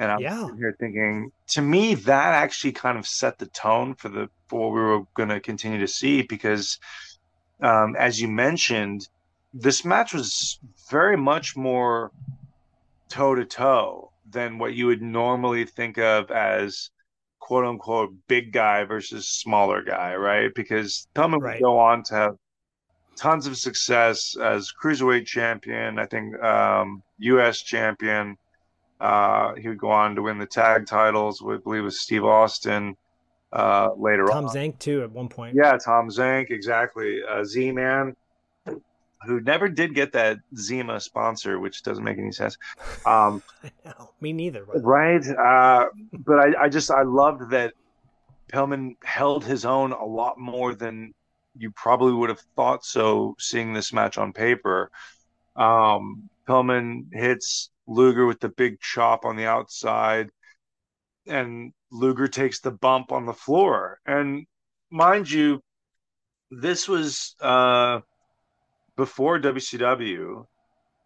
And 0.00 0.10
I'm 0.10 0.22
Yeah. 0.22 0.48
here 0.58 0.74
thinking, 0.80 1.30
to 1.50 1.62
me, 1.62 1.94
that 1.94 2.34
actually 2.34 2.72
kind 2.72 2.98
of 2.98 3.06
set 3.06 3.38
the 3.38 3.46
tone 3.48 3.94
for 3.96 4.08
the 4.08 4.28
for 4.48 4.60
what 4.60 4.74
we 4.74 4.80
were 4.80 5.02
going 5.14 5.28
to 5.28 5.40
continue 5.40 5.80
to 5.80 5.88
see 5.88 6.22
because, 6.22 6.78
um, 7.62 7.96
as 7.98 8.20
you 8.20 8.28
mentioned, 8.28 9.02
this 9.52 9.84
match 9.84 10.14
was 10.14 10.58
very 10.90 11.16
much 11.18 11.56
more 11.56 12.12
toe 13.10 13.34
to 13.34 13.44
toe 13.44 14.12
than 14.28 14.58
what 14.58 14.74
you 14.74 14.86
would 14.86 15.02
normally 15.02 15.66
think 15.66 15.98
of 15.98 16.30
as 16.30 16.90
quote 17.40 17.64
unquote 17.66 18.10
big 18.28 18.52
guy 18.52 18.84
versus 18.84 19.28
smaller 19.28 19.82
guy, 19.82 20.14
right? 20.16 20.50
Because 20.54 21.08
Pillman 21.14 21.40
Right. 21.40 21.56
would 21.60 21.62
go 21.62 21.78
on 21.78 22.02
to 22.04 22.14
have 22.14 22.36
tons 23.20 23.46
of 23.46 23.56
success 23.56 24.36
as 24.40 24.72
cruiserweight 24.82 25.26
champion, 25.26 25.98
I 25.98 26.06
think 26.06 26.40
um, 26.42 27.02
U.S. 27.18 27.62
champion. 27.62 28.36
Uh, 29.00 29.54
he 29.54 29.68
would 29.68 29.78
go 29.78 29.90
on 29.90 30.14
to 30.14 30.22
win 30.22 30.38
the 30.38 30.46
tag 30.46 30.86
titles, 30.86 31.40
with, 31.40 31.60
I 31.60 31.62
believe, 31.62 31.84
with 31.84 31.94
Steve 31.94 32.24
Austin 32.24 32.96
uh, 33.52 33.90
later 33.96 34.26
Tom 34.26 34.44
on. 34.46 34.54
Tom 34.54 34.54
Zenk 34.54 34.78
too 34.78 35.02
at 35.02 35.10
one 35.10 35.28
point. 35.28 35.56
Yeah, 35.56 35.76
Tom 35.82 36.08
Zenk, 36.08 36.50
exactly. 36.50 37.20
Uh, 37.28 37.44
Z 37.44 37.72
Man, 37.72 38.14
who 39.26 39.40
never 39.40 39.68
did 39.68 39.94
get 39.94 40.12
that 40.12 40.38
Zima 40.56 41.00
sponsor, 41.00 41.58
which 41.58 41.82
doesn't 41.82 42.04
make 42.04 42.18
any 42.18 42.32
sense. 42.32 42.56
Um, 43.04 43.42
No, 43.84 44.10
me 44.20 44.32
neither. 44.32 44.64
Right? 44.64 45.26
Uh, 45.26 45.86
but 46.12 46.38
I, 46.38 46.64
I 46.64 46.68
just 46.68 46.90
I 46.90 47.02
loved 47.02 47.50
that 47.50 47.74
Pillman 48.52 48.96
held 49.04 49.44
his 49.44 49.64
own 49.64 49.92
a 49.92 50.04
lot 50.04 50.38
more 50.38 50.74
than 50.74 51.12
you 51.56 51.70
probably 51.72 52.12
would 52.12 52.28
have 52.28 52.40
thought 52.56 52.84
so 52.84 53.34
seeing 53.38 53.72
this 53.72 53.92
match 53.92 54.18
on 54.18 54.32
paper. 54.32 54.90
Um, 55.56 56.28
Pillman 56.48 57.06
hits 57.12 57.70
Luger 57.90 58.24
with 58.24 58.38
the 58.40 58.48
big 58.48 58.80
chop 58.80 59.24
on 59.24 59.36
the 59.36 59.46
outside, 59.46 60.30
and 61.26 61.72
Luger 61.90 62.28
takes 62.28 62.60
the 62.60 62.70
bump 62.70 63.10
on 63.10 63.26
the 63.26 63.34
floor. 63.34 63.98
And 64.06 64.46
mind 64.90 65.28
you, 65.28 65.60
this 66.52 66.88
was 66.88 67.34
uh, 67.40 68.00
before 68.96 69.40
WCW, 69.40 70.44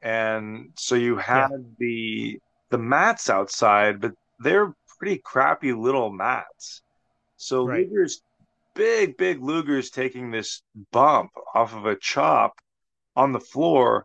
and 0.02 0.72
so 0.76 0.94
you 0.94 1.16
had 1.16 1.48
the 1.78 2.38
the 2.70 2.78
mats 2.78 3.30
outside, 3.30 4.00
but 4.00 4.12
they're 4.40 4.74
pretty 4.98 5.20
crappy 5.24 5.72
little 5.72 6.12
mats. 6.12 6.82
So 7.36 7.64
Right. 7.66 7.88
Luger's 7.88 8.22
big, 8.74 9.16
big 9.16 9.42
Luger's 9.42 9.90
taking 9.90 10.30
this 10.30 10.62
bump 10.92 11.30
off 11.54 11.74
of 11.74 11.86
a 11.86 11.96
chop 11.96 12.58
on 13.16 13.32
the 13.32 13.40
floor, 13.40 14.04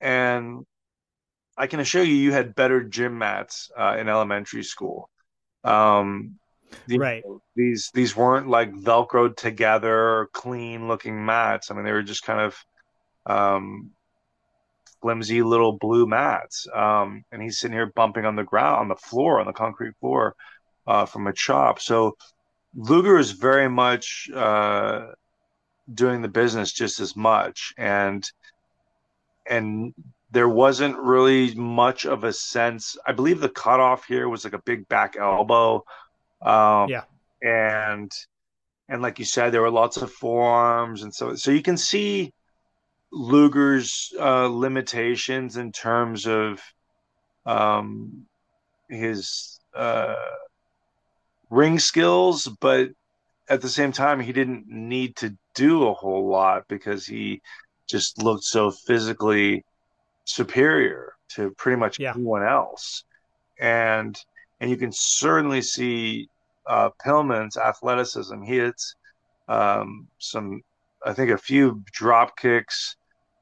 and 0.00 0.66
I 1.56 1.66
can 1.66 1.80
assure 1.80 2.02
you, 2.02 2.14
you 2.14 2.32
had 2.32 2.54
better 2.54 2.82
gym 2.82 3.18
mats 3.18 3.70
uh, 3.76 3.96
in 3.98 4.08
elementary 4.08 4.64
school. 4.64 5.08
Um, 5.62 6.38
you 6.86 6.98
Right. 6.98 7.22
these 7.56 7.90
these 7.94 8.16
weren't 8.16 8.48
like 8.48 8.72
velcroed 8.72 9.36
together, 9.36 10.28
clean 10.32 10.88
looking 10.88 11.24
mats. 11.24 11.70
I 11.70 11.74
mean, 11.74 11.84
they 11.84 11.92
were 11.92 12.02
just 12.02 12.24
kind 12.24 12.40
of 12.40 12.56
um, 13.26 13.90
flimsy 15.00 15.42
little 15.42 15.78
blue 15.78 16.06
mats. 16.06 16.66
Um, 16.74 17.24
and 17.30 17.42
he's 17.42 17.58
sitting 17.58 17.76
here 17.76 17.92
bumping 17.94 18.24
on 18.24 18.36
the 18.36 18.42
ground, 18.42 18.80
on 18.80 18.88
the 18.88 18.96
floor, 18.96 19.40
on 19.40 19.46
the 19.46 19.52
concrete 19.52 19.94
floor 20.00 20.34
uh, 20.86 21.06
from 21.06 21.26
a 21.26 21.32
chop. 21.32 21.80
So 21.80 22.16
Luger 22.74 23.18
is 23.18 23.32
very 23.32 23.68
much 23.68 24.28
uh, 24.34 25.08
doing 25.92 26.22
the 26.22 26.28
business 26.28 26.72
just 26.72 27.00
as 27.00 27.14
much, 27.14 27.72
and 27.76 28.24
and 29.48 29.94
there 30.34 30.48
wasn't 30.48 30.98
really 30.98 31.54
much 31.54 32.04
of 32.06 32.24
a 32.24 32.32
sense. 32.32 32.96
I 33.06 33.12
believe 33.12 33.40
the 33.40 33.48
cutoff 33.48 34.06
here 34.06 34.28
was 34.28 34.44
like 34.44 34.52
a 34.54 34.62
big 34.66 34.88
back 34.88 35.16
elbow. 35.18 35.84
Um, 36.42 36.88
Yeah. 36.90 37.04
and 37.42 38.12
and 38.88 39.02
like 39.02 39.18
you 39.18 39.24
said, 39.24 39.50
there 39.52 39.62
were 39.62 39.70
lots 39.70 39.96
of 39.96 40.12
forearms, 40.12 41.02
and 41.02 41.14
so 41.14 41.34
so 41.36 41.50
you 41.50 41.62
can 41.62 41.76
see 41.76 42.32
Luger's 43.12 44.12
uh, 44.18 44.48
limitations 44.48 45.56
in 45.56 45.72
terms 45.72 46.26
of 46.26 46.60
um, 47.46 48.26
his 48.88 49.60
uh, 49.74 50.14
ring 51.50 51.78
skills, 51.78 52.48
but 52.60 52.90
at 53.48 53.60
the 53.60 53.68
same 53.68 53.92
time, 53.92 54.20
he 54.20 54.32
didn't 54.32 54.66
need 54.68 55.16
to 55.16 55.36
do 55.54 55.86
a 55.88 55.94
whole 55.94 56.28
lot 56.28 56.64
because 56.68 57.06
he 57.06 57.40
just 57.88 58.22
looked 58.22 58.44
so 58.44 58.70
physically 58.70 59.64
superior 60.24 61.14
to 61.30 61.50
pretty 61.52 61.78
much 61.78 61.98
Yeah. 61.98 62.12
anyone 62.14 62.42
else. 62.44 63.04
And 63.60 64.16
and 64.60 64.70
you 64.70 64.76
can 64.76 64.92
certainly 64.92 65.62
see 65.62 66.28
uh, 66.66 66.90
Pillman's 67.04 67.56
athleticism. 67.56 68.42
He 68.42 68.56
hits 68.56 68.94
um, 69.48 70.08
some, 70.18 70.62
I 71.04 71.12
think, 71.12 71.30
a 71.30 71.38
few 71.38 71.82
drop 71.92 72.36
kicks 72.38 72.96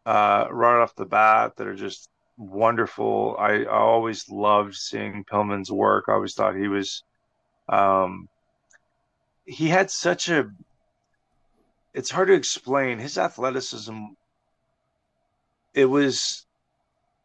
uh, 0.04 0.46
right 0.50 0.82
off 0.82 0.94
the 0.96 1.04
bat 1.06 1.52
that 1.56 1.66
are 1.66 1.76
just 1.76 2.08
wonderful. 2.36 3.36
I, 3.38 3.62
I 3.62 3.78
always 3.78 4.28
loved 4.28 4.74
seeing 4.74 5.24
Pillman's 5.24 5.70
work. 5.70 6.06
I 6.08 6.14
always 6.14 6.34
thought 6.34 6.56
he 6.56 6.66
was, 6.66 7.04
um, 7.68 8.28
he 9.44 9.68
had 9.68 9.90
such 9.90 10.28
a. 10.28 10.50
It's 11.94 12.10
hard 12.10 12.28
to 12.28 12.34
explain 12.34 12.98
his 12.98 13.18
athleticism. 13.18 13.98
It 15.74 15.84
was, 15.84 16.46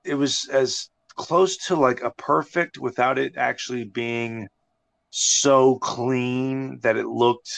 it 0.07 0.15
was 0.15 0.47
as 0.51 0.89
close 1.15 1.57
to 1.67 1.75
like 1.75 2.01
a 2.01 2.11
perfect 2.11 2.77
without 2.79 3.17
it 3.19 3.37
actually 3.37 3.85
being 3.85 4.47
so 5.09 5.77
clean 5.79 6.79
that 6.81 6.97
it 6.97 7.07
looked 7.07 7.51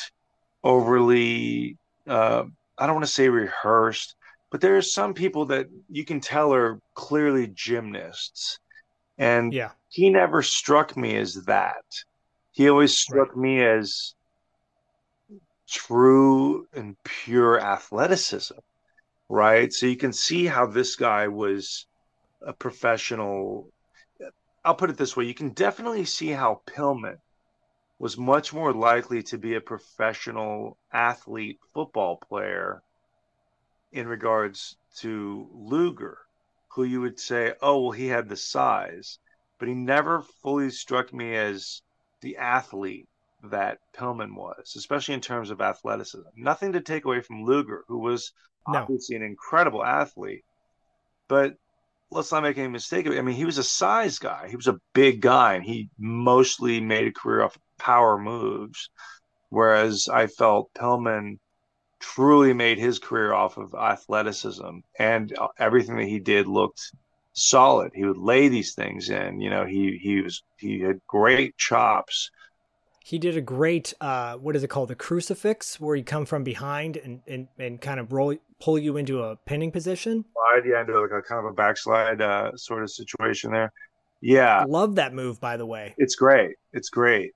overly 0.64 1.78
uh, 2.08 2.44
I 2.78 2.86
don't 2.86 2.96
want 2.96 3.06
to 3.06 3.12
say 3.12 3.30
rehearsed, 3.30 4.16
but 4.52 4.62
there 4.62 4.78
are 4.78 4.82
some 4.82 5.14
people 5.14 5.46
that 5.48 5.68
you 5.90 6.06
can 6.06 6.22
tell 6.22 6.54
are 6.54 6.80
clearly 6.96 7.48
gymnasts. 7.54 8.58
And 9.18 9.54
Yeah. 9.54 9.72
he 9.90 10.10
never 10.10 10.42
struck 10.42 10.96
me 10.98 11.18
as 11.18 11.36
that. 11.46 11.84
He 12.52 12.70
always 12.70 12.98
struck 12.98 13.36
me 13.36 13.64
as 13.64 14.16
true 15.70 16.68
and 16.74 16.96
pure 17.04 17.60
athleticism, 17.60 18.56
right? 19.30 19.72
So 19.74 19.86
you 19.88 19.98
can 19.98 20.14
see 20.14 20.46
how 20.46 20.68
this 20.68 20.96
guy 20.96 21.28
was 21.28 21.86
a 22.41 22.53
professional. 22.53 23.70
I'll 24.64 24.76
put 24.76 24.90
it 24.90 24.98
this 24.98 25.16
way 25.16 25.26
you 25.26 25.34
can 25.34 25.49
definitely 25.49 26.06
see 26.06 26.30
how 26.30 26.61
Pillman 26.66 27.18
was 27.98 28.18
much 28.18 28.53
more 28.53 28.74
likely 28.74 29.24
to 29.24 29.38
be 29.38 29.56
a 29.56 29.61
professional 29.61 30.78
athlete 30.91 31.60
football 31.74 32.18
player 32.18 32.82
in 33.91 34.07
regards 34.07 34.78
to 34.98 35.49
Luger, 35.53 36.18
who 36.70 36.84
you 36.84 37.02
would 37.02 37.20
say, 37.20 37.53
oh, 37.61 37.82
well, 37.82 37.91
he 37.91 38.07
had 38.07 38.30
the 38.30 38.38
size, 38.38 39.20
but 39.57 39.68
he 39.68 39.74
never 39.74 40.22
fully 40.41 40.70
struck 40.70 41.14
me 41.14 41.36
as 41.36 41.82
the 42.22 42.38
athlete 42.38 43.07
that 43.44 43.80
Pillman 43.94 44.36
was, 44.36 44.76
especially 44.76 45.14
in 45.14 45.22
terms 45.22 45.49
of 45.49 45.61
athleticism. 45.61 46.28
Nothing 46.36 46.74
to 46.74 46.82
take 46.82 47.06
away 47.06 47.22
from 47.22 47.44
Luger, 47.44 47.84
who 47.88 47.99
was 47.99 48.32
No. 48.68 48.80
obviously 48.80 49.16
an 49.16 49.24
incredible 49.24 49.84
athlete, 49.84 50.44
but 51.28 51.56
let's 52.11 52.31
not 52.31 52.44
make 52.44 52.57
any 52.57 52.68
mistake. 52.68 53.07
I 53.07 53.22
mean, 53.22 53.36
he 53.36 53.45
was 53.45 53.57
a 53.57 53.64
size 53.64 54.19
guy. 54.19 54.48
He 54.49 54.56
was 54.56 54.68
a 54.68 54.80
big 54.94 55.22
guy, 55.22 55.56
and 55.56 55.64
he 55.64 55.90
mostly 55.98 56.81
made 56.81 57.07
a 57.07 57.11
career 57.11 57.44
off 57.44 57.57
power 57.77 58.18
moves. 58.18 58.90
Whereas 59.49 60.07
I 60.11 60.27
felt 60.27 60.73
Pillman 60.73 61.40
truly 61.99 62.53
made 62.53 62.77
his 62.77 62.99
career 62.99 63.34
off 63.34 63.57
of 63.57 63.73
athleticism, 63.73 64.80
and 64.98 65.38
uh, 65.38 65.48
everything 65.57 65.98
that 65.98 66.07
he 66.07 66.19
did 66.19 66.48
looked 66.48 66.91
solid. 67.34 67.91
He 67.94 68.06
would 68.06 68.18
lay 68.18 68.48
these 68.48 68.73
things 68.73 69.10
in. 69.10 69.40
You 69.41 69.49
know, 69.49 69.65
he 69.65 69.98
he 70.02 70.22
was 70.22 70.44
he 70.57 70.80
had 70.80 70.99
great 71.07 71.57
chops. 71.57 72.30
He 73.03 73.18
did 73.18 73.36
a 73.38 73.41
great 73.41 73.94
uh, 74.02 74.36
what 74.36 74.56
is 74.56 74.64
it 74.64 74.69
called? 74.69 74.90
The 74.90 74.95
crucifix, 74.95 75.80
where 75.80 75.95
you 75.95 76.03
come 76.03 76.26
from 76.26 76.44
behind 76.44 76.98
and 76.98 77.22
and, 77.27 77.48
and 77.57 77.81
kind 77.81 77.99
of 77.99 78.14
roll 78.14 78.36
pull 78.60 78.77
you 78.77 78.98
into 78.98 79.23
a 79.23 79.36
pinning 79.45 79.72
position. 79.72 80.26
Slide, 80.34 80.69
yeah, 80.69 80.81
into 80.81 80.99
like 80.99 81.11
a 81.11 81.22
kind 81.22 81.40
of 81.40 81.52
a 81.52 81.53
backslide 81.53 82.22
uh, 82.22 82.56
sort 82.56 82.84
of 82.84 82.91
situation 82.91 83.52
there. 83.52 83.72
Yeah, 84.22 84.65
love 84.68 84.95
that 84.95 85.14
move. 85.14 85.40
By 85.40 85.57
the 85.57 85.65
way, 85.65 85.95
it's 85.98 86.15
great. 86.15 86.56
It's 86.73 86.90
great. 86.90 87.31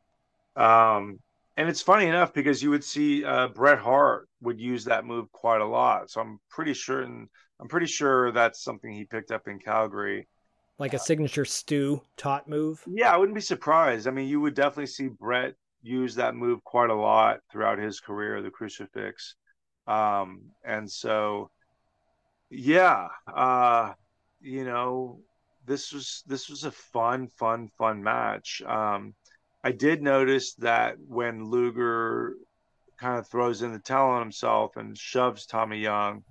Um, 0.56 1.20
and 1.56 1.70
it's 1.70 1.82
funny 1.82 2.08
enough 2.08 2.34
because 2.34 2.64
you 2.64 2.70
would 2.72 2.84
see 2.84 3.24
uh, 3.24 3.48
Bret 3.50 3.80
Hart 3.80 4.28
would 4.42 4.60
use 4.60 4.86
that 4.86 5.06
move 5.06 5.32
quite 5.32 5.62
a 5.62 5.66
lot. 5.66 6.10
So 6.10 6.20
I'm 6.20 6.40
pretty 6.50 6.74
sure, 6.74 7.02
and 7.02 7.28
I'm 7.60 7.68
pretty 7.68 7.86
sure 7.86 8.32
that's 8.32 8.64
something 8.64 8.92
he 8.92 9.06
picked 9.06 9.32
up 9.32 9.48
in 9.48 9.60
Calgary. 9.60 10.28
Like 10.80 10.94
a 10.94 11.00
signature 11.00 11.46
Stu 11.46 12.02
taught 12.18 12.50
move. 12.50 12.84
Yeah, 12.88 13.14
I 13.14 13.18
wouldn't 13.18 13.36
be 13.36 13.42
surprised. 13.42 14.08
I 14.08 14.12
mean, 14.12 14.28
you 14.28 14.42
would 14.42 14.56
definitely 14.56 14.88
see 14.88 15.08
Bret 15.08 15.54
use 15.84 16.16
that 16.16 16.36
move 16.36 16.64
quite 16.64 16.90
a 16.90 16.96
lot 16.96 17.40
throughout 17.52 17.78
his 17.78 18.00
career, 18.00 18.42
the 18.42 18.50
crucifix. 18.50 19.36
Um, 19.88 20.42
and 20.64 20.90
so, 20.90 21.50
yeah, 22.50 23.08
uh, 23.34 23.94
you 24.42 24.64
know, 24.64 25.20
this 25.66 25.92
was 25.94 26.24
this 26.28 26.50
was 26.50 26.64
a 26.64 26.72
fun, 26.72 27.28
fun, 27.28 27.70
fun 27.78 28.04
match. 28.04 28.62
Um, 28.66 29.14
I 29.64 29.72
did 29.72 30.02
notice 30.02 30.56
that 30.56 30.96
when 31.08 31.46
Luger 31.46 32.36
kind 33.00 33.18
of 33.18 33.28
throws 33.28 33.62
in 33.62 33.72
the 33.72 33.80
towel 33.80 34.12
on 34.12 34.22
himself 34.22 34.76
and 34.76 34.98
shoves 34.98 35.46
Tommy 35.46 35.80
Young, 35.80 36.24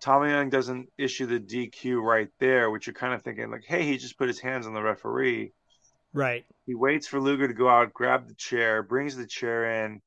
Tommy 0.00 0.30
Young 0.30 0.48
doesn't 0.48 0.88
issue 0.96 1.26
the 1.26 1.40
DQ 1.40 2.00
right 2.00 2.28
there, 2.38 2.70
which 2.70 2.86
you're 2.86 2.94
kind 2.94 3.14
of 3.14 3.22
thinking 3.22 3.50
like, 3.50 3.64
hey, 3.66 3.84
he 3.84 3.98
just 3.98 4.16
put 4.16 4.28
his 4.28 4.38
hands 4.38 4.66
on 4.66 4.74
the 4.74 4.82
referee. 4.82 5.52
Right. 6.12 6.44
He 6.66 6.74
waits 6.74 7.06
for 7.06 7.20
Luger 7.20 7.48
to 7.48 7.54
go 7.54 7.68
out, 7.68 7.92
grab 7.92 8.28
the 8.28 8.34
chair, 8.34 8.82
brings 8.82 9.16
the 9.16 9.26
chair 9.26 9.84
in, 9.84 10.00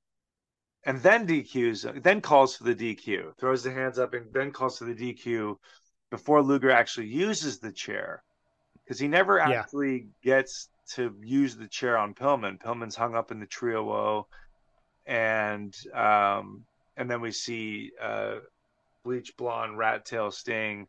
and 0.85 0.99
then 1.01 1.27
DQs, 1.27 2.01
then 2.03 2.21
calls 2.21 2.55
for 2.55 2.63
the 2.63 2.75
DQ, 2.75 3.37
throws 3.37 3.63
the 3.63 3.71
hands 3.71 3.99
up, 3.99 4.13
and 4.13 4.31
then 4.33 4.51
calls 4.51 4.79
for 4.79 4.85
the 4.85 4.95
DQ 4.95 5.55
before 6.09 6.41
Luger 6.41 6.71
actually 6.71 7.07
uses 7.07 7.59
the 7.59 7.71
chair 7.71 8.23
because 8.83 8.99
he 8.99 9.07
never 9.07 9.37
Yeah. 9.37 9.61
actually 9.61 10.07
gets 10.23 10.69
to 10.95 11.15
use 11.21 11.55
the 11.55 11.67
chair 11.67 11.97
on 11.97 12.13
Pillman. 12.13 12.59
Pillman's 12.59 12.95
hung 12.95 13.15
up 13.15 13.31
in 13.31 13.39
the 13.39 13.45
tree 13.45 13.75
of 13.75 13.85
woe, 13.85 14.27
and 15.05 15.75
um, 15.93 16.65
and 16.97 17.09
then 17.09 17.21
we 17.21 17.31
see 17.31 17.91
uh, 18.01 18.35
bleach 19.03 19.35
blonde 19.37 19.77
rat 19.77 20.05
tail 20.05 20.31
Sting 20.31 20.87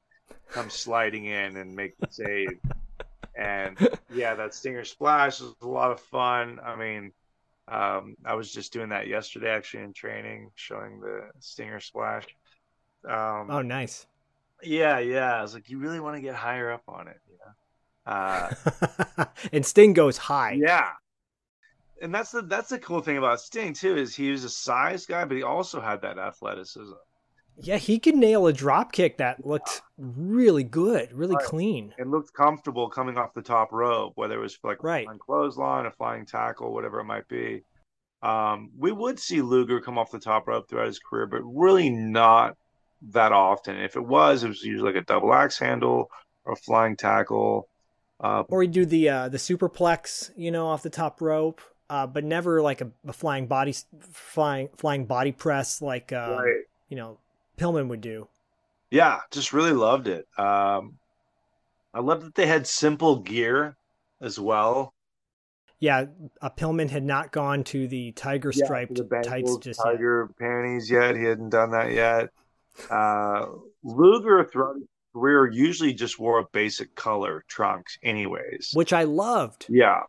come 0.50 0.70
sliding 0.70 1.26
in 1.26 1.56
and 1.56 1.74
make 1.74 1.96
the 1.98 2.08
save. 2.10 2.58
And 3.36 3.78
yeah, 4.12 4.34
that 4.34 4.54
Stinger 4.54 4.84
splash 4.84 5.40
was 5.40 5.54
a 5.62 5.68
lot 5.68 5.92
of 5.92 6.00
fun. 6.00 6.60
I 6.64 6.76
mean, 6.76 7.12
um, 7.72 8.16
I 8.24 8.34
was 8.34 8.52
just 8.52 8.72
doing 8.72 8.90
that 8.90 9.06
yesterday 9.08 9.50
actually 9.50 9.84
in 9.84 9.92
training, 9.94 10.50
showing 10.56 11.00
the 11.00 11.30
Stinger 11.40 11.80
splash. 11.80 12.26
Um, 13.08 13.48
Oh, 13.48 13.62
nice. 13.62 14.06
yeah, 14.62 14.98
yeah. 14.98 15.38
I 15.38 15.42
was 15.42 15.54
like, 15.54 15.68
you 15.70 15.78
really 15.78 16.00
want 16.00 16.16
to 16.16 16.22
get 16.22 16.34
higher 16.34 16.70
up 16.70 16.82
on 16.88 17.08
it, 17.08 17.18
you 17.28 17.36
know? 17.38 18.12
Uh, 18.12 19.24
and 19.52 19.64
Sting 19.66 19.92
goes 19.92 20.16
high. 20.18 20.60
yeah. 20.60 20.90
And 22.02 22.14
that's 22.14 22.32
the 22.32 22.42
that's 22.42 22.68
the 22.70 22.78
cool 22.78 23.00
thing 23.00 23.16
about 23.16 23.40
Sting 23.40 23.72
too 23.74 23.96
is 23.96 24.14
he 24.14 24.30
was 24.30 24.44
a 24.44 24.50
size 24.50 25.06
guy, 25.06 25.24
but 25.24 25.36
he 25.36 25.42
also 25.42 25.80
had 25.80 26.02
that 26.02 26.18
athleticism. 26.18 26.92
Yeah, 27.60 27.76
he 27.76 27.98
could 27.98 28.16
nail 28.16 28.46
a 28.46 28.52
drop 28.52 28.92
kick 28.92 29.18
that 29.18 29.44
looked 29.46 29.82
really 29.98 30.64
good, 30.64 31.12
really 31.12 31.36
Right. 31.36 31.44
clean. 31.44 31.94
It 31.98 32.06
looked 32.06 32.32
comfortable 32.32 32.88
coming 32.88 33.16
off 33.18 33.34
the 33.34 33.42
top 33.42 33.72
rope, 33.72 34.12
whether 34.16 34.36
it 34.38 34.42
was 34.42 34.58
like 34.64 34.82
Right. 34.82 35.06
a 35.08 35.18
clothesline, 35.18 35.86
a 35.86 35.90
flying 35.90 36.26
tackle, 36.26 36.72
whatever 36.72 37.00
it 37.00 37.04
might 37.04 37.28
be. 37.28 37.62
Um, 38.22 38.70
we 38.78 38.92
would 38.92 39.18
see 39.18 39.42
Luger 39.42 39.80
come 39.80 39.98
off 39.98 40.10
the 40.10 40.18
top 40.18 40.46
rope 40.46 40.68
throughout 40.68 40.86
his 40.86 40.98
career, 40.98 41.26
but 41.26 41.42
really 41.42 41.90
not 41.90 42.56
that 43.10 43.32
often. 43.32 43.76
If 43.76 43.96
it 43.96 44.04
was, 44.04 44.44
it 44.44 44.48
was 44.48 44.62
usually 44.62 44.92
like 44.92 45.02
a 45.02 45.04
double 45.04 45.34
axe 45.34 45.58
handle 45.58 46.08
or 46.44 46.52
a 46.52 46.56
flying 46.56 46.96
tackle. 46.96 47.68
Uh, 48.20 48.44
Or 48.48 48.62
he'd 48.62 48.72
do 48.72 48.86
the 48.86 49.08
uh, 49.08 49.28
the 49.28 49.38
superplex, 49.38 50.30
you 50.36 50.50
know, 50.52 50.68
off 50.68 50.82
the 50.84 50.90
top 50.90 51.20
rope, 51.20 51.60
uh, 51.90 52.06
but 52.06 52.22
never 52.24 52.62
like 52.62 52.80
a, 52.80 52.90
a 53.06 53.12
flying 53.12 53.46
body 53.48 53.74
flying 54.12 54.68
flying 54.76 55.04
body 55.06 55.32
press 55.32 55.82
like 55.82 56.12
um, 56.12 56.30
Right. 56.38 56.62
you 56.88 56.96
know 56.96 57.18
Pillman 57.62 57.88
would 57.88 58.00
do. 58.00 58.28
yeah, 58.90 59.20
just 59.30 59.52
really 59.52 59.72
loved 59.72 60.08
it. 60.08 60.26
Um, 60.36 60.98
I 61.94 62.00
love 62.00 62.22
that 62.24 62.34
they 62.34 62.46
had 62.46 62.66
simple 62.66 63.20
gear 63.20 63.76
as 64.20 64.40
well. 64.40 64.92
Yeah, 65.78 66.06
uh, 66.40 66.50
Pillman 66.50 66.90
had 66.90 67.04
not 67.04 67.32
gone 67.32 67.64
to 67.64 67.88
the 67.88 68.12
tiger 68.12 68.52
Yeah, 68.54 68.64
striped 68.64 68.94
the 68.94 69.04
Bengals 69.04 69.24
tights 69.24 69.56
just 69.58 69.80
yet. 69.84 69.92
tiger 69.92 70.30
panties 70.38 70.90
yet. 70.90 71.16
He 71.16 71.24
hadn't 71.24 71.50
done 71.50 71.70
that 71.72 71.92
yet. 71.92 72.30
Uh, 72.90 73.46
Luger 73.82 74.44
throughout 74.44 74.76
his 74.76 74.86
career 75.12 75.50
usually 75.50 75.92
just 75.92 76.18
wore 76.18 76.38
a 76.38 76.44
basic 76.52 76.94
color 76.94 77.44
trunks, 77.48 77.98
anyways. 78.02 78.70
which 78.74 78.92
I 78.92 79.02
loved. 79.04 79.66
Yeah, 79.68 80.02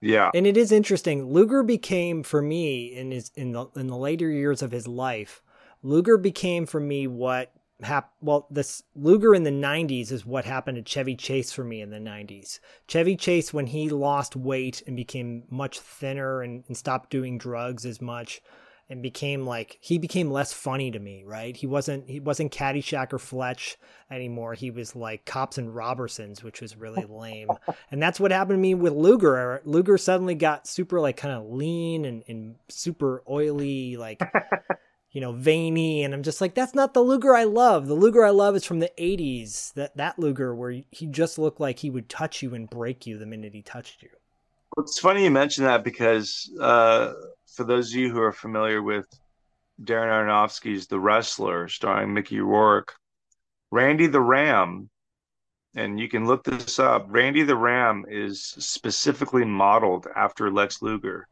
yeah, 0.00 0.30
And 0.34 0.46
it 0.46 0.56
is 0.56 0.72
interesting. 0.72 1.26
Luger 1.32 1.62
became 1.62 2.22
for 2.24 2.42
me 2.42 2.86
in 2.94 3.10
his 3.12 3.30
in 3.36 3.52
the 3.52 3.66
in 3.76 3.86
the 3.86 3.96
later 3.96 4.28
years 4.30 4.62
of 4.62 4.72
his 4.72 4.86
life. 4.88 5.42
Luger 5.82 6.16
became 6.16 6.66
for 6.66 6.80
me 6.80 7.06
what 7.06 7.52
hap- 7.82 8.12
well 8.20 8.46
this 8.50 8.82
Luger 8.94 9.34
in 9.34 9.42
the 9.42 9.50
90s 9.50 10.12
is 10.12 10.24
what 10.24 10.44
happened 10.44 10.76
to 10.76 10.82
Chevy 10.82 11.16
Chase 11.16 11.52
for 11.52 11.64
me 11.64 11.80
in 11.80 11.90
the 11.90 11.98
90s. 11.98 12.60
Chevy 12.86 13.16
Chase 13.16 13.52
when 13.52 13.66
he 13.66 13.88
lost 13.88 14.36
weight 14.36 14.82
and 14.86 14.96
became 14.96 15.44
much 15.50 15.80
thinner 15.80 16.42
and, 16.42 16.64
and 16.68 16.76
stopped 16.76 17.10
doing 17.10 17.38
drugs 17.38 17.84
as 17.84 18.00
much 18.00 18.40
and 18.88 19.02
became 19.02 19.46
like 19.46 19.78
he 19.80 19.96
became 19.98 20.30
less 20.30 20.52
funny 20.52 20.90
to 20.90 20.98
me, 20.98 21.24
right? 21.24 21.56
He 21.56 21.66
wasn't 21.66 22.08
he 22.08 22.20
wasn't 22.20 22.52
Caddyshack 22.52 23.12
or 23.12 23.18
Fletch 23.18 23.78
anymore. 24.10 24.54
He 24.54 24.70
was 24.70 24.94
like 24.94 25.24
Cops 25.24 25.56
and 25.58 25.74
Robbersons, 25.74 26.42
which 26.42 26.60
was 26.60 26.76
really 26.76 27.04
lame. 27.08 27.48
and 27.90 28.02
that's 28.02 28.20
what 28.20 28.32
happened 28.32 28.58
to 28.58 28.62
me 28.62 28.74
with 28.74 28.92
Luger. 28.92 29.62
Luger 29.64 29.96
suddenly 29.98 30.34
got 30.34 30.66
super 30.66 31.00
like 31.00 31.16
kind 31.16 31.34
of 31.34 31.50
lean 31.50 32.04
and, 32.04 32.22
and 32.28 32.56
super 32.68 33.22
oily, 33.28 33.96
like 33.96 34.20
you 35.12 35.20
know, 35.20 35.32
veiny, 35.32 36.02
and 36.02 36.14
I'm 36.14 36.22
just 36.22 36.40
like, 36.40 36.54
that's 36.54 36.74
not 36.74 36.94
the 36.94 37.02
Luger 37.02 37.34
I 37.34 37.44
love. 37.44 37.86
The 37.86 37.94
Luger 37.94 38.24
I 38.24 38.30
love 38.30 38.56
is 38.56 38.64
from 38.64 38.80
the 38.80 38.90
'80s. 38.98 39.74
That 39.74 39.96
that 39.96 40.18
Luger 40.18 40.54
where 40.54 40.82
he 40.90 41.06
just 41.06 41.38
looked 41.38 41.60
like 41.60 41.78
he 41.78 41.90
would 41.90 42.08
touch 42.08 42.42
you 42.42 42.54
and 42.54 42.68
break 42.68 43.06
you 43.06 43.18
the 43.18 43.26
minute 43.26 43.52
he 43.54 43.62
touched 43.62 44.02
you. 44.02 44.08
It's 44.78 44.98
funny 44.98 45.24
you 45.24 45.30
mention 45.30 45.64
that 45.64 45.84
because 45.84 46.50
uh, 46.58 47.12
for 47.54 47.64
those 47.64 47.90
of 47.90 47.96
you 47.96 48.10
who 48.10 48.22
are 48.22 48.32
familiar 48.32 48.82
with 48.82 49.06
Darren 49.82 50.08
Aronofsky's 50.08 50.86
The 50.86 50.98
Wrestler, 50.98 51.68
starring 51.68 52.14
Mickey 52.14 52.40
Rourke, 52.40 52.94
Randy 53.70 54.06
the 54.06 54.20
Ram, 54.20 54.88
and 55.74 56.00
you 56.00 56.08
can 56.08 56.26
look 56.26 56.44
this 56.44 56.78
up. 56.78 57.06
Randy 57.08 57.42
the 57.42 57.56
Ram 57.56 58.06
is 58.08 58.42
specifically 58.42 59.44
modeled 59.44 60.06
after 60.16 60.50
Lex 60.50 60.80
Luger. 60.80 61.26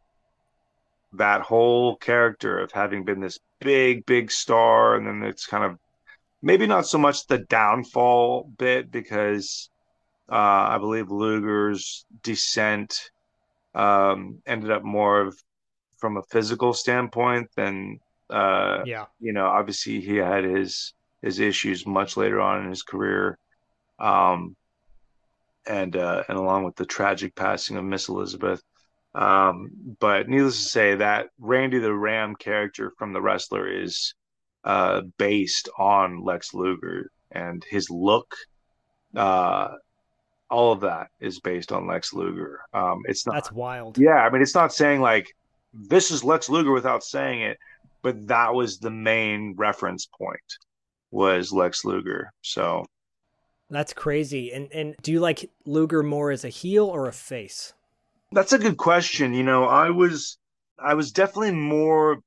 That 1.15 1.41
whole 1.41 1.97
character 1.97 2.59
of 2.59 2.73
having 2.73 3.05
been 3.05 3.21
this 3.21 3.39
big, 3.61 4.05
big 4.07 4.31
star, 4.31 4.97
and 4.97 5.07
then 5.07 5.23
it's 5.23 5.47
kind 5.47 5.65
of 5.65 5.79
maybe 6.43 6.67
not 6.67 6.87
so 6.87 6.99
much 6.99 7.27
the 7.27 7.39
downfall 7.39 8.51
bit 8.57 8.91
because 8.91 9.71
uh, 10.31 10.35
I 10.75 10.79
believe 10.79 11.11
Luger's 11.11 12.05
descent 12.23 13.11
um, 13.75 14.39
ended 14.47 14.71
up 14.71 14.83
more 14.83 15.21
of 15.21 15.37
from 15.99 16.17
a 16.17 16.23
physical 16.31 16.73
standpoint 16.73 17.49
than 17.57 18.01
uh, 18.31 18.83
Yeah. 18.87 19.07
you 19.21 19.33
know. 19.33 19.47
Obviously, 19.47 20.01
he 20.01 20.17
had 20.17 20.45
his 20.45 20.95
his 21.23 21.41
issues 21.41 21.87
much 21.87 22.17
later 22.17 22.41
on 22.41 22.65
in 22.65 22.71
his 22.71 22.83
career, 22.83 23.39
um, 23.99 24.57
and 25.67 25.95
uh, 25.97 26.25
and 26.29 26.39
along 26.39 26.65
with 26.65 26.77
the 26.77 26.87
tragic 26.87 27.35
passing 27.35 27.77
of 27.77 27.85
Miss 27.85 28.09
Elizabeth. 28.09 28.63
Um, 29.15 29.97
but 29.99 30.29
needless 30.29 30.63
to 30.63 30.69
say, 30.69 30.95
that 30.97 31.29
Randy 31.39 31.79
the 31.79 31.95
Ram 31.95 32.37
character 32.37 32.93
from 32.99 33.13
The 33.13 33.21
Wrestler 33.21 33.69
is 33.69 34.15
uh, 34.65 35.03
based 35.19 35.69
on 35.79 36.23
Lex 36.23 36.55
Luger 36.55 37.11
and 37.33 37.65
his 37.69 37.91
look. 37.91 38.35
Uh, 39.15 39.69
all 40.51 40.73
of 40.73 40.81
that 40.81 41.09
is 41.21 41.41
based 41.41 41.73
on 41.73 41.87
Lex 41.87 42.13
Luger. 42.13 42.61
Um, 42.73 43.03
it's 43.05 43.27
not. 43.27 43.35
That's 43.35 43.53
wild. 43.53 43.99
Yeah, 43.99 44.17
I 44.17 44.31
mean, 44.31 44.43
it's 44.43 44.55
not 44.55 44.73
saying 44.73 45.01
like 45.01 45.27
this 45.73 46.11
is 46.11 46.25
Lex 46.25 46.49
Luger 46.49 46.73
without 46.73 47.03
saying 47.03 47.43
it, 47.43 47.59
but 48.03 48.27
that 48.29 48.55
was 48.55 48.79
the 48.79 48.91
main 48.91 49.55
reference 49.57 50.07
point 50.07 50.41
was 51.11 51.53
Lex 51.53 51.85
Luger. 51.85 52.33
So 52.43 52.85
That's 53.71 53.93
crazy. 53.93 54.53
And 54.53 54.71
and 54.73 54.95
do 55.03 55.13
you 55.13 55.21
like 55.21 55.51
Luger 55.65 56.03
more 56.03 56.31
as 56.31 56.45
a 56.45 56.49
heel 56.49 56.87
or 56.87 57.09
a 57.09 57.13
face? 57.13 57.73
That's 58.33 58.53
a 58.53 58.59
good 58.59 58.77
question. 58.77 59.35
You 59.35 59.43
know, 59.43 59.65
I 59.65 59.91
was 59.91 60.39
I 60.79 60.95
was 60.95 61.13
definitely 61.13 61.53
more. 61.53 62.21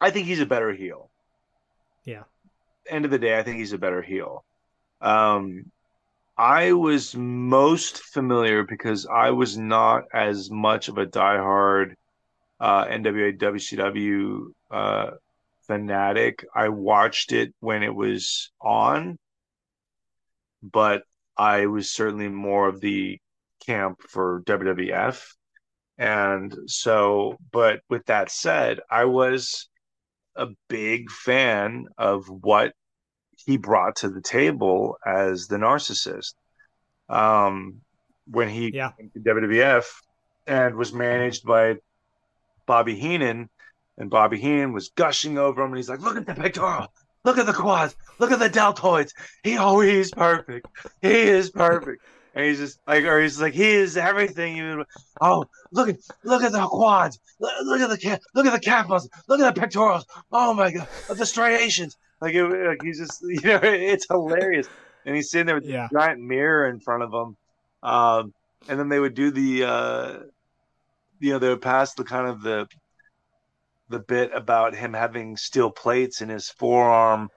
I 0.00 0.10
think 0.10 0.26
he's 0.26 0.40
a 0.40 0.46
better 0.46 0.72
heel. 0.72 1.10
Yeah. 2.04 2.24
End 2.88 3.04
of 3.04 3.10
the 3.10 3.18
day, 3.18 3.38
I 3.38 3.42
think 3.42 3.58
he's 3.58 3.72
a 3.72 3.78
better 3.78 4.02
heel. 4.02 4.44
Um, 5.00 5.70
I 6.36 6.72
was 6.72 7.14
most 7.14 7.98
familiar 7.98 8.64
because 8.64 9.06
I 9.06 9.30
was 9.30 9.58
not 9.58 10.04
as 10.12 10.50
much 10.50 10.88
of 10.88 10.96
a 10.98 11.06
diehard 11.06 11.94
uh, 12.58 12.86
NWA 12.86 13.38
WCW 13.38 14.46
uh, 14.70 15.10
fanatic. 15.66 16.44
I 16.54 16.68
watched 16.68 17.32
it 17.32 17.54
when 17.60 17.82
it 17.82 17.94
was 17.94 18.50
on, 18.60 19.18
but 20.62 21.02
I 21.36 21.66
was 21.66 21.90
certainly 21.90 22.28
more 22.28 22.68
of 22.68 22.80
the 22.80 23.18
camp 23.64 24.00
for 24.08 24.42
WWF. 24.46 25.22
And 25.98 26.56
so, 26.66 27.36
but 27.52 27.80
with 27.88 28.06
that 28.06 28.30
said, 28.30 28.80
I 28.90 29.04
was 29.04 29.68
a 30.34 30.48
big 30.68 31.10
fan 31.10 31.86
of 31.98 32.26
what 32.26 32.72
he 33.44 33.56
brought 33.56 33.96
to 33.96 34.08
the 34.08 34.22
table 34.22 34.96
as 35.04 35.46
the 35.46 35.56
narcissist. 35.56 36.34
Um, 37.08 37.80
when 38.26 38.48
he 38.48 38.72
yeah. 38.72 38.92
came 38.92 39.10
to 39.10 39.20
WWF 39.20 39.84
and 40.46 40.76
was 40.76 40.92
managed 40.92 41.44
by 41.44 41.76
Bobby 42.66 42.94
Heenan, 42.94 43.48
and 43.98 44.10
Bobby 44.10 44.38
Heenan 44.38 44.72
was 44.72 44.90
gushing 44.90 45.36
over 45.36 45.62
him, 45.62 45.70
and 45.70 45.76
he's 45.76 45.88
like, 45.88 46.00
"Look 46.00 46.16
at 46.16 46.26
the 46.26 46.34
pectoral, 46.34 46.92
look 47.24 47.36
at 47.36 47.46
the 47.46 47.52
quads, 47.52 47.96
look 48.18 48.30
at 48.30 48.38
the 48.38 48.48
deltoids. 48.48 49.12
He 49.42 49.58
oh, 49.58 49.80
he's 49.80 50.10
perfect. 50.12 50.66
He 51.02 51.08
is 51.08 51.50
perfect." 51.50 52.02
And 52.40 52.48
he's 52.48 52.58
just 52.58 52.80
like, 52.86 53.04
or 53.04 53.20
he's 53.20 53.38
like, 53.38 53.52
he 53.52 53.68
is 53.68 53.98
everything. 53.98 54.56
You, 54.56 54.86
oh, 55.20 55.44
look 55.72 55.90
at, 55.90 55.96
look 56.24 56.42
at 56.42 56.52
the 56.52 56.66
quads. 56.66 57.18
Look, 57.38 57.52
look 57.64 57.80
at 57.82 57.90
the. 57.90 58.20
Look 58.34 58.46
at 58.46 58.52
the 58.52 58.60
calf 58.60 58.88
muscles. 58.88 59.10
Look 59.28 59.40
at 59.40 59.54
the 59.54 59.60
pectorals. 59.60 60.06
Oh 60.32 60.54
my 60.54 60.70
god, 60.70 60.88
the 61.14 61.26
striations. 61.26 61.98
Like, 62.22 62.34
it, 62.34 62.42
like 62.44 62.82
he's 62.82 62.98
just, 62.98 63.22
you 63.28 63.42
know, 63.42 63.60
it's 63.62 64.06
hilarious. 64.08 64.68
And 65.04 65.14
he's 65.14 65.30
sitting 65.30 65.46
there 65.46 65.56
with 65.56 65.66
yeah. 65.66 65.88
a 65.90 65.94
giant 65.94 66.22
mirror 66.22 66.66
in 66.70 66.80
front 66.80 67.02
of 67.02 67.12
him. 67.12 67.36
Um, 67.82 68.32
and 68.68 68.80
then 68.80 68.88
they 68.88 68.98
would 68.98 69.14
do 69.14 69.30
the, 69.30 69.64
uh, 69.64 70.18
you 71.18 71.32
know, 71.32 71.38
they 71.38 71.48
would 71.50 71.62
pass 71.62 71.92
the 71.92 72.04
kind 72.04 72.26
of 72.26 72.40
the, 72.40 72.68
the 73.90 73.98
bit 73.98 74.30
about 74.34 74.74
him 74.74 74.94
having 74.94 75.36
steel 75.36 75.70
plates 75.70 76.22
in 76.22 76.30
his 76.30 76.48
forearm 76.48 77.28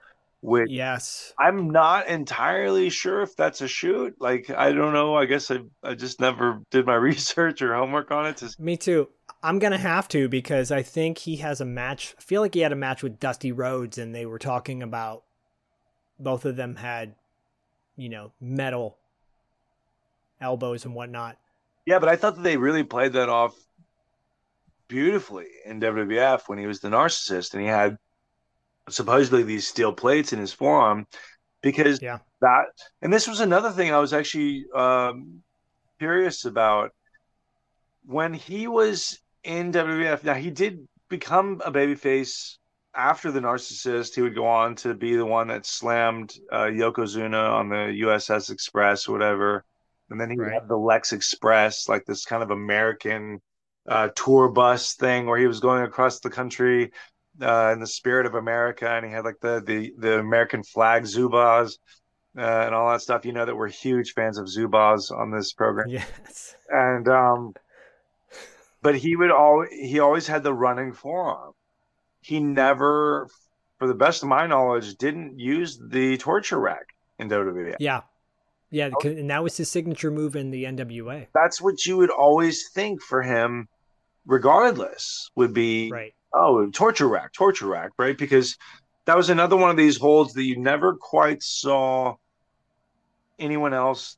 which 0.44 0.70
yes. 0.70 1.32
I'm 1.38 1.70
not 1.70 2.06
entirely 2.06 2.90
sure 2.90 3.22
if 3.22 3.34
that's 3.34 3.62
a 3.62 3.68
shoot. 3.68 4.14
Like 4.20 4.50
i 4.50 4.72
don't 4.72 4.92
know. 4.92 5.16
I 5.16 5.24
guess 5.24 5.50
i, 5.50 5.60
I 5.82 5.94
just 5.94 6.20
never 6.20 6.60
did 6.70 6.86
my 6.86 6.94
research 7.10 7.62
or 7.62 7.74
homework 7.74 8.10
on 8.10 8.26
it 8.26 8.36
to... 8.38 8.54
me 8.58 8.76
too. 8.76 9.08
I'm 9.42 9.58
gonna 9.58 9.78
have 9.78 10.08
to 10.08 10.28
because 10.28 10.70
i 10.70 10.82
think 10.82 11.18
he 11.18 11.36
has 11.36 11.60
a 11.60 11.64
match 11.64 12.14
i 12.18 12.22
feel 12.22 12.40
like 12.40 12.54
he 12.54 12.60
had 12.60 12.72
a 12.72 12.76
match 12.76 13.02
with 13.02 13.20
dusty 13.20 13.52
rhodes 13.52 13.98
and 13.98 14.14
they 14.14 14.26
were 14.26 14.38
talking 14.38 14.82
about 14.82 15.24
both 16.18 16.44
of 16.44 16.56
them 16.56 16.76
had 16.76 17.14
you 17.96 18.08
know 18.08 18.32
metal 18.40 18.96
elbows 20.40 20.84
and 20.84 20.94
whatnot. 20.94 21.36
Yeah 21.86 21.98
but 21.98 22.08
i 22.08 22.16
thought 22.16 22.36
that 22.36 22.42
they 22.42 22.56
really 22.56 22.84
played 22.84 23.12
that 23.14 23.28
off 23.28 23.54
beautifully 24.88 25.48
in 25.64 25.80
wwf 25.80 26.42
when 26.48 26.58
he 26.58 26.66
was 26.66 26.80
the 26.80 26.88
narcissist 26.88 27.52
and 27.52 27.62
he 27.62 27.68
had 27.68 27.98
supposedly 28.88 29.42
these 29.42 29.66
steel 29.66 29.92
plates 29.92 30.32
in 30.32 30.38
his 30.38 30.52
forearm 30.52 31.06
because 31.62 32.00
yeah. 32.02 32.18
that 32.40 32.66
and 33.02 33.12
this 33.12 33.26
was 33.26 33.40
another 33.40 33.70
thing 33.70 33.92
I 33.92 33.98
was 33.98 34.12
actually 34.12 34.66
um, 34.74 35.42
curious 35.98 36.44
about 36.44 36.92
when 38.04 38.34
he 38.34 38.68
was 38.68 39.18
in 39.42 39.72
WWF. 39.72 40.24
Now 40.24 40.34
he 40.34 40.50
did 40.50 40.86
become 41.08 41.62
a 41.64 41.72
babyface 41.72 42.56
after 42.94 43.32
the 43.32 43.40
narcissist. 43.40 44.14
He 44.14 44.22
would 44.22 44.34
go 44.34 44.46
on 44.46 44.74
to 44.76 44.94
be 44.94 45.16
the 45.16 45.26
one 45.26 45.48
that 45.48 45.66
slammed 45.66 46.34
uh, 46.52 46.64
Yokozuna 46.64 47.52
on 47.52 47.68
the 47.70 48.02
USS 48.02 48.50
Express 48.50 49.08
or 49.08 49.12
whatever, 49.12 49.64
and 50.10 50.20
then 50.20 50.30
he 50.30 50.36
right. 50.36 50.52
had 50.52 50.68
the 50.68 50.76
Lex 50.76 51.12
Express, 51.12 51.88
like 51.88 52.04
this 52.04 52.26
kind 52.26 52.42
of 52.42 52.50
American 52.50 53.40
uh, 53.88 54.08
tour 54.14 54.48
bus 54.48 54.94
thing 54.94 55.26
where 55.26 55.38
he 55.38 55.46
was 55.46 55.60
going 55.60 55.82
across 55.82 56.20
the 56.20 56.30
country 56.30 56.92
uh, 57.40 57.70
in 57.72 57.80
the 57.80 57.86
spirit 57.86 58.26
of 58.26 58.34
America, 58.34 58.88
and 58.88 59.04
he 59.04 59.12
had 59.12 59.24
like 59.24 59.40
the 59.40 59.62
the 59.64 59.92
the 59.98 60.18
American 60.18 60.62
flag 60.62 61.04
Zubaz 61.04 61.78
uh, 62.36 62.40
and 62.40 62.74
all 62.74 62.90
that 62.90 63.02
stuff. 63.02 63.24
You 63.24 63.32
know 63.32 63.44
that 63.44 63.56
we're 63.56 63.68
huge 63.68 64.12
fans 64.12 64.38
of 64.38 64.46
Zubaz 64.46 65.10
on 65.10 65.30
this 65.30 65.52
program. 65.52 65.88
Yes, 65.88 66.54
and 66.68 67.08
um, 67.08 67.54
but 68.82 68.96
he 68.96 69.16
would 69.16 69.30
all 69.30 69.66
he 69.70 69.98
always 69.98 70.26
had 70.26 70.42
the 70.42 70.54
running 70.54 70.92
forearm. 70.92 71.52
He 72.20 72.40
never, 72.40 73.28
for 73.78 73.86
the 73.86 73.94
best 73.94 74.22
of 74.22 74.28
my 74.28 74.46
knowledge, 74.46 74.94
didn't 74.96 75.38
use 75.38 75.78
the 75.78 76.16
torture 76.16 76.58
rack 76.58 76.94
in 77.18 77.28
WWE. 77.28 77.76
Yeah. 77.78 78.02
Yeah, 78.70 78.90
and 79.04 79.30
that 79.30 79.44
was 79.44 79.56
his 79.56 79.70
signature 79.70 80.10
move 80.10 80.34
in 80.34 80.50
the 80.50 80.64
NWA. 80.64 81.28
That's 81.32 81.60
what 81.60 81.86
you 81.86 81.96
would 81.98 82.10
always 82.10 82.70
think 82.70 83.00
for 83.02 83.22
him, 83.22 83.68
regardless, 84.26 85.30
would 85.36 85.54
be 85.54 85.92
right 85.92 86.12
oh, 86.34 86.66
torture 86.70 87.08
rack, 87.08 87.32
torture 87.32 87.66
rack, 87.66 87.90
right? 87.98 88.18
Because 88.18 88.56
that 89.06 89.16
was 89.16 89.30
another 89.30 89.56
one 89.56 89.70
of 89.70 89.76
these 89.76 89.96
holds 89.96 90.34
that 90.34 90.44
you 90.44 90.58
never 90.58 90.94
quite 90.94 91.42
saw 91.42 92.16
anyone 93.38 93.74
else 93.74 94.16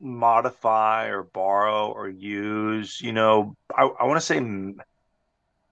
modify 0.00 1.06
or 1.06 1.22
borrow 1.22 1.90
or 1.90 2.08
use. 2.08 3.00
You 3.00 3.12
know, 3.12 3.54
I, 3.76 3.84
I 3.84 4.04
want 4.04 4.20
to 4.20 4.26
say, 4.26 4.38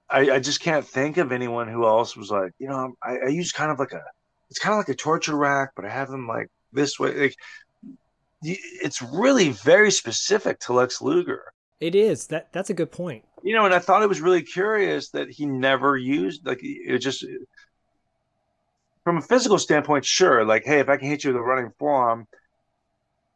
I, 0.09 0.37
I 0.37 0.39
just 0.39 0.61
can't 0.61 0.87
think 0.87 1.17
of 1.17 1.33
anyone 1.33 1.69
who 1.69 1.85
else 1.87 2.17
was 2.17 2.31
like, 2.31 2.53
you 2.59 2.69
know, 2.69 2.95
I, 3.03 3.19
I 3.19 3.29
use 3.29 3.53
kind 3.53 3.71
of 3.71 3.79
like 3.79 3.93
a, 3.93 4.03
it's 4.51 4.59
kind 4.59 4.75
of 4.75 4.79
like 4.79 4.89
a 4.89 4.95
torture 4.95 5.37
rack, 5.37 5.71
but 5.75 5.85
I 5.85 5.91
have 5.91 6.09
them 6.09 6.29
like 6.29 6.49
this 6.73 6.99
way. 6.99 7.15
Like, 7.19 7.35
it's 8.43 9.03
really 9.03 9.51
very 9.51 9.91
specific 9.91 10.61
to 10.61 10.73
Lex 10.73 11.01
Luger. 11.03 11.45
It 11.81 11.95
is 11.95 12.29
that. 12.29 12.53
That's 12.53 12.71
a 12.71 12.75
good 12.75 12.93
point 12.93 13.25
you 13.47 13.55
know, 13.55 13.65
and 13.65 13.73
I 13.73 13.79
thought 13.79 14.03
it 14.03 14.09
was 14.09 14.21
really 14.21 14.43
curious 14.43 15.11
that 15.11 15.31
he 15.31 15.47
never 15.47 15.97
used 15.97 16.45
like 16.45 16.59
it 16.63 16.99
just 16.99 17.25
from 19.05 19.19
a 19.19 19.23
physical 19.23 19.57
standpoint, 19.57 20.05
sure, 20.05 20.45
like, 20.45 20.65
hey, 20.65 20.81
if 20.81 20.89
I 20.89 20.97
can 20.97 21.09
hit 21.09 21.23
you 21.23 21.31
with 21.31 21.41
a 21.41 21.45
running 21.45 21.71
forearm, 21.79 22.27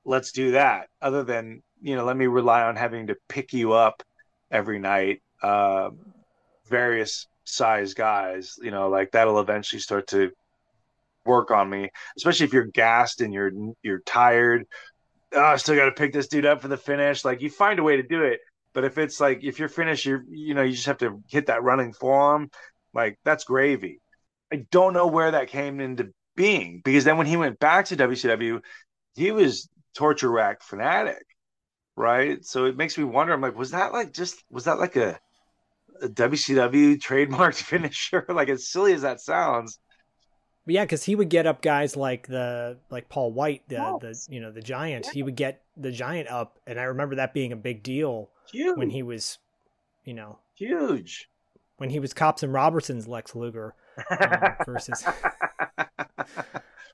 let's 0.04 0.32
do 0.32 0.50
that. 0.50 0.88
Other 1.00 1.22
than, 1.22 1.62
you 1.80 1.94
know, 1.94 2.04
let 2.04 2.16
me 2.16 2.26
rely 2.26 2.64
on 2.64 2.74
having 2.74 3.06
to 3.06 3.16
pick 3.28 3.52
you 3.52 3.72
up 3.72 4.02
every 4.50 4.80
night, 4.80 5.22
uh, 5.44 5.90
various 6.66 7.28
size 7.44 7.94
guys, 7.94 8.58
you 8.60 8.72
know, 8.72 8.88
like 8.88 9.12
that'll 9.12 9.38
eventually 9.38 9.78
start 9.78 10.08
to 10.08 10.32
work 11.24 11.52
on 11.52 11.70
me, 11.70 11.88
especially 12.16 12.46
if 12.46 12.52
you're 12.52 12.64
gassed 12.64 13.20
and 13.20 13.32
you're 13.32 13.52
you're 13.84 14.00
tired. 14.00 14.66
Oh, 15.32 15.40
I 15.40 15.54
still 15.54 15.76
got 15.76 15.84
to 15.84 15.92
pick 15.92 16.12
this 16.12 16.26
dude 16.26 16.46
up 16.46 16.62
for 16.62 16.66
the 16.66 16.76
finish. 16.76 17.24
Like 17.24 17.42
you 17.42 17.48
find 17.48 17.78
a 17.78 17.84
way 17.84 17.96
to 17.96 18.02
do 18.02 18.24
it. 18.24 18.40
But 18.72 18.84
if 18.84 18.98
it's 18.98 19.20
like 19.20 19.42
if 19.42 19.58
you're 19.58 19.68
finished, 19.68 20.04
you're 20.04 20.24
you 20.28 20.54
know 20.54 20.62
you 20.62 20.72
just 20.72 20.86
have 20.86 20.98
to 20.98 21.22
hit 21.28 21.46
that 21.46 21.62
running 21.62 21.92
forearm, 21.92 22.50
like 22.94 23.18
that's 23.24 23.44
gravy. 23.44 24.00
I 24.52 24.66
don't 24.70 24.92
know 24.92 25.06
where 25.06 25.30
that 25.32 25.48
came 25.48 25.80
into 25.80 26.12
being 26.36 26.80
because 26.84 27.04
then 27.04 27.18
when 27.18 27.26
he 27.26 27.36
went 27.36 27.58
back 27.58 27.86
to 27.86 27.96
WCW, 27.96 28.60
he 29.14 29.30
was 29.32 29.68
torture 29.94 30.30
rack 30.30 30.62
fanatic, 30.62 31.24
right? 31.96 32.44
So 32.44 32.64
it 32.66 32.76
makes 32.76 32.96
me 32.96 33.04
wonder. 33.04 33.32
I'm 33.32 33.40
like, 33.40 33.56
was 33.56 33.72
that 33.72 33.92
like 33.92 34.12
just 34.12 34.42
was 34.50 34.64
that 34.64 34.78
like 34.78 34.96
a, 34.96 35.18
a 36.02 36.08
WCW 36.08 36.98
trademarked 36.98 37.62
finisher? 37.62 38.24
like 38.28 38.48
as 38.48 38.68
silly 38.68 38.92
as 38.92 39.02
that 39.02 39.20
sounds. 39.20 39.78
But 40.66 40.74
yeah, 40.74 40.84
because 40.84 41.04
he 41.04 41.14
would 41.14 41.30
get 41.30 41.46
up 41.46 41.62
guys 41.62 41.96
like 41.96 42.26
the 42.26 42.78
like 42.90 43.08
Paul 43.08 43.32
White, 43.32 43.62
the 43.68 43.98
yes. 44.02 44.26
the 44.26 44.34
you 44.34 44.40
know 44.40 44.52
the 44.52 44.60
Giant. 44.62 45.06
Yeah. 45.06 45.12
He 45.12 45.22
would 45.22 45.36
get 45.36 45.62
the 45.80 45.92
Giant 45.92 46.28
up, 46.28 46.58
and 46.66 46.78
I 46.78 46.84
remember 46.84 47.16
that 47.16 47.34
being 47.34 47.52
a 47.52 47.56
big 47.56 47.82
deal 47.82 48.30
Huge. 48.50 48.76
when 48.76 48.90
he 48.90 49.02
was, 49.02 49.38
you 50.04 50.14
know, 50.14 50.38
huge. 50.54 51.28
When 51.78 51.90
he 51.90 51.98
was 51.98 52.12
Cops 52.12 52.42
and 52.42 52.52
Robbersons 52.52 53.08
Lex 53.08 53.34
Luger 53.34 53.74
um, 54.10 54.56
versus. 54.66 55.04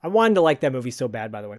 I 0.03 0.09
wanted 0.09 0.35
to 0.35 0.41
like 0.41 0.61
that 0.61 0.73
movie 0.73 0.91
so 0.93 1.09
bad, 1.09 1.33
by 1.33 1.43
the 1.43 1.49
way. 1.49 1.59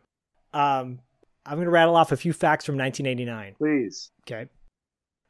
Um, 0.53 0.99
I'm 1.45 1.55
going 1.55 1.65
to 1.65 1.71
rattle 1.71 1.95
off 1.95 2.11
a 2.11 2.17
few 2.17 2.33
facts 2.33 2.65
from 2.65 2.77
1989. 2.77 3.55
Please. 3.57 4.11
Okay. 4.23 4.49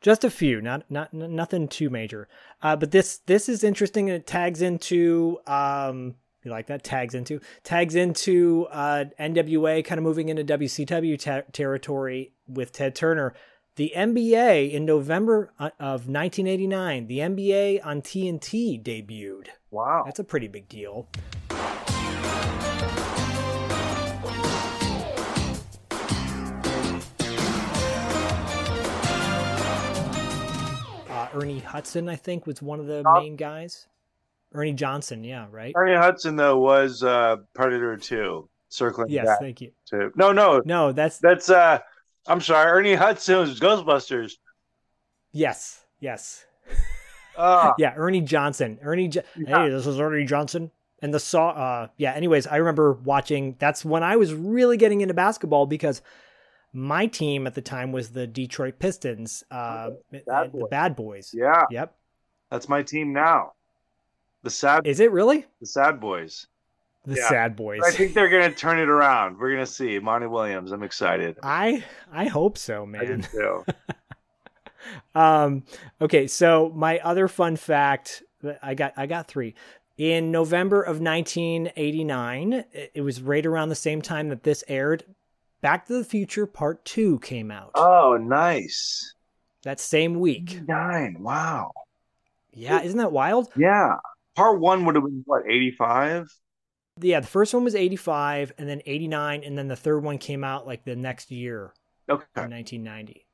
Just 0.02 0.24
a 0.24 0.30
few, 0.30 0.62
not 0.62 0.90
not 0.92 1.12
nothing 1.12 1.68
too 1.68 1.90
major. 1.90 2.28
Uh, 2.62 2.76
but 2.76 2.92
this 2.92 3.18
this 3.26 3.50
is 3.50 3.64
interesting 3.64 4.10
and 4.10 4.20
it 4.20 4.28
tags 4.28 4.62
into 4.62 5.40
um, 5.48 6.16
you 6.44 6.52
like 6.52 6.68
that 6.68 6.84
tags 6.84 7.14
into 7.14 7.40
tags 7.64 7.96
into 7.96 8.68
uh, 8.72 9.06
NWA 9.20 9.84
kind 9.84 10.00
of 10.00 10.04
moving 10.04 10.30
into 10.30 10.44
WCW 10.44 11.20
ter- 11.20 11.46
territory 11.52 12.32
with 12.48 12.72
Ted 12.72 12.96
Turner. 12.96 13.34
The 13.76 13.94
NBA 13.96 14.72
in 14.72 14.86
November 14.86 15.52
uh, 15.60 15.70
of 15.80 16.08
1989, 16.08 17.08
the 17.08 17.20
NBA 17.20 17.86
on 17.86 18.02
TNT 18.02 18.82
debuted. 18.82 19.50
Wow. 19.70 20.04
That's 20.06 20.20
a 20.20 20.24
pretty 20.24 20.48
big 20.48 20.68
deal. 20.68 21.08
Uh, 31.10 31.28
Ernie 31.34 31.60
Hudson, 31.60 32.10
I 32.10 32.16
think, 32.16 32.48
was 32.48 32.62
one 32.62 32.80
of 32.80 32.88
the 32.88 33.04
main 33.20 33.36
guys. 33.36 33.88
Ernie 34.54 34.74
Johnson, 34.74 35.24
yeah, 35.24 35.48
right? 35.52 35.74
Ernie 35.76 35.96
Hudson, 35.96 36.36
though, 36.36 36.58
was 36.58 37.04
uh, 37.04 37.38
Predator 37.54 37.98
2. 37.98 38.50
circling 38.70 39.10
Yes, 39.10 39.26
back 39.28 39.40
thank 39.40 39.62
you. 39.62 39.72
to 39.88 40.12
no, 40.16 40.32
no, 40.32 40.62
No, 40.66 40.92
that's 40.92 41.20
that's 41.20 41.50
uh, 41.50 41.80
I'm 42.28 42.42
sorry, 42.42 42.70
Ernie 42.72 42.96
Hudson's 42.96 43.60
Ghostbusters. 43.60 44.34
yes, 45.32 45.86
yes. 46.00 46.46
Ah, 47.38 47.74
yeah, 47.80 47.94
Ernie 47.96 48.22
Johnson. 48.22 48.80
Ernie. 48.82 49.08
Jo- 49.10 49.22
Hey, 49.36 49.70
this 49.70 49.86
is 49.88 50.00
Ernie 50.00 50.26
Johnson. 50.26 50.72
And 51.02 51.14
the 51.14 51.20
saw. 51.20 51.50
Uh, 51.50 51.88
yeah. 51.98 52.14
Anyways, 52.14 52.48
I 52.48 52.56
remember 52.58 52.94
watching. 52.94 53.56
That's 53.60 53.86
when 53.86 54.02
I 54.02 54.16
was 54.16 54.34
really 54.34 54.78
getting 54.78 55.02
into 55.02 55.14
basketball 55.14 55.68
because 55.68 56.02
my 56.74 57.06
team 57.06 57.46
at 57.46 57.54
the 57.54 57.62
time 57.62 57.92
was 57.92 58.10
the 58.10 58.26
Detroit 58.26 58.80
Pistons. 58.80 59.44
Uh, 59.52 59.92
Bad 60.12 60.52
the 60.54 60.68
Bad 60.72 60.96
Boys. 60.96 61.32
yeah, 61.36 61.66
Yep. 61.70 61.96
that's 62.50 62.68
my 62.68 62.82
team 62.82 63.14
now. 63.14 63.52
The 64.48 64.52
sad, 64.52 64.88
Is 64.88 65.02
it 65.02 65.12
really 65.12 65.46
the 65.60 65.66
sad 65.66 66.00
boys. 66.00 66.48
the 67.06 67.16
Yeah. 67.16 67.28
Sad 67.28 67.58
Boys? 67.58 67.82
I 67.86 67.92
think 67.92 68.14
they're 68.14 68.30
gonna 68.30 68.54
turn 68.54 68.80
it 68.80 68.88
around. 68.88 69.38
We're 69.38 69.52
gonna 69.52 69.66
see 69.66 70.00
Monty 70.00 70.28
Williams. 70.28 70.72
I'm 70.72 70.84
excited. 70.84 71.38
I 71.44 71.84
I 72.14 72.28
hope 72.28 72.58
so, 72.58 72.86
man. 72.86 73.02
I 73.02 73.06
do 73.06 73.22
too. 73.22 73.66
Um, 75.16 75.64
okay, 76.00 76.28
so 76.28 76.72
my 76.74 77.00
other 77.00 77.28
fun 77.28 77.58
fact, 77.58 78.24
I 78.62 78.74
got 78.74 78.94
I 78.96 79.06
got 79.06 79.28
three. 79.28 79.54
In 79.98 80.32
November 80.32 80.82
of 80.82 81.02
1989, 81.02 82.54
it 82.54 82.92
it 82.94 83.02
was 83.02 83.22
right 83.22 83.46
around 83.46 83.68
the 83.68 83.76
same 83.76 84.02
time 84.02 84.30
that 84.30 84.44
this 84.44 84.64
aired. 84.70 85.04
Back 85.60 85.88
to 85.88 85.94
the 85.98 86.06
Future 86.06 86.46
Part 86.46 86.86
Two 86.86 87.20
came 87.20 87.52
out. 87.52 87.72
Oh, 87.76 88.18
nice. 88.22 89.14
that 89.64 89.82
same 89.82 90.22
week. 90.22 90.62
Nine. 90.66 91.18
Wow. 91.20 91.72
Yeah, 92.54 92.82
isn't 92.82 92.98
that 92.98 93.12
wild? 93.12 93.50
Yeah. 93.58 93.98
Part 94.38 94.62
one 94.62 94.86
would 94.86 94.96
have 94.96 95.04
been 95.04 95.24
what, 95.26 95.44
85? 95.50 96.30
Yeah, 97.00 97.20
the 97.20 97.28
first 97.28 97.54
one 97.54 97.64
was 97.64 97.76
85, 97.76 98.54
and 98.58 98.68
then 98.68 98.82
89, 98.86 99.44
and 99.44 99.58
then 99.58 99.68
the 99.68 99.76
third 99.76 100.04
one 100.04 100.18
came 100.18 100.44
out 100.44 100.66
like 100.66 100.84
the 100.84 100.96
next 100.96 101.30
year 101.32 101.74
Okay. 102.10 102.26
in 102.42 102.50
1990. 102.50 103.26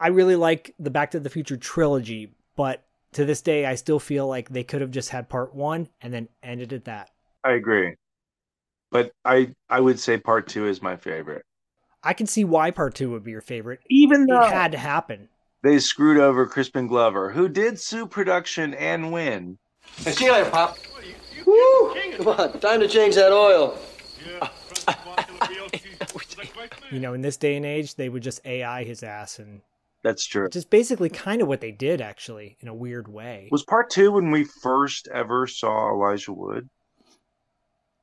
I 0.00 0.08
really 0.08 0.36
like 0.36 0.74
the 0.78 0.90
Back 0.90 1.10
to 1.12 1.20
the 1.20 1.30
Future 1.30 1.56
trilogy, 1.56 2.34
but 2.56 2.84
to 3.12 3.24
this 3.24 3.42
day, 3.42 3.66
I 3.66 3.74
still 3.74 4.00
feel 4.00 4.26
like 4.26 4.48
they 4.48 4.64
could 4.64 4.80
have 4.80 4.90
just 4.90 5.10
had 5.10 5.28
part 5.28 5.54
one 5.54 5.88
and 6.00 6.12
then 6.14 6.28
ended 6.42 6.72
at 6.72 6.84
that. 6.86 7.10
I 7.44 7.52
agree. 7.52 7.96
But 8.90 9.12
I 9.24 9.54
I 9.68 9.80
would 9.80 10.00
say 10.00 10.18
part 10.18 10.48
two 10.48 10.66
is 10.68 10.82
my 10.82 10.96
favorite. 10.96 11.44
I 12.02 12.12
can 12.12 12.26
see 12.26 12.44
why 12.44 12.70
part 12.72 12.94
two 12.94 13.10
would 13.12 13.24
be 13.24 13.30
your 13.30 13.40
favorite. 13.40 13.80
Even 13.88 14.26
though 14.26 14.44
It 14.46 14.52
had 14.52 14.72
to 14.72 14.78
happen. 14.78 15.30
they 15.62 15.78
screwed 15.78 16.18
over 16.18 16.46
Crispin 16.46 16.86
Glover, 16.86 17.30
who 17.30 17.48
did 17.48 17.80
sue 17.80 18.06
production 18.06 18.74
and 18.74 19.10
win. 19.10 19.58
Hey, 19.98 20.12
see 20.12 20.24
you 20.26 20.32
later, 20.32 20.50
Pop. 20.50 20.78
Woo! 21.46 21.94
Come 22.16 22.28
on, 22.28 22.60
time 22.60 22.80
to 22.80 22.88
change 22.88 23.14
that 23.16 23.32
oil. 23.32 23.78
You 26.90 26.98
know, 27.00 27.14
in 27.14 27.20
this 27.22 27.36
day 27.36 27.56
and 27.56 27.64
age, 27.64 27.94
they 27.94 28.08
would 28.08 28.22
just 28.22 28.44
AI 28.44 28.82
his 28.84 29.02
ass, 29.02 29.38
and 29.38 29.60
That's 30.02 30.24
true. 30.26 30.44
which 30.44 30.56
is 30.56 30.64
basically 30.64 31.08
kind 31.08 31.40
of 31.40 31.48
what 31.48 31.60
they 31.60 31.70
did, 31.70 32.00
actually, 32.00 32.56
in 32.60 32.68
a 32.68 32.74
weird 32.74 33.06
way. 33.08 33.48
Was 33.52 33.62
part 33.62 33.90
two 33.90 34.10
when 34.12 34.30
we 34.30 34.44
first 34.44 35.08
ever 35.12 35.46
saw 35.46 35.90
Elijah 35.92 36.32
Wood? 36.32 36.68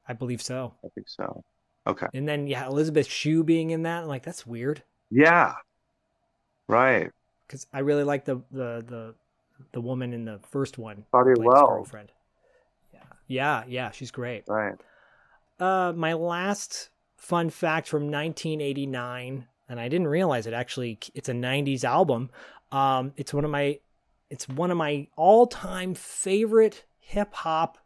I 0.08 0.14
believe 0.14 0.42
so. 0.42 0.74
I 0.86 0.88
think 0.96 1.10
so. 1.10 1.44
Okay. 1.86 2.08
And 2.14 2.28
then, 2.28 2.48
yeah, 2.48 2.66
Elizabeth 2.68 3.08
Shue 3.08 3.44
being 3.44 3.72
in 3.72 3.84
that, 3.84 4.04
I'm 4.04 4.08
like, 4.08 4.24
that's 4.24 4.48
weird. 4.48 4.84
Yeah. 5.10 5.54
Right. 6.68 7.12
because 7.46 7.66
I 7.74 7.80
really 7.80 8.04
like 8.04 8.26
the 8.26 8.42
the 8.52 8.84
the 8.86 9.16
the 9.72 9.82
woman 9.82 10.14
in 10.14 10.26
the 10.26 10.40
first 10.50 10.78
one. 10.78 10.98
who 10.98 11.04
Claudia 11.12 11.36
played 11.36 11.46
his 11.46 11.54
Wells. 11.54 11.70
girlfriend. 11.70 12.12
Yeah, 12.94 13.00
yeah, 13.28 13.64
yeah, 13.68 13.92
she's 13.92 14.12
great. 14.12 14.44
Right. 14.48 14.76
Uh, 15.60 15.94
my 15.96 16.14
last 16.14 16.90
fun 17.18 17.50
fact 17.50 17.88
from 17.88 18.04
1989, 18.12 19.48
and 19.70 19.80
I 19.80 19.88
didn't 19.90 20.08
realize 20.08 20.48
it 20.48 20.54
actually. 20.54 21.00
It's 21.14 21.30
a 21.30 21.34
90s 21.34 21.84
album. 21.84 22.30
Um, 22.72 23.14
it's 23.18 23.34
one 23.34 23.46
of 23.46 23.52
my 23.52 23.80
it's 24.30 24.48
one 24.48 24.72
of 24.72 24.78
my 24.78 25.08
all 25.16 25.48
time 25.48 25.94
favorite 25.94 26.86
hip 27.00 27.34
hop 27.34 27.78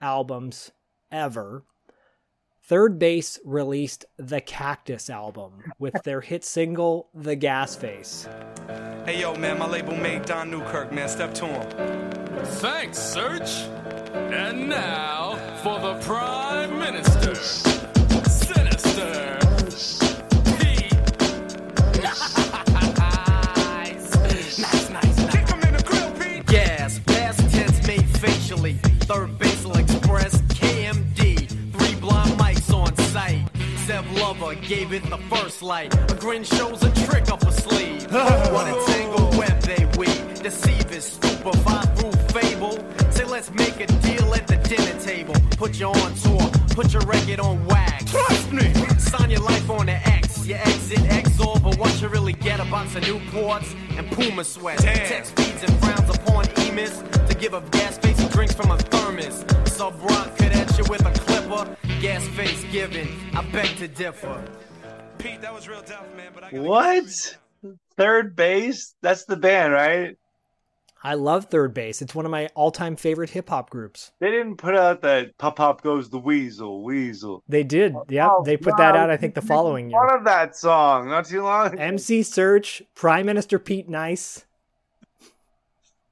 albums 0.00 0.70
ever. 1.10 1.64
3rd 2.70 2.98
Bass 3.00 3.38
released 3.44 4.04
the 4.16 4.40
Cactus 4.40 5.10
album 5.10 5.72
with 5.80 6.00
their 6.04 6.20
hit 6.20 6.44
single 6.44 7.08
"The 7.12 7.34
Gas 7.36 7.74
Face." 7.74 8.28
Hey 9.12 9.20
yo, 9.20 9.34
man, 9.34 9.58
my 9.58 9.66
label 9.66 9.94
mate 9.94 10.24
Don 10.24 10.50
Newkirk, 10.50 10.90
man. 10.90 11.06
Step 11.06 11.34
to 11.34 11.44
him. 11.44 11.70
Thanks, 12.62 12.98
Serch. 12.98 13.68
And 14.32 14.70
now 14.70 15.36
for 15.62 15.78
the 15.78 16.00
Prime 16.00 16.78
Minister. 16.78 17.71
Seb 34.42 34.48
Lover 34.48 34.54
gave 34.66 34.92
it 34.92 35.02
the 35.08 35.18
first 35.34 35.62
light. 35.62 35.94
A 36.10 36.14
grin 36.14 36.44
shows 36.44 36.82
a 36.82 36.90
trick 37.06 37.30
up 37.30 37.42
a 37.42 37.52
sleeve. 37.52 38.04
what 38.12 38.66
a 38.66 38.92
tangled 38.92 39.36
web 39.36 39.60
they 39.62 39.84
weave. 39.96 40.42
Deceivers, 40.42 41.04
stupefy 41.04 41.86
through 41.96 42.12
fable. 42.34 42.78
Say 43.10 43.24
let's 43.24 43.50
make 43.52 43.80
a 43.80 43.86
deal 43.86 44.34
at 44.34 44.46
the 44.46 44.56
dinner 44.56 44.98
table. 45.00 45.34
Put 45.56 45.78
you 45.78 45.86
on 45.86 46.14
tour, 46.14 46.50
put 46.70 46.92
your 46.92 47.02
record 47.02 47.40
on 47.40 47.64
wax. 47.66 48.10
Trust 48.10 48.52
me. 48.52 48.72
Sign 48.98 49.30
your 49.30 49.40
life 49.42 49.70
on 49.70 49.86
the 49.86 49.96
X. 50.08 50.46
You 50.46 50.54
exit 50.54 50.98
exor, 50.98 51.62
but 51.62 51.78
what 51.78 52.00
you 52.00 52.08
really 52.08 52.32
get 52.32 52.60
a 52.60 52.64
box 52.64 52.96
of 52.96 53.04
Newports 53.04 53.74
and 53.96 54.10
Puma 54.10 54.44
sweat. 54.44 54.78
Text 54.78 55.36
feeds 55.36 55.62
and 55.62 55.78
frowns 55.80 56.10
upon 56.10 56.46
emis 56.66 56.94
to 57.28 57.34
give 57.34 57.54
up 57.54 57.70
gas 57.70 57.98
face 57.98 58.18
and 58.18 58.30
drinks 58.30 58.54
from 58.54 58.70
a 58.70 58.78
thermos. 58.78 59.44
Sub 59.66 59.94
rock 60.02 60.36
cadet 60.36 60.76
you 60.78 60.84
with 60.88 61.04
a 61.06 61.31
clipper. 61.56 61.76
Gas 62.00 62.26
face 62.28 62.64
given. 62.72 63.08
I 63.34 63.42
beg 63.50 63.76
to 63.76 63.88
differ. 63.88 64.44
Pete, 65.18 65.40
that 65.40 65.54
was 65.54 65.68
real 65.68 65.82
tough, 65.82 66.06
man. 66.16 66.32
But 66.34 66.44
I 66.44 66.50
What? 66.58 67.36
3rd 67.98 68.34
Bass? 68.34 68.94
That's 69.02 69.24
the 69.24 69.36
band, 69.36 69.72
right? 69.72 70.16
I 71.04 71.14
love 71.14 71.50
3rd 71.50 71.74
Bass. 71.74 72.00
It's 72.00 72.14
one 72.14 72.24
of 72.24 72.30
my 72.30 72.48
all-time 72.54 72.94
favorite 72.96 73.30
hip 73.30 73.48
hop 73.48 73.70
groups. 73.70 74.12
They 74.20 74.30
didn't 74.30 74.56
put 74.56 74.76
out 74.76 75.02
that 75.02 75.36
Pop 75.36 75.56
Pop 75.56 75.82
Goes 75.82 76.08
the 76.10 76.18
Weasel, 76.18 76.82
Weasel. 76.84 77.42
They 77.48 77.64
did. 77.64 77.94
Oh, 77.94 78.04
yep, 78.08 78.28
Oh, 78.32 78.44
they 78.44 78.56
put 78.56 78.76
that 78.76 78.94
out 78.96 79.10
I 79.10 79.16
think 79.16 79.34
the 79.34 79.42
following 79.42 79.90
year. 79.90 79.98
One 79.98 80.14
of 80.16 80.24
that 80.24 80.56
song, 80.56 81.08
not 81.08 81.26
too 81.26 81.42
long. 81.42 81.74
ago. 81.74 81.82
MC 81.82 82.20
Serch, 82.20 82.82
Prime 82.94 83.26
Minister 83.26 83.58
Pete 83.58 83.88
Nice. 83.88 84.44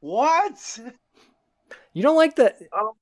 What? 0.01 0.81
You 1.93 2.03
don't 2.03 2.17
like 2.17 2.35
the 2.37 2.55
Oh 2.73 2.95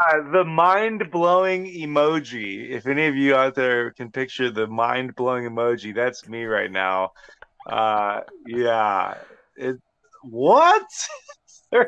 my 0.00 0.20
the 0.32 0.44
mind 0.44 1.10
blowing 1.10 1.66
emoji. 1.66 2.70
If 2.70 2.86
any 2.86 3.06
of 3.06 3.16
you 3.16 3.34
out 3.34 3.54
there 3.54 3.90
can 3.92 4.10
picture 4.10 4.50
the 4.50 4.66
mind 4.66 5.14
blowing 5.14 5.44
emoji, 5.44 5.94
that's 5.94 6.28
me 6.28 6.44
right 6.44 6.70
now. 6.70 7.12
Uh 7.66 8.20
yeah. 8.46 9.14
It 9.56 9.76
what? 10.22 10.86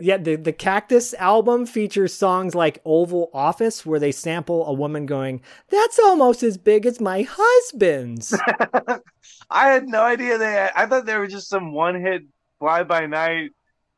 Yeah, 0.00 0.16
the, 0.16 0.36
the 0.36 0.54
Cactus 0.54 1.12
album 1.12 1.66
features 1.66 2.14
songs 2.14 2.54
like 2.54 2.80
Oval 2.86 3.28
Office, 3.34 3.84
where 3.84 4.00
they 4.00 4.12
sample 4.12 4.66
a 4.66 4.72
woman 4.72 5.04
going, 5.04 5.42
That's 5.68 5.98
almost 5.98 6.42
as 6.42 6.56
big 6.56 6.86
as 6.86 7.02
my 7.02 7.26
husband's. 7.28 8.34
I 9.50 9.68
had 9.68 9.86
no 9.86 10.00
idea 10.00 10.38
they 10.38 10.52
had, 10.52 10.72
I 10.74 10.86
thought 10.86 11.04
they 11.04 11.18
were 11.18 11.26
just 11.26 11.50
some 11.50 11.74
one 11.74 12.00
hit 12.00 12.22
fly 12.58 12.82
by 12.82 13.04
night 13.04 13.50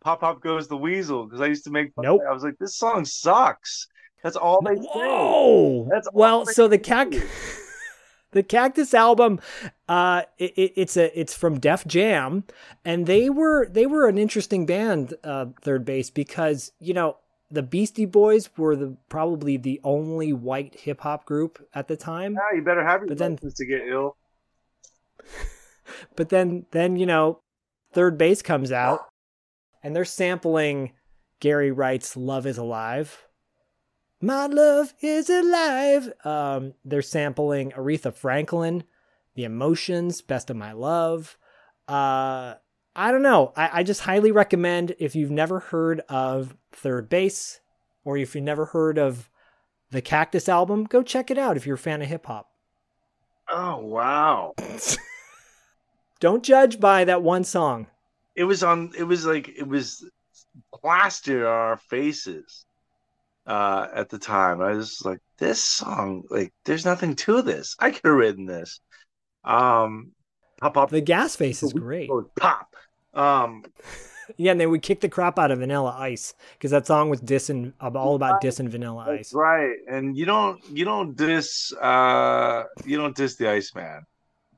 pop 0.07 0.21
pop 0.21 0.41
goes 0.41 0.69
the 0.69 0.77
weasel 0.77 1.25
because 1.25 1.41
I 1.41 1.47
used 1.47 1.65
to 1.65 1.71
make 1.71 1.93
fun 1.95 2.05
Nope. 2.05 2.23
I 2.29 2.33
was 2.33 2.45
like, 2.45 2.57
this 2.59 2.77
song 2.77 3.05
sucks. 3.05 3.89
That's 4.27 4.37
all 4.37 4.61
they 4.63 4.75
say. 4.77 4.83
Whoa! 4.93 5.89
That's 5.91 6.07
all 6.09 6.13
well, 6.19 6.47
so 6.47 6.67
the 6.69 6.79
cac 6.79 7.13
the 8.33 8.43
Cactus 8.43 8.93
album, 8.93 9.41
uh, 9.89 10.23
it, 10.39 10.53
it- 10.57 10.73
it's 10.77 10.97
a 10.97 11.19
it's 11.19 11.33
from 11.35 11.61
Def 11.61 11.87
Jam, 11.87 12.45
and 12.85 13.07
they 13.07 13.31
were 13.31 13.69
they 13.69 13.87
were 13.87 14.09
an 14.09 14.19
interesting 14.19 14.67
band, 14.67 15.15
uh, 15.23 15.47
3rd 15.63 15.85
Bass, 15.85 16.11
because 16.11 16.73
you 16.81 16.93
know 16.93 17.19
the 17.51 17.63
Beastie 17.63 18.05
Boys 18.07 18.51
were 18.59 18.75
the 18.75 18.97
probably 19.09 19.57
the 19.57 19.81
only 19.85 20.33
white 20.33 20.75
hip 20.81 21.03
hop 21.03 21.25
group 21.25 21.65
at 21.73 21.87
the 21.87 21.97
time. 21.97 22.35
Yeah, 22.35 22.57
you 22.59 22.63
better 22.65 22.85
have 22.85 23.03
your 23.03 23.09
But 23.09 23.19
then- 23.19 23.37
to 23.37 23.65
get 23.67 23.83
ill. 23.89 24.17
But 26.17 26.31
then 26.31 26.67
then 26.73 26.97
you 26.97 27.07
know, 27.07 27.41
3rd 27.95 28.19
Bass 28.19 28.43
comes 28.43 28.73
out, 28.73 29.01
and 29.85 29.95
they're 29.95 30.05
sampling 30.05 30.93
Gary 31.41 31.71
Wright's 31.71 32.17
"Love 32.17 32.45
Is 32.47 32.59
Alive." 32.59 33.26
My 34.21 34.47
love 34.47 34.95
is 35.01 35.29
alive. 35.29 36.13
Um, 36.25 36.73
they're 36.85 37.03
sampling 37.03 37.73
Aretha 37.73 38.15
Franklin, 38.15 38.85
The 39.35 39.45
Emotions, 39.45 40.23
Best 40.23 40.49
of 40.49 40.57
My 40.57 40.73
Love. 40.73 41.37
Uh, 41.87 42.55
I 42.95 43.13
don't 43.13 43.23
know. 43.23 43.53
I, 43.57 43.81
I 43.81 43.83
just 43.83 44.03
highly 44.03 44.33
recommend 44.33 44.95
if 44.99 45.15
you've 45.15 45.31
never 45.31 45.61
heard 45.61 46.01
of 46.09 46.57
3rd 46.73 47.11
Bass 47.11 47.61
or 48.05 48.17
if 48.17 48.35
you've 48.35 48.45
never 48.45 48.67
heard 48.67 48.99
of 48.99 49.29
the 49.91 50.01
Cactus 50.01 50.49
album, 50.49 50.85
go 50.85 51.03
check 51.03 51.31
it 51.31 51.37
out 51.37 51.57
if 51.59 51.67
you're 51.67 51.75
a 51.75 51.79
fan 51.79 52.01
of 52.01 52.09
hip 52.09 52.27
hop. 52.27 52.49
Oh 53.49 53.79
wow! 53.79 54.55
Don't 56.21 56.43
judge 56.43 56.81
by 56.81 57.05
that 57.05 57.23
one 57.23 57.45
song. 57.45 57.87
It 58.35 58.43
was 58.43 58.65
on. 58.65 58.91
It 58.99 59.05
was 59.05 59.25
like 59.25 59.49
it 59.49 59.69
was 59.69 60.05
plastered 60.75 61.43
on 61.43 61.49
our 61.49 61.77
faces 61.77 62.66
uh, 63.47 63.89
at 63.95 64.09
the 64.09 64.19
time. 64.19 64.61
I 64.61 64.73
was 64.73 65.03
like, 65.05 65.21
this 65.39 65.63
song, 65.63 66.25
like, 66.31 66.53
there's 66.65 66.85
nothing 66.85 67.15
to 67.17 67.43
this. 67.43 67.77
I 67.79 67.91
could 67.91 68.05
have 68.05 68.15
written 68.15 68.47
this. 68.47 68.81
Um, 69.45 70.13
pop, 70.61 70.75
pop. 70.75 70.91
The 70.91 71.01
gas 71.01 71.37
face 71.37 71.63
is 71.63 71.73
great. 71.73 72.11
Pop. 72.37 72.75
Um, 73.15 73.65
Yeah, 74.37 74.53
and 74.53 74.61
they 74.61 74.67
would 74.67 74.83
kick 74.83 75.01
the 75.01 75.09
crap 75.09 75.39
out 75.39 75.51
of 75.51 75.61
Vanilla 75.61 75.95
Ice 75.99 76.35
because 76.55 76.71
that 76.73 76.87
song 76.87 77.09
was 77.09 77.21
dissing 77.21 77.73
all 77.81 78.17
about 78.17 78.43
dissing 78.43 78.69
Vanilla 78.69 79.07
Ice. 79.09 79.33
right. 79.33 79.77
And 79.89 80.17
you 80.17 80.25
don't, 80.25 80.61
you 80.71 80.85
don't 80.85 81.17
diss, 81.17 81.73
uh, 81.75 82.65
you 82.85 82.97
don't 82.97 83.15
diss 83.15 83.37
the 83.37 83.49
Iceman. 83.49 84.05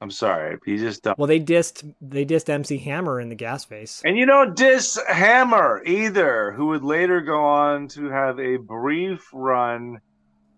I'm 0.00 0.10
sorry, 0.10 0.58
he 0.64 0.76
just 0.76 1.02
don't. 1.02 1.18
Well, 1.18 1.26
they 1.26 1.40
dissed 1.40 1.94
they 2.00 2.24
dissed 2.24 2.48
MC 2.48 2.78
Hammer 2.78 3.20
in 3.20 3.28
the 3.28 3.34
gas 3.34 3.64
face. 3.64 4.00
And 4.04 4.16
you 4.16 4.26
don't 4.26 4.56
diss 4.56 4.98
Hammer 5.08 5.82
either, 5.84 6.52
who 6.52 6.66
would 6.66 6.84
later 6.84 7.20
go 7.20 7.42
on 7.44 7.88
to 7.88 8.08
have 8.08 8.38
a 8.38 8.56
brief 8.58 9.28
run 9.32 9.98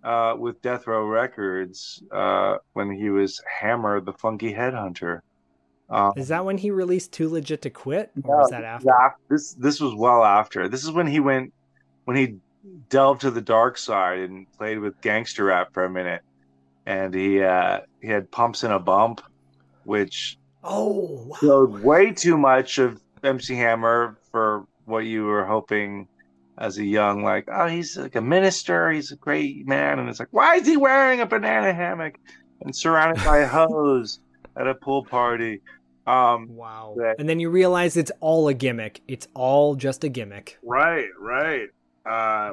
uh, 0.05 0.35
with 0.39 0.61
Death 0.62 0.87
Row 0.87 1.07
Records 1.07 2.03
uh, 2.12 2.57
when 2.75 2.91
he 2.91 3.11
was 3.11 3.41
Hammer, 3.61 4.01
the 4.01 4.12
Funky 4.12 4.53
Headhunter. 4.53 5.21
Um, 5.89 6.12
Is 6.17 6.29
that 6.29 6.45
when 6.45 6.57
he 6.57 6.71
released 6.71 7.12
Too 7.12 7.29
Legit 7.29 7.62
to 7.62 7.71
Quit, 7.71 8.11
or 8.23 8.39
was 8.39 8.51
that 8.51 8.62
after? 8.65 8.87
yeah, 8.87 9.11
this 9.29 9.55
this 9.55 9.81
was 9.81 9.95
well 9.95 10.23
after. 10.25 10.69
This 10.69 10.85
is 10.85 10.93
when 10.93 11.07
he 11.07 11.19
went 11.19 11.53
when 12.05 12.17
he 12.17 12.37
delved 12.89 13.23
to 13.23 13.31
the 13.31 13.41
dark 13.41 13.77
side 13.79 14.21
and 14.21 14.51
played 14.53 14.79
with 14.79 15.01
gangster 15.01 15.45
rap 15.47 15.73
for 15.73 15.85
a 15.85 15.91
minute, 15.91 16.23
and 16.87 17.12
he 17.12 17.43
uh, 17.43 17.81
he 18.01 18.09
had 18.09 18.31
pumps 18.31 18.62
and 18.62 18.73
a 18.73 18.79
bump, 18.79 19.21
which 19.85 20.36
Oh, 20.62 21.24
wow. 21.27 21.36
showed 21.40 21.82
way 21.82 22.12
too 22.12 22.36
much 22.36 22.78
of 22.78 23.01
MC 23.24 23.55
Hammer 23.57 24.19
for 24.31 24.65
what 24.85 25.01
you 25.07 25.24
were 25.24 25.44
hoping 25.47 26.07
as 26.59 26.77
a 26.78 26.85
young 26.85 27.23
like 27.23 27.48
oh 27.51 27.66
he's 27.66 27.97
like 27.97 28.16
a 28.16 28.20
minister 28.20 28.90
he's 28.90 29.12
a 29.12 29.16
great 29.16 29.66
man 29.66 29.98
and 29.98 30.09
it's 30.11 30.19
like 30.19 30.28
why 30.32 30.57
is 30.57 30.66
he 30.66 30.77
wearing 30.77 31.20
a 31.20 31.27
banana 31.27 31.73
hammock 31.73 32.15
and 32.61 32.77
surrounded 32.77 33.24
by 33.24 33.44
hoes 33.47 34.20
at 34.57 34.66
a 34.66 34.74
pool 34.74 35.02
party 35.07 35.62
um 36.07 36.47
wow 36.51 36.94
that- 36.98 37.16
And 37.19 37.27
then 37.28 37.40
you 37.40 37.48
realize 37.48 37.97
it's 37.97 38.12
all 38.20 38.48
a 38.48 38.52
gimmick. 38.55 39.01
It's 39.09 39.27
all 39.35 39.74
just 39.74 40.05
a 40.05 40.11
gimmick. 40.11 40.59
right 40.62 41.09
right 41.19 41.69
uh 42.05 42.52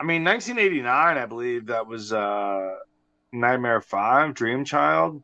i 0.00 0.04
mean 0.04 0.22
1989 0.24 1.16
i 1.18 1.24
believe 1.24 1.66
that 1.66 1.86
was 1.86 2.12
uh 2.12 2.74
nightmare 3.32 3.80
5 3.80 4.34
dream 4.34 4.64
child 4.66 5.22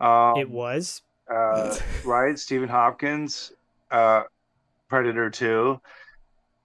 um 0.00 0.36
it 0.36 0.48
was 0.48 1.02
uh, 1.30 1.76
right? 2.04 2.38
Stephen 2.38 2.68
Hopkins, 2.68 3.52
uh, 3.90 4.24
Predator 4.88 5.30
Two, 5.30 5.80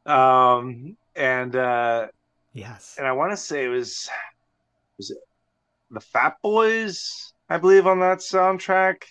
um, 0.05 0.97
and 1.15 1.55
uh, 1.55 2.07
yes, 2.53 2.95
and 2.97 3.05
I 3.05 3.11
want 3.11 3.31
to 3.31 3.37
say 3.37 3.65
it 3.65 3.69
was 3.69 4.09
was 4.97 5.11
it 5.11 5.17
the 5.91 5.99
Fat 5.99 6.35
Boys, 6.41 7.33
I 7.49 7.57
believe, 7.57 7.87
on 7.87 7.99
that 7.99 8.19
soundtrack. 8.19 9.03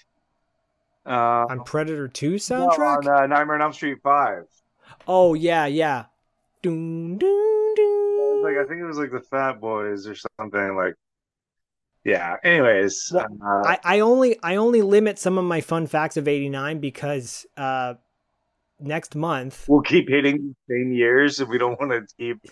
Uh, 1.07 1.45
On 1.51 1.63
Predator 1.65 2.09
2 2.09 2.31
no, 2.31 2.37
soundtrack? 2.37 2.97
on 2.97 3.09
uh, 3.09 3.27
Nightmare 3.27 3.57
on 3.57 3.63
Elm 3.63 3.73
Street 3.75 3.99
Five. 4.03 4.45
Oh 5.07 5.35
yeah, 5.35 5.67
yeah. 5.67 6.07
Doom, 6.63 7.19
doom, 7.19 7.75
doom. 7.77 8.43
Like 8.43 8.57
I 8.57 8.65
think 8.67 8.81
it 8.81 8.87
was 8.87 8.97
like 8.97 9.13
the 9.13 9.21
Fat 9.21 9.61
Boys 9.61 10.07
or 10.07 10.17
something 10.39 10.77
like. 10.77 10.95
Yeah. 12.05 12.37
Anyways, 12.45 13.13
uh, 13.15 13.25
I, 13.43 13.79
I 13.83 14.01
only 14.01 14.39
I 14.43 14.57
only 14.57 14.83
limit 14.83 15.19
some 15.19 15.39
of 15.39 15.45
my 15.45 15.61
fun 15.61 15.87
facts 15.87 16.17
of 16.17 16.29
'89 16.29 16.79
because 16.79 17.47
uh, 17.57 17.95
next 18.79 19.15
month. 19.15 19.65
we'll 19.69 19.81
keep 19.81 20.09
hitting 20.09 20.55
the 20.69 20.75
same 20.75 20.93
years 20.93 21.41
if 21.41 21.49
we 21.49 21.59
don't 21.59 21.81
want 21.81 21.93
to 21.93 22.15
keep 22.17 22.45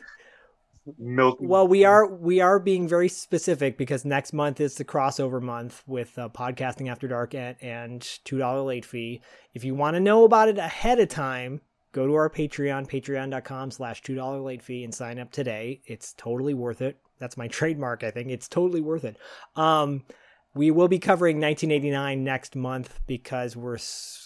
milking. 0.98 1.48
Well, 1.48 1.68
we 1.68 1.84
are 1.84 2.06
we 2.06 2.40
are 2.40 2.58
being 2.58 2.88
very 2.88 3.08
specific 3.08 3.76
because 3.76 4.04
next 4.04 4.32
month 4.32 4.60
is 4.60 4.76
the 4.76 4.84
crossover 4.84 5.40
month 5.40 5.82
with 5.86 6.18
uh, 6.18 6.28
podcasting 6.28 6.90
after 6.90 7.08
dark 7.08 7.34
and, 7.34 7.56
and 7.60 8.02
two 8.24 8.38
dollar 8.38 8.62
late 8.62 8.84
fee. 8.84 9.20
If 9.54 9.64
you 9.64 9.74
want 9.74 9.94
to 9.94 10.00
know 10.00 10.24
about 10.24 10.48
it 10.48 10.58
ahead 10.58 10.98
of 10.98 11.08
time, 11.08 11.60
go 11.92 12.06
to 12.06 12.14
our 12.14 12.30
Patreon, 12.30 12.88
patreon.com 12.88 13.70
slash 13.70 14.02
two 14.02 14.14
dollar 14.14 14.40
late 14.40 14.62
fee 14.62 14.84
and 14.84 14.94
sign 14.94 15.18
up 15.18 15.30
today. 15.30 15.82
It's 15.84 16.14
totally 16.14 16.54
worth 16.54 16.82
it. 16.82 16.98
That's 17.22 17.36
my 17.36 17.46
trademark, 17.58 18.02
I 18.02 18.10
think. 18.10 18.30
It's 18.30 18.48
totally 18.48 18.80
worth 18.80 19.04
it. 19.04 19.16
Um, 19.56 20.02
we 20.54 20.70
will 20.70 20.88
be 20.88 20.98
covering 20.98 21.40
1989 21.40 22.22
next 22.24 22.56
month 22.56 23.00
because 23.06 23.56
we're 23.56 23.78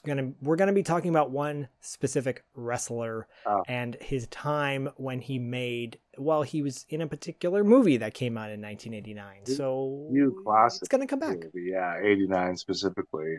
gonna 0.05 0.33
we're 0.43 0.57
gonna 0.57 0.73
be 0.73 0.83
talking 0.83 1.11
about 1.11 1.31
one 1.31 1.69
specific 1.81 2.43
wrestler 2.55 3.29
Oh. 3.47 3.63
and 3.69 3.97
his 4.01 4.27
time 4.27 4.89
when 4.97 5.21
he 5.21 5.39
made 5.39 5.99
well 6.19 6.43
he 6.43 6.63
was 6.63 6.85
in 6.89 7.01
a 7.03 7.07
particular 7.07 7.63
movie 7.63 7.99
that 7.99 8.15
came 8.15 8.37
out 8.37 8.51
in 8.51 8.61
1989. 8.61 9.55
So 9.57 10.09
new 10.11 10.43
classic. 10.43 10.83
it's 10.83 10.89
gonna 10.89 11.07
come 11.07 11.21
back. 11.21 11.37
movie, 11.45 11.71
Yeah, 11.71 12.01
eighty 12.03 12.27
nine 12.27 12.57
specifically. 12.57 13.37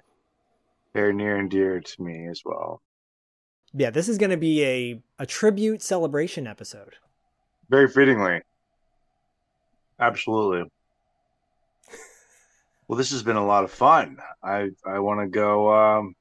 They're 0.93 1.11
near 1.11 1.35
and 1.35 1.49
dear 1.49 1.81
to 1.81 2.01
me 2.01 2.27
as 2.29 2.41
well. 2.45 2.81
Yeah, 3.73 3.89
this 3.89 4.07
is 4.07 4.17
gonna 4.17 4.37
be 4.37 4.63
a 4.63 5.01
a 5.19 5.25
tribute 5.25 5.81
celebration 5.81 6.47
episode. 6.47 6.95
Very 7.69 7.89
fittingly. 7.89 8.43
Absolutely. 9.99 10.69
Well, 12.87 12.97
this 12.97 13.11
has 13.11 13.23
been 13.23 13.35
a 13.35 13.45
lot 13.45 13.63
of 13.63 13.71
fun. 13.71 14.17
I 14.41 14.69
I 14.85 14.99
want 14.99 15.19
to 15.19 15.27
go. 15.27 15.73
Um, 15.73 16.15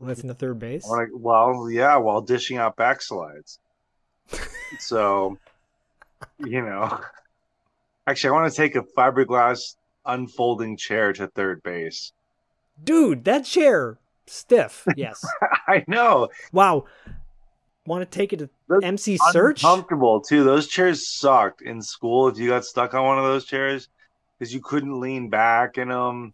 Listen 0.00 0.28
to 0.28 0.34
3rd 0.34 0.58
Bass. 0.58 0.84
Wanna, 0.86 1.06
well, 1.14 1.70
yeah, 1.70 1.96
while 1.96 2.20
dishing 2.20 2.58
out 2.58 2.76
backslides. 2.76 3.58
so, 4.80 5.38
you 6.38 6.60
know, 6.60 7.00
actually, 8.06 8.30
I 8.30 8.32
want 8.32 8.52
to 8.52 8.56
take 8.56 8.74
a 8.74 8.82
fiberglass 8.82 9.76
unfolding 10.04 10.76
chair 10.76 11.12
to 11.12 11.28
3rd 11.28 11.62
Bass. 11.62 12.12
Dude, 12.82 13.24
that 13.24 13.44
chair 13.44 13.98
stiff. 14.26 14.84
Yes. 14.96 15.24
I 15.68 15.84
know. 15.86 16.28
Wow. 16.52 16.86
Want 17.86 18.08
to 18.08 18.18
take 18.18 18.32
it 18.32 18.38
to 18.38 18.48
MC 18.82 19.18
Serch? 19.32 19.62
Uncomfortable 19.64 20.20
too. 20.20 20.44
Those 20.44 20.68
chairs 20.68 21.08
sucked 21.08 21.62
in 21.62 21.82
school. 21.82 22.28
If 22.28 22.38
you 22.38 22.48
got 22.50 22.64
stuck 22.64 22.94
on 22.94 23.04
one 23.04 23.18
of 23.18 23.24
those 23.24 23.44
chairs, 23.44 23.88
because 24.38 24.54
you 24.54 24.60
couldn't 24.60 25.00
lean 25.00 25.28
back 25.28 25.78
in 25.78 25.88
them. 25.88 26.32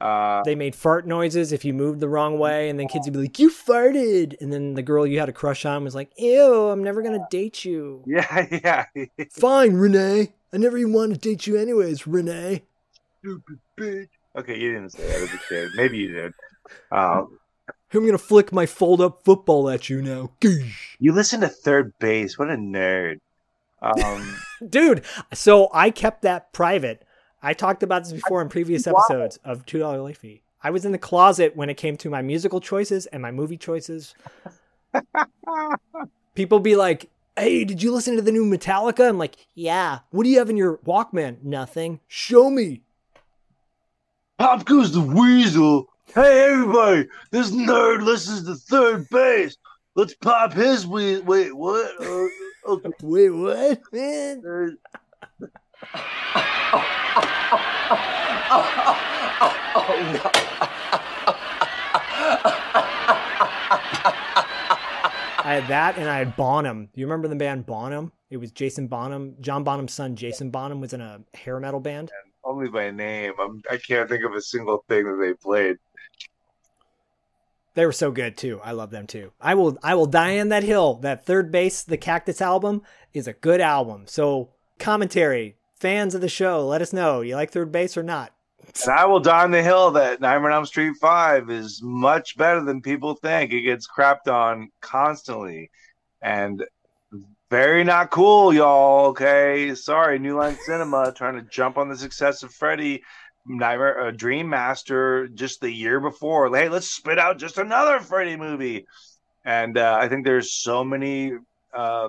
Uh, 0.00 0.42
They 0.44 0.54
made 0.54 0.74
fart 0.76 1.06
noises 1.06 1.52
if 1.52 1.64
you 1.64 1.72
moved 1.72 2.00
the 2.00 2.08
wrong 2.08 2.38
way, 2.38 2.68
and 2.68 2.78
then 2.78 2.86
kids 2.88 3.06
would 3.06 3.14
be 3.14 3.20
like, 3.20 3.38
"You 3.38 3.50
farted," 3.50 4.40
and 4.40 4.52
then 4.52 4.74
the 4.74 4.82
girl 4.82 5.06
you 5.06 5.18
had 5.18 5.28
a 5.28 5.32
crush 5.32 5.64
on 5.64 5.82
was 5.84 5.94
like, 5.94 6.10
"Ew, 6.16 6.68
I'm 6.68 6.82
never 6.84 7.02
gonna 7.02 7.26
date 7.30 7.64
you." 7.64 8.02
yeah, 8.06 8.46
yeah. 8.94 9.24
Fine, 9.30 9.74
Renee. 9.74 10.32
I 10.52 10.56
never 10.56 10.78
even 10.78 10.92
wanted 10.92 11.20
to 11.20 11.28
date 11.28 11.46
you 11.46 11.56
anyways, 11.56 12.06
Renee. 12.06 12.62
Stupid 13.20 13.58
bitch. 13.76 14.08
Okay, 14.36 14.56
you 14.58 14.72
didn't 14.72 14.90
say 14.90 15.02
that 15.06 15.16
as 15.22 15.34
a 15.34 15.38
kid. 15.48 15.70
Maybe 15.74 15.98
you 15.98 16.12
did. 16.12 16.32
Um, 16.92 17.38
I'm 17.92 18.04
gonna 18.04 18.18
flick 18.18 18.52
my 18.52 18.66
fold-up 18.66 19.24
football 19.24 19.70
at 19.70 19.88
you 19.88 20.02
now, 20.02 20.30
you 20.98 21.12
listen 21.12 21.40
to 21.40 21.48
3rd 21.48 21.92
Bass. 21.98 22.38
What 22.38 22.50
a 22.50 22.54
nerd. 22.56 23.20
Um, 23.80 24.36
dude. 24.68 25.04
So 25.32 25.68
I 25.72 25.90
kept 25.90 26.22
that 26.22 26.52
private. 26.52 27.04
I 27.42 27.54
talked 27.54 27.82
about 27.82 28.04
this 28.04 28.12
before 28.12 28.42
in 28.42 28.48
previous 28.48 28.86
episodes 28.86 29.38
of 29.44 29.64
Two 29.64 29.78
Dollar 29.78 30.00
Late 30.02 30.16
Fee. 30.16 30.42
I 30.62 30.70
was 30.70 30.84
in 30.84 30.92
the 30.92 30.98
closet 30.98 31.56
when 31.56 31.70
it 31.70 31.76
came 31.76 31.96
to 31.98 32.10
my 32.10 32.20
musical 32.20 32.60
choices 32.60 33.06
and 33.06 33.22
my 33.22 33.30
movie 33.30 33.56
choices. 33.56 34.14
People 36.34 36.58
be 36.58 36.74
like, 36.74 37.08
"Hey, 37.36 37.64
did 37.64 37.82
you 37.82 37.92
listen 37.92 38.16
to 38.16 38.22
the 38.22 38.32
new 38.32 38.44
Metallica?" 38.44 39.08
I'm 39.08 39.18
like, 39.18 39.36
"Yeah." 39.54 40.00
What 40.10 40.24
do 40.24 40.30
you 40.30 40.38
have 40.38 40.50
in 40.50 40.56
your 40.56 40.78
Walkman? 40.78 41.42
Nothing. 41.44 42.00
Show 42.08 42.50
me. 42.50 42.82
Pop 44.38 44.64
goes 44.64 44.92
the 44.92 45.00
weasel. 45.00 45.88
Hey, 46.14 46.50
everybody! 46.50 47.06
This 47.32 47.50
nerd 47.50 48.02
listens 48.02 48.44
to 48.44 48.74
3rd 48.74 49.10
Bass. 49.10 49.58
Let's 49.94 50.14
pop 50.14 50.54
his 50.54 50.86
we 50.86 51.20
Wait, 51.20 51.54
what? 51.54 51.90
Uh, 52.00 52.26
okay. 52.66 52.90
Wait, 53.02 53.28
what, 53.30 53.80
man? 53.92 54.42
I 65.44 65.54
had 65.54 65.68
that, 65.68 65.98
and 65.98 66.08
I 66.08 66.18
had 66.18 66.34
Bonham. 66.36 66.86
Do 66.86 67.00
you 67.00 67.06
remember 67.06 67.28
the 67.28 67.36
band 67.36 67.66
Bonham? 67.66 68.12
It 68.30 68.38
was 68.38 68.50
Jason 68.50 68.86
Bonham. 68.86 69.36
John 69.40 69.62
Bonham's 69.62 69.92
son, 69.92 70.16
Jason 70.16 70.50
Bonham, 70.50 70.80
was 70.80 70.94
in 70.94 71.02
a 71.02 71.20
hair 71.34 71.60
metal 71.60 71.80
band. 71.80 72.10
Only 72.44 72.68
by 72.68 72.90
name. 72.90 73.34
I'm, 73.38 73.62
I 73.70 73.76
can't 73.76 74.08
think 74.08 74.24
of 74.24 74.32
a 74.32 74.40
single 74.40 74.84
thing 74.88 75.04
that 75.04 75.18
they 75.20 75.34
played. 75.34 75.76
They 77.78 77.86
were 77.86 77.92
so 77.92 78.10
good 78.10 78.36
too. 78.36 78.60
I 78.64 78.72
love 78.72 78.90
them 78.90 79.06
too. 79.06 79.30
I 79.40 79.54
will 79.54 79.78
I 79.84 79.94
will 79.94 80.06
die 80.06 80.40
on 80.40 80.48
that 80.48 80.64
hill. 80.64 80.94
That 80.94 81.24
3rd 81.24 81.52
Bass, 81.52 81.84
the 81.84 81.96
Cactus 81.96 82.42
album 82.42 82.82
is 83.14 83.28
a 83.28 83.32
good 83.32 83.60
album. 83.60 84.06
So 84.08 84.48
commentary, 84.80 85.54
fans 85.76 86.12
of 86.16 86.20
the 86.20 86.28
show, 86.28 86.66
let 86.66 86.82
us 86.82 86.92
know. 86.92 87.20
You 87.20 87.36
like 87.36 87.52
3rd 87.52 87.70
Bass 87.70 87.96
or 87.96 88.02
not? 88.02 88.34
And 88.66 88.92
I 88.92 89.04
will 89.04 89.20
die 89.20 89.44
on 89.44 89.52
the 89.52 89.62
hill 89.62 89.92
that 89.92 90.20
Nightmare 90.20 90.50
on 90.50 90.56
Elm 90.56 90.66
Street 90.66 90.96
5 91.00 91.50
is 91.50 91.80
much 91.80 92.36
better 92.36 92.64
than 92.64 92.82
people 92.82 93.14
think. 93.14 93.52
It 93.52 93.62
gets 93.62 93.86
crapped 93.86 94.26
on 94.26 94.70
constantly. 94.80 95.70
And 96.20 96.64
very 97.48 97.84
not 97.84 98.10
cool, 98.10 98.52
y'all. 98.52 99.06
Okay. 99.10 99.72
Sorry, 99.76 100.18
New 100.18 100.36
Line 100.36 100.58
Cinema 100.66 101.12
trying 101.12 101.36
to 101.36 101.42
jump 101.42 101.78
on 101.78 101.88
the 101.88 101.96
success 101.96 102.42
of 102.42 102.52
Freddy 102.52 103.04
Nightmare 103.48 104.00
uh, 104.00 104.10
Dream 104.10 104.48
Master 104.48 105.26
just 105.28 105.60
the 105.60 105.70
year 105.70 106.00
before. 106.00 106.54
Hey, 106.54 106.68
let's 106.68 106.90
spit 106.90 107.18
out 107.18 107.38
just 107.38 107.58
another 107.58 108.00
Freddy 108.00 108.36
movie. 108.36 108.86
And 109.44 109.78
uh, 109.78 109.98
I 110.00 110.08
think 110.08 110.24
there's 110.24 110.52
so 110.52 110.84
many 110.84 111.32
uh, 111.74 112.08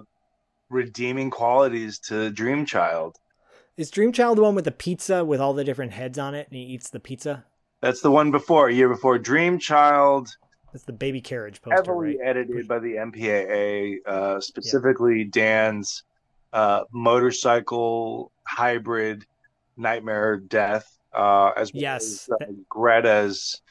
redeeming 0.70 1.30
qualities 1.30 2.00
to 2.00 2.30
Dream 2.30 2.66
Child. 2.66 3.16
Is 3.78 3.90
Dream 3.90 4.12
Child 4.12 4.38
the 4.38 4.42
one 4.42 4.56
with 4.56 4.66
the 4.66 4.72
pizza 4.72 5.24
with 5.24 5.40
all 5.40 5.54
the 5.54 5.64
different 5.64 5.94
heads 5.94 6.20
on 6.20 6.36
it 6.36 6.48
and 6.50 6.58
he 6.58 6.64
eats 6.66 6.90
the 6.90 7.00
pizza? 7.00 7.46
That's 7.82 8.02
the 8.02 8.12
one 8.12 8.32
before, 8.32 8.68
a 8.68 8.74
year 8.74 8.90
before. 8.90 9.18
Dream 9.18 9.58
Child. 9.58 10.28
That's 10.74 10.84
the 10.84 10.94
baby 10.94 11.22
carriage 11.22 11.62
poster, 11.62 11.78
heavily 11.78 12.18
right? 12.18 12.28
edited 12.28 12.68
by 12.68 12.80
the 12.80 12.96
MPAA, 12.96 14.06
uh, 14.06 14.40
specifically 14.42 15.24
Dan's 15.24 16.04
uh, 16.52 16.84
motorcycle 16.92 18.32
hybrid 18.44 19.26
nightmare 19.78 20.38
death, 20.38 20.99
uh, 21.14 21.52
as 21.56 21.74
well 21.74 21.82
Yes. 21.82 22.30
as 22.30 22.30
uh, 22.42 22.52
Greta's 22.70 23.62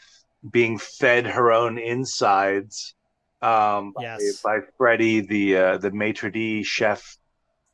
being 0.51 0.79
fed 0.79 1.27
her 1.27 1.51
own 1.53 1.79
insides 1.79 2.95
um, 3.43 3.93
by, 3.93 4.03
Yes. 4.03 4.41
by 4.43 4.59
Freddy, 4.77 5.21
the 5.21 5.57
uh, 5.57 5.79
the 5.79 5.91
maitre 5.91 6.31
d' 6.31 6.65
chef 6.65 7.17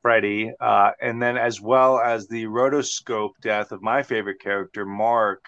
Freddy, 0.03 0.53
uh, 0.61 0.91
and 1.01 1.23
then 1.23 1.37
as 1.39 1.61
well 1.61 1.99
as 1.99 2.27
the 2.29 2.45
rotoscope 2.45 3.33
death 3.41 3.73
of 3.73 3.81
my 3.83 4.03
favorite 4.03 4.41
character, 4.41 4.85
Mark, 4.85 5.45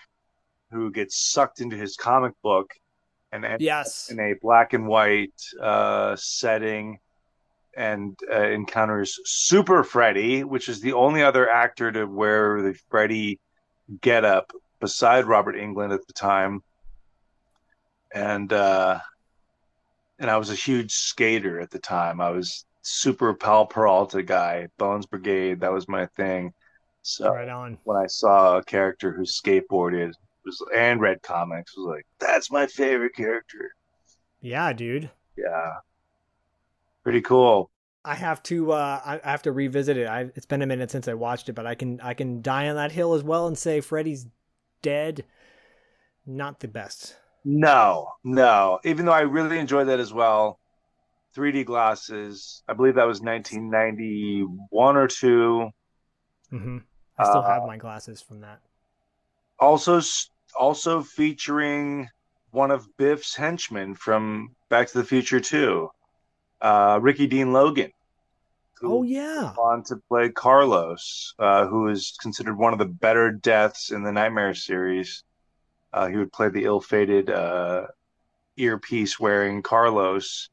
who 0.70 0.90
gets 0.90 1.30
sucked 1.30 1.60
into 1.60 1.76
his 1.76 1.96
comic 1.96 2.32
book 2.42 2.70
and 3.32 3.44
Yes. 3.60 4.08
in 4.10 4.18
a 4.18 4.34
black 4.40 4.72
and 4.72 4.86
white 4.86 5.34
uh, 5.60 6.16
setting 6.16 6.98
and 7.76 8.18
uh, 8.32 8.40
encounters 8.48 9.18
Super 9.26 9.84
Freddy, 9.84 10.42
which 10.44 10.70
is 10.70 10.80
the 10.80 10.94
only 10.94 11.22
other 11.22 11.50
actor 11.50 11.92
to 11.92 12.06
wear 12.06 12.62
the 12.62 12.74
Freddy 12.90 13.38
getup 14.00 14.52
beside 14.80 15.24
Robert 15.26 15.56
Englund 15.56 15.92
at 15.94 16.06
the 16.06 16.12
time. 16.12 16.62
And 18.14 18.52
uh, 18.52 18.98
and 20.18 20.30
I 20.30 20.36
was 20.36 20.50
a 20.50 20.54
huge 20.54 20.92
skater 20.92 21.60
at 21.60 21.70
the 21.70 21.78
time. 21.78 22.20
I 22.20 22.30
was 22.30 22.64
super 22.82 23.34
Powell 23.34 23.66
Peralta 23.66 24.22
guy, 24.22 24.68
Bones 24.78 25.06
Brigade. 25.06 25.60
That 25.60 25.72
was 25.72 25.88
my 25.88 26.06
thing. 26.06 26.52
So 27.02 27.32
Right 27.32 27.48
on. 27.48 27.78
when 27.84 27.96
I 27.96 28.06
saw 28.06 28.58
a 28.58 28.64
character 28.64 29.12
who 29.12 29.22
skateboarded 29.22 30.12
was 30.44 30.64
and 30.74 31.00
read 31.00 31.22
comics, 31.22 31.76
was 31.76 31.86
like, 31.86 32.06
that's 32.18 32.50
my 32.50 32.66
favorite 32.66 33.14
character. 33.14 33.72
Yeah, 34.40 34.72
dude. 34.72 35.10
Yeah, 35.36 35.72
pretty 37.02 37.20
cool. 37.20 37.70
I 38.06 38.14
have 38.14 38.42
to 38.44 38.72
uh 38.72 39.20
I 39.24 39.30
have 39.30 39.42
to 39.42 39.52
revisit 39.52 39.96
it. 39.98 40.06
I 40.08 40.30
it's 40.34 40.46
been 40.46 40.62
a 40.62 40.66
minute 40.66 40.90
since 40.90 41.08
I 41.08 41.14
watched 41.14 41.48
it, 41.48 41.54
but 41.54 41.66
I 41.66 41.74
can 41.74 42.00
I 42.00 42.14
can 42.14 42.40
die 42.42 42.68
on 42.68 42.76
that 42.76 42.92
hill 42.92 43.14
as 43.14 43.22
well 43.22 43.46
and 43.46 43.58
say 43.58 43.80
Freddy's 43.80 44.26
dead. 44.82 45.24
Not 46.26 46.60
the 46.60 46.68
best. 46.68 47.16
No, 47.44 48.08
no. 48.24 48.80
Even 48.84 49.06
though 49.06 49.12
I 49.12 49.20
really 49.20 49.58
enjoyed 49.58 49.88
that 49.88 50.00
as 50.00 50.12
well. 50.12 50.58
3D 51.34 51.64
glasses. 51.64 52.62
I 52.68 52.74
believe 52.74 52.96
that 52.96 53.06
was 53.06 53.20
1991 53.22 54.96
or 54.96 55.06
two. 55.08 55.70
hmm 56.50 56.78
I 57.18 57.22
still 57.24 57.42
Uh, 57.42 57.42
have 57.42 57.64
my 57.64 57.76
glasses 57.76 58.20
from 58.20 58.40
that. 58.40 58.60
Also, 59.58 60.00
also 60.58 61.02
featuring 61.02 62.08
one 62.50 62.70
of 62.70 62.88
Biff's 62.96 63.34
henchmen 63.36 63.94
from 63.94 64.56
Back 64.70 64.88
to 64.88 64.98
the 64.98 65.04
Future 65.04 65.40
2, 65.40 65.90
uh, 66.62 66.98
Ricky 67.02 67.26
Dean 67.26 67.52
Logan. 67.52 67.92
Oh 68.82 69.02
yeah. 69.02 69.54
on 69.58 69.82
to 69.84 69.96
play 70.08 70.28
Carlos, 70.30 71.34
uh, 71.38 71.66
who 71.66 71.88
is 71.88 72.16
considered 72.20 72.58
one 72.58 72.72
of 72.72 72.78
the 72.78 72.84
better 72.84 73.30
deaths 73.32 73.90
in 73.90 74.02
the 74.02 74.12
Nightmare 74.12 74.54
series. 74.54 75.24
Uh, 75.92 76.08
he 76.08 76.16
would 76.16 76.32
play 76.32 76.48
the 76.50 76.64
ill-fated 76.64 77.30
uh, 77.30 77.86
earpiece 78.56 79.18
wearing 79.18 79.62
Carlos 79.62 80.50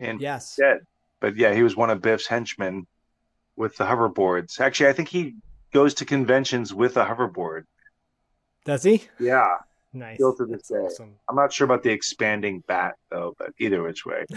and 0.00 0.20
Yes. 0.20 0.56
Dead. 0.56 0.78
But 1.20 1.36
yeah, 1.36 1.54
he 1.54 1.62
was 1.62 1.76
one 1.76 1.88
of 1.90 2.00
Biff's 2.02 2.26
henchmen 2.26 2.86
with 3.56 3.76
the 3.76 3.84
hoverboards. 3.84 4.60
Actually, 4.60 4.88
I 4.90 4.92
think 4.92 5.08
he 5.08 5.36
goes 5.72 5.94
to 5.94 6.04
conventions 6.04 6.74
with 6.74 6.96
a 6.96 7.04
hoverboard. 7.04 7.64
Does 8.64 8.82
he? 8.82 9.04
Yeah, 9.20 9.46
Nice. 9.92 10.16
still 10.16 10.34
to 10.36 10.44
this 10.46 10.68
day. 10.68 10.76
awesome. 10.76 11.14
I'm 11.28 11.36
not 11.36 11.52
sure 11.52 11.64
about 11.64 11.82
the 11.84 11.90
expanding 11.90 12.64
bat 12.66 12.96
though, 13.10 13.34
but 13.38 13.52
either 13.60 13.82
which 13.82 14.04
way. 14.04 14.24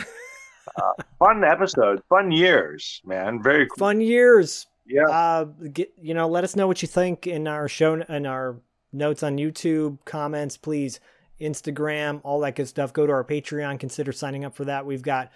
uh, 0.76 0.94
fun 1.20 1.44
episode, 1.44 2.02
fun 2.10 2.32
years, 2.32 3.02
man. 3.06 3.42
Very 3.42 3.68
cool. 3.68 3.78
Fun 3.78 4.02
years. 4.02 4.68
Yeah. 4.86 5.08
Uh, 5.10 5.44
get, 5.72 5.94
you 6.02 6.14
know, 6.14 6.28
let 6.28 6.44
us 6.44 6.56
know 6.56 6.68
what 6.68 6.82
you 6.82 6.88
think 6.88 7.28
in 7.28 7.48
our 7.48 7.68
show 7.68 7.94
in 7.94 8.26
our 8.26 8.60
notes 8.92 9.24
on 9.24 9.38
YouTube, 9.38 10.00
comments, 10.06 10.58
please, 10.58 11.00
Instagram, 11.40 12.22
all 12.24 12.40
that 12.42 12.56
good 12.56 12.68
stuff. 12.68 12.94
Go 12.94 13.06
to 13.06 13.14
our 13.14 13.24
Patreon. 13.24 13.80
Consider 13.80 14.12
signing 14.12 14.46
up 14.46 14.56
for 14.56 14.66
that. 14.66 14.86
We've 14.86 15.02
got 15.02 15.32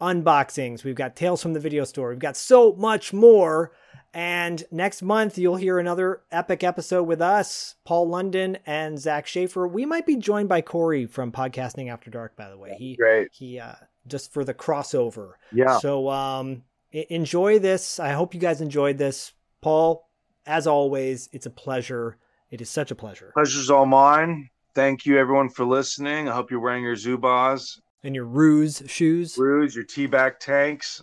unboxings. 0.00 0.84
We've 0.84 0.94
got 0.94 1.16
tales 1.16 1.42
from 1.42 1.52
the 1.52 1.60
video 1.60 1.84
store. 1.84 2.10
We've 2.10 2.18
got 2.18 2.36
so 2.36 2.72
much 2.72 3.12
more. 3.12 3.72
And 4.12 4.62
next 4.70 5.02
month, 5.02 5.38
you'll 5.38 5.56
hear 5.56 5.78
another 5.78 6.22
epic 6.30 6.62
episode 6.62 7.02
with 7.02 7.20
us, 7.20 7.74
Paul 7.84 8.08
London 8.08 8.58
and 8.64 8.96
Zak 8.98 9.26
Shaffer. 9.26 9.66
We 9.66 9.84
might 9.86 10.06
be 10.06 10.16
joined 10.16 10.48
by 10.48 10.60
Corey 10.60 11.06
from 11.06 11.32
Podcasting 11.32 11.90
After 11.90 12.10
Dark, 12.10 12.36
by 12.36 12.48
the 12.48 12.56
way. 12.56 12.76
He, 12.78 12.94
Great. 12.94 13.28
He, 13.32 13.58
uh, 13.58 13.74
just 14.06 14.32
for 14.32 14.44
the 14.44 14.54
crossover. 14.54 15.32
Yeah. 15.52 15.78
So, 15.78 16.08
um, 16.10 16.62
enjoy 16.92 17.58
this. 17.58 17.98
I 17.98 18.10
hope 18.10 18.34
you 18.34 18.40
guys 18.40 18.60
enjoyed 18.60 18.98
this. 18.98 19.32
Paul, 19.60 20.08
as 20.46 20.66
always, 20.66 21.28
it's 21.32 21.46
a 21.46 21.50
pleasure. 21.50 22.16
It 22.50 22.60
is 22.60 22.70
such 22.70 22.90
a 22.90 22.94
pleasure. 22.94 23.32
Pleasure's 23.34 23.70
all 23.70 23.86
mine. 23.86 24.48
Thank 24.74 25.06
you, 25.06 25.18
everyone, 25.18 25.48
for 25.48 25.64
listening. 25.64 26.28
I 26.28 26.34
hope 26.34 26.50
you're 26.50 26.60
wearing 26.60 26.82
your 26.82 26.96
Zubaz, 26.96 27.80
And 28.02 28.14
your 28.14 28.24
ruse 28.24 28.82
shoes. 28.86 29.36
Ruse, 29.38 29.74
your 29.74 29.84
T-back 29.84 30.40
tanks, 30.40 31.02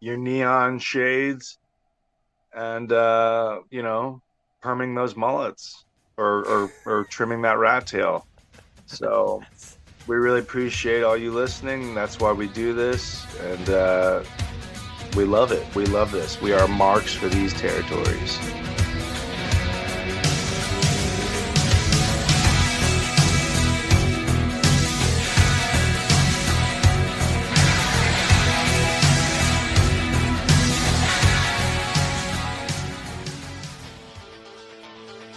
your 0.00 0.16
neon 0.16 0.78
shades, 0.78 1.58
and 2.54 2.90
uh, 2.90 3.60
you 3.70 3.82
know, 3.82 4.20
perming 4.62 4.94
those 4.94 5.14
mullets 5.14 5.84
or, 6.16 6.44
or 6.46 6.70
or 6.84 7.04
trimming 7.04 7.42
that 7.42 7.58
rat 7.58 7.86
tail. 7.86 8.26
So 8.86 9.42
we 10.06 10.16
really 10.16 10.40
appreciate 10.40 11.02
all 11.02 11.16
you 11.16 11.32
listening. 11.32 11.94
That's 11.94 12.20
why 12.20 12.32
we 12.32 12.46
do 12.48 12.72
this, 12.72 13.26
and 13.40 13.70
uh, 13.70 14.22
we 15.16 15.24
love 15.24 15.52
it. 15.52 15.66
We 15.74 15.86
love 15.86 16.12
this. 16.12 16.40
We 16.40 16.52
are 16.52 16.68
marks 16.68 17.12
for 17.12 17.28
these 17.28 17.52
territories. 17.54 18.38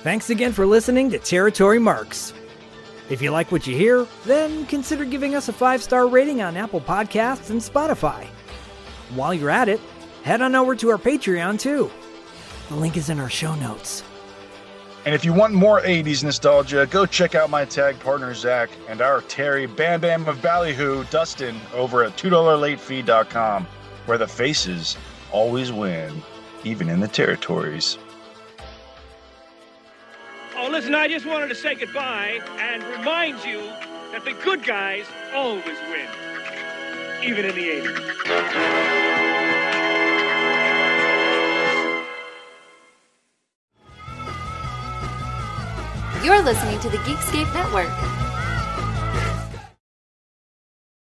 Thanks 0.02 0.30
again 0.30 0.54
for 0.54 0.66
listening 0.66 1.10
to 1.12 1.20
Territory 1.20 1.78
Marks. 1.78 2.34
If 3.10 3.24
you 3.24 3.32
like 3.32 3.52
what 3.52 3.66
you 3.66 3.76
hear, 3.76 4.06
then 4.26 4.68
consider 4.68 5.04
giving 5.04 5.34
us 5.34 5.50
a 5.50 5.54
five 5.54 5.82
star 5.82 6.08
rating 6.08 6.42
on 6.42 6.56
Apple 6.56 6.82
Podcasts 6.82 7.50
and 7.50 7.60
Spotify. 7.60 8.28
While 9.16 9.34
you're 9.34 9.50
at 9.50 9.68
it, 9.68 9.82
head 10.24 10.42
on 10.42 10.54
over 10.54 10.76
to 10.76 10.90
our 10.90 10.98
Patreon 11.00 11.60
too. 11.60 11.90
The 12.68 12.76
link 12.76 12.98
is 12.98 13.10
in 13.10 13.20
our 13.20 13.30
show 13.30 13.56
notes. 13.56 14.04
And 15.06 15.16
if 15.16 15.26
you 15.26 15.34
want 15.34 15.54
more 15.54 15.82
80s 15.82 16.24
nostalgia, 16.24 16.86
go 16.86 17.08
check 17.08 17.34
out 17.34 17.50
my 17.50 17.66
tag 17.66 18.00
partner 18.00 18.34
Zak 18.36 18.70
and 18.88 19.02
our 19.02 19.22
Terry 19.22 19.66
Bam 19.66 20.02
Bam 20.02 20.28
of 20.28 20.40
Ballyhoo, 20.42 21.04
Dustin, 21.06 21.60
over 21.74 22.04
at 22.04 22.16
$2latefee.com, 22.16 23.66
where 24.06 24.18
the 24.20 24.28
faces 24.28 24.98
always 25.32 25.72
win, 25.72 26.22
even 26.64 26.90
in 26.90 27.00
the 27.00 27.08
territories. 27.08 27.98
Oh, 30.56 30.68
listen, 30.70 30.96
I 30.96 31.08
just 31.08 31.26
wanted 31.26 31.48
to 31.50 31.56
say 31.56 31.76
goodbye 31.76 32.42
and 32.60 32.84
remind 32.84 33.44
you 33.46 33.62
that 34.12 34.26
the 34.26 34.34
good 34.44 34.64
guys 34.64 35.06
always 35.34 35.66
win, 35.66 36.08
even 37.24 37.46
in 37.46 37.56
the 37.56 37.70
80s. 37.70 39.20
You're 46.24 46.42
listening 46.42 46.80
to 46.82 46.90
the 46.90 46.98
Geekscape 46.98 47.54
Network. 47.54 48.29